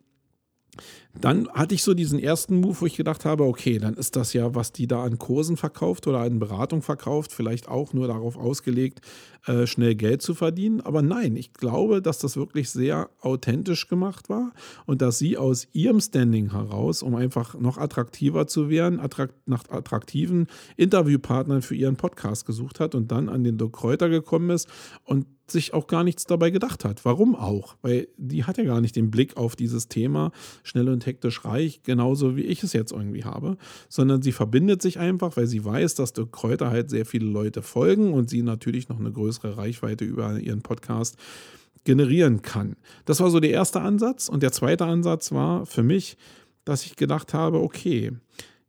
dann 1.21 1.49
hatte 1.49 1.75
ich 1.75 1.83
so 1.83 1.95
diesen 1.95 2.19
ersten 2.19 2.61
Move, 2.61 2.81
wo 2.81 2.87
ich 2.87 2.97
gedacht 2.97 3.25
habe, 3.25 3.45
okay, 3.45 3.79
dann 3.79 3.95
ist 3.95 4.17
das 4.17 4.33
ja, 4.33 4.55
was 4.55 4.73
die 4.73 4.87
da 4.87 5.05
an 5.05 5.19
Kursen 5.19 5.57
verkauft 5.57 6.07
oder 6.07 6.21
an 6.21 6.39
Beratung 6.39 6.83
verkauft, 6.83 7.33
vielleicht 7.33 7.69
auch 7.69 7.93
nur 7.93 8.09
darauf 8.09 8.37
ausgelegt, 8.37 9.01
äh, 9.47 9.67
schnell 9.67 9.95
Geld 9.95 10.23
zu 10.23 10.35
verdienen. 10.35 10.81
Aber 10.81 11.03
nein, 11.03 11.37
ich 11.37 11.53
glaube, 11.53 12.03
dass 12.03 12.19
das 12.19 12.37
wirklich 12.37 12.71
sehr 12.71 13.11
authentisch 13.21 13.89
gemacht 13.89 14.29
war 14.29 14.53
und 14.87 15.03
dass 15.03 15.19
sie 15.19 15.37
aus 15.37 15.69
ihrem 15.73 16.01
Standing 16.01 16.51
heraus, 16.53 17.03
um 17.03 17.15
einfach 17.15 17.55
noch 17.55 17.79
attraktiver 17.79 18.47
zu 18.47 18.69
werden, 18.69 18.99
attrakt 19.01 19.35
nach 19.47 19.69
attraktiven 19.69 20.49
Interviewpartnern 20.77 21.62
für 21.62 21.75
ihren 21.75 21.97
Podcast 21.97 22.47
gesucht 22.47 22.81
hat 22.81 22.95
und 22.95 23.12
dann 23.12 23.29
an 23.29 23.45
den 23.45 23.59
Dirk 23.59 23.75
Kräuter 23.75 24.09
gekommen 24.09 24.51
ist 24.51 24.69
und 25.05 25.27
sich 25.47 25.75
auch 25.75 25.87
gar 25.87 26.05
nichts 26.05 26.25
dabei 26.25 26.51
gedacht 26.51 26.85
hat. 26.85 27.05
Warum 27.05 27.35
auch? 27.35 27.77
Weil 27.83 28.09
die 28.17 28.45
hat 28.45 28.57
ja 28.57 28.65
gar 28.65 28.81
nicht 28.81 28.97
den 28.97 29.11
Blick 29.11 29.37
auf 29.37 29.57
dieses 29.57 29.89
Thema 29.89 30.33
schnell 30.62 30.89
und 30.89 31.03
hektisch 31.07 31.44
reich, 31.44 31.82
genauso 31.82 32.36
wie 32.36 32.42
ich 32.42 32.62
es 32.62 32.72
jetzt 32.72 32.92
irgendwie 32.92 33.24
habe, 33.24 33.57
sondern 33.88 34.22
sie 34.22 34.32
verbindet 34.32 34.82
sich 34.82 34.98
einfach, 34.98 35.36
weil 35.36 35.46
sie 35.46 35.64
weiß, 35.64 35.94
dass 35.94 36.12
der 36.12 36.26
Kräuter 36.26 36.70
halt 36.70 36.90
sehr 36.90 37.07
viele 37.07 37.26
Leute 37.26 37.62
folgen 37.62 38.12
und 38.12 38.30
sie 38.30 38.42
natürlich 38.42 38.88
noch 38.88 38.98
eine 38.98 39.12
größere 39.12 39.57
Reichweite 39.57 40.05
über 40.05 40.38
ihren 40.38 40.62
Podcast 40.62 41.16
generieren 41.84 42.42
kann. 42.42 42.76
Das 43.05 43.20
war 43.20 43.30
so 43.30 43.40
der 43.40 43.50
erste 43.50 43.80
Ansatz 43.80 44.28
und 44.28 44.42
der 44.42 44.52
zweite 44.52 44.86
Ansatz 44.86 45.32
war 45.32 45.66
für 45.66 45.82
mich, 45.82 46.16
dass 46.64 46.86
ich 46.86 46.96
gedacht 46.96 47.34
habe, 47.34 47.61
okay, 47.61 48.12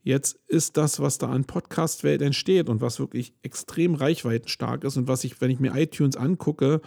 jetzt 0.03 0.37
ist 0.47 0.77
das, 0.77 0.99
was 0.99 1.17
da 1.17 1.29
an 1.29 1.45
Podcast-Welt 1.45 2.21
entsteht 2.21 2.69
und 2.69 2.81
was 2.81 2.99
wirklich 2.99 3.33
extrem 3.41 3.95
reichweitenstark 3.95 4.83
ist 4.83 4.97
und 4.97 5.07
was 5.07 5.23
ich, 5.23 5.41
wenn 5.41 5.49
ich 5.49 5.59
mir 5.59 5.75
iTunes 5.75 6.17
angucke, 6.17 6.81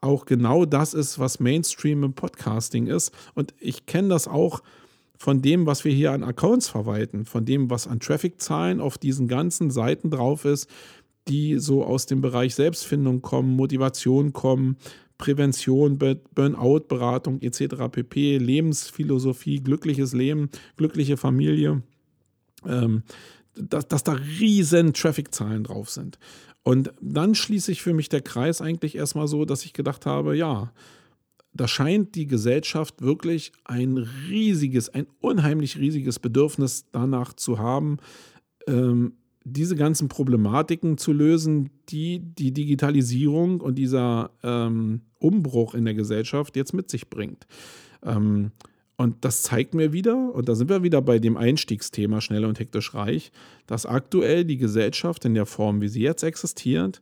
auch 0.00 0.24
genau 0.24 0.64
das 0.64 0.94
ist, 0.94 1.18
was 1.18 1.40
Mainstream 1.40 2.04
im 2.04 2.14
Podcasting 2.14 2.86
ist. 2.86 3.12
Und 3.34 3.54
ich 3.58 3.86
kenne 3.86 4.08
das 4.08 4.28
auch 4.28 4.62
von 5.20 5.42
dem, 5.42 5.66
was 5.66 5.84
wir 5.84 5.92
hier 5.92 6.12
an 6.12 6.24
Accounts 6.24 6.68
verwalten, 6.68 7.26
von 7.26 7.44
dem, 7.44 7.68
was 7.68 7.86
an 7.86 8.00
Traffic-Zahlen 8.00 8.80
auf 8.80 8.96
diesen 8.96 9.28
ganzen 9.28 9.70
Seiten 9.70 10.10
drauf 10.10 10.44
ist, 10.44 10.68
die 11.28 11.58
so 11.58 11.84
aus 11.84 12.06
dem 12.06 12.22
Bereich 12.22 12.54
Selbstfindung 12.54 13.20
kommen, 13.20 13.54
Motivation 13.54 14.32
kommen, 14.32 14.76
Prävention, 15.18 15.98
Burnout-Beratung 15.98 17.42
etc. 17.42 17.88
pp, 17.92 18.38
Lebensphilosophie, 18.38 19.62
glückliches 19.62 20.14
Leben, 20.14 20.48
glückliche 20.76 21.18
Familie 21.18 21.82
ähm, 22.66 23.02
dass, 23.54 23.88
dass 23.88 24.04
da 24.04 24.12
riesen 24.12 24.92
Traffic-Zahlen 24.94 25.64
drauf 25.64 25.90
sind. 25.90 26.18
Und 26.62 26.92
dann 27.00 27.34
schließt 27.34 27.66
sich 27.66 27.82
für 27.82 27.94
mich 27.94 28.08
der 28.08 28.20
Kreis 28.20 28.60
eigentlich 28.60 28.96
erstmal 28.96 29.28
so, 29.28 29.44
dass 29.44 29.64
ich 29.64 29.72
gedacht 29.72 30.06
habe, 30.06 30.36
ja, 30.36 30.72
da 31.52 31.66
scheint 31.66 32.14
die 32.14 32.26
Gesellschaft 32.26 33.02
wirklich 33.02 33.52
ein 33.64 33.98
riesiges, 34.28 34.88
ein 34.88 35.06
unheimlich 35.20 35.78
riesiges 35.78 36.18
Bedürfnis 36.18 36.86
danach 36.92 37.32
zu 37.32 37.58
haben, 37.58 37.98
ähm, 38.66 39.14
diese 39.44 39.74
ganzen 39.74 40.08
Problematiken 40.08 40.98
zu 40.98 41.12
lösen, 41.12 41.70
die 41.88 42.20
die 42.20 42.52
Digitalisierung 42.52 43.60
und 43.60 43.76
dieser 43.76 44.30
ähm, 44.42 45.00
Umbruch 45.18 45.74
in 45.74 45.84
der 45.84 45.94
Gesellschaft 45.94 46.56
jetzt 46.56 46.74
mit 46.74 46.90
sich 46.90 47.08
bringt. 47.08 47.46
Ähm, 48.04 48.52
und 48.96 49.24
das 49.24 49.42
zeigt 49.42 49.72
mir 49.72 49.94
wieder, 49.94 50.34
und 50.34 50.48
da 50.48 50.54
sind 50.54 50.68
wir 50.68 50.82
wieder 50.82 51.00
bei 51.00 51.18
dem 51.18 51.38
Einstiegsthema 51.38 52.20
schnell 52.20 52.44
und 52.44 52.60
hektisch 52.60 52.92
reich, 52.92 53.32
dass 53.66 53.86
aktuell 53.86 54.44
die 54.44 54.58
Gesellschaft 54.58 55.24
in 55.24 55.32
der 55.32 55.46
Form, 55.46 55.80
wie 55.80 55.88
sie 55.88 56.02
jetzt 56.02 56.22
existiert, 56.22 57.00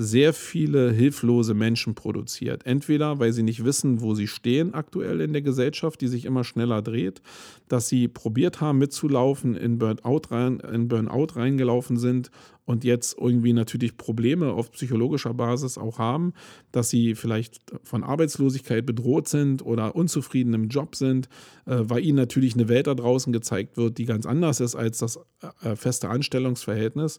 sehr 0.00 0.32
viele 0.32 0.92
hilflose 0.92 1.54
Menschen 1.54 1.96
produziert. 1.96 2.64
Entweder 2.64 3.18
weil 3.18 3.32
sie 3.32 3.42
nicht 3.42 3.64
wissen, 3.64 4.00
wo 4.00 4.14
sie 4.14 4.28
stehen 4.28 4.72
aktuell 4.72 5.20
in 5.20 5.32
der 5.32 5.42
Gesellschaft, 5.42 6.00
die 6.00 6.06
sich 6.06 6.24
immer 6.24 6.44
schneller 6.44 6.82
dreht, 6.82 7.20
dass 7.66 7.88
sie 7.88 8.06
probiert 8.06 8.60
haben 8.60 8.78
mitzulaufen, 8.78 9.56
in 9.56 9.78
Burnout, 9.78 10.22
rein, 10.30 10.60
in 10.60 10.86
Burnout 10.86 11.34
reingelaufen 11.34 11.96
sind 11.96 12.30
und 12.64 12.84
jetzt 12.84 13.18
irgendwie 13.18 13.52
natürlich 13.52 13.96
Probleme 13.96 14.52
auf 14.52 14.70
psychologischer 14.70 15.34
Basis 15.34 15.78
auch 15.78 15.98
haben, 15.98 16.32
dass 16.70 16.90
sie 16.90 17.16
vielleicht 17.16 17.60
von 17.82 18.04
Arbeitslosigkeit 18.04 18.86
bedroht 18.86 19.26
sind 19.26 19.66
oder 19.66 19.96
unzufrieden 19.96 20.54
im 20.54 20.68
Job 20.68 20.94
sind, 20.94 21.28
äh, 21.66 21.76
weil 21.80 22.04
ihnen 22.04 22.18
natürlich 22.18 22.54
eine 22.54 22.68
Welt 22.68 22.86
da 22.86 22.94
draußen 22.94 23.32
gezeigt 23.32 23.76
wird, 23.76 23.98
die 23.98 24.04
ganz 24.04 24.26
anders 24.26 24.60
ist 24.60 24.76
als 24.76 24.98
das 24.98 25.18
äh, 25.64 25.74
feste 25.74 26.08
Anstellungsverhältnis. 26.08 27.18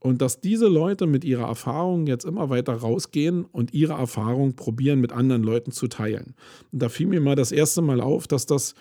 Und 0.00 0.22
dass 0.22 0.40
diese 0.40 0.66
Leute 0.66 1.06
mit 1.06 1.24
ihrer 1.24 1.46
Erfahrung 1.46 2.06
jetzt 2.06 2.24
immer 2.24 2.48
weiter 2.48 2.72
rausgehen 2.72 3.44
und 3.44 3.74
ihre 3.74 3.92
Erfahrung 3.92 4.54
probieren, 4.56 4.98
mit 5.00 5.12
anderen 5.12 5.42
Leuten 5.42 5.72
zu 5.72 5.88
teilen. 5.88 6.34
Und 6.72 6.82
da 6.82 6.88
fiel 6.88 7.06
mir 7.06 7.20
mal 7.20 7.36
das 7.36 7.52
erste 7.52 7.82
Mal 7.82 8.00
auf, 8.00 8.26
dass 8.26 8.46
das 8.46 8.74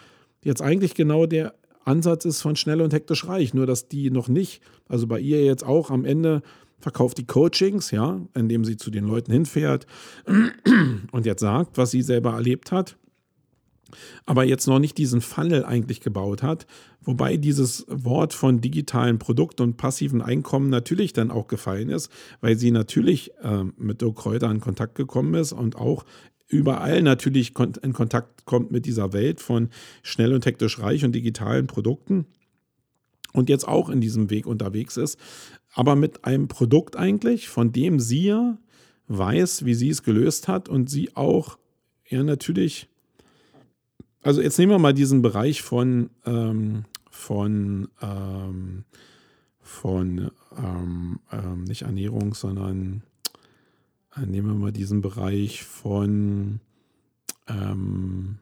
jetzt 0.44 0.62
eigentlich 0.62 0.96
genau 0.96 1.26
der 1.26 1.54
Ansatz 1.84 2.24
ist 2.24 2.42
von 2.42 2.56
schnell 2.56 2.82
und 2.82 2.94
hektisch 2.94 3.28
reich. 3.28 3.54
Nur, 3.54 3.66
dass 3.66 3.90
die 3.90 4.12
noch 4.12 4.30
nicht, 4.30 4.62
also 4.88 5.08
bei 5.08 5.20
ihr 5.20 5.44
jetzt 5.44 5.66
auch 5.66 5.92
am 5.92 6.06
Ende 6.06 6.42
verkauft 6.80 7.18
die 7.18 7.28
Coachings, 7.28 7.92
ja, 7.92 8.22
indem 8.34 8.64
sie 8.64 8.78
zu 8.78 8.90
den 8.90 9.06
Leuten 9.06 9.34
hinfährt 9.34 9.86
und 11.12 11.26
jetzt 11.26 11.42
sagt, 11.42 11.78
was 11.78 11.92
sie 11.92 12.02
selber 12.02 12.32
erlebt 12.32 12.72
hat 12.72 12.96
aber 14.26 14.44
jetzt 14.44 14.68
noch 14.68 14.80
nicht 14.80 14.98
diesen 14.98 15.22
Funnel 15.22 15.66
eigentlich 15.66 16.02
gebaut 16.02 16.44
hat, 16.44 16.68
wobei 17.02 17.38
dieses 17.38 17.86
Wort 17.88 18.34
von 18.34 18.62
digitalen 18.62 19.20
Produkten 19.20 19.64
und 19.64 19.78
passiven 19.78 20.22
Einkommen 20.22 20.70
natürlich 20.70 21.14
dann 21.14 21.32
auch 21.32 21.48
gefallen 21.48 21.90
ist, 21.90 22.12
weil 22.42 22.58
sie 22.58 22.72
natürlich 22.72 23.32
äh, 23.42 23.64
mit 23.78 24.02
Dirk 24.02 24.18
Kräuter 24.18 24.50
in 24.52 24.60
Kontakt 24.60 24.96
gekommen 24.96 25.34
ist 25.34 25.52
und 25.52 25.76
auch 25.76 26.06
überall 26.48 27.02
natürlich 27.02 27.54
in 27.84 27.94
Kontakt 27.94 28.46
kommt 28.46 28.72
mit 28.72 28.86
dieser 28.86 29.14
Welt 29.14 29.40
von 29.40 29.70
schnell 30.02 30.34
und 30.34 30.46
hektisch 30.46 30.80
reich 30.80 31.06
und 31.06 31.14
digitalen 31.14 31.68
Produkten 31.68 32.26
und 33.34 33.50
jetzt 33.50 33.68
auch 33.68 33.90
in 33.90 34.02
diesem 34.02 34.30
Weg 34.30 34.48
unterwegs 34.48 34.98
ist, 34.98 35.20
aber 35.74 35.96
mit 35.96 36.26
einem 36.26 36.48
Produkt 36.48 36.96
eigentlich, 36.96 37.48
von 37.48 37.72
dem 37.72 38.00
sie 38.00 38.34
weiß, 39.08 39.66
wie 39.66 39.74
sie 39.74 39.90
es 39.90 40.04
gelöst 40.04 40.48
hat 40.48 40.70
und 40.70 40.90
sie 40.90 41.16
auch 41.16 41.58
ja 42.08 42.24
natürlich 42.24 42.89
also 44.30 44.44
jetzt 44.44 44.60
nehmen 44.60 44.74
wir 44.74 44.78
mal 44.78 44.94
diesen 44.94 45.24
Bereich 45.24 45.64
von, 45.64 46.12
ähm, 46.24 46.86
von, 47.10 47.88
ähm, 48.00 48.86
von 49.60 50.30
ähm, 50.56 51.20
ähm 51.32 51.64
nicht 51.64 51.82
Ernährung, 51.82 52.36
sondern 52.36 53.02
äh, 54.16 54.28
nehmen 54.28 54.50
wir 54.50 54.54
mal 54.54 54.72
diesen 54.72 55.02
Bereich 55.02 55.64
von 55.64 56.60
ähm, 57.48 58.38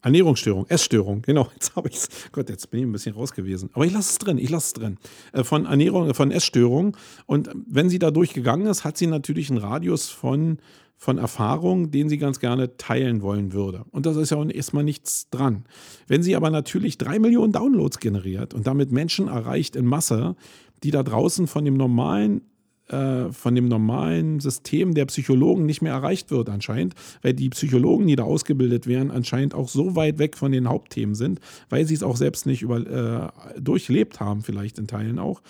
Ernährungsstörung, 0.00 0.64
Essstörung, 0.70 1.20
genau, 1.20 1.50
jetzt 1.52 1.76
habe 1.76 1.90
ich 1.90 1.96
es. 1.96 2.08
Gott, 2.32 2.48
jetzt 2.48 2.70
bin 2.70 2.80
ich 2.80 2.86
ein 2.86 2.92
bisschen 2.92 3.14
raus 3.14 3.34
gewesen. 3.34 3.68
Aber 3.74 3.84
ich 3.84 3.92
lasse 3.92 4.12
es 4.12 4.16
drin, 4.16 4.38
ich 4.38 4.48
lasse 4.48 4.68
es 4.68 4.72
drin. 4.72 4.96
Äh, 5.34 5.44
von 5.44 5.66
Ernährung, 5.66 6.14
von 6.14 6.30
Essstörung. 6.30 6.96
Und 7.26 7.50
wenn 7.66 7.90
sie 7.90 7.98
da 7.98 8.10
durchgegangen 8.10 8.66
ist, 8.68 8.84
hat 8.84 8.96
sie 8.96 9.06
natürlich 9.06 9.50
einen 9.50 9.58
Radius 9.58 10.08
von 10.08 10.60
von 10.98 11.16
Erfahrungen, 11.16 11.92
den 11.92 12.08
sie 12.08 12.18
ganz 12.18 12.40
gerne 12.40 12.76
teilen 12.76 13.22
wollen 13.22 13.52
würde. 13.52 13.84
Und 13.92 14.04
das 14.04 14.16
ist 14.16 14.30
ja 14.30 14.36
auch 14.36 14.50
erstmal 14.50 14.82
nichts 14.82 15.30
dran. 15.30 15.64
Wenn 16.08 16.24
sie 16.24 16.34
aber 16.34 16.50
natürlich 16.50 16.98
drei 16.98 17.20
Millionen 17.20 17.52
Downloads 17.52 18.00
generiert 18.00 18.52
und 18.52 18.66
damit 18.66 18.90
Menschen 18.90 19.28
erreicht 19.28 19.76
in 19.76 19.86
Masse, 19.86 20.34
die 20.82 20.90
da 20.90 21.04
draußen 21.04 21.46
von 21.46 21.64
dem 21.64 21.76
normalen 21.76 22.42
äh, 22.88 23.30
von 23.32 23.54
dem 23.54 23.68
normalen 23.68 24.40
System 24.40 24.94
der 24.94 25.04
Psychologen 25.06 25.66
nicht 25.66 25.82
mehr 25.82 25.92
erreicht 25.92 26.30
wird 26.30 26.48
anscheinend, 26.48 26.94
weil 27.22 27.34
die 27.34 27.50
Psychologen, 27.50 28.06
die 28.06 28.16
da 28.16 28.24
ausgebildet 28.24 28.86
werden, 28.86 29.10
anscheinend 29.10 29.54
auch 29.54 29.68
so 29.68 29.94
weit 29.94 30.18
weg 30.18 30.36
von 30.36 30.52
den 30.52 30.68
Hauptthemen 30.68 31.14
sind, 31.14 31.38
weil 31.68 31.86
sie 31.86 31.94
es 31.94 32.02
auch 32.02 32.16
selbst 32.16 32.46
nicht 32.46 32.62
über, 32.62 33.34
äh, 33.54 33.60
durchlebt 33.60 34.20
haben, 34.20 34.40
vielleicht 34.40 34.78
in 34.78 34.86
Teilen 34.86 35.18
auch, 35.18 35.42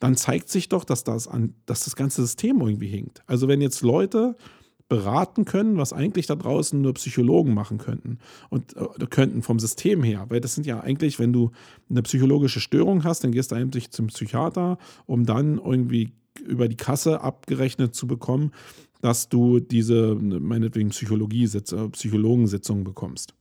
dann 0.00 0.16
zeigt 0.16 0.50
sich 0.50 0.68
doch, 0.68 0.84
dass 0.84 1.02
das, 1.02 1.26
an, 1.26 1.54
dass 1.64 1.84
das 1.84 1.96
ganze 1.96 2.20
System 2.20 2.60
irgendwie 2.60 2.88
hinkt. 2.88 3.22
Also 3.26 3.48
wenn 3.48 3.62
jetzt 3.62 3.80
Leute 3.80 4.36
beraten 4.88 5.44
können, 5.44 5.78
was 5.78 5.92
eigentlich 5.92 6.26
da 6.26 6.36
draußen 6.36 6.80
nur 6.80 6.94
Psychologen 6.94 7.54
machen 7.54 7.78
könnten 7.78 8.18
und 8.50 8.76
äh, 8.76 9.06
könnten 9.06 9.42
vom 9.42 9.58
System 9.58 10.02
her, 10.02 10.26
weil 10.28 10.40
das 10.40 10.54
sind 10.54 10.66
ja 10.66 10.80
eigentlich, 10.80 11.18
wenn 11.18 11.32
du 11.32 11.50
eine 11.90 12.02
psychologische 12.02 12.60
Störung 12.60 13.02
hast, 13.04 13.24
dann 13.24 13.32
gehst 13.32 13.50
du 13.50 13.56
eigentlich 13.56 13.90
zum 13.90 14.08
Psychiater, 14.08 14.78
um 15.06 15.26
dann 15.26 15.58
irgendwie 15.58 16.12
über 16.44 16.68
die 16.68 16.76
Kasse 16.76 17.20
abgerechnet 17.20 17.94
zu 17.94 18.06
bekommen, 18.06 18.52
dass 19.00 19.28
du 19.28 19.58
diese 19.60 20.14
meinetwegen 20.14 20.90
Psychologie 20.90 21.48
Psychologensitzungen 21.92 22.84
bekommst. 22.84 23.34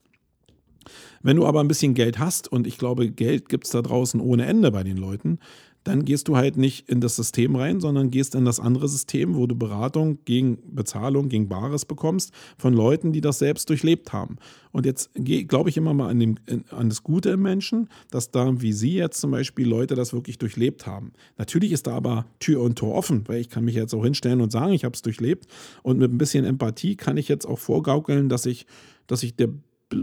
Wenn 1.21 1.37
du 1.37 1.45
aber 1.45 1.59
ein 1.59 1.67
bisschen 1.67 1.93
Geld 1.93 2.19
hast, 2.19 2.51
und 2.51 2.67
ich 2.67 2.77
glaube, 2.77 3.09
Geld 3.09 3.49
gibt 3.49 3.65
es 3.65 3.71
da 3.71 3.81
draußen 3.81 4.19
ohne 4.19 4.45
Ende 4.45 4.71
bei 4.71 4.83
den 4.83 4.97
Leuten, 4.97 5.39
dann 5.85 6.03
gehst 6.03 6.27
du 6.27 6.35
halt 6.35 6.57
nicht 6.57 6.89
in 6.89 6.99
das 6.99 7.15
System 7.15 7.55
rein, 7.55 7.79
sondern 7.79 8.09
gehst 8.09 8.33
in 8.33 8.43
das 8.43 8.59
andere 8.59 8.89
System, 8.89 9.35
wo 9.35 9.45
du 9.45 9.55
Beratung 9.55 10.17
gegen 10.25 10.57
Bezahlung, 10.75 11.29
gegen 11.29 11.47
Bares 11.47 11.85
bekommst 11.85 12.33
von 12.57 12.73
Leuten, 12.73 13.13
die 13.13 13.21
das 13.21 13.37
selbst 13.37 13.69
durchlebt 13.69 14.11
haben. 14.11 14.37
Und 14.71 14.87
jetzt 14.87 15.11
glaube 15.47 15.69
ich 15.69 15.77
immer 15.77 15.93
mal 15.93 16.09
an, 16.09 16.19
dem, 16.19 16.35
an 16.71 16.89
das 16.89 17.03
Gute 17.03 17.29
im 17.29 17.43
Menschen, 17.43 17.87
dass 18.09 18.31
da, 18.31 18.61
wie 18.61 18.73
Sie 18.73 18.95
jetzt 18.95 19.21
zum 19.21 19.29
Beispiel, 19.29 19.67
Leute 19.67 19.93
das 19.93 20.11
wirklich 20.11 20.39
durchlebt 20.39 20.87
haben. 20.87 21.13
Natürlich 21.37 21.71
ist 21.71 21.85
da 21.85 21.95
aber 21.95 22.25
Tür 22.39 22.61
und 22.61 22.77
Tor 22.77 22.95
offen, 22.95 23.23
weil 23.27 23.39
ich 23.39 23.49
kann 23.49 23.63
mich 23.63 23.75
jetzt 23.75 23.93
auch 23.93 24.03
hinstellen 24.03 24.41
und 24.41 24.51
sagen, 24.51 24.73
ich 24.73 24.85
habe 24.85 24.95
es 24.95 25.03
durchlebt. 25.03 25.45
Und 25.83 25.99
mit 25.99 26.11
ein 26.11 26.17
bisschen 26.17 26.45
Empathie 26.45 26.95
kann 26.95 27.15
ich 27.15 27.27
jetzt 27.27 27.45
auch 27.45 27.59
vorgaukeln, 27.59 28.27
dass 28.27 28.47
ich, 28.47 28.65
dass 29.05 29.21
ich 29.21 29.35
der 29.35 29.49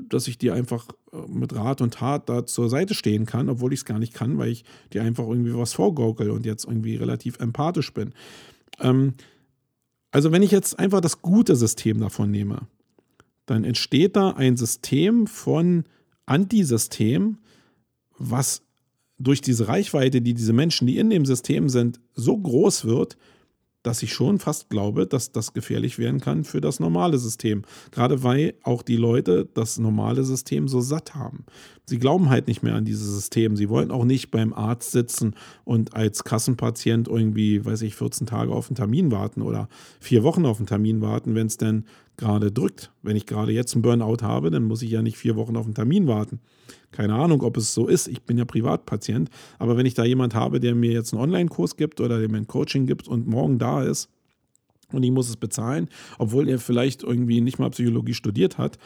dass 0.08 0.28
ich 0.28 0.38
dir 0.38 0.54
einfach 0.54 0.88
äh, 1.12 1.16
mit 1.28 1.54
Rat 1.54 1.80
und 1.80 1.94
Tat 1.94 2.28
da 2.28 2.46
zur 2.46 2.68
Seite 2.68 2.94
stehen 2.94 3.26
kann, 3.26 3.48
obwohl 3.48 3.72
ich 3.72 3.80
es 3.80 3.84
gar 3.84 3.98
nicht 3.98 4.14
kann, 4.14 4.38
weil 4.38 4.50
ich 4.50 4.64
dir 4.92 5.02
einfach 5.02 5.26
irgendwie 5.26 5.54
was 5.54 5.72
vorgaukel 5.74 6.30
und 6.30 6.46
jetzt 6.46 6.64
irgendwie 6.64 6.96
relativ 6.96 7.38
empathisch 7.38 7.92
bin. 7.92 8.12
Ähm, 8.80 9.14
also 10.10 10.32
wenn 10.32 10.42
ich 10.42 10.50
jetzt 10.50 10.78
einfach 10.78 11.00
das 11.00 11.22
gute 11.22 11.56
System 11.56 12.00
davon 12.00 12.30
nehme, 12.30 12.68
dann 13.46 13.64
entsteht 13.64 14.16
da 14.16 14.30
ein 14.30 14.56
System 14.56 15.26
von 15.26 15.84
Antisystem, 16.26 17.38
was 18.18 18.62
durch 19.18 19.40
diese 19.40 19.68
Reichweite, 19.68 20.20
die 20.20 20.34
diese 20.34 20.52
Menschen, 20.52 20.86
die 20.86 20.98
in 20.98 21.10
dem 21.10 21.24
System 21.24 21.68
sind, 21.68 22.00
so 22.14 22.36
groß 22.36 22.84
wird, 22.84 23.16
dass 23.82 24.02
ich 24.02 24.12
schon 24.12 24.38
fast 24.38 24.68
glaube, 24.70 25.06
dass 25.06 25.32
das 25.32 25.52
gefährlich 25.52 25.98
werden 25.98 26.20
kann 26.20 26.44
für 26.44 26.60
das 26.60 26.80
normale 26.80 27.18
System. 27.18 27.62
Gerade 27.90 28.22
weil 28.22 28.54
auch 28.62 28.82
die 28.82 28.96
Leute 28.96 29.48
das 29.54 29.78
normale 29.78 30.24
System 30.24 30.68
so 30.68 30.80
satt 30.80 31.14
haben. 31.14 31.44
Sie 31.84 31.98
glauben 31.98 32.30
halt 32.30 32.46
nicht 32.46 32.62
mehr 32.62 32.74
an 32.74 32.84
dieses 32.84 33.08
System. 33.12 33.56
Sie 33.56 33.68
wollen 33.68 33.90
auch 33.90 34.04
nicht 34.04 34.30
beim 34.30 34.52
Arzt 34.52 34.92
sitzen 34.92 35.34
und 35.64 35.94
als 35.94 36.22
Kassenpatient 36.22 37.08
irgendwie, 37.08 37.64
weiß 37.64 37.82
ich, 37.82 37.96
14 37.96 38.26
Tage 38.26 38.52
auf 38.52 38.68
einen 38.68 38.76
Termin 38.76 39.10
warten 39.10 39.42
oder 39.42 39.68
vier 39.98 40.22
Wochen 40.22 40.46
auf 40.46 40.58
einen 40.58 40.66
Termin 40.66 41.00
warten, 41.00 41.34
wenn 41.34 41.48
es 41.48 41.56
denn 41.56 41.84
gerade 42.16 42.52
drückt. 42.52 42.92
Wenn 43.02 43.16
ich 43.16 43.26
gerade 43.26 43.52
jetzt 43.52 43.74
einen 43.74 43.82
Burnout 43.82 44.22
habe, 44.22 44.50
dann 44.50 44.62
muss 44.62 44.82
ich 44.82 44.90
ja 44.90 45.02
nicht 45.02 45.16
vier 45.16 45.34
Wochen 45.34 45.56
auf 45.56 45.64
einen 45.64 45.74
Termin 45.74 46.06
warten. 46.06 46.38
Keine 46.92 47.14
Ahnung, 47.14 47.42
ob 47.42 47.56
es 47.56 47.74
so 47.74 47.88
ist. 47.88 48.06
Ich 48.06 48.22
bin 48.22 48.38
ja 48.38 48.44
Privatpatient. 48.44 49.28
Aber 49.58 49.76
wenn 49.76 49.86
ich 49.86 49.94
da 49.94 50.04
jemand 50.04 50.34
habe, 50.34 50.60
der 50.60 50.74
mir 50.74 50.92
jetzt 50.92 51.12
einen 51.12 51.22
Online-Kurs 51.22 51.76
gibt 51.76 52.00
oder 52.00 52.20
der 52.20 52.28
mir 52.28 52.36
ein 52.36 52.46
Coaching 52.46 52.86
gibt 52.86 53.08
und 53.08 53.26
morgen 53.26 53.58
da 53.58 53.82
ist, 53.82 54.08
und 54.92 55.02
ich 55.02 55.10
muss 55.10 55.28
es 55.30 55.36
bezahlen, 55.36 55.88
obwohl 56.18 56.48
er 56.48 56.58
vielleicht 56.58 57.02
irgendwie 57.02 57.40
nicht 57.40 57.58
mal 57.58 57.70
Psychologie 57.70 58.14
studiert 58.14 58.58
hat, 58.58 58.78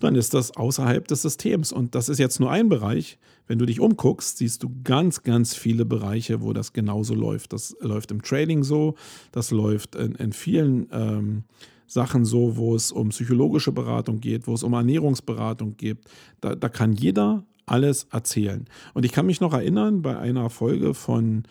dann 0.00 0.14
ist 0.14 0.34
das 0.34 0.56
außerhalb 0.56 1.06
des 1.06 1.22
Systems. 1.22 1.72
Und 1.72 1.94
das 1.94 2.08
ist 2.08 2.18
jetzt 2.18 2.40
nur 2.40 2.50
ein 2.50 2.68
Bereich. 2.68 3.18
Wenn 3.46 3.58
du 3.58 3.66
dich 3.66 3.80
umguckst, 3.80 4.38
siehst 4.38 4.62
du 4.62 4.70
ganz, 4.84 5.22
ganz 5.22 5.54
viele 5.54 5.84
Bereiche, 5.84 6.42
wo 6.42 6.52
das 6.52 6.72
genauso 6.72 7.14
läuft. 7.14 7.52
Das 7.52 7.76
läuft 7.80 8.10
im 8.10 8.22
Trading 8.22 8.62
so, 8.64 8.94
das 9.32 9.50
läuft 9.50 9.94
in, 9.94 10.14
in 10.14 10.32
vielen 10.32 10.88
ähm, 10.92 11.44
Sachen 11.86 12.24
so, 12.24 12.56
wo 12.56 12.74
es 12.74 12.90
um 12.90 13.10
psychologische 13.10 13.72
Beratung 13.72 14.20
geht, 14.20 14.46
wo 14.46 14.54
es 14.54 14.62
um 14.62 14.72
Ernährungsberatung 14.72 15.76
geht. 15.76 15.98
Da, 16.40 16.54
da 16.54 16.68
kann 16.68 16.92
jeder 16.92 17.44
alles 17.66 18.06
erzählen. 18.10 18.66
Und 18.94 19.04
ich 19.04 19.12
kann 19.12 19.26
mich 19.26 19.40
noch 19.40 19.52
erinnern, 19.52 20.02
bei 20.02 20.18
einer 20.18 20.50
Folge 20.50 20.94
von 20.94 21.44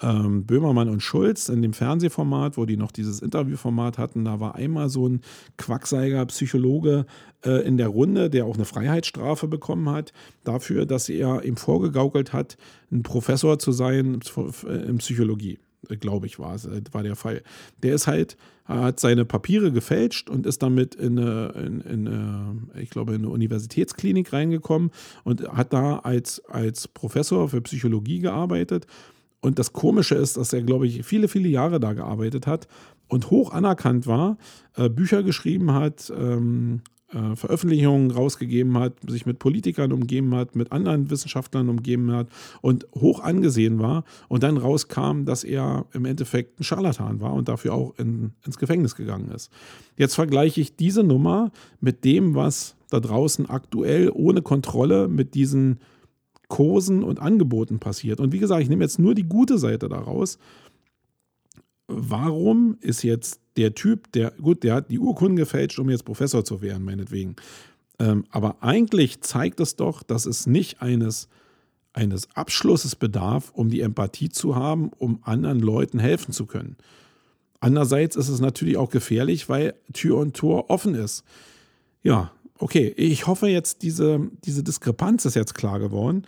ähm, 0.00 0.44
Böhmermann 0.46 0.88
und 0.88 1.02
Schulz 1.02 1.48
in 1.48 1.62
dem 1.62 1.72
Fernsehformat, 1.72 2.56
wo 2.56 2.66
die 2.66 2.76
noch 2.76 2.92
dieses 2.92 3.20
Interviewformat 3.20 3.98
hatten, 3.98 4.24
da 4.24 4.40
war 4.40 4.54
einmal 4.54 4.88
so 4.88 5.08
ein 5.08 5.20
Quackseiger 5.56 6.24
Psychologe 6.26 7.06
äh, 7.44 7.66
in 7.66 7.76
der 7.76 7.88
Runde, 7.88 8.30
der 8.30 8.46
auch 8.46 8.54
eine 8.54 8.64
Freiheitsstrafe 8.64 9.48
bekommen 9.48 9.90
hat, 9.90 10.12
dafür, 10.44 10.86
dass 10.86 11.08
er 11.08 11.44
ihm 11.44 11.56
vorgegaukelt 11.56 12.32
hat, 12.32 12.56
ein 12.90 13.02
Professor 13.02 13.58
zu 13.58 13.72
sein 13.72 14.20
in 14.66 14.98
Psychologie 14.98 15.58
glaube 16.00 16.26
ich, 16.26 16.38
war, 16.38 16.54
äh, 16.56 16.82
war 16.92 17.02
der 17.02 17.16
Fall. 17.16 17.42
Der 17.82 17.94
ist 17.94 18.06
halt, 18.06 18.36
hat 18.64 19.00
seine 19.00 19.24
Papiere 19.24 19.72
gefälscht 19.72 20.28
und 20.28 20.46
ist 20.46 20.62
damit 20.62 20.94
in 20.94 21.18
eine, 21.18 21.54
in, 21.56 21.80
in 21.80 22.08
eine, 22.08 22.56
ich 22.80 22.90
glaube, 22.90 23.14
in 23.14 23.22
eine 23.22 23.30
Universitätsklinik 23.30 24.32
reingekommen 24.32 24.90
und 25.24 25.48
hat 25.48 25.72
da 25.72 26.00
als, 26.00 26.44
als 26.46 26.88
Professor 26.88 27.48
für 27.48 27.60
Psychologie 27.62 28.20
gearbeitet. 28.20 28.86
Und 29.40 29.58
das 29.58 29.72
Komische 29.72 30.16
ist, 30.16 30.36
dass 30.36 30.52
er, 30.52 30.62
glaube 30.62 30.86
ich, 30.86 31.04
viele, 31.04 31.28
viele 31.28 31.48
Jahre 31.48 31.78
da 31.80 31.92
gearbeitet 31.92 32.46
hat 32.46 32.66
und 33.08 33.30
hoch 33.30 33.52
anerkannt 33.52 34.06
war, 34.06 34.36
äh, 34.76 34.88
Bücher 34.88 35.22
geschrieben 35.22 35.72
hat, 35.72 36.12
ähm, 36.16 36.82
äh, 37.12 37.36
Veröffentlichungen 37.36 38.10
rausgegeben 38.10 38.76
hat, 38.76 38.94
sich 39.08 39.24
mit 39.24 39.38
Politikern 39.38 39.92
umgeben 39.92 40.34
hat, 40.34 40.56
mit 40.56 40.72
anderen 40.72 41.08
Wissenschaftlern 41.08 41.68
umgeben 41.70 42.12
hat 42.12 42.28
und 42.60 42.86
hoch 42.94 43.20
angesehen 43.20 43.78
war 43.78 44.04
und 44.28 44.42
dann 44.42 44.58
rauskam, 44.58 45.24
dass 45.24 45.42
er 45.42 45.86
im 45.92 46.04
Endeffekt 46.04 46.60
ein 46.60 46.64
Scharlatan 46.64 47.20
war 47.20 47.32
und 47.32 47.48
dafür 47.48 47.72
auch 47.72 47.94
in, 47.98 48.32
ins 48.44 48.58
Gefängnis 48.58 48.94
gegangen 48.94 49.30
ist. 49.30 49.50
Jetzt 49.96 50.16
vergleiche 50.16 50.60
ich 50.60 50.76
diese 50.76 51.02
Nummer 51.02 51.50
mit 51.80 52.04
dem, 52.04 52.34
was 52.34 52.76
da 52.90 53.00
draußen 53.00 53.48
aktuell 53.48 54.10
ohne 54.12 54.42
Kontrolle 54.42 55.08
mit 55.08 55.34
diesen 55.34 55.78
Kursen 56.48 57.02
und 57.04 57.20
Angeboten 57.20 57.78
passiert. 57.78 58.20
Und 58.20 58.32
wie 58.32 58.38
gesagt, 58.38 58.62
ich 58.62 58.68
nehme 58.68 58.84
jetzt 58.84 58.98
nur 58.98 59.14
die 59.14 59.24
gute 59.24 59.58
Seite 59.58 59.88
daraus. 59.88 60.38
Warum 61.86 62.76
ist 62.80 63.02
jetzt 63.02 63.40
der 63.56 63.74
Typ, 63.74 64.12
der, 64.12 64.32
gut, 64.32 64.62
der 64.62 64.74
hat 64.74 64.90
die 64.90 64.98
Urkunden 64.98 65.36
gefälscht, 65.36 65.78
um 65.78 65.90
jetzt 65.90 66.04
Professor 66.04 66.44
zu 66.44 66.62
werden, 66.62 66.84
meinetwegen. 66.84 67.36
Ähm, 67.98 68.24
aber 68.30 68.62
eigentlich 68.62 69.20
zeigt 69.20 69.60
es 69.60 69.76
doch, 69.76 70.02
dass 70.02 70.26
es 70.26 70.46
nicht 70.46 70.80
eines, 70.80 71.28
eines 71.92 72.28
Abschlusses 72.36 72.94
bedarf, 72.94 73.50
um 73.52 73.68
die 73.68 73.80
Empathie 73.80 74.28
zu 74.28 74.54
haben, 74.54 74.90
um 74.96 75.18
anderen 75.22 75.60
Leuten 75.60 75.98
helfen 75.98 76.32
zu 76.32 76.46
können. 76.46 76.76
Andererseits 77.60 78.14
ist 78.14 78.28
es 78.28 78.40
natürlich 78.40 78.76
auch 78.76 78.90
gefährlich, 78.90 79.48
weil 79.48 79.74
Tür 79.92 80.18
und 80.18 80.36
Tor 80.36 80.70
offen 80.70 80.94
ist. 80.94 81.24
Ja, 82.02 82.30
okay, 82.58 82.92
ich 82.96 83.26
hoffe 83.26 83.48
jetzt, 83.48 83.82
diese, 83.82 84.30
diese 84.44 84.62
Diskrepanz 84.62 85.24
ist 85.24 85.34
jetzt 85.34 85.54
klar 85.54 85.78
geworden. 85.78 86.24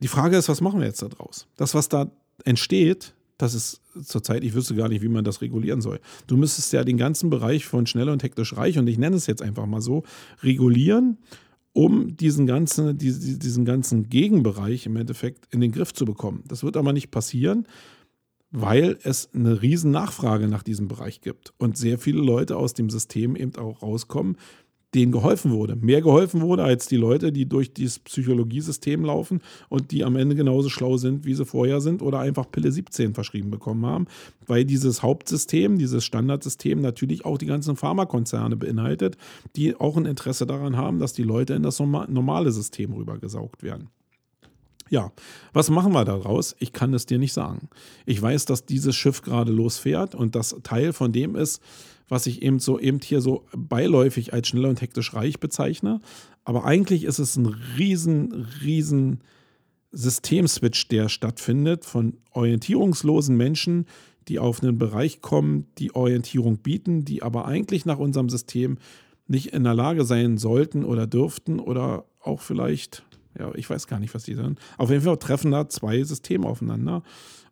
Die 0.00 0.08
Frage 0.08 0.36
ist, 0.36 0.48
was 0.48 0.60
machen 0.60 0.80
wir 0.80 0.86
jetzt 0.86 1.02
daraus? 1.02 1.46
Das, 1.56 1.74
was 1.74 1.88
da 1.88 2.10
entsteht, 2.44 3.14
das 3.38 3.54
ist 3.54 3.80
zurzeit, 4.04 4.44
ich 4.44 4.54
wüsste 4.54 4.74
gar 4.74 4.88
nicht, 4.88 5.02
wie 5.02 5.08
man 5.08 5.24
das 5.24 5.40
regulieren 5.40 5.80
soll. 5.80 6.00
Du 6.26 6.36
müsstest 6.36 6.72
ja 6.72 6.84
den 6.84 6.96
ganzen 6.96 7.30
Bereich 7.30 7.66
von 7.66 7.86
schnell 7.86 8.08
und 8.08 8.22
hektisch 8.22 8.56
reich, 8.56 8.78
und 8.78 8.86
ich 8.86 8.98
nenne 8.98 9.16
es 9.16 9.26
jetzt 9.26 9.42
einfach 9.42 9.66
mal 9.66 9.80
so, 9.80 10.04
regulieren, 10.42 11.18
um 11.72 12.16
diesen 12.16 12.46
ganzen, 12.46 12.96
diesen 12.98 13.64
ganzen 13.64 14.08
Gegenbereich 14.08 14.86
im 14.86 14.96
Endeffekt 14.96 15.52
in 15.52 15.60
den 15.60 15.72
Griff 15.72 15.92
zu 15.92 16.04
bekommen. 16.04 16.44
Das 16.46 16.62
wird 16.62 16.76
aber 16.76 16.92
nicht 16.92 17.10
passieren, 17.10 17.66
weil 18.52 18.98
es 19.02 19.28
eine 19.34 19.60
riesen 19.62 19.90
Nachfrage 19.90 20.46
nach 20.46 20.62
diesem 20.62 20.86
Bereich 20.86 21.20
gibt 21.20 21.52
und 21.58 21.76
sehr 21.76 21.98
viele 21.98 22.22
Leute 22.22 22.56
aus 22.56 22.72
dem 22.72 22.88
System 22.88 23.34
eben 23.34 23.56
auch 23.56 23.82
rauskommen, 23.82 24.36
denen 24.94 25.12
geholfen 25.12 25.52
wurde. 25.52 25.76
Mehr 25.76 26.02
geholfen 26.02 26.40
wurde 26.40 26.62
als 26.64 26.86
die 26.86 26.96
Leute, 26.96 27.32
die 27.32 27.46
durch 27.46 27.72
dieses 27.72 27.98
Psychologiesystem 27.98 29.04
laufen 29.04 29.40
und 29.68 29.90
die 29.90 30.04
am 30.04 30.16
Ende 30.16 30.34
genauso 30.34 30.68
schlau 30.68 30.96
sind, 30.96 31.24
wie 31.24 31.34
sie 31.34 31.44
vorher 31.44 31.80
sind 31.80 32.02
oder 32.02 32.20
einfach 32.20 32.50
Pille 32.50 32.70
17 32.70 33.14
verschrieben 33.14 33.50
bekommen 33.50 33.84
haben, 33.86 34.06
weil 34.46 34.64
dieses 34.64 35.02
Hauptsystem, 35.02 35.78
dieses 35.78 36.04
Standardsystem 36.04 36.80
natürlich 36.80 37.24
auch 37.24 37.38
die 37.38 37.46
ganzen 37.46 37.76
Pharmakonzerne 37.76 38.56
beinhaltet, 38.56 39.16
die 39.56 39.74
auch 39.74 39.96
ein 39.96 40.06
Interesse 40.06 40.46
daran 40.46 40.76
haben, 40.76 40.98
dass 40.98 41.12
die 41.12 41.22
Leute 41.22 41.54
in 41.54 41.62
das 41.62 41.80
normale 41.80 42.52
System 42.52 42.92
rübergesaugt 42.92 43.62
werden. 43.62 43.88
Ja, 44.90 45.12
was 45.52 45.70
machen 45.70 45.92
wir 45.92 46.04
daraus? 46.04 46.54
Ich 46.58 46.72
kann 46.72 46.92
es 46.94 47.06
dir 47.06 47.18
nicht 47.18 47.32
sagen. 47.32 47.68
Ich 48.06 48.20
weiß, 48.20 48.44
dass 48.44 48.66
dieses 48.66 48.94
Schiff 48.94 49.22
gerade 49.22 49.52
losfährt 49.52 50.14
und 50.14 50.34
das 50.34 50.56
Teil 50.62 50.92
von 50.92 51.12
dem 51.12 51.36
ist, 51.36 51.62
was 52.08 52.26
ich 52.26 52.42
eben 52.42 52.58
so 52.58 52.78
eben 52.78 53.00
hier 53.02 53.20
so 53.20 53.46
beiläufig 53.56 54.32
als 54.34 54.48
schnell 54.48 54.66
und 54.66 54.80
hektisch 54.80 55.14
reich 55.14 55.40
bezeichne. 55.40 56.00
Aber 56.44 56.64
eigentlich 56.64 57.04
ist 57.04 57.18
es 57.18 57.36
ein 57.36 57.46
riesen, 57.78 58.46
riesen 58.62 59.20
Systemswitch, 59.90 60.88
der 60.88 61.08
stattfindet 61.08 61.84
von 61.84 62.18
orientierungslosen 62.32 63.36
Menschen, 63.36 63.86
die 64.28 64.38
auf 64.38 64.62
einen 64.62 64.78
Bereich 64.78 65.20
kommen, 65.20 65.66
die 65.78 65.94
Orientierung 65.94 66.58
bieten, 66.58 67.04
die 67.04 67.22
aber 67.22 67.46
eigentlich 67.46 67.84
nach 67.86 67.98
unserem 67.98 68.28
System 68.28 68.78
nicht 69.26 69.48
in 69.48 69.64
der 69.64 69.74
Lage 69.74 70.04
sein 70.04 70.36
sollten 70.36 70.84
oder 70.84 71.06
dürften 71.06 71.60
oder 71.60 72.04
auch 72.20 72.40
vielleicht, 72.40 73.04
ja, 73.38 73.54
ich 73.54 73.68
weiß 73.68 73.86
gar 73.86 73.98
nicht, 74.00 74.14
was 74.14 74.24
die 74.24 74.34
sind. 74.34 74.58
Auf 74.78 74.90
jeden 74.90 75.02
Fall 75.02 75.16
treffen 75.18 75.50
da 75.50 75.68
zwei 75.68 76.02
Systeme 76.02 76.46
aufeinander. 76.46 77.02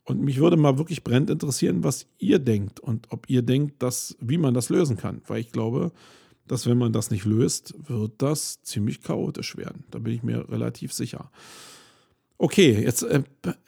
Und 0.04 0.20
mich 0.20 0.38
würde 0.38 0.56
mal 0.56 0.78
wirklich 0.78 1.04
brennend 1.04 1.30
interessieren, 1.30 1.84
was 1.84 2.06
ihr 2.18 2.38
denkt 2.38 2.80
und 2.80 3.12
ob 3.12 3.30
ihr 3.30 3.42
denkt, 3.42 3.82
dass, 3.82 4.16
wie 4.20 4.38
man 4.38 4.54
das 4.54 4.68
lösen 4.68 4.96
kann. 4.96 5.22
Weil 5.26 5.40
ich 5.40 5.52
glaube, 5.52 5.92
dass 6.48 6.66
wenn 6.66 6.78
man 6.78 6.92
das 6.92 7.10
nicht 7.10 7.24
löst, 7.24 7.74
wird 7.88 8.14
das 8.18 8.62
ziemlich 8.62 9.02
chaotisch 9.02 9.56
werden. 9.56 9.84
Da 9.90 10.00
bin 10.00 10.12
ich 10.12 10.22
mir 10.22 10.48
relativ 10.48 10.92
sicher. 10.92 11.30
Okay, 12.42 12.82
jetzt, 12.82 13.04
äh, 13.04 13.22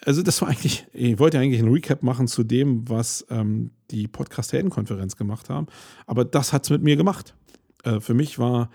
also 0.05 0.23
das 0.23 0.43
war 0.43 0.49
eigentlich, 0.49 0.85
ich 0.93 1.21
wollte 1.21 1.39
eigentlich 1.39 1.61
einen 1.61 1.73
Recap 1.73 2.03
machen 2.03 2.27
zu 2.27 2.43
dem, 2.43 2.89
was 2.89 3.25
ähm, 3.31 3.71
die 3.93 4.09
Podcast-Helden-Konferenz 4.09 5.15
gemacht 5.15 5.49
haben, 5.49 5.69
aber 6.07 6.25
das 6.25 6.53
hat 6.53 6.65
es 6.65 6.71
mit 6.71 6.83
mir 6.83 6.97
gemacht. 6.97 7.37
Äh, 7.85 8.01
für 8.01 8.15
mich 8.15 8.41
war 8.41 8.71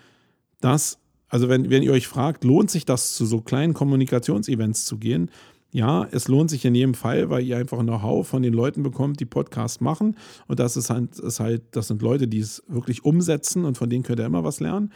das, 0.61 0.99
also 1.29 1.47
wenn, 1.49 1.69
wenn 1.69 1.83
ihr 1.83 1.91
euch 1.91 2.07
fragt, 2.07 2.43
lohnt 2.43 2.69
sich 2.71 2.85
das 2.85 3.15
zu 3.15 3.25
so 3.25 3.41
kleinen 3.41 3.73
Kommunikationsevents 3.73 4.85
zu 4.85 4.97
gehen, 4.97 5.29
ja, 5.71 6.07
es 6.11 6.27
lohnt 6.27 6.49
sich 6.49 6.65
in 6.65 6.73
jedem 6.73 6.95
Fall, 6.95 7.29
weil 7.29 7.45
ihr 7.45 7.57
einfach 7.57 7.79
Know-how 7.79 8.27
von 8.27 8.41
den 8.41 8.53
Leuten 8.53 8.81
bekommt, 8.81 9.19
die 9.19 9.25
Podcasts 9.25 9.81
machen. 9.81 10.15
Und 10.47 10.59
das 10.59 10.75
ist 10.75 10.89
halt, 10.89 11.19
ist 11.19 11.39
halt, 11.39 11.61
das 11.71 11.87
sind 11.87 12.01
Leute, 12.01 12.27
die 12.27 12.39
es 12.39 12.63
wirklich 12.67 13.05
umsetzen 13.05 13.65
und 13.65 13.77
von 13.77 13.89
denen 13.89 14.03
könnt 14.03 14.19
ihr 14.19 14.25
immer 14.25 14.43
was 14.43 14.59
lernen. 14.59 14.91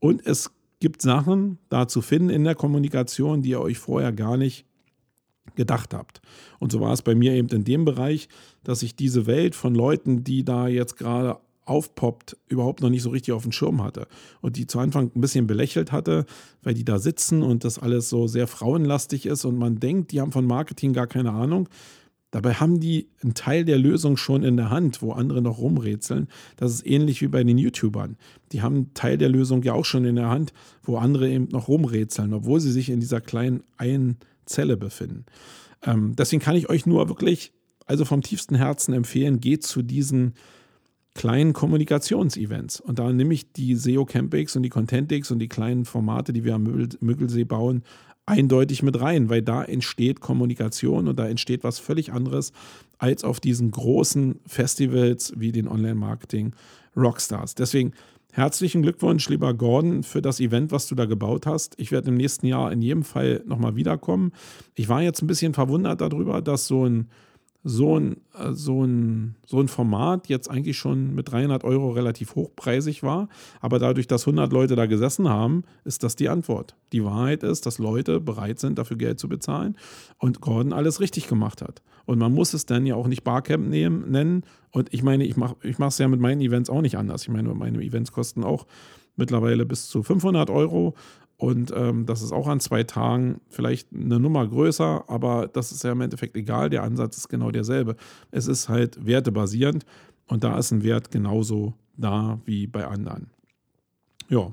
Und 0.00 0.26
es 0.26 0.50
gibt 0.80 1.00
Sachen 1.00 1.58
da 1.70 1.88
zu 1.88 2.02
finden 2.02 2.28
in 2.28 2.44
der 2.44 2.54
Kommunikation, 2.54 3.40
die 3.40 3.50
ihr 3.50 3.60
euch 3.60 3.78
vorher 3.78 4.12
gar 4.12 4.36
nicht 4.36 4.66
gedacht 5.56 5.94
habt. 5.94 6.20
Und 6.58 6.72
so 6.72 6.80
war 6.80 6.92
es 6.92 7.02
bei 7.02 7.14
mir 7.14 7.32
eben 7.32 7.48
in 7.48 7.64
dem 7.64 7.86
Bereich, 7.86 8.28
dass 8.64 8.82
ich 8.82 8.96
diese 8.96 9.26
Welt 9.26 9.54
von 9.54 9.74
Leuten, 9.74 10.24
die 10.24 10.44
da 10.44 10.68
jetzt 10.68 10.96
gerade 10.96 11.38
aufpoppt, 11.68 12.36
überhaupt 12.48 12.80
noch 12.80 12.90
nicht 12.90 13.02
so 13.02 13.10
richtig 13.10 13.32
auf 13.32 13.42
dem 13.42 13.52
Schirm 13.52 13.82
hatte 13.82 14.06
und 14.40 14.56
die 14.56 14.66
zu 14.66 14.78
Anfang 14.78 15.10
ein 15.14 15.20
bisschen 15.20 15.46
belächelt 15.46 15.92
hatte, 15.92 16.26
weil 16.62 16.74
die 16.74 16.84
da 16.84 16.98
sitzen 16.98 17.42
und 17.42 17.64
das 17.64 17.78
alles 17.78 18.08
so 18.08 18.26
sehr 18.26 18.46
frauenlastig 18.46 19.26
ist 19.26 19.44
und 19.44 19.56
man 19.56 19.80
denkt, 19.80 20.12
die 20.12 20.20
haben 20.20 20.32
von 20.32 20.46
Marketing 20.46 20.92
gar 20.92 21.06
keine 21.06 21.32
Ahnung. 21.32 21.68
Dabei 22.30 22.54
haben 22.54 22.78
die 22.78 23.08
einen 23.22 23.32
Teil 23.32 23.64
der 23.64 23.78
Lösung 23.78 24.18
schon 24.18 24.42
in 24.42 24.58
der 24.58 24.68
Hand, 24.68 25.00
wo 25.00 25.12
andere 25.12 25.40
noch 25.40 25.58
rumrätseln. 25.58 26.28
Das 26.56 26.72
ist 26.72 26.86
ähnlich 26.86 27.22
wie 27.22 27.28
bei 27.28 27.42
den 27.42 27.56
YouTubern. 27.56 28.18
Die 28.52 28.60
haben 28.60 28.74
einen 28.74 28.94
Teil 28.94 29.16
der 29.16 29.30
Lösung 29.30 29.62
ja 29.62 29.72
auch 29.72 29.86
schon 29.86 30.04
in 30.04 30.16
der 30.16 30.28
Hand, 30.28 30.52
wo 30.82 30.98
andere 30.98 31.30
eben 31.30 31.48
noch 31.48 31.68
rumrätseln, 31.68 32.34
obwohl 32.34 32.60
sie 32.60 32.72
sich 32.72 32.90
in 32.90 33.00
dieser 33.00 33.22
kleinen 33.22 33.62
einen 33.78 34.18
Zelle 34.44 34.76
befinden. 34.76 35.24
Ähm, 35.82 36.16
deswegen 36.16 36.42
kann 36.42 36.56
ich 36.56 36.68
euch 36.68 36.84
nur 36.84 37.08
wirklich, 37.08 37.52
also 37.86 38.04
vom 38.04 38.20
tiefsten 38.20 38.56
Herzen 38.56 38.92
empfehlen, 38.92 39.40
geht 39.40 39.62
zu 39.62 39.82
diesen 39.82 40.34
kleinen 41.18 41.52
Kommunikationsevents. 41.52 42.78
Und 42.78 43.00
da 43.00 43.12
nehme 43.12 43.34
ich 43.34 43.52
die 43.52 43.74
SEO 43.74 44.04
Campix 44.04 44.54
und 44.54 44.62
die 44.62 44.68
Contentix 44.68 45.32
und 45.32 45.40
die 45.40 45.48
kleinen 45.48 45.84
Formate, 45.84 46.32
die 46.32 46.44
wir 46.44 46.54
am 46.54 46.62
Müggelsee 47.00 47.42
bauen, 47.42 47.82
eindeutig 48.24 48.84
mit 48.84 49.00
rein, 49.00 49.28
weil 49.28 49.42
da 49.42 49.64
entsteht 49.64 50.20
Kommunikation 50.20 51.08
und 51.08 51.18
da 51.18 51.26
entsteht 51.26 51.64
was 51.64 51.80
völlig 51.80 52.12
anderes 52.12 52.52
als 52.98 53.24
auf 53.24 53.40
diesen 53.40 53.72
großen 53.72 54.38
Festivals 54.46 55.32
wie 55.36 55.50
den 55.50 55.66
Online-Marketing 55.66 56.54
Rockstars. 56.96 57.56
Deswegen 57.56 57.94
herzlichen 58.30 58.82
Glückwunsch, 58.82 59.28
lieber 59.28 59.54
Gordon, 59.54 60.04
für 60.04 60.22
das 60.22 60.38
Event, 60.38 60.70
was 60.70 60.86
du 60.86 60.94
da 60.94 61.06
gebaut 61.06 61.46
hast. 61.46 61.74
Ich 61.80 61.90
werde 61.90 62.10
im 62.10 62.16
nächsten 62.16 62.46
Jahr 62.46 62.70
in 62.70 62.80
jedem 62.80 63.02
Fall 63.02 63.42
nochmal 63.44 63.74
wiederkommen. 63.74 64.30
Ich 64.76 64.88
war 64.88 65.02
jetzt 65.02 65.20
ein 65.20 65.26
bisschen 65.26 65.52
verwundert 65.52 66.00
darüber, 66.00 66.42
dass 66.42 66.68
so 66.68 66.86
ein 66.86 67.08
so 67.64 67.98
ein, 67.98 68.18
äh, 68.38 68.52
so, 68.52 68.84
ein, 68.84 69.36
so 69.46 69.60
ein 69.60 69.68
Format 69.68 70.28
jetzt 70.28 70.50
eigentlich 70.50 70.78
schon 70.78 71.14
mit 71.14 71.30
300 71.30 71.64
Euro 71.64 71.90
relativ 71.90 72.34
hochpreisig 72.34 73.02
war. 73.02 73.28
Aber 73.60 73.78
dadurch, 73.78 74.06
dass 74.06 74.22
100 74.26 74.52
Leute 74.52 74.76
da 74.76 74.86
gesessen 74.86 75.28
haben, 75.28 75.64
ist 75.84 76.02
das 76.02 76.16
die 76.16 76.28
Antwort. 76.28 76.76
Die 76.92 77.04
Wahrheit 77.04 77.42
ist, 77.42 77.66
dass 77.66 77.78
Leute 77.78 78.20
bereit 78.20 78.58
sind, 78.60 78.78
dafür 78.78 78.96
Geld 78.96 79.18
zu 79.18 79.28
bezahlen 79.28 79.76
und 80.18 80.40
Gordon 80.40 80.72
alles 80.72 81.00
richtig 81.00 81.28
gemacht 81.28 81.62
hat. 81.62 81.82
Und 82.06 82.18
man 82.18 82.32
muss 82.32 82.54
es 82.54 82.64
dann 82.64 82.86
ja 82.86 82.94
auch 82.94 83.06
nicht 83.06 83.22
Barcamp 83.22 83.68
nehmen, 83.68 84.10
nennen. 84.10 84.44
Und 84.70 84.94
ich 84.94 85.02
meine, 85.02 85.24
ich 85.24 85.36
mache 85.36 85.56
es 85.62 85.98
ja 85.98 86.08
mit 86.08 86.20
meinen 86.20 86.40
Events 86.40 86.70
auch 86.70 86.80
nicht 86.80 86.96
anders. 86.96 87.22
Ich 87.22 87.28
meine, 87.28 87.52
meine 87.54 87.82
Events 87.82 88.12
kosten 88.12 88.44
auch 88.44 88.66
mittlerweile 89.16 89.66
bis 89.66 89.88
zu 89.88 90.02
500 90.02 90.48
Euro 90.48 90.94
und 91.38 91.72
ähm, 91.74 92.04
das 92.04 92.20
ist 92.20 92.32
auch 92.32 92.48
an 92.48 92.58
zwei 92.58 92.82
Tagen 92.82 93.40
vielleicht 93.48 93.92
eine 93.94 94.18
Nummer 94.18 94.46
größer, 94.46 95.04
aber 95.06 95.46
das 95.46 95.70
ist 95.70 95.84
ja 95.84 95.92
im 95.92 96.00
Endeffekt 96.00 96.36
egal. 96.36 96.68
Der 96.68 96.82
Ansatz 96.82 97.16
ist 97.16 97.28
genau 97.28 97.52
derselbe. 97.52 97.94
Es 98.32 98.48
ist 98.48 98.68
halt 98.68 99.06
wertebasierend 99.06 99.86
und 100.26 100.42
da 100.42 100.58
ist 100.58 100.72
ein 100.72 100.82
Wert 100.82 101.12
genauso 101.12 101.74
da 101.96 102.40
wie 102.44 102.66
bei 102.66 102.86
anderen. 102.88 103.30
Ja, 104.28 104.52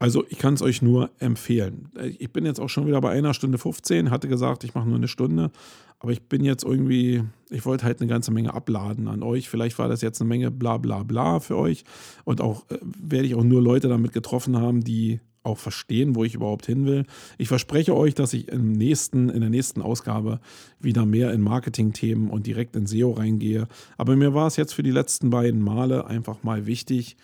also 0.00 0.24
ich 0.28 0.38
kann 0.38 0.54
es 0.54 0.62
euch 0.62 0.82
nur 0.82 1.10
empfehlen. 1.20 1.90
Ich 2.18 2.32
bin 2.32 2.44
jetzt 2.44 2.58
auch 2.60 2.68
schon 2.68 2.88
wieder 2.88 3.00
bei 3.00 3.12
einer 3.12 3.32
Stunde 3.32 3.56
15, 3.56 4.10
hatte 4.10 4.26
gesagt, 4.26 4.64
ich 4.64 4.74
mache 4.74 4.88
nur 4.88 4.98
eine 4.98 5.08
Stunde, 5.08 5.52
aber 6.00 6.10
ich 6.10 6.22
bin 6.22 6.44
jetzt 6.44 6.64
irgendwie, 6.64 7.22
ich 7.50 7.64
wollte 7.64 7.84
halt 7.84 8.00
eine 8.00 8.10
ganze 8.10 8.32
Menge 8.32 8.52
abladen 8.52 9.06
an 9.06 9.22
euch. 9.22 9.48
Vielleicht 9.48 9.78
war 9.78 9.88
das 9.88 10.02
jetzt 10.02 10.20
eine 10.20 10.28
Menge 10.28 10.50
bla 10.50 10.76
bla 10.76 11.04
bla 11.04 11.38
für 11.38 11.56
euch 11.56 11.84
und 12.24 12.40
auch 12.40 12.68
äh, 12.68 12.78
werde 12.82 13.26
ich 13.26 13.36
auch 13.36 13.44
nur 13.44 13.62
Leute 13.62 13.88
damit 13.88 14.12
getroffen 14.12 14.56
haben, 14.56 14.82
die 14.82 15.20
auch 15.46 15.58
verstehen, 15.58 16.14
wo 16.14 16.24
ich 16.24 16.34
überhaupt 16.34 16.66
hin 16.66 16.84
will. 16.84 17.06
Ich 17.38 17.48
verspreche 17.48 17.96
euch, 17.96 18.14
dass 18.14 18.32
ich 18.32 18.48
im 18.48 18.72
nächsten, 18.72 19.28
in 19.28 19.40
der 19.40 19.50
nächsten 19.50 19.80
Ausgabe 19.80 20.40
wieder 20.80 21.06
mehr 21.06 21.32
in 21.32 21.40
Marketing-Themen 21.40 22.28
und 22.28 22.46
direkt 22.46 22.76
in 22.76 22.86
SEO 22.86 23.12
reingehe. 23.12 23.68
Aber 23.96 24.16
mir 24.16 24.34
war 24.34 24.46
es 24.46 24.56
jetzt 24.56 24.74
für 24.74 24.82
die 24.82 24.90
letzten 24.90 25.30
beiden 25.30 25.62
Male 25.62 26.06
einfach 26.06 26.42
mal 26.42 26.66
wichtig, 26.66 27.16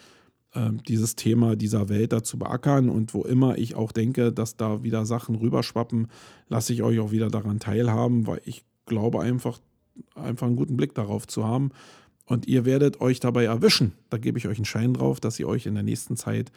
ähm, 0.54 0.82
dieses 0.82 1.16
Thema 1.16 1.56
dieser 1.56 1.88
Welt 1.88 2.12
da 2.12 2.22
zu 2.22 2.38
beackern. 2.38 2.88
Und 2.88 3.14
wo 3.14 3.22
immer 3.22 3.58
ich 3.58 3.74
auch 3.74 3.92
denke, 3.92 4.32
dass 4.32 4.56
da 4.56 4.82
wieder 4.82 5.06
Sachen 5.06 5.34
rüberschwappen, 5.34 6.08
lasse 6.48 6.72
ich 6.72 6.82
euch 6.82 7.00
auch 7.00 7.10
wieder 7.10 7.28
daran 7.28 7.58
teilhaben, 7.58 8.26
weil 8.26 8.40
ich 8.44 8.64
glaube 8.86 9.20
einfach, 9.20 9.60
einfach 10.14 10.46
einen 10.46 10.56
guten 10.56 10.76
Blick 10.76 10.94
darauf 10.94 11.26
zu 11.26 11.44
haben. 11.44 11.70
Und 12.26 12.46
ihr 12.46 12.64
werdet 12.64 13.00
euch 13.00 13.20
dabei 13.20 13.44
erwischen. 13.44 13.92
Da 14.10 14.18
gebe 14.18 14.38
ich 14.38 14.46
euch 14.46 14.58
einen 14.58 14.64
Schein 14.64 14.94
drauf, 14.94 15.20
dass 15.20 15.38
ihr 15.38 15.48
euch 15.48 15.66
in 15.66 15.74
der 15.74 15.82
nächsten 15.82 16.16
Zeit 16.16 16.52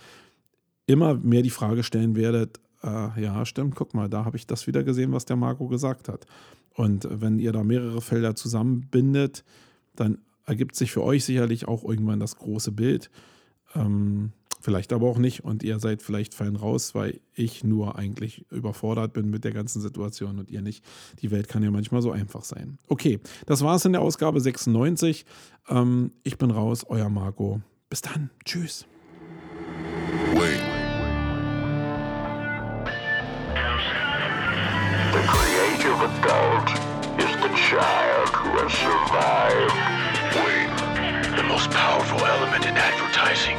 immer 0.87 1.15
mehr 1.15 1.41
die 1.41 1.49
Frage 1.49 1.83
stellen 1.83 2.15
werdet, 2.15 2.59
äh, 2.83 3.21
ja, 3.21 3.45
stimmt, 3.45 3.75
guck 3.75 3.93
mal, 3.93 4.09
da 4.09 4.25
habe 4.25 4.37
ich 4.37 4.47
das 4.47 4.67
wieder 4.67 4.83
gesehen, 4.83 5.11
was 5.11 5.25
der 5.25 5.35
Marco 5.35 5.67
gesagt 5.67 6.07
hat. 6.07 6.25
Und 6.73 7.07
wenn 7.09 7.39
ihr 7.39 7.51
da 7.51 7.63
mehrere 7.63 8.01
Felder 8.01 8.35
zusammenbindet, 8.35 9.43
dann 9.95 10.19
ergibt 10.45 10.75
sich 10.75 10.91
für 10.91 11.03
euch 11.03 11.25
sicherlich 11.25 11.67
auch 11.67 11.83
irgendwann 11.83 12.19
das 12.19 12.35
große 12.35 12.71
Bild. 12.71 13.09
Ähm, 13.73 14.33
vielleicht 14.61 14.93
aber 14.93 15.07
auch 15.07 15.17
nicht 15.17 15.43
und 15.43 15.63
ihr 15.63 15.79
seid 15.79 16.01
vielleicht 16.01 16.33
fein 16.33 16.55
raus, 16.55 16.95
weil 16.95 17.19
ich 17.33 17.63
nur 17.63 17.97
eigentlich 17.97 18.45
überfordert 18.51 19.13
bin 19.13 19.29
mit 19.29 19.43
der 19.43 19.51
ganzen 19.51 19.81
Situation 19.81 20.39
und 20.39 20.49
ihr 20.49 20.61
nicht. 20.61 20.83
Die 21.21 21.31
Welt 21.31 21.47
kann 21.47 21.63
ja 21.63 21.71
manchmal 21.71 22.01
so 22.01 22.11
einfach 22.11 22.43
sein. 22.43 22.77
Okay, 22.87 23.19
das 23.45 23.63
war 23.63 23.75
es 23.75 23.85
in 23.85 23.93
der 23.93 24.01
Ausgabe 24.01 24.41
96. 24.41 25.25
Ähm, 25.69 26.11
ich 26.23 26.37
bin 26.37 26.51
raus, 26.51 26.85
euer 26.87 27.09
Marco. 27.09 27.61
Bis 27.89 28.01
dann. 28.01 28.31
Tschüss. 28.43 28.85
Wait. 30.33 30.64
Adult 36.25 36.69
is 37.21 37.31
the 37.37 37.53
child 37.69 38.29
who 38.29 38.49
has 38.57 38.73
survived. 38.73 39.77
Wait. 40.41 41.37
The 41.37 41.43
most 41.43 41.69
powerful 41.69 42.19
element 42.25 42.65
in 42.65 42.75
advertising 42.75 43.57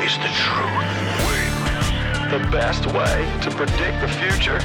is 0.00 0.16
the 0.24 0.32
truth. 0.32 0.88
Wait. 1.28 1.52
The 2.32 2.40
best 2.50 2.86
way 2.86 3.16
to 3.42 3.50
predict 3.50 4.00
the 4.00 4.08
future 4.08 4.60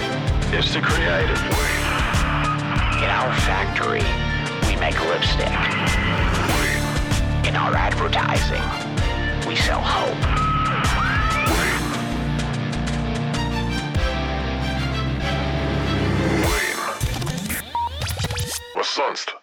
is 0.55 0.71
to 0.71 0.81
create 0.81 1.29
it. 1.29 1.41
Wait. 1.51 1.81
In 3.03 3.09
our 3.09 3.33
factory, 3.43 4.05
we 4.67 4.79
make 4.79 4.99
lipstick. 5.11 5.51
Wait. 6.55 7.47
In 7.47 7.55
our 7.55 7.75
advertising, 7.75 8.63
we 9.47 9.55
sell 9.55 9.81
hope. 9.81 10.40
sonst? 18.83 19.40